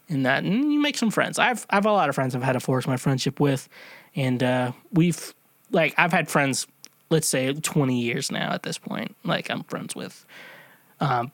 in 0.08 0.24
that. 0.24 0.44
And 0.44 0.74
you 0.74 0.80
make 0.80 0.98
some 0.98 1.12
friends. 1.12 1.38
I've, 1.38 1.68
I 1.70 1.76
have 1.76 1.86
a 1.86 1.92
lot 1.92 2.10
of 2.10 2.16
friends 2.16 2.34
I've 2.34 2.42
had 2.42 2.54
to 2.54 2.60
force 2.60 2.88
my 2.88 2.98
friendship 2.98 3.40
with. 3.40 3.70
And 4.16 4.42
uh, 4.42 4.72
we've, 4.92 5.36
like, 5.70 5.94
I've 5.98 6.14
had 6.14 6.30
friends, 6.30 6.66
let's 7.12 7.28
say 7.28 7.54
20 7.54 8.02
years 8.02 8.32
now 8.32 8.54
at 8.54 8.64
this 8.64 8.80
point, 8.80 9.16
like 9.24 9.52
I'm 9.52 9.64
friends 9.66 9.96
with. 9.96 10.26
Um, 11.00 11.32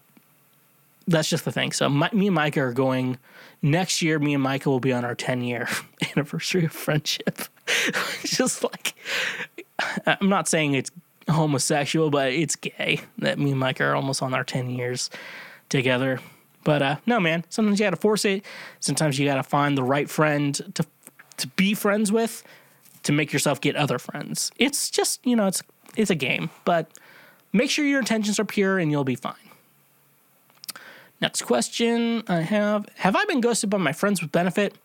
that's 1.08 1.30
just 1.30 1.46
the 1.46 1.52
thing. 1.52 1.72
So 1.72 1.90
my, 1.90 2.10
me 2.14 2.28
and 2.28 2.36
Micah 2.36 2.62
are 2.62 2.74
going 2.74 3.18
next 3.62 4.02
year. 4.02 4.20
Me 4.20 4.34
and 4.34 4.44
Micah 4.44 4.70
will 4.70 4.80
be 4.80 4.94
on 4.94 5.06
our 5.06 5.16
10 5.16 5.42
year 5.44 5.68
anniversary 6.16 6.66
of 6.66 6.72
friendship. 6.72 7.40
just 8.24 8.64
like 8.64 8.94
I'm 10.06 10.30
not 10.30 10.48
saying 10.48 10.74
it's 10.74 10.92
homosexual, 11.30 12.10
but 12.10 12.32
it's 12.32 12.56
gay 12.56 13.02
that 13.20 13.40
me 13.40 13.52
and 13.52 13.60
Micah 13.60 13.86
are 13.86 13.96
almost 13.96 14.22
on 14.22 14.34
our 14.34 14.44
10 14.44 14.70
years 14.70 15.10
together. 15.70 16.20
But 16.64 16.82
uh, 16.82 16.96
no, 17.06 17.20
man. 17.20 17.44
Sometimes 17.50 17.80
you 17.80 17.86
got 17.86 17.92
to 17.92 17.96
force 17.96 18.26
it. 18.26 18.46
Sometimes 18.80 19.18
you 19.18 19.26
got 19.26 19.36
to 19.36 19.44
find 19.44 19.78
the 19.78 19.84
right 19.84 20.10
friend 20.10 20.56
to 20.76 20.86
to 21.38 21.48
be 21.48 21.74
friends 21.74 22.12
with 22.12 22.44
to 23.04 23.12
make 23.12 23.34
yourself 23.34 23.60
get 23.62 23.76
other 23.76 23.98
friends. 23.98 24.52
It's 24.58 24.90
just 24.90 25.26
you 25.26 25.36
know 25.36 25.48
it's 25.48 25.64
it's 25.96 26.12
a 26.12 26.16
game, 26.16 26.50
but 26.66 26.92
make 27.52 27.70
sure 27.70 27.86
your 27.86 28.00
intentions 28.00 28.40
are 28.40 28.46
pure 28.46 28.78
and 28.78 28.92
you'll 28.92 29.04
be 29.04 29.16
fine. 29.16 29.36
Next 31.22 31.44
question 31.44 32.24
I 32.28 32.42
have 32.42 32.88
Have 32.98 33.16
I 33.16 33.24
been 33.26 33.42
ghosted 33.42 33.70
by 33.70 33.78
my 33.78 33.94
friends 33.94 34.22
with 34.22 34.32
benefit? 34.32 34.76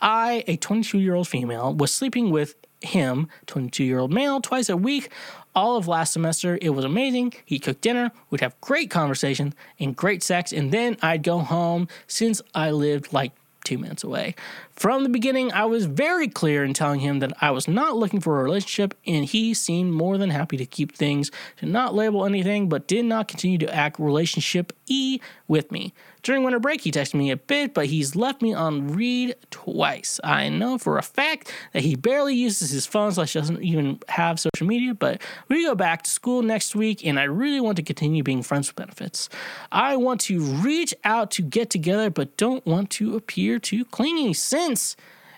I, 0.00 0.44
a 0.46 0.56
22 0.56 0.98
year 0.98 1.14
old 1.14 1.28
female, 1.28 1.72
was 1.72 1.94
sleeping 1.94 2.30
with 2.30 2.54
him, 2.80 3.28
22 3.46 3.84
year 3.84 4.00
old 4.00 4.12
male, 4.12 4.40
twice 4.40 4.68
a 4.68 4.76
week 4.76 5.10
all 5.54 5.76
of 5.76 5.88
last 5.88 6.12
semester. 6.12 6.58
It 6.60 6.70
was 6.70 6.84
amazing. 6.84 7.34
He 7.44 7.58
cooked 7.58 7.80
dinner, 7.80 8.10
we'd 8.30 8.40
have 8.40 8.60
great 8.60 8.90
conversation 8.90 9.54
and 9.78 9.94
great 9.96 10.22
sex, 10.22 10.52
and 10.52 10.72
then 10.72 10.96
I'd 11.00 11.22
go 11.22 11.38
home 11.38 11.88
since 12.06 12.42
I 12.54 12.70
lived 12.70 13.12
like 13.12 13.32
two 13.68 13.78
minutes 13.78 14.02
away. 14.02 14.34
From 14.72 15.02
the 15.02 15.10
beginning, 15.10 15.52
I 15.52 15.66
was 15.66 15.84
very 15.84 16.26
clear 16.26 16.64
in 16.64 16.72
telling 16.72 17.00
him 17.00 17.18
that 17.18 17.32
I 17.42 17.50
was 17.50 17.68
not 17.68 17.96
looking 17.96 18.20
for 18.20 18.40
a 18.40 18.42
relationship, 18.42 18.94
and 19.06 19.26
he 19.26 19.52
seemed 19.52 19.92
more 19.92 20.16
than 20.16 20.30
happy 20.30 20.56
to 20.56 20.64
keep 20.64 20.96
things, 20.96 21.30
to 21.58 21.66
not 21.66 21.94
label 21.94 22.24
anything, 22.24 22.70
but 22.70 22.88
did 22.88 23.04
not 23.04 23.28
continue 23.28 23.58
to 23.58 23.74
act 23.74 23.98
relationship 23.98 24.72
E 24.86 25.20
with 25.46 25.70
me. 25.70 25.92
During 26.28 26.42
winter 26.42 26.60
break, 26.60 26.82
he 26.82 26.92
texted 26.92 27.14
me 27.14 27.30
a 27.30 27.38
bit, 27.38 27.72
but 27.72 27.86
he's 27.86 28.14
left 28.14 28.42
me 28.42 28.52
on 28.52 28.88
read 28.88 29.34
twice. 29.50 30.20
I 30.22 30.50
know 30.50 30.76
for 30.76 30.98
a 30.98 31.02
fact 31.02 31.50
that 31.72 31.82
he 31.82 31.96
barely 31.96 32.34
uses 32.34 32.68
his 32.68 32.84
phone, 32.84 33.12
slash 33.12 33.32
doesn't 33.32 33.62
even 33.62 33.98
have 34.08 34.38
social 34.38 34.66
media, 34.66 34.92
but 34.92 35.22
we 35.48 35.64
go 35.64 35.74
back 35.74 36.02
to 36.02 36.10
school 36.10 36.42
next 36.42 36.76
week, 36.76 37.02
and 37.02 37.18
I 37.18 37.22
really 37.22 37.62
want 37.62 37.76
to 37.76 37.82
continue 37.82 38.22
being 38.22 38.42
friends 38.42 38.68
with 38.68 38.76
benefits. 38.76 39.30
I 39.72 39.96
want 39.96 40.20
to 40.20 40.38
reach 40.38 40.94
out 41.02 41.30
to 41.30 41.42
get 41.42 41.70
together, 41.70 42.10
but 42.10 42.36
don't 42.36 42.66
want 42.66 42.90
to 42.90 43.16
appear 43.16 43.58
too 43.58 43.86
clingy 43.86 44.34
since 44.34 44.96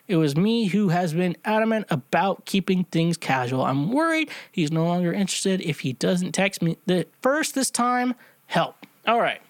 it 0.09 0.17
was 0.17 0.37
me 0.37 0.67
who 0.67 0.89
has 0.89 1.15
been 1.15 1.37
adamant 1.45 1.87
about 1.91 2.47
keeping 2.47 2.83
things 2.83 3.17
casual. 3.17 3.63
I'm 3.63 3.93
worried 3.93 4.29
he's 4.51 4.73
no 4.73 4.87
longer 4.87 5.13
interested 5.13 5.61
if 5.61 5.79
he 5.79 5.93
doesn't 5.93 6.33
text 6.33 6.63
me 6.63 6.79
the 6.87 7.07
first 7.23 7.55
this 7.55 7.71
time. 7.71 8.17
Help. 8.47 8.75
All 9.07 9.21
right. 9.21 9.41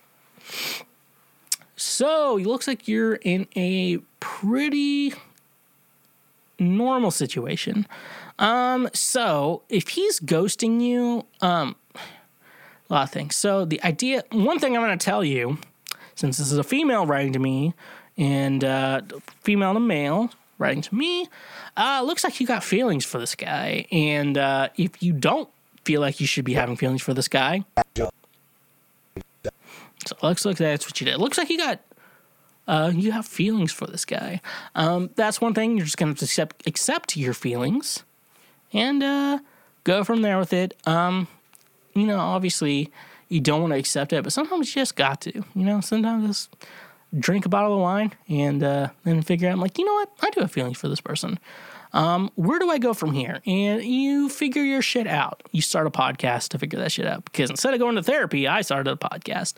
So 1.80 2.36
it 2.36 2.44
looks 2.44 2.68
like 2.68 2.86
you're 2.88 3.14
in 3.14 3.46
a 3.56 3.98
pretty 4.20 5.14
normal 6.58 7.10
situation. 7.10 7.86
Um, 8.38 8.90
so 8.92 9.62
if 9.70 9.88
he's 9.88 10.20
ghosting 10.20 10.82
you, 10.82 11.24
um, 11.40 11.76
a 11.94 12.92
lot 12.92 13.04
of 13.04 13.10
things. 13.10 13.34
So 13.34 13.64
the 13.64 13.82
idea, 13.82 14.24
one 14.30 14.58
thing 14.58 14.76
I'm 14.76 14.82
going 14.82 14.98
to 14.98 15.02
tell 15.02 15.24
you, 15.24 15.56
since 16.16 16.36
this 16.36 16.52
is 16.52 16.58
a 16.58 16.64
female 16.64 17.06
writing 17.06 17.32
to 17.32 17.38
me 17.38 17.72
and 18.18 18.62
uh, 18.62 19.00
female 19.40 19.72
to 19.72 19.80
male 19.80 20.30
writing 20.58 20.82
to 20.82 20.94
me, 20.94 21.28
uh, 21.78 22.02
looks 22.04 22.24
like 22.24 22.38
you 22.40 22.46
got 22.46 22.62
feelings 22.62 23.06
for 23.06 23.18
this 23.18 23.34
guy. 23.34 23.86
And 23.90 24.36
uh, 24.36 24.68
if 24.76 25.02
you 25.02 25.14
don't 25.14 25.48
feel 25.86 26.02
like 26.02 26.20
you 26.20 26.26
should 26.26 26.44
be 26.44 26.52
having 26.52 26.76
feelings 26.76 27.00
for 27.00 27.14
this 27.14 27.28
guy, 27.28 27.64
so 30.06 30.16
it 30.16 30.22
looks 30.22 30.44
like 30.44 30.56
that's 30.56 30.86
what 30.86 31.00
you 31.00 31.06
did. 31.06 31.14
It 31.14 31.20
looks 31.20 31.38
like 31.38 31.50
you 31.50 31.58
got 31.58 31.80
uh, 32.68 32.92
you 32.94 33.12
have 33.12 33.26
feelings 33.26 33.72
for 33.72 33.86
this 33.86 34.04
guy. 34.04 34.40
Um, 34.74 35.10
that's 35.16 35.40
one 35.40 35.54
thing. 35.54 35.76
You're 35.76 35.86
just 35.86 35.96
gonna 35.96 36.12
have 36.12 36.18
to 36.18 36.24
accept 36.24 36.66
accept 36.66 37.16
your 37.16 37.34
feelings 37.34 38.04
and 38.72 39.02
uh, 39.02 39.38
go 39.84 40.04
from 40.04 40.22
there 40.22 40.38
with 40.38 40.52
it. 40.52 40.76
Um, 40.86 41.26
you 41.94 42.06
know, 42.06 42.18
obviously 42.18 42.90
you 43.28 43.40
don't 43.40 43.60
want 43.60 43.72
to 43.72 43.78
accept 43.78 44.12
it, 44.12 44.22
but 44.22 44.32
sometimes 44.32 44.74
you 44.74 44.82
just 44.82 44.96
got 44.96 45.20
to. 45.22 45.32
You 45.32 45.64
know, 45.64 45.80
sometimes 45.80 46.26
just 46.26 46.66
drink 47.18 47.46
a 47.46 47.48
bottle 47.48 47.74
of 47.74 47.80
wine 47.80 48.12
and 48.28 48.62
uh, 48.62 48.88
then 49.04 49.22
figure 49.22 49.48
out, 49.48 49.58
like, 49.58 49.78
you 49.78 49.84
know 49.84 49.94
what, 49.94 50.10
I 50.20 50.30
do 50.30 50.40
have 50.40 50.52
feelings 50.52 50.78
for 50.78 50.88
this 50.88 51.00
person. 51.00 51.38
Um, 51.92 52.30
where 52.36 52.58
do 52.58 52.70
I 52.70 52.78
go 52.78 52.94
from 52.94 53.12
here? 53.12 53.40
And 53.46 53.82
you 53.82 54.28
figure 54.28 54.62
your 54.62 54.82
shit 54.82 55.06
out. 55.06 55.42
You 55.50 55.60
start 55.60 55.86
a 55.86 55.90
podcast 55.90 56.48
to 56.50 56.58
figure 56.58 56.78
that 56.78 56.92
shit 56.92 57.06
out 57.06 57.24
because 57.24 57.50
instead 57.50 57.74
of 57.74 57.80
going 57.80 57.96
to 57.96 58.02
therapy, 58.02 58.46
I 58.46 58.62
started 58.62 58.92
a 58.92 58.96
podcast. 58.96 59.54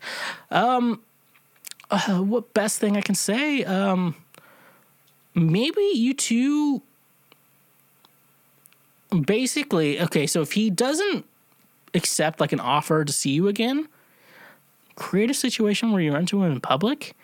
Um, 0.50 1.02
uh, 1.90 2.18
what 2.20 2.54
best 2.54 2.78
thing 2.78 2.96
I 2.96 3.02
can 3.02 3.14
say? 3.14 3.64
Um, 3.64 4.16
maybe 5.34 5.82
you 5.94 6.14
two 6.14 6.82
basically 9.26 10.00
okay 10.00 10.26
so 10.26 10.40
if 10.40 10.52
he 10.52 10.70
doesn't 10.70 11.26
accept 11.94 12.40
like 12.40 12.52
an 12.52 12.60
offer 12.60 13.04
to 13.04 13.12
see 13.12 13.30
you 13.30 13.46
again 13.48 13.86
create 14.94 15.30
a 15.30 15.34
situation 15.34 15.92
where 15.92 16.00
you 16.00 16.10
run 16.12 16.20
into 16.20 16.42
him 16.42 16.52
in 16.52 16.60
public 16.60 17.14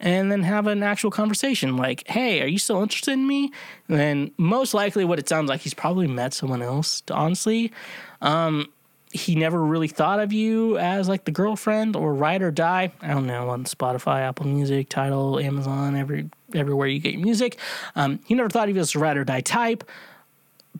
and 0.00 0.30
then 0.30 0.42
have 0.42 0.66
an 0.66 0.82
actual 0.82 1.10
conversation 1.10 1.76
like 1.76 2.06
hey 2.08 2.40
are 2.40 2.46
you 2.46 2.58
still 2.58 2.82
interested 2.82 3.12
in 3.12 3.26
me? 3.26 3.52
And 3.88 3.98
then 3.98 4.30
most 4.36 4.74
likely 4.74 5.04
what 5.04 5.18
it 5.18 5.28
sounds 5.28 5.48
like 5.48 5.60
he's 5.60 5.74
probably 5.74 6.06
met 6.06 6.34
someone 6.34 6.62
else 6.62 7.02
honestly. 7.10 7.72
Um, 8.20 8.68
he 9.10 9.34
never 9.34 9.64
really 9.64 9.88
thought 9.88 10.20
of 10.20 10.34
you 10.34 10.76
as 10.76 11.08
like 11.08 11.24
the 11.24 11.30
girlfriend 11.30 11.96
or 11.96 12.12
ride 12.12 12.42
or 12.42 12.50
die. 12.50 12.92
I 13.00 13.08
don't 13.08 13.26
know 13.26 13.48
on 13.50 13.64
spotify 13.64 14.20
apple 14.20 14.46
music 14.46 14.88
Tidal, 14.88 15.38
amazon 15.38 15.96
every 15.96 16.28
everywhere 16.54 16.86
you 16.88 16.98
get 16.98 17.14
your 17.14 17.22
music. 17.22 17.58
Um, 17.96 18.20
he 18.26 18.34
never 18.34 18.48
thought 18.48 18.68
he 18.68 18.74
was 18.74 18.94
a 18.94 18.98
ride 18.98 19.16
or 19.16 19.24
die 19.24 19.40
type. 19.40 19.84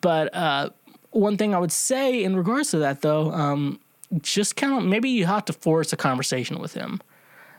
But 0.01 0.35
uh, 0.35 0.70
one 1.11 1.36
thing 1.36 1.55
I 1.55 1.59
would 1.59 1.73
say 1.73 2.23
in 2.23 2.36
regards 2.36 2.70
to 2.70 2.78
that, 2.78 3.03
though, 3.03 3.32
um, 3.32 3.81
just 4.20 4.57
kind 4.57 4.74
of 4.74 4.85
maybe 4.85 5.11
you 5.11 5.27
have 5.27 5.45
to 5.47 5.53
force 5.53 5.93
a 5.93 5.97
conversation 5.97 6.59
with 6.59 6.74
him. 6.74 7.01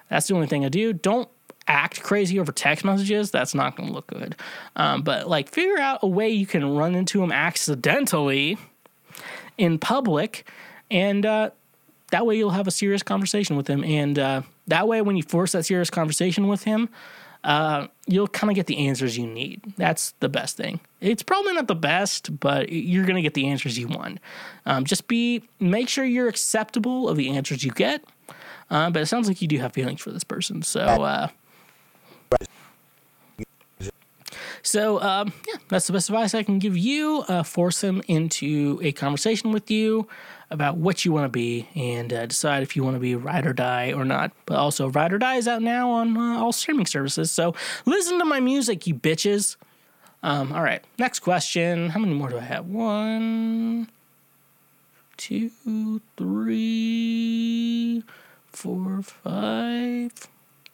That's 0.09 0.27
the 0.27 0.35
only 0.35 0.47
thing 0.47 0.65
I 0.65 0.69
do. 0.69 0.93
Don't 0.93 1.29
act 1.69 2.03
crazy 2.03 2.39
over 2.39 2.51
text 2.51 2.83
messages. 2.83 3.31
That's 3.31 3.55
not 3.55 3.77
going 3.77 3.87
to 3.87 3.95
look 3.95 4.07
good. 4.07 4.35
Um, 4.75 5.03
but 5.03 5.29
like, 5.29 5.49
figure 5.49 5.77
out 5.77 5.99
a 6.01 6.07
way 6.07 6.29
you 6.29 6.45
can 6.45 6.75
run 6.75 6.95
into 6.95 7.23
him 7.23 7.31
accidentally 7.31 8.57
in 9.57 9.77
public, 9.79 10.49
and 10.91 11.25
uh, 11.25 11.51
that 12.11 12.25
way 12.25 12.37
you'll 12.37 12.49
have 12.49 12.67
a 12.67 12.71
serious 12.71 13.03
conversation 13.03 13.55
with 13.55 13.67
him. 13.67 13.83
And 13.83 14.17
uh, 14.17 14.41
that 14.67 14.87
way, 14.87 15.01
when 15.01 15.15
you 15.15 15.23
force 15.23 15.51
that 15.53 15.63
serious 15.63 15.89
conversation 15.89 16.47
with 16.47 16.63
him, 16.63 16.89
uh, 17.43 17.87
you'll 18.05 18.27
kind 18.27 18.49
of 18.49 18.55
get 18.55 18.67
the 18.67 18.87
answers 18.87 19.17
you 19.17 19.25
need. 19.25 19.61
That's 19.77 20.13
the 20.19 20.27
best 20.27 20.57
thing. 20.57 20.79
It's 20.99 21.23
probably 21.23 21.53
not 21.53 21.67
the 21.67 21.75
best, 21.75 22.37
but 22.39 22.69
you're 22.69 23.05
going 23.05 23.15
to 23.15 23.21
get 23.21 23.33
the 23.33 23.47
answers 23.47 23.77
you 23.77 23.87
want. 23.87 24.19
Um, 24.65 24.83
just 24.83 25.07
be, 25.07 25.43
make 25.59 25.87
sure 25.87 26.03
you're 26.03 26.27
acceptable 26.27 27.07
of 27.07 27.15
the 27.15 27.29
answers 27.29 27.63
you 27.63 27.71
get. 27.71 28.03
Uh, 28.69 28.89
but 28.89 29.01
it 29.01 29.05
sounds 29.05 29.27
like 29.27 29.41
you 29.41 29.47
do 29.47 29.57
have 29.59 29.73
feelings 29.73 30.01
for 30.01 30.11
this 30.11 30.23
person. 30.23 30.61
So, 30.61 30.81
uh, 30.81 31.29
so 34.69 35.01
um, 35.01 35.33
yeah, 35.47 35.55
that's 35.67 35.87
the 35.87 35.93
best 35.93 36.09
advice 36.09 36.35
I 36.35 36.43
can 36.43 36.59
give 36.59 36.77
you. 36.77 37.23
Uh, 37.27 37.41
force 37.41 37.83
him 37.83 38.03
into 38.07 38.79
a 38.83 38.91
conversation 38.91 39.51
with 39.51 39.71
you 39.71 40.07
about 40.51 40.77
what 40.77 41.03
you 41.03 41.11
want 41.11 41.25
to 41.25 41.29
be 41.29 41.67
and 41.73 42.13
uh, 42.13 42.27
decide 42.27 42.61
if 42.61 42.75
you 42.75 42.83
want 42.83 42.95
to 42.95 42.99
be 42.99 43.15
ride 43.15 43.47
or 43.47 43.53
die 43.53 43.93
or 43.93 44.05
not. 44.05 44.31
But 44.45 44.57
also, 44.57 44.89
ride 44.89 45.11
or 45.11 45.17
die 45.17 45.37
is 45.37 45.47
out 45.47 45.63
now 45.63 45.89
on 45.89 46.15
uh, 46.15 46.37
all 46.39 46.51
streaming 46.51 46.85
services. 46.85 47.31
So 47.31 47.55
listen 47.85 48.19
to 48.19 48.25
my 48.25 48.39
music, 48.39 48.85
you 48.85 48.93
bitches. 48.93 49.55
Um, 50.21 50.51
all 50.51 50.61
right, 50.61 50.83
next 50.99 51.21
question. 51.21 51.89
How 51.89 51.99
many 51.99 52.13
more 52.13 52.29
do 52.29 52.37
I 52.37 52.41
have? 52.41 52.67
One, 52.67 53.89
two, 55.17 56.01
three, 56.15 58.03
four, 58.51 59.01
five, 59.01 60.11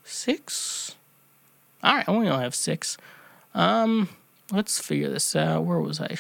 six. 0.04 0.96
All 1.82 1.96
right, 1.96 2.10
I 2.10 2.12
only 2.12 2.28
have 2.28 2.56
six. 2.56 2.98
Um, 3.56 4.10
let's 4.52 4.80
figure 4.80 5.10
this 5.10 5.36
out. 5.36 5.64
Where 5.64 5.80
was 5.80 6.00
I? 6.02 6.18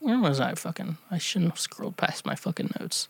Where 0.00 0.18
was 0.18 0.38
I 0.38 0.54
fucking? 0.54 0.98
I 1.10 1.18
shouldn't 1.18 1.52
have 1.52 1.58
scrolled 1.58 1.96
past 1.96 2.24
my 2.24 2.34
fucking 2.34 2.70
notes. 2.78 3.08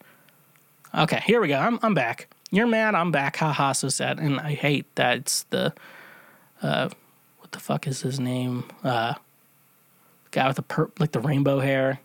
Okay, 0.97 1.21
here 1.27 1.41
we 1.41 1.49
go. 1.49 1.59
I'm 1.59 1.79
I'm 1.83 1.95
back. 1.95 2.29
You're 2.51 2.67
mad. 2.67 2.95
I'm 2.95 3.11
back. 3.11 3.37
Haha, 3.37 3.73
so 3.73 3.89
sad. 3.89 4.19
And 4.19 4.41
I 4.41 4.55
hate 4.55 4.87
that 4.95 5.19
it's 5.19 5.43
the 5.51 5.75
uh, 6.63 6.89
what 7.41 7.53
the 7.53 7.61
fuck 7.61 7.87
is 7.87 8.01
his 8.03 8.19
name? 8.19 8.65
Uh, 8.83 9.15
guy 10.31 10.47
with 10.47 10.57
the 10.57 10.63
per- 10.63 10.91
like 10.99 11.13
the 11.13 11.21
rainbow 11.21 11.59
hair. 11.59 12.01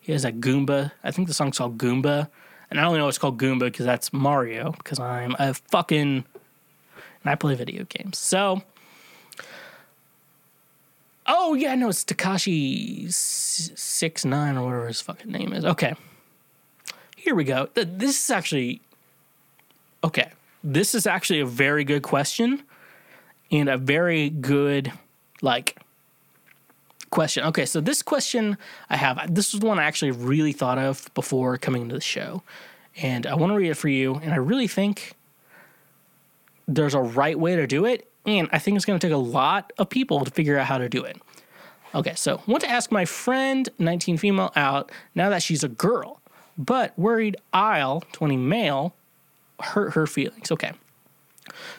He 0.00 0.12
has 0.12 0.24
a 0.24 0.32
Goomba. 0.32 0.92
I 1.02 1.10
think 1.10 1.26
the 1.26 1.34
song's 1.34 1.58
called 1.58 1.76
Goomba, 1.76 2.28
and 2.70 2.78
I 2.78 2.84
only 2.84 2.98
know 2.98 3.08
it's 3.08 3.18
called 3.18 3.38
Goomba 3.38 3.60
because 3.60 3.86
that's 3.86 4.12
Mario. 4.12 4.72
Because 4.72 5.00
I'm 5.00 5.34
a 5.38 5.54
fucking 5.54 6.24
and 7.28 7.32
I 7.32 7.36
play 7.36 7.54
video 7.54 7.84
games. 7.84 8.16
So, 8.16 8.62
oh 11.26 11.52
yeah, 11.52 11.74
no, 11.74 11.90
it's 11.90 12.02
Tekashi 12.02 13.12
six 13.12 14.24
nine 14.24 14.56
or 14.56 14.64
whatever 14.64 14.86
his 14.86 15.02
fucking 15.02 15.30
name 15.30 15.52
is. 15.52 15.64
Okay, 15.64 15.94
here 17.16 17.34
we 17.34 17.44
go. 17.44 17.68
This 17.74 18.24
is 18.24 18.30
actually 18.30 18.80
okay. 20.02 20.30
This 20.64 20.94
is 20.94 21.06
actually 21.06 21.40
a 21.40 21.46
very 21.46 21.84
good 21.84 22.02
question 22.02 22.62
and 23.52 23.68
a 23.68 23.76
very 23.76 24.30
good 24.30 24.90
like 25.42 25.78
question. 27.10 27.44
Okay, 27.44 27.66
so 27.66 27.82
this 27.82 28.00
question 28.00 28.56
I 28.88 28.96
have, 28.96 29.34
this 29.34 29.52
is 29.52 29.60
the 29.60 29.66
one 29.66 29.78
I 29.78 29.84
actually 29.84 30.12
really 30.12 30.52
thought 30.52 30.78
of 30.78 31.10
before 31.14 31.58
coming 31.58 31.90
to 31.90 31.94
the 31.94 32.00
show. 32.00 32.42
And 32.96 33.26
I 33.26 33.34
want 33.36 33.52
to 33.52 33.56
read 33.56 33.70
it 33.70 33.76
for 33.76 33.88
you. 33.88 34.16
And 34.16 34.32
I 34.32 34.36
really 34.36 34.66
think 34.66 35.14
there's 36.68 36.94
a 36.94 37.00
right 37.00 37.38
way 37.38 37.56
to 37.56 37.66
do 37.66 37.84
it. 37.86 38.08
And 38.26 38.48
I 38.52 38.58
think 38.58 38.76
it's 38.76 38.84
going 38.84 38.98
to 38.98 39.04
take 39.04 39.14
a 39.14 39.18
lot 39.18 39.72
of 39.78 39.88
people 39.88 40.24
to 40.24 40.30
figure 40.30 40.58
out 40.58 40.66
how 40.66 40.78
to 40.78 40.88
do 40.88 41.02
it. 41.02 41.16
Okay, 41.94 42.14
so 42.14 42.42
want 42.46 42.62
to 42.62 42.70
ask 42.70 42.92
my 42.92 43.06
friend, 43.06 43.66
19 43.78 44.18
female, 44.18 44.52
out 44.54 44.92
now 45.14 45.30
that 45.30 45.42
she's 45.42 45.64
a 45.64 45.68
girl, 45.68 46.20
but 46.58 46.96
worried 46.98 47.36
I'll, 47.54 48.02
20 48.12 48.36
male, 48.36 48.94
hurt 49.58 49.94
her 49.94 50.06
feelings. 50.06 50.52
Okay. 50.52 50.72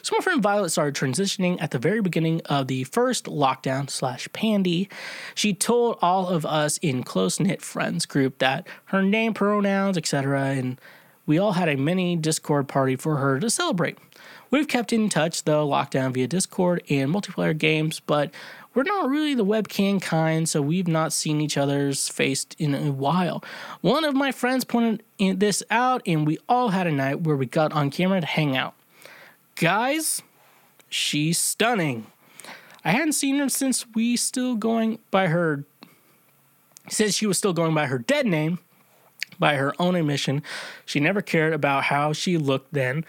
So 0.02 0.16
my 0.18 0.22
friend 0.22 0.42
Violet 0.42 0.70
started 0.70 0.96
transitioning 0.96 1.62
at 1.62 1.70
the 1.70 1.78
very 1.78 2.00
beginning 2.02 2.40
of 2.46 2.66
the 2.66 2.82
first 2.84 3.26
lockdown 3.26 3.88
slash 3.88 4.28
pandy. 4.32 4.88
She 5.36 5.54
told 5.54 5.96
all 6.02 6.26
of 6.28 6.44
us 6.44 6.78
in 6.78 7.04
close 7.04 7.38
knit 7.38 7.62
friends 7.62 8.04
group 8.04 8.38
that 8.38 8.66
her 8.86 9.02
name, 9.02 9.32
pronouns, 9.32 9.96
etc., 9.96 10.46
and 10.46 10.80
we 11.24 11.38
all 11.38 11.52
had 11.52 11.68
a 11.68 11.76
mini 11.76 12.16
Discord 12.16 12.66
party 12.66 12.96
for 12.96 13.18
her 13.18 13.38
to 13.38 13.48
celebrate. 13.48 13.96
We've 14.50 14.68
kept 14.68 14.92
in 14.92 15.08
touch 15.08 15.44
though, 15.44 15.66
lockdown 15.66 16.12
via 16.12 16.26
Discord 16.26 16.82
and 16.90 17.12
multiplayer 17.12 17.56
games, 17.56 18.00
but 18.00 18.30
we're 18.74 18.82
not 18.84 19.08
really 19.08 19.34
the 19.34 19.44
webcam 19.44 20.00
kind, 20.00 20.48
so 20.48 20.62
we've 20.62 20.86
not 20.86 21.12
seen 21.12 21.40
each 21.40 21.56
other's 21.56 22.08
face 22.08 22.46
in 22.58 22.74
a 22.74 22.92
while. 22.92 23.42
One 23.80 24.04
of 24.04 24.14
my 24.14 24.30
friends 24.30 24.64
pointed 24.64 25.02
this 25.18 25.62
out, 25.70 26.02
and 26.06 26.26
we 26.26 26.38
all 26.48 26.68
had 26.68 26.86
a 26.86 26.92
night 26.92 27.22
where 27.22 27.36
we 27.36 27.46
got 27.46 27.72
on 27.72 27.90
camera 27.90 28.20
to 28.20 28.26
hang 28.26 28.56
out. 28.56 28.74
Guys, 29.56 30.22
she's 30.88 31.38
stunning. 31.38 32.06
I 32.84 32.92
hadn't 32.92 33.12
seen 33.12 33.38
her 33.38 33.48
since 33.48 33.86
we 33.94 34.16
still 34.16 34.54
going 34.54 35.00
by 35.10 35.26
her 35.26 35.64
since 36.88 37.14
she 37.14 37.26
was 37.26 37.38
still 37.38 37.52
going 37.52 37.74
by 37.74 37.86
her 37.86 37.98
dead 37.98 38.26
name 38.26 38.58
by 39.38 39.56
her 39.56 39.74
own 39.78 39.96
admission. 39.96 40.42
She 40.84 41.00
never 41.00 41.22
cared 41.22 41.52
about 41.52 41.84
how 41.84 42.12
she 42.12 42.36
looked 42.36 42.72
then. 42.72 43.04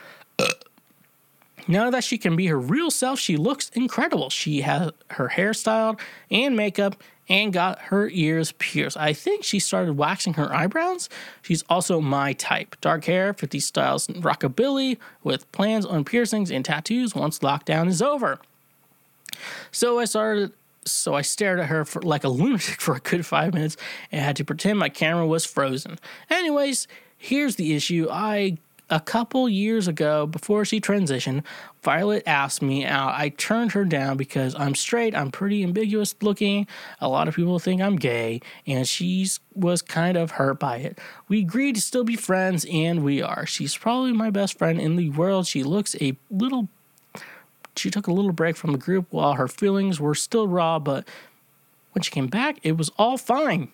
Now 1.67 1.89
that 1.89 2.03
she 2.03 2.17
can 2.17 2.35
be 2.35 2.47
her 2.47 2.59
real 2.59 2.91
self, 2.91 3.19
she 3.19 3.37
looks 3.37 3.69
incredible. 3.69 4.29
She 4.29 4.61
has 4.61 4.91
her 5.11 5.29
hair 5.29 5.53
styled 5.53 5.99
and 6.29 6.55
makeup 6.55 7.01
and 7.29 7.53
got 7.53 7.79
her 7.83 8.09
ears 8.09 8.51
pierced. 8.53 8.97
I 8.97 9.13
think 9.13 9.43
she 9.43 9.59
started 9.59 9.93
waxing 9.93 10.33
her 10.33 10.53
eyebrows. 10.53 11.07
She's 11.41 11.63
also 11.69 12.01
my 12.01 12.33
type. 12.33 12.75
Dark 12.81 13.05
hair, 13.05 13.33
50 13.33 13.59
styles 13.59 14.07
rockabilly, 14.07 14.97
with 15.23 15.49
plans 15.51 15.85
on 15.85 16.03
piercings 16.03 16.51
and 16.51 16.65
tattoos 16.65 17.15
once 17.15 17.39
lockdown 17.39 17.87
is 17.87 18.01
over. 18.01 18.39
So 19.71 19.99
I 19.99 20.05
started 20.05 20.51
so 20.83 21.13
I 21.13 21.21
stared 21.21 21.59
at 21.59 21.67
her 21.67 21.85
for 21.85 22.01
like 22.01 22.23
a 22.23 22.29
lunatic 22.29 22.81
for 22.81 22.95
a 22.95 22.99
good 22.99 23.25
five 23.25 23.53
minutes 23.53 23.77
and 24.11 24.21
had 24.21 24.35
to 24.37 24.43
pretend 24.43 24.79
my 24.79 24.89
camera 24.89 25.25
was 25.25 25.45
frozen. 25.45 25.99
Anyways, 26.29 26.87
here's 27.17 27.55
the 27.55 27.73
issue. 27.75 28.07
I 28.11 28.57
a 28.91 28.99
couple 28.99 29.47
years 29.47 29.87
ago, 29.87 30.27
before 30.27 30.65
she 30.65 30.81
transitioned, 30.81 31.43
Violet 31.81 32.23
asked 32.27 32.61
me 32.61 32.85
out. 32.85 33.13
I 33.15 33.29
turned 33.29 33.71
her 33.71 33.85
down 33.85 34.17
because 34.17 34.53
I'm 34.55 34.75
straight, 34.75 35.15
I'm 35.15 35.31
pretty 35.31 35.63
ambiguous 35.63 36.13
looking. 36.21 36.67
A 36.99 37.07
lot 37.07 37.27
of 37.27 37.35
people 37.35 37.57
think 37.57 37.81
I'm 37.81 37.95
gay, 37.95 38.41
and 38.67 38.87
she 38.87 39.25
was 39.55 39.81
kind 39.81 40.17
of 40.17 40.31
hurt 40.31 40.59
by 40.59 40.77
it. 40.77 40.99
We 41.29 41.39
agreed 41.39 41.75
to 41.75 41.81
still 41.81 42.03
be 42.03 42.17
friends, 42.17 42.65
and 42.69 43.03
we 43.03 43.21
are. 43.21 43.45
She's 43.45 43.75
probably 43.75 44.11
my 44.11 44.29
best 44.29 44.57
friend 44.57 44.79
in 44.79 44.97
the 44.97 45.09
world. 45.09 45.47
She 45.47 45.63
looks 45.63 45.95
a 46.01 46.15
little. 46.29 46.67
She 47.77 47.89
took 47.89 48.07
a 48.07 48.13
little 48.13 48.33
break 48.33 48.57
from 48.57 48.73
the 48.73 48.77
group 48.77 49.07
while 49.09 49.33
her 49.35 49.47
feelings 49.47 49.99
were 49.99 50.13
still 50.13 50.45
raw, 50.45 50.77
but 50.77 51.07
when 51.93 52.03
she 52.03 52.11
came 52.11 52.27
back, 52.27 52.59
it 52.63 52.77
was 52.77 52.91
all 52.97 53.17
fine. 53.17 53.69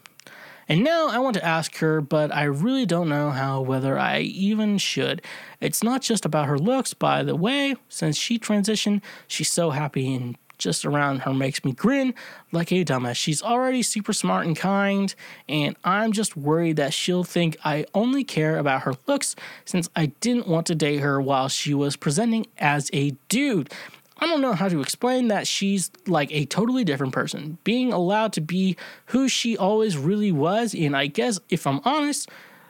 And 0.70 0.84
now 0.84 1.08
I 1.08 1.20
want 1.20 1.36
to 1.36 1.46
ask 1.46 1.78
her, 1.78 2.02
but 2.02 2.34
I 2.34 2.44
really 2.44 2.86
don't 2.86 3.10
know 3.10 3.30
how, 3.30 3.62
whether 3.62 3.98
I 3.98 4.20
even 4.20 4.78
should. 4.78 5.22
It's 5.62 5.82
not 5.82 6.02
just 6.02 6.26
about 6.26 6.48
her 6.48 6.60
looks, 6.60 6.94
by 6.94 7.24
the 7.24 7.36
way. 7.36 7.76
Since 7.88 8.18
she 8.18 8.38
transitioned, 8.38 9.02
she's 9.28 9.52
so 9.52 9.70
happy 9.70 10.14
and 10.14 10.38
just 10.58 10.86
around 10.86 11.20
her 11.20 11.34
makes 11.34 11.64
me 11.64 11.72
grin 11.72 12.14
like 12.52 12.72
a 12.72 12.84
dumbass. 12.84 13.16
She's 13.16 13.42
already 13.42 13.84
super 13.84 14.14
smart 14.14 14.46
and 14.46 14.58
kind, 14.58 15.14
and 15.48 15.76
I'm 15.84 16.12
just 16.12 16.36
worried 16.36 16.78
that 16.78 16.94
she'll 16.94 17.24
think 17.24 17.58
I 17.64 17.86
only 17.94 18.24
care 18.24 18.58
about 18.58 18.84
her 18.84 18.94
looks 19.06 19.36
since 19.66 19.90
I 19.96 20.08
didn't 20.20 20.48
want 20.48 20.68
to 20.68 20.76
date 20.76 20.98
her 20.98 21.22
while 21.22 21.48
she 21.48 21.74
was 21.74 21.96
presenting 21.96 22.48
as 22.58 22.90
a 22.94 23.12
dude. 23.30 23.72
I 24.20 24.26
don't 24.26 24.42
know 24.42 24.54
how 24.54 24.68
to 24.68 24.82
explain 24.82 25.28
that 25.28 25.48
she's 25.48 25.92
like 26.08 26.32
a 26.32 26.46
totally 26.46 26.84
different 26.84 27.14
person, 27.14 27.58
being 27.64 27.94
allowed 27.94 28.34
to 28.34 28.42
be 28.42 28.76
who 29.08 29.30
she 29.30 29.58
always 29.58 29.98
really 29.98 30.32
was. 30.32 30.74
And 30.74 30.96
I 30.96 31.08
guess 31.08 31.40
if 31.50 31.68
I'm 31.68 31.82
honest, 31.86 32.30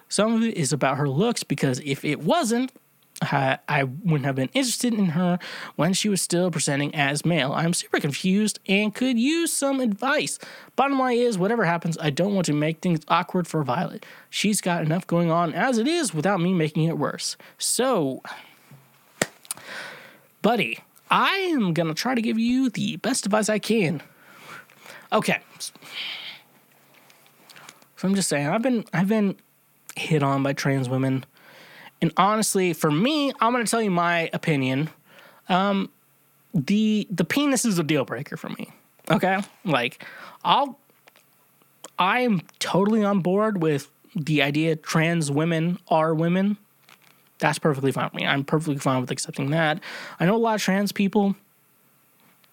some 0.09 0.33
of 0.33 0.43
it 0.43 0.55
is 0.55 0.73
about 0.73 0.97
her 0.97 1.07
looks 1.07 1.43
because 1.43 1.79
if 1.85 2.03
it 2.03 2.19
wasn't, 2.19 2.71
I, 3.21 3.57
I 3.67 3.83
wouldn't 3.83 4.25
have 4.25 4.35
been 4.35 4.49
interested 4.53 4.93
in 4.93 5.07
her 5.07 5.39
when 5.75 5.93
she 5.93 6.07
was 6.07 6.21
still 6.21 6.51
presenting 6.51 6.93
as 6.93 7.25
male. 7.25 7.51
I'm 7.51 7.73
super 7.73 7.99
confused 7.99 8.59
and 8.67 8.93
could 8.93 9.17
use 9.17 9.51
some 9.51 9.79
advice. 9.79 10.37
Bottom 10.75 10.99
line 10.99 11.17
is, 11.17 11.37
whatever 11.37 11.65
happens, 11.65 11.97
I 11.99 12.11
don't 12.11 12.35
want 12.35 12.45
to 12.45 12.53
make 12.53 12.79
things 12.81 12.99
awkward 13.07 13.47
for 13.47 13.63
Violet. 13.63 14.05
She's 14.29 14.61
got 14.61 14.83
enough 14.83 15.07
going 15.07 15.31
on 15.31 15.53
as 15.53 15.77
it 15.77 15.87
is 15.87 16.13
without 16.13 16.39
me 16.39 16.53
making 16.53 16.83
it 16.83 16.97
worse. 16.97 17.37
So, 17.57 18.21
buddy, 20.43 20.79
I 21.09 21.29
am 21.53 21.73
going 21.73 21.87
to 21.87 21.93
try 21.93 22.15
to 22.15 22.21
give 22.21 22.37
you 22.37 22.69
the 22.69 22.97
best 22.97 23.25
advice 23.25 23.49
I 23.49 23.59
can. 23.59 24.01
Okay. 25.11 25.39
So 25.59 28.07
I'm 28.07 28.15
just 28.15 28.29
saying 28.29 28.47
I've 28.47 28.61
been 28.61 28.85
I've 28.93 29.07
been 29.07 29.37
hit 29.95 30.21
on 30.21 30.43
by 30.43 30.53
trans 30.53 30.89
women. 30.89 31.25
And 32.01 32.11
honestly, 32.17 32.73
for 32.73 32.91
me, 32.91 33.31
I'm 33.39 33.53
going 33.53 33.65
to 33.65 33.69
tell 33.69 33.81
you 33.81 33.91
my 33.91 34.29
opinion. 34.33 34.89
Um 35.49 35.89
the 36.53 37.07
the 37.09 37.25
penis 37.25 37.65
is 37.65 37.79
a 37.79 37.83
deal 37.83 38.05
breaker 38.05 38.37
for 38.37 38.49
me. 38.49 38.71
Okay? 39.09 39.39
Like 39.63 40.05
I'll 40.43 40.79
I 41.97 42.21
am 42.21 42.41
totally 42.59 43.03
on 43.03 43.21
board 43.21 43.61
with 43.61 43.89
the 44.15 44.41
idea 44.41 44.75
trans 44.75 45.31
women 45.31 45.79
are 45.87 46.13
women 46.13 46.57
that's 47.39 47.59
perfectly 47.59 47.91
fine 47.91 48.05
with 48.05 48.13
me. 48.15 48.25
I'm 48.25 48.43
perfectly 48.43 48.77
fine 48.77 49.01
with 49.01 49.11
accepting 49.11 49.51
that. 49.51 49.79
I 50.19 50.25
know 50.25 50.35
a 50.35 50.37
lot 50.37 50.55
of 50.55 50.61
trans 50.61 50.91
people. 50.91 51.35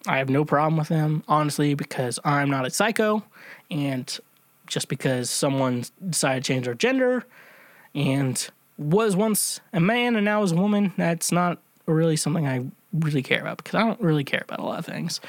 I 0.06 0.18
have 0.18 0.28
no 0.28 0.44
problem 0.44 0.76
with 0.76 0.88
them, 0.88 1.24
honestly, 1.28 1.74
because 1.74 2.18
I'm 2.24 2.50
not 2.50 2.66
a 2.66 2.70
psycho. 2.70 3.24
And 3.70 4.18
just 4.66 4.88
because 4.88 5.30
someone 5.30 5.84
decided 6.08 6.44
to 6.44 6.48
change 6.52 6.66
their 6.66 6.74
gender 6.74 7.24
and 7.94 8.48
was 8.76 9.16
once 9.16 9.60
a 9.72 9.80
man 9.80 10.16
and 10.16 10.24
now 10.24 10.42
is 10.42 10.52
a 10.52 10.56
woman, 10.56 10.92
that's 10.96 11.32
not 11.32 11.58
really 11.86 12.16
something 12.16 12.46
I 12.46 12.66
really 12.92 13.22
care 13.22 13.40
about 13.40 13.58
because 13.58 13.74
I 13.74 13.80
don't 13.80 14.00
really 14.00 14.24
care 14.24 14.42
about 14.42 14.58
a 14.58 14.64
lot 14.64 14.78
of 14.78 14.86
things. 14.86 15.20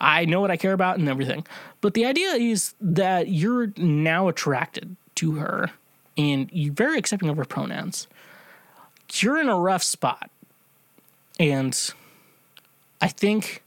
I 0.00 0.24
know 0.24 0.40
what 0.40 0.50
I 0.50 0.56
care 0.56 0.72
about 0.72 0.98
and 0.98 1.08
everything. 1.08 1.46
But 1.80 1.94
the 1.94 2.04
idea 2.04 2.32
is 2.32 2.74
that 2.80 3.28
you're 3.28 3.72
now 3.76 4.28
attracted 4.28 4.96
to 5.16 5.32
her 5.36 5.70
and 6.18 6.50
you're 6.52 6.72
very 6.72 6.98
accepting 6.98 7.28
of 7.28 7.36
her 7.36 7.44
pronouns 7.44 8.06
you're 9.12 9.38
in 9.38 9.48
a 9.48 9.58
rough 9.58 9.82
spot. 9.82 10.30
And 11.38 11.78
I 13.00 13.08
think 13.08 13.62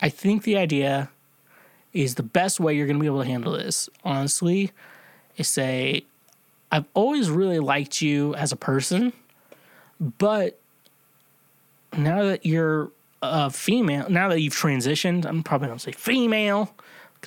I 0.00 0.08
think 0.08 0.42
the 0.42 0.56
idea 0.56 1.10
is 1.92 2.16
the 2.16 2.22
best 2.22 2.58
way 2.58 2.74
you're 2.74 2.86
going 2.86 2.96
to 2.96 3.00
be 3.00 3.06
able 3.06 3.22
to 3.22 3.28
handle 3.28 3.52
this, 3.52 3.88
honestly, 4.02 4.72
is 5.36 5.46
say, 5.46 6.04
I've 6.72 6.86
always 6.94 7.30
really 7.30 7.60
liked 7.60 8.02
you 8.02 8.34
as 8.34 8.50
a 8.50 8.56
person, 8.56 9.12
but 10.00 10.58
now 11.96 12.24
that 12.24 12.44
you're 12.44 12.90
a 13.20 13.50
female, 13.50 14.08
now 14.08 14.28
that 14.28 14.40
you've 14.40 14.54
transitioned, 14.54 15.24
I'm 15.24 15.42
probably 15.44 15.68
going 15.68 15.78
to 15.78 15.84
say 15.84 15.92
female, 15.92 16.74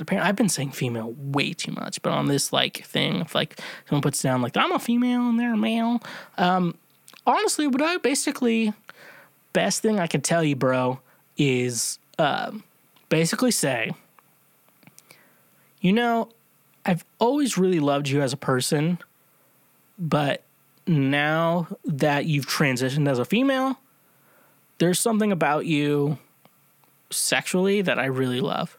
apparently 0.01 0.27
I've 0.27 0.35
been 0.35 0.49
saying 0.49 0.71
female 0.71 1.13
way 1.17 1.53
too 1.53 1.71
much, 1.71 2.01
but 2.01 2.11
on 2.11 2.27
this 2.27 2.51
like 2.51 2.83
thing, 2.85 3.21
if 3.21 3.35
like 3.35 3.59
someone 3.87 4.01
puts 4.01 4.21
down 4.21 4.41
like 4.41 4.57
I'm 4.57 4.71
a 4.71 4.79
female 4.79 5.29
and 5.29 5.39
they're 5.39 5.53
a 5.53 5.57
male, 5.57 6.01
um, 6.37 6.77
honestly, 7.25 7.67
what 7.67 7.81
I 7.81 7.97
basically 7.97 8.73
best 9.53 9.81
thing 9.81 9.99
I 9.99 10.07
can 10.07 10.21
tell 10.21 10.43
you, 10.43 10.55
bro, 10.55 10.99
is 11.37 11.99
um, 12.19 12.63
basically 13.09 13.51
say, 13.51 13.91
you 15.79 15.93
know, 15.93 16.29
I've 16.85 17.05
always 17.19 17.57
really 17.57 17.79
loved 17.79 18.09
you 18.09 18.21
as 18.21 18.33
a 18.33 18.37
person, 18.37 18.99
but 19.97 20.43
now 20.87 21.67
that 21.85 22.25
you've 22.25 22.45
transitioned 22.45 23.09
as 23.09 23.17
a 23.17 23.25
female, 23.25 23.79
there's 24.77 24.99
something 24.99 25.31
about 25.31 25.65
you 25.65 26.17
sexually 27.09 27.81
that 27.81 27.97
I 27.97 28.05
really 28.05 28.41
love 28.41 28.77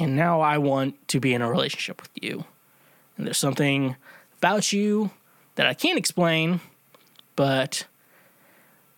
and 0.00 0.16
now 0.16 0.40
I 0.40 0.58
want 0.58 1.08
to 1.08 1.20
be 1.20 1.34
in 1.34 1.42
a 1.42 1.50
relationship 1.50 2.00
with 2.00 2.10
you. 2.20 2.44
And 3.16 3.26
there's 3.26 3.38
something 3.38 3.96
about 4.38 4.72
you 4.72 5.10
that 5.56 5.66
I 5.66 5.74
can't 5.74 5.98
explain, 5.98 6.60
but 7.36 7.84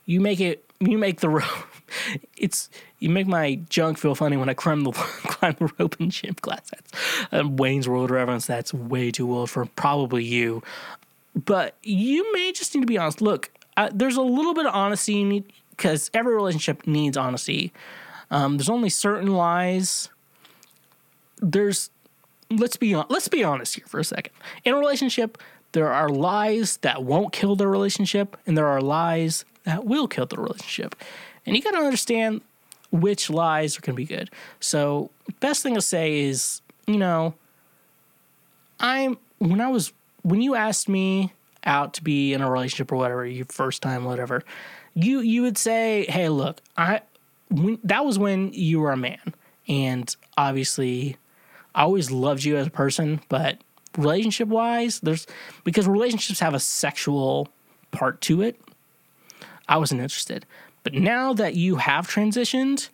you 0.06 0.20
make 0.20 0.40
it 0.40 0.64
you 0.80 0.98
make 0.98 1.20
the 1.20 1.28
rope 1.28 1.44
it's 2.36 2.70
you 2.98 3.10
make 3.10 3.26
my 3.26 3.56
junk 3.68 3.98
feel 3.98 4.14
funny 4.14 4.36
when 4.36 4.48
I 4.48 4.54
climb 4.54 4.84
the 4.84 4.92
climb 4.92 5.56
the 5.58 5.72
rope 5.78 6.00
in 6.00 6.10
gym 6.10 6.34
class. 6.34 6.70
That's 6.70 7.26
um, 7.32 7.56
Wayne's 7.56 7.88
World 7.88 8.10
reference. 8.10 8.46
That's 8.46 8.72
way 8.72 9.10
too 9.10 9.34
old 9.34 9.50
for 9.50 9.66
probably 9.66 10.24
you, 10.24 10.62
but 11.34 11.76
you 11.82 12.32
may 12.32 12.52
just 12.52 12.74
need 12.74 12.82
to 12.82 12.86
be 12.86 12.98
honest. 12.98 13.20
Look, 13.20 13.50
uh, 13.76 13.90
there's 13.92 14.16
a 14.16 14.22
little 14.22 14.54
bit 14.54 14.66
of 14.66 14.74
honesty 14.74 15.44
because 15.70 16.10
every 16.14 16.34
relationship 16.34 16.86
needs 16.86 17.16
honesty. 17.16 17.72
Um, 18.30 18.56
there's 18.56 18.70
only 18.70 18.88
certain 18.88 19.34
lies 19.34 20.08
there's 21.42 21.90
let's 22.50 22.76
be 22.76 22.96
let's 22.96 23.28
be 23.28 23.44
honest 23.44 23.74
here 23.74 23.84
for 23.86 24.00
a 24.00 24.04
second. 24.04 24.32
In 24.64 24.74
a 24.74 24.78
relationship, 24.78 25.38
there 25.72 25.92
are 25.92 26.08
lies 26.08 26.78
that 26.78 27.02
won't 27.02 27.32
kill 27.32 27.56
the 27.56 27.66
relationship, 27.66 28.36
and 28.46 28.56
there 28.56 28.68
are 28.68 28.80
lies 28.80 29.44
that 29.64 29.84
will 29.84 30.08
kill 30.08 30.26
the 30.26 30.36
relationship. 30.36 30.94
And 31.44 31.56
you 31.56 31.62
got 31.62 31.72
to 31.72 31.78
understand 31.78 32.42
which 32.90 33.30
lies 33.30 33.76
are 33.76 33.80
going 33.80 33.94
to 33.94 33.96
be 33.96 34.04
good. 34.04 34.30
So, 34.60 35.10
best 35.40 35.62
thing 35.62 35.74
to 35.74 35.80
say 35.80 36.20
is, 36.20 36.60
you 36.86 36.98
know, 36.98 37.34
I'm 38.80 39.18
when 39.38 39.60
I 39.60 39.68
was 39.68 39.92
when 40.22 40.40
you 40.40 40.54
asked 40.54 40.88
me 40.88 41.32
out 41.64 41.94
to 41.94 42.04
be 42.04 42.32
in 42.32 42.42
a 42.42 42.50
relationship 42.50 42.92
or 42.92 42.96
whatever, 42.96 43.26
your 43.26 43.46
first 43.46 43.82
time, 43.82 44.04
whatever, 44.04 44.42
you 44.94 45.20
you 45.20 45.42
would 45.42 45.58
say, 45.58 46.06
"Hey, 46.08 46.28
look, 46.28 46.60
I." 46.76 47.02
When, 47.48 47.78
that 47.84 48.06
was 48.06 48.18
when 48.18 48.50
you 48.54 48.80
were 48.80 48.92
a 48.92 48.96
man, 48.96 49.34
and 49.68 50.16
obviously 50.38 51.18
I 51.74 51.82
always 51.82 52.10
loved 52.10 52.44
you 52.44 52.56
as 52.56 52.66
a 52.66 52.70
person, 52.70 53.20
but 53.28 53.58
relationship 53.96 54.48
wise, 54.48 55.00
there's 55.00 55.26
because 55.64 55.86
relationships 55.86 56.40
have 56.40 56.54
a 56.54 56.60
sexual 56.60 57.48
part 57.90 58.20
to 58.22 58.42
it. 58.42 58.60
I 59.68 59.76
wasn't 59.78 60.00
interested. 60.00 60.46
But 60.82 60.94
now 60.94 61.32
that 61.34 61.54
you 61.54 61.76
have 61.76 62.08
transitioned 62.08 62.88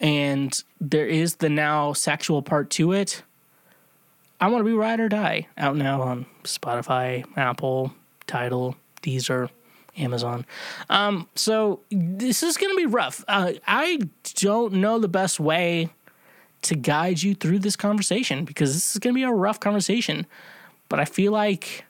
and 0.00 0.62
there 0.80 1.06
is 1.06 1.36
the 1.36 1.48
now 1.48 1.92
sexual 1.92 2.42
part 2.42 2.70
to 2.70 2.92
it, 2.92 3.22
I 4.40 4.48
want 4.48 4.60
to 4.60 4.64
be 4.64 4.74
ride 4.74 5.00
or 5.00 5.08
die 5.08 5.48
out 5.56 5.76
now 5.76 6.02
on 6.02 6.26
Spotify, 6.42 7.24
Apple, 7.36 7.94
Tidal, 8.26 8.76
Deezer, 9.02 9.48
Amazon. 9.96 10.44
Um, 10.90 11.28
so 11.34 11.80
this 11.90 12.42
is 12.42 12.56
going 12.56 12.72
to 12.72 12.76
be 12.76 12.86
rough. 12.86 13.24
Uh, 13.26 13.52
I 13.66 14.00
don't 14.34 14.74
know 14.74 14.98
the 14.98 15.08
best 15.08 15.40
way 15.40 15.90
to 16.64 16.74
guide 16.74 17.22
you 17.22 17.34
through 17.34 17.60
this 17.60 17.76
conversation 17.76 18.44
because 18.44 18.74
this 18.74 18.92
is 18.92 18.98
going 18.98 19.14
to 19.14 19.18
be 19.18 19.24
a 19.24 19.32
rough 19.32 19.60
conversation. 19.60 20.26
But 20.88 21.00
I 21.00 21.04
feel 21.04 21.32
like 21.32 21.84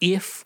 if 0.00 0.44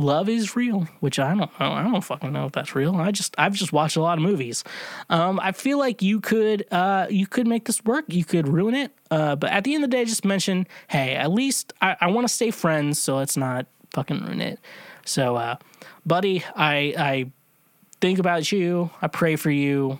love 0.00 0.28
is 0.28 0.56
real, 0.56 0.88
which 1.00 1.18
I 1.18 1.28
don't 1.28 1.38
know. 1.38 1.50
I 1.58 1.82
don't 1.82 2.00
fucking 2.02 2.32
know 2.32 2.46
if 2.46 2.52
that's 2.52 2.74
real. 2.74 2.96
I 2.96 3.10
just 3.10 3.34
I've 3.38 3.54
just 3.54 3.72
watched 3.72 3.96
a 3.96 4.02
lot 4.02 4.18
of 4.18 4.22
movies. 4.22 4.64
Um, 5.10 5.40
I 5.42 5.52
feel 5.52 5.78
like 5.78 6.02
you 6.02 6.20
could 6.20 6.66
uh, 6.70 7.06
you 7.10 7.26
could 7.26 7.46
make 7.46 7.64
this 7.64 7.84
work. 7.84 8.04
You 8.08 8.24
could 8.24 8.48
ruin 8.48 8.74
it. 8.74 8.92
Uh, 9.10 9.36
but 9.36 9.50
at 9.50 9.64
the 9.64 9.74
end 9.74 9.84
of 9.84 9.90
the 9.90 9.96
day, 9.96 10.04
just 10.04 10.24
mention, 10.24 10.66
hey, 10.88 11.14
at 11.14 11.30
least 11.30 11.72
I, 11.80 11.96
I 12.00 12.06
want 12.08 12.26
to 12.26 12.32
stay 12.32 12.50
friends, 12.50 13.00
so 13.00 13.16
let's 13.16 13.36
not 13.36 13.66
fucking 13.92 14.20
ruin 14.24 14.40
it. 14.40 14.60
So, 15.04 15.36
uh, 15.36 15.56
buddy, 16.06 16.44
I 16.54 16.94
I 16.96 17.32
think 18.00 18.18
about 18.18 18.52
you. 18.52 18.90
I 19.02 19.08
pray 19.08 19.36
for 19.36 19.50
you 19.50 19.98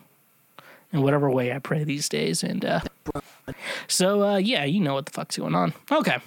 in 0.93 1.03
whatever 1.03 1.31
way 1.31 1.53
I 1.53 1.59
pray 1.59 1.85
these 1.85 2.09
days. 2.09 2.43
And 2.43 2.65
uh, 2.65 2.81
so, 3.87 4.23
uh, 4.23 4.37
yeah, 4.37 4.65
you 4.65 4.81
know 4.81 4.95
what 4.95 5.07
the 5.07 5.13
fuck's 5.13 5.37
going 5.37 5.55
on. 5.55 5.75
Okay. 5.91 6.19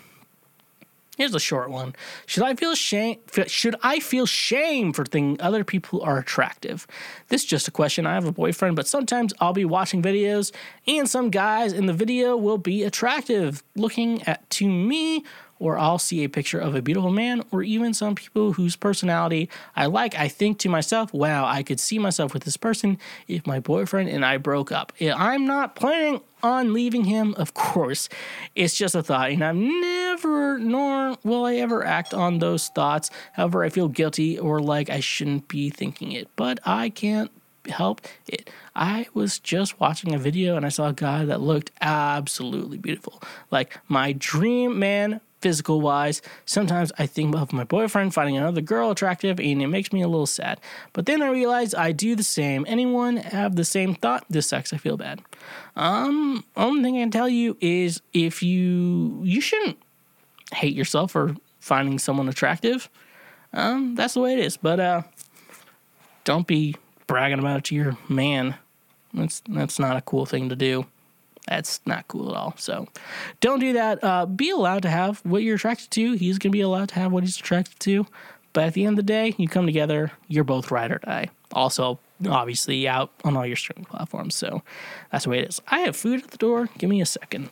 Here's 1.17 1.35
a 1.35 1.39
short 1.39 1.69
one. 1.69 1.93
Should 2.25 2.43
I 2.43 2.55
feel 2.55 2.73
shame? 2.73 3.19
Should 3.45 3.75
I 3.83 3.99
feel 3.99 4.25
shame 4.25 4.91
for 4.91 5.05
thinking 5.05 5.39
other 5.39 5.63
people 5.63 6.01
are 6.01 6.17
attractive? 6.17 6.87
This 7.27 7.43
is 7.43 7.47
just 7.47 7.67
a 7.67 7.71
question. 7.71 8.07
I 8.07 8.15
have 8.15 8.25
a 8.25 8.31
boyfriend, 8.31 8.75
but 8.75 8.87
sometimes 8.87 9.33
I'll 9.39 9.53
be 9.53 9.65
watching 9.65 10.01
videos, 10.01 10.51
and 10.87 11.07
some 11.07 11.29
guys 11.29 11.73
in 11.73 11.85
the 11.85 11.93
video 11.93 12.35
will 12.37 12.57
be 12.57 12.83
attractive 12.83 13.61
looking 13.75 14.23
at 14.23 14.49
to 14.51 14.67
me 14.67 15.23
or 15.61 15.77
I'll 15.77 15.99
see 15.99 16.23
a 16.23 16.29
picture 16.29 16.57
of 16.57 16.73
a 16.73 16.81
beautiful 16.81 17.11
man, 17.11 17.43
or 17.51 17.61
even 17.61 17.93
some 17.93 18.15
people 18.15 18.53
whose 18.53 18.75
personality 18.75 19.47
I 19.75 19.85
like. 19.85 20.15
I 20.17 20.27
think 20.27 20.57
to 20.59 20.69
myself, 20.69 21.13
wow, 21.13 21.45
I 21.45 21.61
could 21.61 21.79
see 21.79 21.99
myself 21.99 22.33
with 22.33 22.43
this 22.43 22.57
person 22.57 22.97
if 23.27 23.45
my 23.45 23.59
boyfriend 23.59 24.09
and 24.09 24.25
I 24.25 24.37
broke 24.37 24.71
up. 24.71 24.91
I'm 24.99 25.45
not 25.45 25.75
planning 25.75 26.21
on 26.41 26.73
leaving 26.73 27.03
him, 27.03 27.35
of 27.37 27.53
course. 27.53 28.09
It's 28.55 28.75
just 28.75 28.95
a 28.95 29.03
thought, 29.03 29.29
and 29.29 29.43
I've 29.43 29.55
never, 29.55 30.57
nor 30.57 31.15
will 31.23 31.45
I 31.45 31.57
ever 31.57 31.85
act 31.85 32.15
on 32.15 32.39
those 32.39 32.69
thoughts. 32.69 33.11
However, 33.33 33.63
I 33.63 33.69
feel 33.69 33.87
guilty 33.87 34.39
or 34.39 34.59
like 34.59 34.89
I 34.89 34.99
shouldn't 34.99 35.47
be 35.47 35.69
thinking 35.69 36.11
it, 36.11 36.27
but 36.35 36.59
I 36.65 36.89
can't 36.89 37.29
help 37.69 38.01
it. 38.27 38.49
I 38.75 39.05
was 39.13 39.37
just 39.37 39.79
watching 39.79 40.15
a 40.15 40.17
video 40.17 40.55
and 40.55 40.65
I 40.65 40.69
saw 40.69 40.87
a 40.87 40.93
guy 40.93 41.25
that 41.25 41.39
looked 41.39 41.69
absolutely 41.79 42.79
beautiful. 42.79 43.21
Like 43.51 43.77
my 43.87 44.13
dream 44.13 44.79
man 44.79 45.21
physical 45.41 45.81
wise. 45.81 46.21
Sometimes 46.45 46.91
I 46.97 47.05
think 47.07 47.35
of 47.35 47.51
my 47.51 47.63
boyfriend 47.63 48.13
finding 48.13 48.37
another 48.37 48.61
girl 48.61 48.91
attractive 48.91 49.39
and 49.39 49.61
it 49.61 49.67
makes 49.67 49.91
me 49.91 50.01
a 50.01 50.07
little 50.07 50.27
sad. 50.27 50.59
But 50.93 51.05
then 51.05 51.21
I 51.21 51.29
realize 51.29 51.73
I 51.73 51.91
do 51.91 52.15
the 52.15 52.23
same. 52.23 52.65
Anyone 52.67 53.17
have 53.17 53.55
the 53.55 53.65
same 53.65 53.95
thought? 53.95 54.25
This 54.29 54.47
sucks. 54.47 54.73
I 54.73 54.77
feel 54.77 54.97
bad. 54.97 55.21
Um, 55.75 56.43
only 56.55 56.83
thing 56.83 56.97
I 56.97 57.01
can 57.01 57.11
tell 57.11 57.29
you 57.29 57.57
is 57.59 58.01
if 58.13 58.43
you 58.43 59.19
you 59.23 59.41
shouldn't 59.41 59.77
hate 60.53 60.75
yourself 60.75 61.11
for 61.11 61.35
finding 61.59 61.99
someone 61.99 62.29
attractive. 62.29 62.89
Um, 63.53 63.95
that's 63.95 64.13
the 64.13 64.21
way 64.21 64.33
it 64.33 64.39
is. 64.39 64.57
But 64.57 64.79
uh, 64.79 65.01
don't 66.23 66.47
be 66.47 66.75
bragging 67.07 67.39
about 67.39 67.59
it 67.59 67.63
to 67.65 67.75
your 67.75 67.97
man. 68.07 68.55
That's 69.13 69.41
that's 69.47 69.79
not 69.79 69.97
a 69.97 70.01
cool 70.01 70.25
thing 70.25 70.49
to 70.49 70.55
do. 70.55 70.85
That's 71.47 71.81
not 71.85 72.07
cool 72.07 72.29
at 72.29 72.35
all. 72.35 72.53
So 72.57 72.87
don't 73.39 73.59
do 73.59 73.73
that. 73.73 74.03
Uh, 74.03 74.25
be 74.25 74.51
allowed 74.51 74.83
to 74.83 74.89
have 74.89 75.19
what 75.25 75.43
you're 75.43 75.55
attracted 75.55 75.91
to. 75.91 76.13
He's 76.13 76.37
going 76.37 76.51
to 76.51 76.55
be 76.55 76.61
allowed 76.61 76.89
to 76.89 76.95
have 76.95 77.11
what 77.11 77.23
he's 77.23 77.37
attracted 77.37 77.79
to. 77.81 78.05
But 78.53 78.65
at 78.65 78.73
the 78.73 78.85
end 78.85 78.99
of 78.99 79.05
the 79.05 79.11
day, 79.11 79.33
you 79.37 79.47
come 79.47 79.65
together, 79.65 80.11
you're 80.27 80.43
both 80.43 80.71
ride 80.71 80.91
or 80.91 80.99
die. 80.99 81.29
Also, 81.53 81.99
obviously, 82.27 82.87
out 82.87 83.11
on 83.23 83.37
all 83.37 83.45
your 83.45 83.55
streaming 83.55 83.85
platforms. 83.85 84.35
So 84.35 84.61
that's 85.11 85.23
the 85.23 85.29
way 85.29 85.39
it 85.39 85.49
is. 85.49 85.61
I 85.69 85.79
have 85.79 85.95
food 85.95 86.23
at 86.23 86.31
the 86.31 86.37
door. 86.37 86.69
Give 86.77 86.89
me 86.89 87.01
a 87.01 87.05
second. 87.05 87.49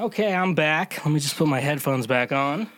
Okay, 0.00 0.34
I'm 0.34 0.54
back. 0.54 1.04
Let 1.04 1.12
me 1.12 1.20
just 1.20 1.36
put 1.36 1.46
my 1.46 1.60
headphones 1.60 2.06
back 2.06 2.32
on. 2.32 2.70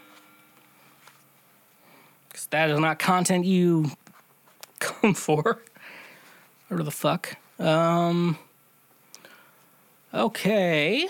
Because 2.29 2.47
that 2.47 2.69
is 2.69 2.81
not 2.81 2.99
content 2.99 3.45
you 3.45 3.93
come 4.81 5.15
for. 5.15 5.63
Or 6.69 6.83
the 6.83 6.91
fuck. 6.91 7.37
Um. 7.61 8.39
Okay. 10.13 11.07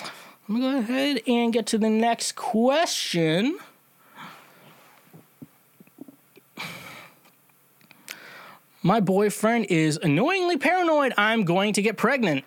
Let 0.00 0.50
me 0.50 0.60
go 0.60 0.76
ahead 0.76 1.22
and 1.26 1.50
get 1.50 1.64
to 1.68 1.78
the 1.78 1.88
next 1.88 2.36
question. 2.36 3.58
My 8.82 9.00
boyfriend 9.00 9.64
is 9.70 9.98
annoyingly 10.02 10.58
paranoid 10.58 11.14
I'm 11.16 11.44
going 11.44 11.72
to 11.72 11.80
get 11.80 11.96
pregnant. 11.96 12.44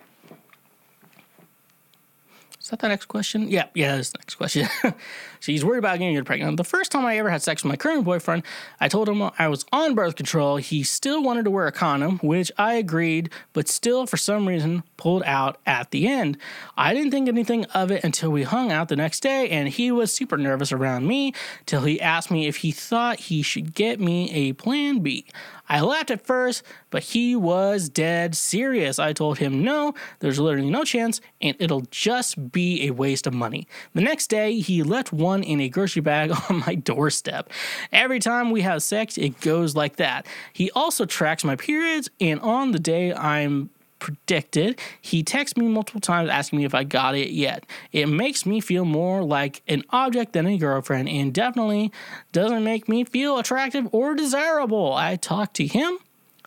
Is 2.70 2.72
that 2.72 2.82
the 2.82 2.88
next 2.88 3.06
question? 3.06 3.50
Yeah, 3.50 3.66
yeah, 3.74 3.96
that's 3.96 4.12
the 4.12 4.20
next 4.20 4.36
question. 4.36 4.68
She's 5.40 5.64
worried 5.64 5.80
about 5.80 6.00
getting 6.00 6.24
pregnant. 6.24 6.58
The 6.58 6.64
first 6.64 6.92
time 6.92 7.06
I 7.06 7.18
ever 7.18 7.30
had 7.30 7.42
sex 7.42 7.64
with 7.64 7.70
my 7.70 7.78
current 7.78 8.04
boyfriend, 8.04 8.44
I 8.80 8.88
told 8.88 9.08
him 9.08 9.30
I 9.38 9.48
was 9.48 9.66
on 9.72 9.96
birth 9.96 10.16
control. 10.16 10.58
He 10.58 10.84
still 10.84 11.24
wanted 11.24 11.46
to 11.46 11.52
wear 11.52 11.68
a 11.68 11.72
condom, 11.72 12.20
which 12.20 12.52
I 12.58 12.74
agreed, 12.74 13.30
but 13.54 13.68
still, 13.68 14.06
for 14.06 14.18
some 14.18 14.48
reason, 14.48 14.84
pulled 14.98 15.24
out 15.24 15.58
at 15.66 15.92
the 15.92 16.08
end. 16.08 16.38
I 16.78 16.94
didn't 16.94 17.12
think 17.12 17.28
anything 17.28 17.66
of 17.66 17.92
it 17.92 18.04
until 18.04 18.32
we 18.32 18.44
hung 18.44 18.72
out 18.72 18.90
the 18.90 18.96
next 18.96 19.22
day, 19.22 19.50
and 19.50 19.70
he 19.70 19.92
was 19.92 20.12
super 20.12 20.38
nervous 20.38 20.72
around 20.72 21.08
me 21.08 21.34
till 21.66 21.82
he 21.82 22.02
asked 22.02 22.32
me 22.32 22.48
if 22.48 22.58
he 22.58 22.72
thought 22.72 23.20
he 23.20 23.42
should 23.42 23.74
get 23.74 24.00
me 24.00 24.32
a 24.32 24.54
plan 24.54 25.00
B. 25.00 25.26
I 25.72 25.82
laughed 25.82 26.10
at 26.10 26.26
first, 26.26 26.64
but 26.90 27.04
he 27.04 27.36
was 27.36 27.90
dead 27.90 28.36
serious. 28.36 28.98
I 28.98 29.14
told 29.14 29.38
him 29.38 29.64
no, 29.64 29.94
there's 30.18 30.40
literally 30.40 30.72
no 30.72 30.84
chance, 30.84 31.22
and 31.42 31.56
it'll 31.60 31.86
just 31.92 32.52
be 32.52 32.88
a 32.88 32.92
waste 32.92 33.28
of 33.28 33.36
money. 33.36 33.68
The 33.94 34.02
next 34.02 34.28
day, 34.28 34.60
he 34.60 34.82
left 34.82 35.14
one 35.14 35.29
in 35.38 35.60
a 35.62 35.70
grocery 35.70 36.02
bag 36.02 36.32
on 36.50 36.64
my 36.66 36.76
doorstep. 36.76 37.50
Every 37.92 38.20
time 38.20 38.52
we 38.52 38.62
have 38.62 38.84
sex, 38.84 39.18
it 39.18 39.40
goes 39.42 39.76
like 39.76 39.98
that. 39.98 40.26
He 40.54 40.72
also 40.72 41.06
tracks 41.06 41.44
my 41.44 41.56
periods, 41.56 42.10
and 42.20 42.40
on 42.42 42.72
the 42.72 42.80
day 42.80 43.14
I'm 43.14 43.70
predicted. 44.00 44.80
He 45.02 45.24
texts 45.24 45.58
me 45.58 45.68
multiple 45.68 46.00
times 46.00 46.30
asking 46.30 46.60
me 46.60 46.66
if 46.66 46.74
I 46.74 46.86
got 46.86 47.16
it 47.16 47.32
yet. 47.32 47.66
It 47.92 48.08
makes 48.08 48.46
me 48.46 48.62
feel 48.62 48.86
more 48.86 49.22
like 49.24 49.62
an 49.68 49.84
object 49.90 50.34
than 50.34 50.48
a 50.48 50.58
girlfriend 50.58 51.10
and 51.10 51.34
definitely 51.34 51.92
doesn't 52.32 52.64
make 52.64 52.88
me 52.88 53.04
feel 53.04 53.38
attractive 53.38 53.88
or 53.92 54.16
desirable. 54.16 54.94
I 54.94 55.18
talked 55.18 55.56
to 55.58 55.68
him 55.68 56.00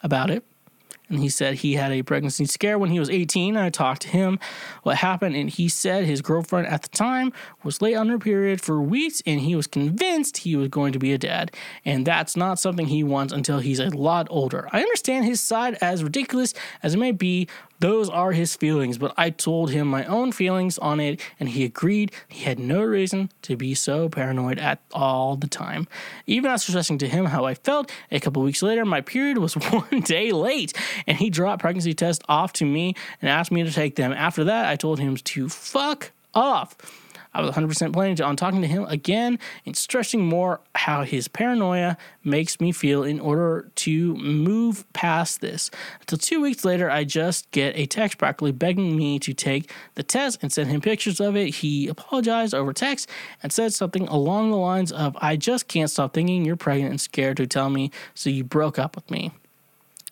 about 0.02 0.30
it 0.30 0.44
and 1.08 1.20
he 1.20 1.28
said 1.28 1.56
he 1.56 1.74
had 1.74 1.92
a 1.92 2.02
pregnancy 2.02 2.46
scare 2.46 2.78
when 2.78 2.90
he 2.90 2.98
was 2.98 3.10
18. 3.10 3.56
I 3.56 3.70
talked 3.70 4.02
to 4.02 4.08
him 4.08 4.38
what 4.82 4.96
happened, 4.96 5.36
and 5.36 5.50
he 5.50 5.68
said 5.68 6.04
his 6.04 6.22
girlfriend 6.22 6.66
at 6.68 6.82
the 6.82 6.88
time 6.88 7.32
was 7.62 7.82
late 7.82 7.94
on 7.94 8.08
her 8.08 8.18
period 8.18 8.60
for 8.60 8.80
weeks, 8.80 9.22
and 9.26 9.40
he 9.40 9.54
was 9.54 9.66
convinced 9.66 10.38
he 10.38 10.56
was 10.56 10.68
going 10.68 10.92
to 10.92 10.98
be 10.98 11.12
a 11.12 11.18
dad. 11.18 11.52
And 11.84 12.06
that's 12.06 12.36
not 12.36 12.58
something 12.58 12.86
he 12.86 13.04
wants 13.04 13.32
until 13.32 13.58
he's 13.58 13.80
a 13.80 13.90
lot 13.90 14.26
older. 14.30 14.68
I 14.72 14.80
understand 14.80 15.24
his 15.24 15.40
side, 15.40 15.76
as 15.80 16.02
ridiculous 16.02 16.54
as 16.82 16.94
it 16.94 16.98
may 16.98 17.12
be, 17.12 17.48
those 17.82 18.08
are 18.08 18.30
his 18.30 18.54
feelings, 18.54 18.96
but 18.96 19.12
I 19.16 19.30
told 19.30 19.72
him 19.72 19.88
my 19.88 20.04
own 20.04 20.30
feelings 20.30 20.78
on 20.78 21.00
it, 21.00 21.20
and 21.40 21.48
he 21.48 21.64
agreed 21.64 22.12
he 22.28 22.44
had 22.44 22.60
no 22.60 22.80
reason 22.80 23.32
to 23.42 23.56
be 23.56 23.74
so 23.74 24.08
paranoid 24.08 24.60
at 24.60 24.80
all 24.92 25.34
the 25.34 25.48
time. 25.48 25.88
Even 26.24 26.48
after 26.48 26.70
stressing 26.70 26.98
to 26.98 27.08
him 27.08 27.24
how 27.24 27.44
I 27.44 27.54
felt, 27.54 27.90
a 28.12 28.20
couple 28.20 28.40
weeks 28.42 28.62
later, 28.62 28.84
my 28.84 29.00
period 29.00 29.38
was 29.38 29.54
one 29.72 30.00
day 30.02 30.30
late, 30.30 30.72
and 31.08 31.18
he 31.18 31.28
dropped 31.28 31.60
pregnancy 31.60 31.92
tests 31.92 32.24
off 32.28 32.52
to 32.54 32.64
me 32.64 32.94
and 33.20 33.28
asked 33.28 33.50
me 33.50 33.64
to 33.64 33.72
take 33.72 33.96
them. 33.96 34.12
After 34.12 34.44
that, 34.44 34.66
I 34.66 34.76
told 34.76 35.00
him 35.00 35.16
to 35.16 35.48
fuck 35.48 36.12
off. 36.34 36.76
I 37.34 37.40
was 37.40 37.54
100% 37.54 37.92
planning 37.92 38.20
on 38.20 38.36
talking 38.36 38.60
to 38.60 38.68
him 38.68 38.84
again 38.84 39.38
and 39.64 39.76
stressing 39.76 40.26
more 40.26 40.60
how 40.74 41.02
his 41.02 41.28
paranoia 41.28 41.96
makes 42.22 42.60
me 42.60 42.72
feel 42.72 43.02
in 43.02 43.20
order 43.20 43.70
to 43.76 44.14
move 44.16 44.84
past 44.92 45.40
this. 45.40 45.70
Until 46.00 46.18
two 46.18 46.42
weeks 46.42 46.64
later, 46.64 46.90
I 46.90 47.04
just 47.04 47.50
get 47.50 47.76
a 47.76 47.86
text 47.86 48.18
practically 48.18 48.52
begging 48.52 48.96
me 48.96 49.18
to 49.20 49.32
take 49.32 49.72
the 49.94 50.02
test 50.02 50.42
and 50.42 50.52
send 50.52 50.70
him 50.70 50.82
pictures 50.82 51.20
of 51.20 51.36
it. 51.36 51.56
He 51.56 51.88
apologized 51.88 52.54
over 52.54 52.72
text 52.72 53.08
and 53.42 53.52
said 53.52 53.72
something 53.72 54.06
along 54.08 54.50
the 54.50 54.56
lines 54.56 54.92
of, 54.92 55.16
I 55.20 55.36
just 55.36 55.68
can't 55.68 55.90
stop 55.90 56.12
thinking 56.12 56.44
you're 56.44 56.56
pregnant 56.56 56.90
and 56.90 57.00
scared 57.00 57.38
to 57.38 57.46
tell 57.46 57.70
me, 57.70 57.90
so 58.14 58.28
you 58.28 58.44
broke 58.44 58.78
up 58.78 58.94
with 58.94 59.10
me. 59.10 59.32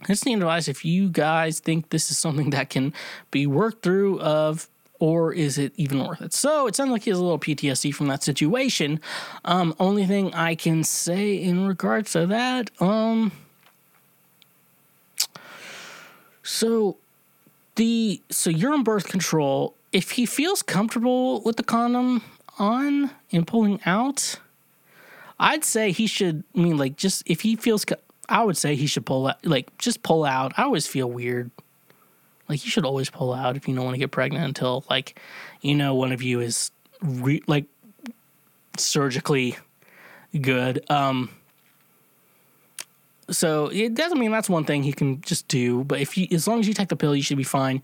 just 0.06 0.24
the 0.24 0.32
advice 0.32 0.68
if 0.68 0.86
you 0.86 1.10
guys 1.10 1.60
think 1.60 1.90
this 1.90 2.10
is 2.10 2.18
something 2.18 2.51
that 2.51 2.70
can 2.70 2.94
be 3.30 3.47
worked 3.47 3.82
through 3.82 4.20
of 4.20 4.70
or 5.01 5.32
is 5.32 5.59
it 5.59 5.72
even 5.77 6.06
worth 6.06 6.22
it? 6.22 6.32
So 6.32 6.68
it 6.68 6.77
sounds 6.77 6.90
like 6.90 7.02
he 7.02 7.10
has 7.10 7.18
a 7.18 7.22
little 7.22 7.39
PTSD 7.39 7.93
from 7.93 8.06
that 8.09 8.22
situation. 8.22 9.01
Um, 9.44 9.74
only 9.81 10.06
thing 10.06 10.32
I 10.35 10.55
can 10.55 10.85
say 10.85 11.35
in 11.35 11.66
regards 11.66 12.12
to 12.12 12.27
that, 12.27 12.70
um, 12.81 13.32
so 16.43 16.98
the 17.77 18.20
so 18.31 18.51
you're 18.51 18.72
on 18.72 18.85
birth 18.85 19.09
control. 19.09 19.74
If 19.93 20.12
he 20.12 20.27
feels 20.27 20.62
comfortable 20.62 21.40
with 21.40 21.56
the 21.56 21.64
condom 21.64 22.22
on 22.59 23.10
and 23.32 23.47
pulling 23.47 23.81
out, 23.86 24.39
I'd 25.39 25.64
say 25.64 25.90
he 25.90 26.06
should. 26.06 26.44
I 26.55 26.60
mean, 26.60 26.77
like, 26.77 26.97
just 26.97 27.22
if 27.27 27.40
he 27.40 27.56
feels, 27.56 27.85
I 28.28 28.44
would 28.44 28.56
say 28.56 28.77
he 28.77 28.86
should 28.86 29.06
pull 29.06 29.27
out. 29.27 29.44
Like, 29.44 29.77
just 29.78 30.02
pull 30.02 30.24
out. 30.24 30.52
I 30.56 30.64
always 30.64 30.86
feel 30.86 31.10
weird. 31.10 31.51
Like, 32.51 32.64
you 32.64 32.70
should 32.70 32.85
always 32.85 33.09
pull 33.09 33.32
out 33.32 33.56
if 33.56 33.66
you 33.68 33.74
don't 33.74 33.85
want 33.85 33.94
to 33.94 33.98
get 33.98 34.10
pregnant 34.10 34.44
until, 34.44 34.85
like, 34.90 35.18
you 35.62 35.74
know, 35.74 35.94
one 35.94 36.12
of 36.12 36.20
you 36.20 36.40
is 36.40 36.70
re- 37.01 37.43
like 37.47 37.64
surgically 38.77 39.56
good. 40.40 40.85
Um, 40.90 41.31
so 43.31 43.68
it 43.68 43.94
doesn't 43.94 44.18
mean 44.18 44.31
that's 44.31 44.48
one 44.48 44.64
thing 44.64 44.82
he 44.82 44.93
can 44.93 45.20
just 45.20 45.47
do. 45.48 45.85
But 45.85 46.01
if 46.01 46.18
you, 46.18 46.27
as 46.32 46.48
long 46.48 46.60
as 46.60 46.68
you 46.68 46.74
take 46.74 46.89
the 46.89 46.97
pill, 46.97 47.14
you 47.14 47.22
should 47.22 47.36
be 47.36 47.44
fine. 47.44 47.82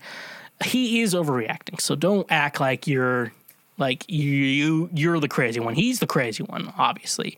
He 0.63 1.01
is 1.01 1.13
overreacting, 1.13 1.79
so 1.79 1.95
don't 1.95 2.25
act 2.29 2.59
like 2.59 2.87
you're 2.87 3.31
like 3.77 4.03
you 4.09 4.89
you're 4.91 5.19
the 5.19 5.27
crazy 5.27 5.59
one. 5.59 5.75
He's 5.75 5.99
the 5.99 6.07
crazy 6.07 6.43
one, 6.43 6.73
obviously. 6.77 7.37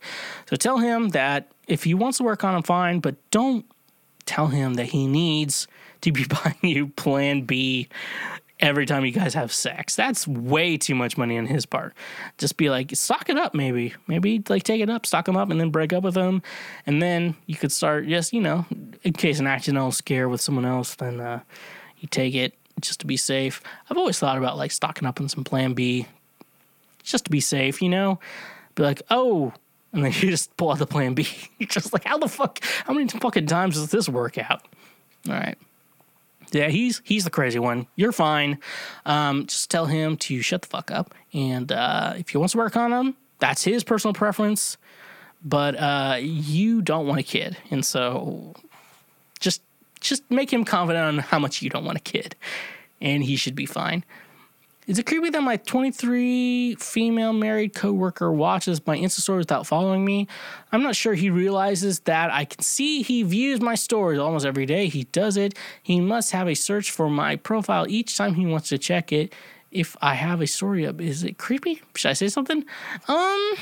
So 0.50 0.56
tell 0.56 0.78
him 0.78 1.10
that 1.10 1.52
if 1.68 1.84
he 1.84 1.94
wants 1.94 2.18
to 2.20 2.24
work 2.24 2.44
on 2.46 2.56
him, 2.56 2.64
fine. 2.64 3.00
But 3.00 3.16
don't 3.30 3.66
tell 4.26 4.48
him 4.48 4.76
that 4.76 4.86
he 4.86 5.06
needs 5.06 5.68
to 6.02 6.12
be 6.12 6.26
buying 6.26 6.56
you 6.62 6.88
Plan 6.88 7.42
B 7.42 7.88
every 8.60 8.86
time 8.86 9.06
you 9.06 9.12
guys 9.12 9.34
have 9.34 9.54
sex. 9.54 9.96
That's 9.96 10.28
way 10.28 10.78
too 10.78 10.96
much 10.96 11.18
money 11.18 11.38
on 11.38 11.46
his 11.46 11.66
part. 11.66 11.94
Just 12.38 12.58
be 12.58 12.70
like, 12.70 12.94
stock 12.96 13.30
it 13.30 13.38
up, 13.38 13.54
maybe. 13.54 13.94
Maybe 14.08 14.44
like 14.50 14.64
take 14.64 14.82
it 14.82 14.90
up, 14.90 15.06
stock 15.06 15.28
him 15.28 15.38
up, 15.38 15.50
and 15.50 15.60
then 15.60 15.70
break 15.70 15.94
up 15.94 16.04
with 16.04 16.16
him. 16.16 16.42
And 16.86 17.02
then 17.02 17.36
you 17.46 17.56
could 17.56 17.72
start 17.72 18.08
just, 18.08 18.34
you 18.34 18.42
know, 18.42 18.66
in 19.04 19.14
case 19.14 19.40
an 19.40 19.48
accidental 19.48 19.92
scare 19.92 20.28
with 20.28 20.42
someone 20.42 20.66
else, 20.66 20.96
then 20.96 21.22
uh, 21.22 21.40
you 22.00 22.08
take 22.10 22.36
it 22.36 22.54
just 22.82 23.00
to 23.02 23.08
be 23.08 23.18
safe. 23.18 23.62
I've 23.90 23.98
always 23.98 24.20
thought 24.20 24.38
about 24.38 24.58
like 24.58 24.72
stocking 24.72 25.08
up 25.08 25.20
on 25.22 25.30
some 25.30 25.44
Plan 25.44 25.74
B 25.74 26.08
just 27.04 27.26
to 27.26 27.32
be 27.32 27.40
safe, 27.42 27.82
you 27.82 27.90
know? 27.90 28.20
Be 28.76 28.84
like, 28.84 29.02
oh, 29.10 29.54
and 29.94 30.04
then 30.04 30.12
you 30.16 30.30
just 30.30 30.56
pull 30.58 30.72
out 30.72 30.80
the 30.80 30.88
Plan 30.88 31.14
B. 31.14 31.28
You're 31.60 31.68
just 31.68 31.94
like, 31.94 32.04
how 32.04 32.18
the 32.18 32.28
fuck, 32.28 32.60
how 32.86 32.94
many 32.94 33.08
fucking 33.08 33.48
times 33.48 33.76
does 33.76 33.92
this 33.92 34.10
work 34.10 34.38
out? 34.38 34.68
All 35.28 35.34
right. 35.34 35.58
Yeah, 36.52 36.70
he's 36.70 37.02
he's 37.04 37.24
the 37.24 37.30
crazy 37.30 37.60
one. 37.60 37.88
You're 37.96 38.12
fine. 38.12 38.60
Um, 39.06 39.46
just 39.46 39.70
tell 39.70 39.86
him 39.86 40.18
to 40.18 40.42
shut 40.42 40.62
the 40.64 40.68
fuck 40.68 40.92
up. 40.92 41.14
And 41.34 41.72
uh, 41.72 42.14
if 42.18 42.30
he 42.30 42.38
wants 42.38 42.54
to 42.54 42.58
work 42.58 42.76
on 42.76 42.92
him, 42.92 43.16
that's 43.40 43.64
his 43.64 43.84
personal 43.84 44.14
preference. 44.14 44.78
But 45.44 45.76
uh, 45.76 46.18
you 46.20 46.82
don't 46.82 47.08
want 47.08 47.20
a 47.20 47.24
kid, 47.24 47.56
and 47.72 47.86
so 47.86 48.56
just 49.40 49.62
just 50.02 50.30
make 50.30 50.52
him 50.52 50.66
confident 50.66 51.06
on 51.06 51.18
how 51.20 51.40
much 51.40 51.62
you 51.62 51.70
don't 51.70 51.86
want 51.86 51.98
a 51.98 52.02
kid, 52.02 52.36
and 53.00 53.24
he 53.24 53.36
should 53.36 53.56
be 53.56 53.66
fine. 53.66 54.04
Is 54.90 54.98
it 54.98 55.06
creepy 55.06 55.30
that 55.30 55.44
my 55.44 55.58
23 55.58 56.74
female 56.80 57.32
married 57.32 57.76
coworker 57.76 58.32
watches 58.32 58.84
my 58.88 58.98
Insta 58.98 59.20
stories 59.20 59.44
without 59.44 59.68
following 59.68 60.04
me? 60.04 60.28
I'm 60.72 60.82
not 60.82 60.96
sure 60.96 61.14
he 61.14 61.30
realizes 61.30 62.00
that 62.02 62.34
I 62.34 62.46
can 62.46 62.64
see 62.64 63.04
he 63.04 63.22
views 63.22 63.62
my 63.62 63.76
stories 63.76 64.18
almost 64.18 64.48
every 64.48 64.66
day. 64.66 64.88
He 64.88 65.04
does 65.04 65.38
it. 65.38 65.54
He 65.84 66.02
must 66.02 66.32
have 66.32 66.48
a 66.48 66.56
search 66.56 66.90
for 66.90 67.08
my 67.08 67.36
profile 67.36 67.86
each 67.88 68.18
time 68.18 68.34
he 68.34 68.48
wants 68.48 68.70
to 68.70 68.80
check 68.80 69.12
it. 69.12 69.32
If 69.72 69.96
I 70.02 70.16
have 70.16 70.42
a 70.42 70.48
story 70.48 70.88
up, 70.88 71.00
is 71.00 71.24
it 71.24 71.38
creepy? 71.38 71.84
Should 71.94 72.10
I 72.10 72.14
say 72.14 72.28
something? 72.28 72.66
Um. 73.08 73.54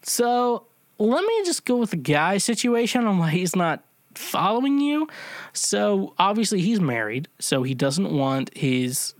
So 0.00 0.64
let 0.98 1.22
me 1.22 1.42
just 1.44 1.66
go 1.66 1.76
with 1.76 1.90
the 1.90 1.98
guy 1.98 2.38
situation 2.38 3.06
on 3.06 3.18
why 3.18 3.32
he's 3.32 3.54
not 3.54 3.84
following 4.14 4.80
you. 4.80 5.08
So 5.52 6.14
obviously 6.18 6.62
he's 6.62 6.80
married, 6.80 7.28
so 7.38 7.64
he 7.64 7.74
doesn't 7.74 8.10
want 8.10 8.56
his 8.56 9.12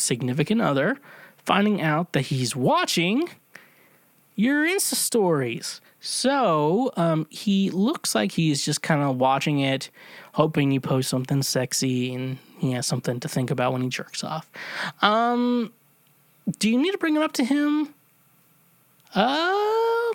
significant 0.00 0.60
other 0.60 0.98
finding 1.44 1.80
out 1.80 2.12
that 2.12 2.22
he's 2.22 2.54
watching 2.54 3.28
your 4.34 4.66
Insta 4.66 4.94
stories. 4.94 5.80
So 6.00 6.92
um, 6.96 7.26
he 7.30 7.70
looks 7.70 8.14
like 8.14 8.32
he's 8.32 8.64
just 8.64 8.82
kind 8.82 9.02
of 9.02 9.16
watching 9.16 9.60
it, 9.60 9.90
hoping 10.32 10.70
you 10.70 10.80
post 10.80 11.08
something 11.08 11.42
sexy 11.42 12.14
and 12.14 12.38
he 12.58 12.72
has 12.72 12.86
something 12.86 13.18
to 13.20 13.28
think 13.28 13.50
about 13.50 13.72
when 13.72 13.82
he 13.82 13.88
jerks 13.88 14.22
off. 14.22 14.50
Um, 15.02 15.72
do 16.58 16.70
you 16.70 16.78
need 16.78 16.92
to 16.92 16.98
bring 16.98 17.16
it 17.16 17.22
up 17.22 17.32
to 17.32 17.44
him? 17.44 17.94
Uh, 19.14 20.12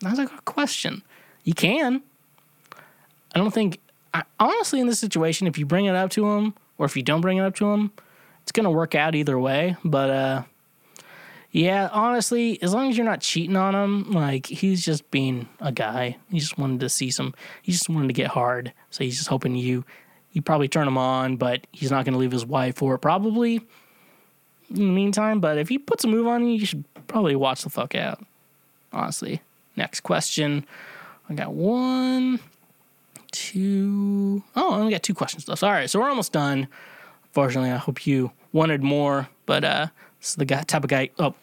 that's 0.00 0.18
a 0.18 0.26
good 0.26 0.44
question. 0.44 1.02
You 1.44 1.54
can. 1.54 2.02
I 3.34 3.38
don't 3.38 3.52
think, 3.52 3.78
I, 4.12 4.24
honestly, 4.38 4.80
in 4.80 4.86
this 4.86 4.98
situation, 4.98 5.46
if 5.46 5.56
you 5.56 5.64
bring 5.64 5.84
it 5.84 5.94
up 5.94 6.10
to 6.10 6.28
him 6.28 6.54
or 6.76 6.86
if 6.86 6.96
you 6.96 7.02
don't 7.02 7.20
bring 7.20 7.38
it 7.38 7.42
up 7.42 7.54
to 7.56 7.70
him, 7.72 7.92
it's 8.42 8.52
gonna 8.52 8.70
work 8.70 8.94
out 8.94 9.14
either 9.14 9.38
way. 9.38 9.76
But 9.84 10.10
uh, 10.10 10.42
yeah, 11.50 11.88
honestly, 11.92 12.62
as 12.62 12.72
long 12.72 12.90
as 12.90 12.96
you're 12.96 13.06
not 13.06 13.20
cheating 13.20 13.56
on 13.56 13.74
him, 13.74 14.12
like 14.12 14.46
he's 14.46 14.84
just 14.84 15.10
being 15.10 15.48
a 15.60 15.72
guy. 15.72 16.16
He 16.30 16.38
just 16.38 16.58
wanted 16.58 16.80
to 16.80 16.88
see 16.88 17.10
some. 17.10 17.34
He 17.62 17.72
just 17.72 17.88
wanted 17.88 18.08
to 18.08 18.14
get 18.14 18.28
hard, 18.28 18.72
so 18.90 19.04
he's 19.04 19.16
just 19.16 19.28
hoping 19.28 19.56
you. 19.56 19.84
You 20.32 20.42
probably 20.42 20.68
turn 20.68 20.86
him 20.86 20.98
on, 20.98 21.36
but 21.36 21.66
he's 21.72 21.90
not 21.90 22.04
to 22.04 22.16
leave 22.16 22.30
his 22.30 22.46
wife 22.46 22.76
for 22.76 22.94
it 22.94 22.98
probably. 22.98 23.56
In 24.68 24.76
the 24.76 24.82
meantime, 24.82 25.40
but 25.40 25.58
if 25.58 25.68
he 25.68 25.78
puts 25.78 26.04
a 26.04 26.06
move 26.06 26.28
on 26.28 26.46
you, 26.46 26.52
you 26.58 26.66
should 26.66 26.84
probably 27.08 27.34
watch 27.34 27.62
the 27.62 27.70
fuck 27.70 27.96
out. 27.96 28.24
Honestly. 28.92 29.42
Next 29.76 30.00
question. 30.00 30.66
I 31.28 31.34
got 31.34 31.52
one, 31.52 32.40
two. 33.32 34.42
Oh, 34.56 34.74
I 34.74 34.78
only 34.78 34.92
got 34.92 35.02
two 35.02 35.14
questions 35.14 35.48
left. 35.48 35.62
All 35.62 35.70
right, 35.70 35.88
so 35.88 36.00
we're 36.00 36.08
almost 36.08 36.32
done. 36.32 36.68
Fortunately, 37.32 37.70
I 37.70 37.76
hope 37.76 38.06
you 38.06 38.32
wanted 38.52 38.82
more, 38.82 39.28
but 39.46 39.64
uh, 39.64 39.86
is 40.22 40.34
the 40.34 40.44
guy, 40.44 40.62
type 40.62 40.84
of 40.84 40.90
guy. 40.90 41.10
Oh. 41.18 41.34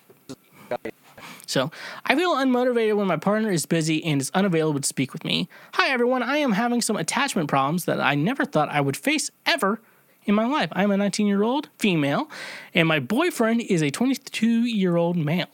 So, 1.46 1.72
I 2.06 2.16
feel 2.16 2.36
unmotivated 2.36 2.98
when 2.98 3.08
my 3.08 3.16
partner 3.16 3.50
is 3.50 3.66
busy 3.66 4.04
and 4.04 4.20
is 4.20 4.30
unavailable 4.34 4.82
to 4.82 4.88
speak 4.88 5.14
with 5.14 5.24
me. 5.24 5.48
Hi, 5.76 5.90
everyone. 5.90 6.22
I 6.22 6.38
am 6.38 6.52
having 6.52 6.82
some 6.82 6.98
attachment 6.98 7.48
problems 7.48 7.86
that 7.86 8.02
I 8.02 8.16
never 8.16 8.44
thought 8.44 8.68
I 8.68 8.82
would 8.82 8.98
face 8.98 9.32
ever 9.46 9.80
in 10.26 10.36
my 10.36 10.46
life. 10.46 10.70
I 10.74 10.84
am 10.84 10.92
a 10.92 10.98
19 10.98 11.26
year 11.26 11.44
old 11.44 11.70
female, 11.80 12.30
and 12.74 12.88
my 12.88 13.00
boyfriend 13.00 13.62
is 13.62 13.82
a 13.82 13.90
22 13.90 14.66
year 14.66 14.98
old 14.98 15.16
male. 15.16 15.48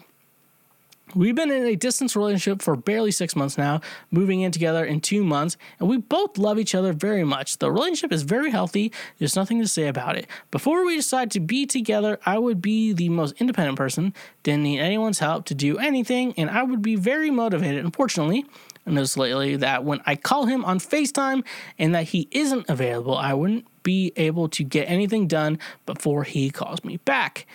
We've 1.15 1.35
been 1.35 1.52
in 1.52 1.65
a 1.65 1.76
distance 1.76 2.15
relationship 2.15 2.64
for 2.64 2.76
barely 2.76 3.11
six 3.11 3.35
months 3.35 3.56
now, 3.56 3.81
moving 4.10 4.41
in 4.41 4.52
together 4.52 4.84
in 4.84 4.99
two 4.99 5.23
months, 5.23 5.57
and 5.80 5.88
we 5.88 5.98
both 5.98 6.40
love 6.40 6.57
each 6.57 6.73
other 6.73 6.91
very 6.91 7.23
much. 7.23 7.60
The 7.60 7.72
relationship 7.72 8.11
is 8.11 8.23
very 8.23 8.49
healthy, 8.49 8.91
there's 9.19 9.35
nothing 9.35 9.61
to 9.61 9.68
say 9.68 9.88
about 9.88 10.18
it. 10.18 10.27
Before 10.49 10.84
we 10.84 10.95
decided 10.95 11.30
to 11.31 11.40
be 11.40 11.68
together, 11.68 12.19
I 12.26 12.40
would 12.40 12.61
be 12.61 12.94
the 12.94 13.10
most 13.10 13.35
independent 13.40 13.77
person, 13.77 14.14
didn't 14.41 14.64
need 14.64 14.80
anyone's 14.80 15.19
help 15.19 15.45
to 15.45 15.56
do 15.56 15.77
anything, 15.77 16.34
and 16.35 16.49
I 16.49 16.64
would 16.64 16.81
be 16.81 16.95
very 16.95 17.30
motivated. 17.30 17.85
Unfortunately, 17.85 18.45
I 18.88 18.91
noticed 18.91 19.15
lately 19.15 19.56
that 19.57 19.84
when 19.84 20.02
I 20.07 20.15
call 20.15 20.45
him 20.45 20.65
on 20.65 20.80
FaceTime 20.80 21.44
and 21.77 21.94
that 21.94 22.06
he 22.06 22.27
isn't 22.31 22.68
available, 22.69 23.15
I 23.15 23.34
wouldn't 23.34 23.65
be 23.84 24.14
able 24.15 24.49
to 24.49 24.64
get 24.64 24.90
anything 24.90 25.27
done 25.27 25.60
before 25.85 26.23
he 26.23 26.49
calls 26.49 26.84
me 26.84 26.98
back 26.98 27.45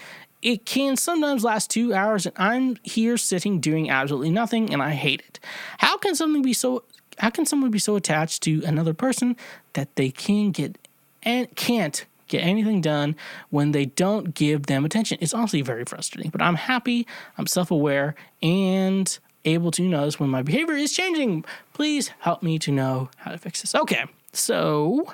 it 0.43 0.65
can 0.65 0.97
sometimes 0.97 1.45
last 1.45 1.71
two 1.71 1.93
hours 1.93 2.27
and 2.27 2.35
I'm 2.39 2.77
here 2.83 3.17
sitting 3.17 3.61
doing 3.61 3.91
absolutely 3.91 4.31
nothing 4.31 4.73
and 4.73 4.83
I 4.83 4.91
hate 4.91 5.23
it. 5.27 5.41
How 5.79 5.97
can 5.99 6.15
something 6.15 6.43
be 6.43 6.53
so 6.53 6.85
how 7.19 7.31
can 7.31 7.47
someone 7.47 7.73
be 7.73 7.81
so 7.81 7.97
attached 7.97 8.43
to 8.45 8.63
another 8.65 8.95
person 8.95 9.37
that 9.73 9.97
they 9.97 10.11
can 10.11 10.53
get 10.53 10.79
and 11.25 11.53
can't 11.57 12.07
get 12.29 12.41
anything 12.41 12.81
done 12.81 13.17
when 13.51 13.73
they 13.73 13.87
don't 13.87 14.35
give 14.35 14.67
them 14.67 14.85
attention? 14.85 15.19
It's 15.21 15.35
honestly 15.35 15.63
very 15.63 15.85
frustrating, 15.85 16.31
but 16.31 16.41
I'm 16.41 16.55
happy, 16.55 17.07
I'm 17.37 17.49
self-aware 17.49 18.15
and 18.41 19.19
able 19.45 19.73
to 19.73 19.83
notice 19.83 20.21
when 20.21 20.31
my 20.31 20.43
behavior 20.43 20.75
is 20.75 20.93
changing. 20.93 21.45
Please 21.73 22.13
help 22.21 22.43
me 22.43 22.59
to 22.61 22.71
know 22.71 23.11
how 23.17 23.33
to 23.33 23.39
fix 23.39 23.63
this. 23.63 23.75
Okay. 23.75 24.05
So 24.33 25.13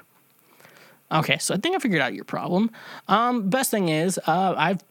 Okay, 1.12 1.38
so 1.38 1.54
I 1.54 1.58
think 1.58 1.76
I 1.76 1.78
figured 1.78 2.00
out 2.00 2.14
your 2.14 2.24
problem. 2.24 2.70
Um, 3.08 3.48
best 3.48 3.70
thing 3.70 3.88
is, 3.88 4.18
uh, 4.26 4.54
I've 4.56 4.82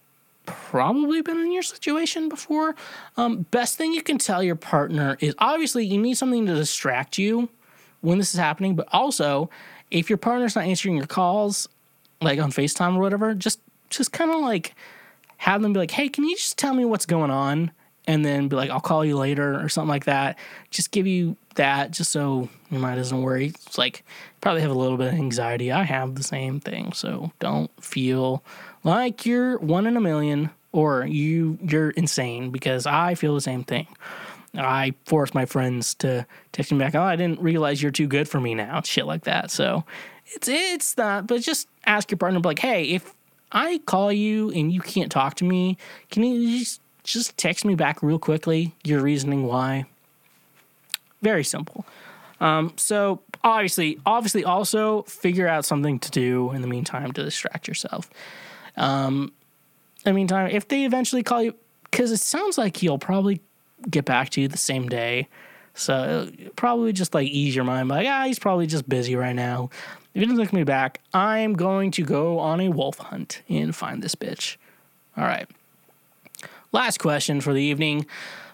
probably 0.46 1.22
been 1.22 1.38
in 1.38 1.52
your 1.52 1.64
situation 1.64 2.30
before. 2.30 2.76
Um, 3.18 3.46
best 3.52 3.78
thing 3.78 3.94
you 3.94 4.02
can 4.02 4.18
tell 4.18 4.44
your 4.44 4.56
partner 4.56 5.18
is 5.20 5.36
obviously 5.40 5.86
you 5.86 5.98
need 5.98 6.16
something 6.16 6.46
to 6.46 6.56
distract 6.56 7.18
you 7.18 7.50
when 8.02 8.18
this 8.18 8.34
is 8.34 8.40
happening, 8.40 8.76
but 8.76 8.88
also 8.92 9.50
if 9.92 10.10
your 10.10 10.18
partner's 10.18 10.56
not 10.56 10.66
answering 10.66 10.98
your 10.98 11.06
calls, 11.06 11.70
like 12.22 12.40
on 12.40 12.52
FaceTime 12.52 12.96
or 12.96 13.00
whatever, 13.00 13.34
just 13.34 13.60
just 13.90 14.12
kind 14.12 14.32
of 14.32 14.42
like 14.42 14.76
have 15.38 15.62
them 15.62 15.74
be 15.74 15.80
like, 15.80 15.92
"Hey, 15.92 16.10
can 16.10 16.24
you 16.24 16.36
just 16.36 16.58
tell 16.58 16.74
me 16.74 16.84
what's 16.86 17.06
going 17.06 17.32
on?" 17.32 17.72
And 18.06 18.26
then 18.26 18.48
be 18.48 18.56
like, 18.56 18.70
"I'll 18.70 18.82
call 18.82 19.06
you 19.06 19.18
later" 19.18 19.60
or 19.64 19.70
something 19.70 19.90
like 19.90 20.06
that. 20.06 20.38
Just 20.72 20.92
give 20.92 21.08
you 21.08 21.38
that 21.56 21.92
just 21.92 22.12
so 22.12 22.50
your 22.72 22.80
mind 22.80 22.98
doesn't 22.98 23.22
worry. 23.22 23.48
It's 23.48 23.78
like 23.78 24.04
probably 24.42 24.62
have 24.62 24.72
a 24.72 24.78
little 24.78 24.98
bit 24.98 25.14
of 25.14 25.20
anxiety. 25.20 25.72
I 25.72 25.84
have 25.84 26.16
the 26.16 26.24
same 26.24 26.60
thing, 26.60 26.94
so 26.94 27.32
don't 27.40 27.72
feel 27.82 28.44
like 28.84 29.26
you're 29.26 29.58
one 29.60 29.88
in 29.88 29.98
a 29.98 30.02
million 30.02 30.50
or 30.72 31.06
you 31.06 31.58
you're 31.62 31.92
insane 31.92 32.52
because 32.52 32.86
I 32.86 33.16
feel 33.16 33.36
the 33.36 33.42
same 33.42 33.64
thing. 33.64 33.88
I 34.56 34.94
force 35.06 35.34
my 35.34 35.46
friends 35.46 35.96
to 35.96 36.28
text 36.52 36.72
me 36.72 36.78
back. 36.78 36.94
Oh, 36.94 37.02
I 37.02 37.16
didn't 37.16 37.40
realize 37.40 37.82
you're 37.82 37.92
too 37.92 38.08
good 38.08 38.30
for 38.30 38.40
me 38.40 38.54
now. 38.54 38.82
Shit 38.82 39.06
like 39.06 39.24
that. 39.24 39.50
So 39.50 39.84
it's 40.28 40.48
it's 40.48 40.98
not. 40.98 41.28
But 41.28 41.42
just 41.42 41.68
ask 41.86 42.12
your 42.12 42.18
partner, 42.18 42.40
like, 42.40 42.60
hey, 42.60 42.86
if 42.86 43.14
I 43.52 43.80
call 43.80 44.12
you 44.12 44.52
and 44.52 44.72
you 44.72 44.82
can't 44.82 45.12
talk 45.12 45.36
to 45.36 45.44
me, 45.44 45.78
can 46.12 46.24
you 46.24 46.60
just 46.60 46.82
just 47.04 47.38
text 47.38 47.66
me 47.66 47.76
back 47.76 48.02
real 48.02 48.20
quickly 48.20 48.74
your 48.84 49.02
reasoning 49.02 49.46
why? 49.46 49.86
Very 51.22 51.44
simple. 51.44 51.86
Um, 52.40 52.74
so 52.76 53.22
obviously, 53.44 54.00
obviously, 54.06 54.44
also 54.44 55.04
figure 55.04 55.48
out 55.48 55.66
something 55.66 56.00
to 56.00 56.12
do 56.12 56.52
in 56.52 56.62
the 56.62 56.68
meantime 56.68 57.12
to 57.14 57.24
distract 57.24 57.68
yourself. 57.68 58.10
Um, 58.78 59.34
in 60.06 60.12
the 60.12 60.14
meantime, 60.14 60.50
if 60.50 60.68
they 60.68 60.86
eventually 60.86 61.24
call 61.24 61.44
you, 61.44 61.56
because 61.90 62.12
it 62.12 62.20
sounds 62.20 62.58
like 62.58 62.78
he'll 62.78 62.98
probably 62.98 63.42
get 63.90 64.06
back 64.06 64.30
to 64.30 64.42
you 64.42 64.48
the 64.48 64.58
same 64.58 64.90
day. 64.90 65.28
So 65.76 66.30
probably 66.56 66.94
just 66.94 67.14
like 67.14 67.28
ease 67.28 67.56
your 67.56 67.66
mind, 67.66 67.90
like 67.90 68.08
ah, 68.08 68.26
he's 68.26 68.40
probably 68.40 68.68
just 68.68 68.88
busy 68.88 69.16
right 69.16 69.36
now. 69.36 69.70
If 70.14 70.20
he 70.20 70.26
doesn't 70.26 70.38
look 70.38 70.54
me 70.54 70.64
back, 70.64 71.02
I'm 71.14 71.54
going 71.54 71.92
to 71.92 72.04
go 72.04 72.38
on 72.38 72.62
a 72.62 72.70
wolf 72.70 73.00
hunt 73.00 73.42
and 73.50 73.76
find 73.76 74.04
this 74.04 74.14
bitch. 74.14 74.58
All 75.18 75.24
right. 75.24 75.48
Last 76.72 77.00
question 77.00 77.42
for 77.42 77.54
the 77.54 77.62
evening. 77.62 78.06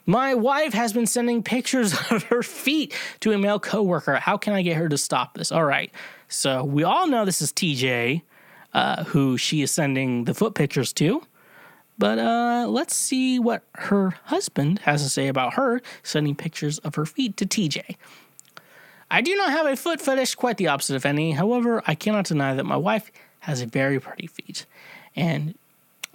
My 0.05 0.33
wife 0.33 0.73
has 0.73 0.93
been 0.93 1.05
sending 1.05 1.43
pictures 1.43 1.93
of 2.11 2.23
her 2.23 2.41
feet 2.43 2.93
to 3.19 3.31
a 3.31 3.37
male 3.37 3.59
coworker. 3.59 4.15
How 4.15 4.37
can 4.37 4.53
I 4.53 4.61
get 4.61 4.77
her 4.77 4.89
to 4.89 4.97
stop 4.97 5.33
this? 5.35 5.51
All 5.51 5.65
right. 5.65 5.91
So 6.29 6.63
we 6.63 6.83
all 6.83 7.07
know 7.07 7.25
this 7.25 7.41
is 7.41 7.51
TJ, 7.51 8.21
uh, 8.73 9.03
who 9.05 9.37
she 9.37 9.61
is 9.61 9.71
sending 9.71 10.25
the 10.25 10.33
foot 10.33 10.53
pictures 10.55 10.93
to. 10.93 11.23
But 11.97 12.17
uh, 12.17 12.65
let's 12.69 12.95
see 12.95 13.39
what 13.39 13.63
her 13.75 14.11
husband 14.25 14.79
has 14.79 15.03
to 15.03 15.09
say 15.09 15.27
about 15.27 15.55
her 15.55 15.81
sending 16.01 16.35
pictures 16.35 16.79
of 16.79 16.95
her 16.95 17.05
feet 17.05 17.35
to 17.37 17.45
TJ. 17.45 17.97
I 19.11 19.21
do 19.21 19.35
not 19.35 19.51
have 19.51 19.65
a 19.65 19.75
foot 19.75 19.99
fetish, 19.99 20.35
quite 20.35 20.57
the 20.57 20.67
opposite, 20.67 20.95
of 20.95 21.05
any. 21.05 21.31
However, 21.31 21.83
I 21.87 21.95
cannot 21.95 22.25
deny 22.25 22.53
that 22.53 22.65
my 22.65 22.77
wife 22.77 23.11
has 23.41 23.61
a 23.61 23.65
very 23.65 23.99
pretty 23.99 24.27
feet, 24.27 24.65
and 25.15 25.55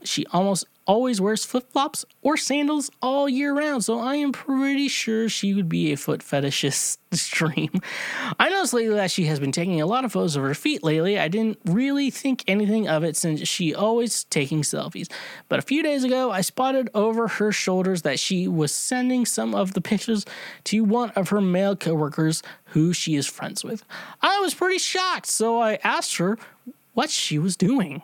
she 0.05 0.25
almost 0.27 0.65
always 0.87 1.21
wears 1.21 1.45
flip 1.45 1.71
flops 1.71 2.05
or 2.23 2.37
sandals 2.37 2.91
all 3.01 3.29
year 3.29 3.55
round, 3.55 3.85
so 3.85 3.99
I 3.99 4.17
am 4.17 4.33
pretty 4.33 4.89
sure 4.89 5.29
she 5.29 5.55
would 5.55 5.69
be 5.69 5.93
a 5.93 5.97
foot 5.97 6.21
fetishist 6.21 6.99
stream. 7.13 7.71
I 8.39 8.49
noticed 8.49 8.75
lately 8.75 8.97
that 8.97 9.11
she 9.11 9.25
has 9.27 9.41
been 9.41 9.53
taking 9.53 9.81
a 9.81 9.87
lot 9.87 10.05
of 10.05 10.13
photos 10.13 10.37
of 10.37 10.43
her 10.43 10.55
feet 10.55 10.83
lately. 10.83 11.19
I 11.19 11.29
didn't 11.29 11.59
really 11.65 12.11
think 12.11 12.45
anything 12.47 12.89
of 12.89 13.05
it 13.05 13.17
since 13.17 13.49
she 13.49 13.75
always 13.75 14.25
taking 14.25 14.63
selfies. 14.63 15.11
But 15.49 15.59
a 15.59 15.63
few 15.63 15.83
days 15.83 16.05
ago, 16.05 16.31
I 16.31 16.41
spotted 16.41 16.91
over 16.95 17.29
her 17.29 17.53
shoulders 17.53 18.03
that 18.03 18.19
she 18.19 18.47
was 18.49 18.73
sending 18.73 19.27
some 19.27 19.55
of 19.55 19.75
the 19.75 19.81
pictures 19.81 20.25
to 20.65 20.85
one 20.85 21.11
of 21.11 21.31
her 21.31 21.41
male 21.41 21.77
coworkers 21.77 22.43
who 22.67 22.93
she 22.93 23.15
is 23.15 23.27
friends 23.27 23.65
with. 23.65 23.85
I 24.21 24.41
was 24.41 24.55
pretty 24.55 24.79
shocked, 24.79 25.27
so 25.27 25.61
I 25.61 25.79
asked 25.85 26.17
her 26.17 26.39
what 26.93 27.11
she 27.11 27.39
was 27.39 27.57
doing. 27.57 28.03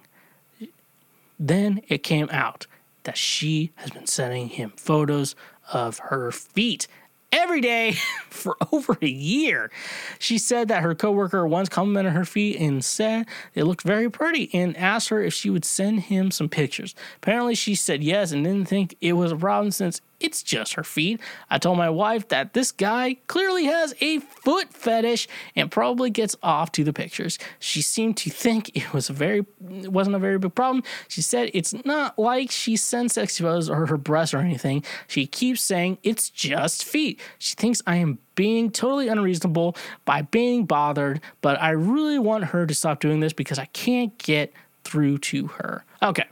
Then 1.38 1.80
it 1.88 2.02
came 2.02 2.28
out 2.30 2.66
that 3.04 3.16
she 3.16 3.72
has 3.76 3.90
been 3.90 4.06
sending 4.06 4.48
him 4.48 4.72
photos 4.76 5.34
of 5.72 5.98
her 5.98 6.30
feet 6.30 6.86
every 7.32 7.60
day 7.60 7.92
for 8.30 8.56
over 8.72 8.96
a 9.00 9.06
year. 9.06 9.70
She 10.18 10.38
said 10.38 10.68
that 10.68 10.82
her 10.82 10.94
coworker 10.94 11.46
once 11.46 11.68
complimented 11.68 12.12
her 12.12 12.24
feet 12.24 12.58
and 12.58 12.84
said 12.84 13.26
they 13.54 13.62
looked 13.62 13.82
very 13.82 14.10
pretty 14.10 14.50
and 14.52 14.76
asked 14.76 15.08
her 15.08 15.22
if 15.22 15.34
she 15.34 15.50
would 15.50 15.64
send 15.64 16.00
him 16.00 16.30
some 16.30 16.48
pictures. 16.48 16.94
Apparently, 17.16 17.54
she 17.54 17.74
said 17.74 18.02
yes 18.02 18.32
and 18.32 18.44
didn't 18.44 18.68
think 18.68 18.96
it 19.00 19.14
was 19.14 19.32
a 19.32 19.36
problem 19.36 19.70
since 19.70 20.00
it's 20.20 20.42
just 20.42 20.74
her 20.74 20.84
feet. 20.84 21.20
I 21.48 21.58
told 21.58 21.78
my 21.78 21.90
wife 21.90 22.28
that 22.28 22.52
this 22.52 22.72
guy 22.72 23.16
clearly 23.26 23.64
has 23.64 23.94
a 24.00 24.18
foot 24.18 24.72
fetish 24.72 25.26
and 25.56 25.70
probably 25.70 26.10
gets 26.10 26.36
off 26.42 26.70
to 26.72 26.84
the 26.84 26.92
pictures. 26.92 27.38
She 27.58 27.82
seemed 27.82 28.16
to 28.18 28.30
think 28.30 28.76
it 28.76 28.92
was 28.92 29.10
a 29.10 29.12
very 29.12 29.46
it 29.70 29.92
wasn't 29.92 30.16
a 30.16 30.18
very 30.18 30.38
big 30.38 30.54
problem. 30.54 30.84
She 31.08 31.22
said 31.22 31.50
it's 31.54 31.74
not 31.84 32.18
like 32.18 32.50
she 32.50 32.76
sends 32.76 33.14
sexy 33.14 33.42
photos 33.42 33.68
or 33.70 33.86
her 33.86 33.96
breasts 33.96 34.34
or 34.34 34.38
anything. 34.38 34.84
She 35.06 35.26
keeps 35.26 35.62
saying 35.62 35.98
it's 36.02 36.30
just 36.30 36.84
feet. 36.84 37.20
She 37.38 37.54
thinks 37.54 37.82
I 37.86 37.96
am 37.96 38.18
being 38.34 38.70
totally 38.70 39.08
unreasonable 39.08 39.76
by 40.04 40.22
being 40.22 40.64
bothered, 40.64 41.20
but 41.40 41.60
I 41.60 41.70
really 41.70 42.18
want 42.18 42.44
her 42.44 42.66
to 42.66 42.74
stop 42.74 43.00
doing 43.00 43.20
this 43.20 43.32
because 43.32 43.58
I 43.58 43.66
can't 43.66 44.16
get 44.18 44.52
through 44.84 45.18
to 45.18 45.48
her. 45.48 45.84
Okay. 46.02 46.24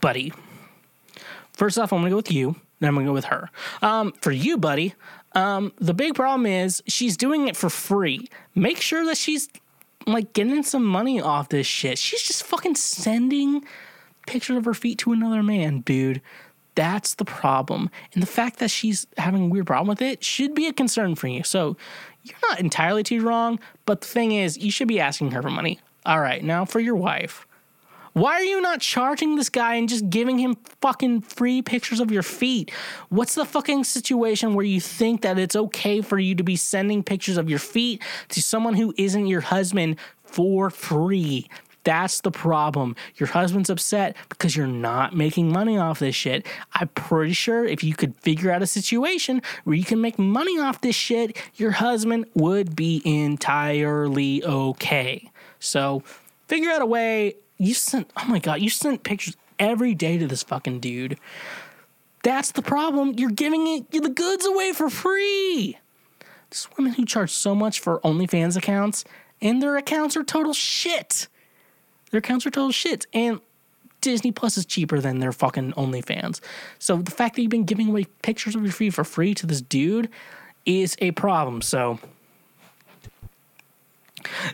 Buddy, 0.00 0.32
First 1.58 1.76
off, 1.76 1.92
I'm 1.92 1.98
gonna 1.98 2.10
go 2.10 2.16
with 2.16 2.30
you. 2.30 2.54
Then 2.78 2.88
I'm 2.88 2.94
gonna 2.94 3.06
go 3.08 3.12
with 3.12 3.24
her. 3.24 3.50
Um, 3.82 4.12
for 4.20 4.30
you, 4.30 4.56
buddy, 4.58 4.94
um, 5.32 5.72
the 5.78 5.92
big 5.92 6.14
problem 6.14 6.46
is 6.46 6.84
she's 6.86 7.16
doing 7.16 7.48
it 7.48 7.56
for 7.56 7.68
free. 7.68 8.28
Make 8.54 8.80
sure 8.80 9.04
that 9.06 9.16
she's 9.16 9.48
like 10.06 10.32
getting 10.34 10.62
some 10.62 10.84
money 10.84 11.20
off 11.20 11.48
this 11.48 11.66
shit. 11.66 11.98
She's 11.98 12.22
just 12.22 12.44
fucking 12.44 12.76
sending 12.76 13.64
pictures 14.28 14.56
of 14.56 14.66
her 14.66 14.74
feet 14.74 14.98
to 14.98 15.10
another 15.10 15.42
man, 15.42 15.80
dude. 15.80 16.22
That's 16.76 17.14
the 17.14 17.24
problem. 17.24 17.90
And 18.14 18.22
the 18.22 18.28
fact 18.28 18.60
that 18.60 18.70
she's 18.70 19.08
having 19.16 19.46
a 19.46 19.48
weird 19.48 19.66
problem 19.66 19.88
with 19.88 20.00
it 20.00 20.22
should 20.22 20.54
be 20.54 20.68
a 20.68 20.72
concern 20.72 21.16
for 21.16 21.26
you. 21.26 21.42
So 21.42 21.76
you're 22.22 22.38
not 22.48 22.60
entirely 22.60 23.02
too 23.02 23.20
wrong, 23.20 23.58
but 23.84 24.02
the 24.02 24.06
thing 24.06 24.30
is, 24.30 24.56
you 24.56 24.70
should 24.70 24.86
be 24.86 25.00
asking 25.00 25.32
her 25.32 25.42
for 25.42 25.50
money. 25.50 25.80
All 26.06 26.20
right, 26.20 26.44
now 26.44 26.64
for 26.64 26.78
your 26.78 26.94
wife. 26.94 27.47
Why 28.12 28.34
are 28.34 28.42
you 28.42 28.60
not 28.60 28.80
charging 28.80 29.36
this 29.36 29.48
guy 29.48 29.74
and 29.74 29.88
just 29.88 30.08
giving 30.10 30.38
him 30.38 30.56
fucking 30.80 31.22
free 31.22 31.62
pictures 31.62 32.00
of 32.00 32.10
your 32.10 32.22
feet? 32.22 32.70
What's 33.08 33.34
the 33.34 33.44
fucking 33.44 33.84
situation 33.84 34.54
where 34.54 34.64
you 34.64 34.80
think 34.80 35.22
that 35.22 35.38
it's 35.38 35.56
okay 35.56 36.00
for 36.00 36.18
you 36.18 36.34
to 36.34 36.42
be 36.42 36.56
sending 36.56 37.02
pictures 37.02 37.36
of 37.36 37.48
your 37.48 37.58
feet 37.58 38.02
to 38.30 38.42
someone 38.42 38.74
who 38.74 38.94
isn't 38.96 39.26
your 39.26 39.40
husband 39.40 39.96
for 40.24 40.70
free? 40.70 41.48
That's 41.84 42.20
the 42.20 42.30
problem. 42.30 42.96
Your 43.16 43.28
husband's 43.28 43.70
upset 43.70 44.14
because 44.28 44.54
you're 44.54 44.66
not 44.66 45.16
making 45.16 45.50
money 45.50 45.78
off 45.78 46.00
this 46.00 46.14
shit. 46.14 46.46
I'm 46.74 46.88
pretty 46.88 47.32
sure 47.32 47.64
if 47.64 47.82
you 47.82 47.94
could 47.94 48.14
figure 48.16 48.50
out 48.50 48.60
a 48.60 48.66
situation 48.66 49.40
where 49.64 49.74
you 49.74 49.84
can 49.84 50.00
make 50.00 50.18
money 50.18 50.58
off 50.58 50.82
this 50.82 50.96
shit, 50.96 51.38
your 51.54 51.70
husband 51.70 52.26
would 52.34 52.76
be 52.76 53.00
entirely 53.06 54.44
okay. 54.44 55.30
So 55.60 56.02
figure 56.46 56.70
out 56.70 56.82
a 56.82 56.86
way 56.86 57.36
you 57.58 57.74
sent 57.74 58.10
oh 58.16 58.26
my 58.26 58.38
god, 58.38 58.60
you 58.60 58.70
sent 58.70 59.02
pictures 59.02 59.36
every 59.58 59.94
day 59.94 60.18
to 60.18 60.26
this 60.26 60.42
fucking 60.42 60.80
dude. 60.80 61.18
That's 62.22 62.52
the 62.52 62.62
problem. 62.62 63.14
You're 63.16 63.30
giving 63.30 63.66
it 63.66 63.90
the 63.90 64.08
goods 64.08 64.46
away 64.46 64.72
for 64.72 64.90
free. 64.90 65.78
There's 66.50 66.68
women 66.76 66.94
who 66.94 67.04
charge 67.04 67.30
so 67.30 67.54
much 67.54 67.80
for 67.80 68.00
OnlyFans 68.00 68.56
accounts, 68.56 69.04
and 69.40 69.62
their 69.62 69.76
accounts 69.76 70.16
are 70.16 70.24
total 70.24 70.52
shit. 70.52 71.28
Their 72.10 72.18
accounts 72.18 72.46
are 72.46 72.50
total 72.50 72.72
shit. 72.72 73.06
And 73.12 73.40
Disney 74.00 74.32
Plus 74.32 74.56
is 74.56 74.64
cheaper 74.64 75.00
than 75.00 75.18
their 75.18 75.32
fucking 75.32 75.72
OnlyFans. 75.72 76.40
So 76.78 76.96
the 76.96 77.10
fact 77.10 77.36
that 77.36 77.42
you've 77.42 77.50
been 77.50 77.64
giving 77.64 77.88
away 77.88 78.04
pictures 78.22 78.54
of 78.54 78.62
your 78.62 78.72
feet 78.72 78.94
for 78.94 79.04
free 79.04 79.34
to 79.34 79.46
this 79.46 79.60
dude 79.60 80.08
is 80.64 80.96
a 81.00 81.10
problem. 81.12 81.62
So 81.62 81.98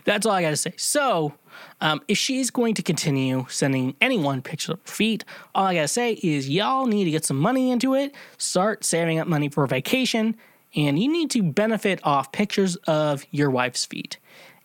that's 0.03 0.25
all 0.25 0.33
I 0.33 0.41
got 0.41 0.51
to 0.51 0.57
say. 0.57 0.73
So, 0.77 1.33
um, 1.81 2.01
if 2.07 2.17
she's 2.17 2.49
going 2.49 2.73
to 2.75 2.83
continue 2.83 3.45
sending 3.49 3.95
anyone 4.01 4.41
pictures 4.41 4.69
of 4.69 4.79
her 4.79 4.91
feet, 4.91 5.23
all 5.53 5.65
I 5.65 5.75
got 5.75 5.81
to 5.81 5.87
say 5.87 6.13
is 6.23 6.49
y'all 6.49 6.85
need 6.85 7.05
to 7.05 7.11
get 7.11 7.25
some 7.25 7.37
money 7.37 7.71
into 7.71 7.93
it, 7.93 8.13
start 8.37 8.83
saving 8.83 9.19
up 9.19 9.27
money 9.27 9.49
for 9.49 9.63
a 9.63 9.67
vacation, 9.67 10.35
and 10.75 10.99
you 10.99 11.11
need 11.11 11.31
to 11.31 11.43
benefit 11.43 11.99
off 12.03 12.31
pictures 12.31 12.75
of 12.87 13.25
your 13.31 13.49
wife's 13.49 13.85
feet 13.85 14.17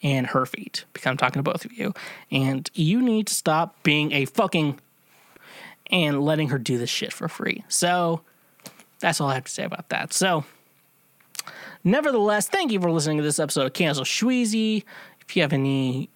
and 0.02 0.28
her 0.28 0.46
feet, 0.46 0.84
because 0.92 1.08
I'm 1.08 1.16
talking 1.16 1.42
to 1.42 1.50
both 1.50 1.64
of 1.64 1.72
you. 1.72 1.92
And 2.30 2.70
you 2.74 3.02
need 3.02 3.26
to 3.26 3.34
stop 3.34 3.82
being 3.82 4.12
a 4.12 4.24
fucking 4.24 4.80
and 5.90 6.22
letting 6.22 6.48
her 6.48 6.58
do 6.58 6.78
this 6.78 6.90
shit 6.90 7.12
for 7.12 7.28
free. 7.28 7.64
So, 7.68 8.22
that's 9.00 9.20
all 9.20 9.28
I 9.28 9.34
have 9.34 9.44
to 9.44 9.52
say 9.52 9.64
about 9.64 9.88
that. 9.88 10.12
So, 10.12 10.44
Nevertheless, 11.84 12.48
thank 12.48 12.72
you 12.72 12.80
for 12.80 12.90
listening 12.90 13.16
to 13.18 13.22
this 13.22 13.38
episode 13.38 13.66
of 13.66 13.72
Cancel 13.72 14.04
Shweezy. 14.04 14.84
If 15.22 15.34
you 15.34 15.42
have 15.42 15.52
any 15.52 16.10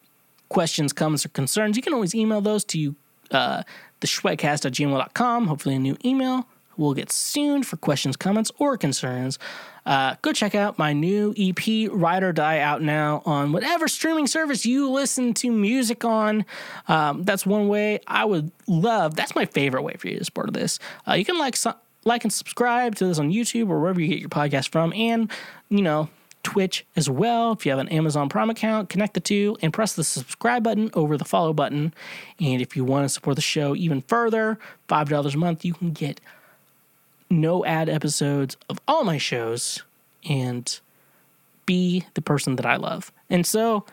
questions, 0.54 0.92
comments, 0.92 1.26
or 1.26 1.30
concerns, 1.30 1.76
you 1.76 1.82
can 1.82 1.92
always 1.92 2.14
email 2.14 2.40
those 2.40 2.64
to 2.64 2.94
uh, 3.32 3.62
the 4.00 4.06
schwegcast 4.06 4.70
gmail.com. 4.70 5.48
Hopefully, 5.48 5.74
a 5.74 5.78
new 5.78 5.96
email 6.04 6.46
will 6.76 6.94
get 6.94 7.10
soon 7.10 7.62
for 7.62 7.76
questions, 7.76 8.16
comments, 8.16 8.50
or 8.58 8.78
concerns. 8.78 9.38
Uh, 9.84 10.14
go 10.22 10.32
check 10.32 10.54
out 10.54 10.78
my 10.78 10.92
new 10.92 11.34
EP, 11.36 11.90
Ride 11.92 12.22
or 12.22 12.32
Die, 12.32 12.58
out 12.60 12.82
now 12.82 13.22
on 13.26 13.52
whatever 13.52 13.88
streaming 13.88 14.26
service 14.28 14.64
you 14.64 14.90
listen 14.90 15.34
to 15.34 15.50
music 15.50 16.04
on. 16.04 16.46
Um, 16.88 17.24
that's 17.24 17.44
one 17.44 17.68
way 17.68 17.98
I 18.06 18.24
would 18.24 18.50
love. 18.68 19.16
That's 19.16 19.34
my 19.34 19.46
favorite 19.46 19.82
way 19.82 19.94
for 19.98 20.08
you 20.08 20.18
to 20.18 20.24
support 20.24 20.52
this. 20.54 20.78
Uh, 21.06 21.14
you 21.14 21.24
can 21.24 21.36
like 21.38 21.56
like 22.04 22.22
and 22.22 22.32
subscribe 22.32 22.94
to 22.96 23.06
this 23.06 23.18
on 23.18 23.32
YouTube 23.32 23.70
or 23.70 23.80
wherever 23.80 24.00
you 24.00 24.08
get 24.08 24.20
your 24.20 24.28
podcast 24.28 24.68
from, 24.68 24.92
and 24.92 25.30
you 25.68 25.82
know 25.82 26.08
Twitch 26.44 26.86
as 26.94 27.10
well. 27.10 27.52
If 27.52 27.66
you 27.66 27.70
have 27.72 27.80
an 27.80 27.88
Amazon 27.88 28.28
Prime 28.28 28.50
account, 28.50 28.88
connect 28.88 29.14
the 29.14 29.20
two 29.20 29.56
and 29.60 29.72
press 29.72 29.94
the 29.94 30.04
subscribe 30.04 30.62
button 30.62 30.90
over 30.94 31.16
the 31.16 31.24
follow 31.24 31.52
button. 31.52 31.92
And 32.38 32.62
if 32.62 32.76
you 32.76 32.84
want 32.84 33.04
to 33.04 33.08
support 33.08 33.36
the 33.36 33.42
show 33.42 33.74
even 33.74 34.02
further, 34.02 34.58
five 34.86 35.08
dollars 35.08 35.34
a 35.34 35.38
month, 35.38 35.64
you 35.64 35.74
can 35.74 35.92
get 35.92 36.20
no 37.30 37.64
ad 37.64 37.88
episodes 37.88 38.56
of 38.68 38.78
all 38.86 39.02
my 39.04 39.18
shows 39.18 39.82
and 40.28 40.78
be 41.66 42.04
the 42.14 42.22
person 42.22 42.56
that 42.56 42.66
I 42.66 42.76
love. 42.76 43.10
And 43.30 43.46
so, 43.46 43.84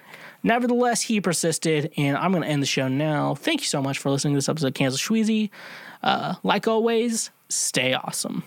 nevertheless, 0.43 1.03
he 1.03 1.21
persisted, 1.21 1.91
and 1.97 2.17
I'm 2.17 2.31
going 2.31 2.43
to 2.43 2.49
end 2.49 2.61
the 2.61 2.67
show 2.67 2.87
now. 2.87 3.35
Thank 3.35 3.61
you 3.61 3.67
so 3.67 3.81
much 3.81 3.97
for 3.97 4.09
listening 4.09 4.33
to 4.33 4.37
this 4.37 4.49
episode 4.49 4.67
of 4.67 4.73
Kansas. 4.73 5.49
Uh, 6.03 6.35
like 6.43 6.67
always, 6.67 7.31
stay 7.49 7.93
awesome. 7.93 8.43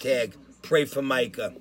Hashtag 0.00 0.32
pray 0.62 0.84
for 0.84 1.02
Micah. 1.02 1.52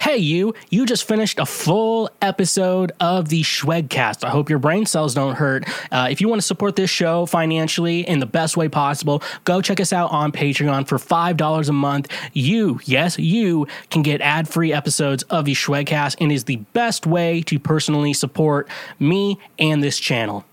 Hey, 0.00 0.18
you, 0.18 0.54
you 0.70 0.86
just 0.86 1.04
finished 1.04 1.38
a 1.38 1.46
full 1.46 2.10
episode 2.20 2.92
of 3.00 3.28
the 3.28 3.42
Schwegcast. 3.42 4.24
I 4.24 4.30
hope 4.30 4.50
your 4.50 4.58
brain 4.58 4.86
cells 4.86 5.14
don't 5.14 5.36
hurt. 5.36 5.64
Uh, 5.90 6.08
if 6.10 6.20
you 6.20 6.28
want 6.28 6.40
to 6.40 6.46
support 6.46 6.76
this 6.76 6.90
show 6.90 7.26
financially 7.26 8.00
in 8.06 8.18
the 8.18 8.26
best 8.26 8.56
way 8.56 8.68
possible, 8.68 9.22
go 9.44 9.62
check 9.62 9.80
us 9.80 9.92
out 9.92 10.10
on 10.10 10.32
Patreon 10.32 10.86
for 10.86 10.98
$5 10.98 11.68
a 11.68 11.72
month. 11.72 12.12
You, 12.34 12.78
yes, 12.84 13.18
you 13.18 13.66
can 13.90 14.02
get 14.02 14.20
ad 14.20 14.48
free 14.48 14.72
episodes 14.72 15.22
of 15.24 15.46
the 15.46 15.54
Schwegcast 15.54 16.16
and 16.20 16.30
is 16.30 16.44
the 16.44 16.56
best 16.56 17.06
way 17.06 17.40
to 17.42 17.58
personally 17.58 18.12
support 18.12 18.68
me 18.98 19.38
and 19.58 19.82
this 19.82 19.98
channel. 19.98 20.44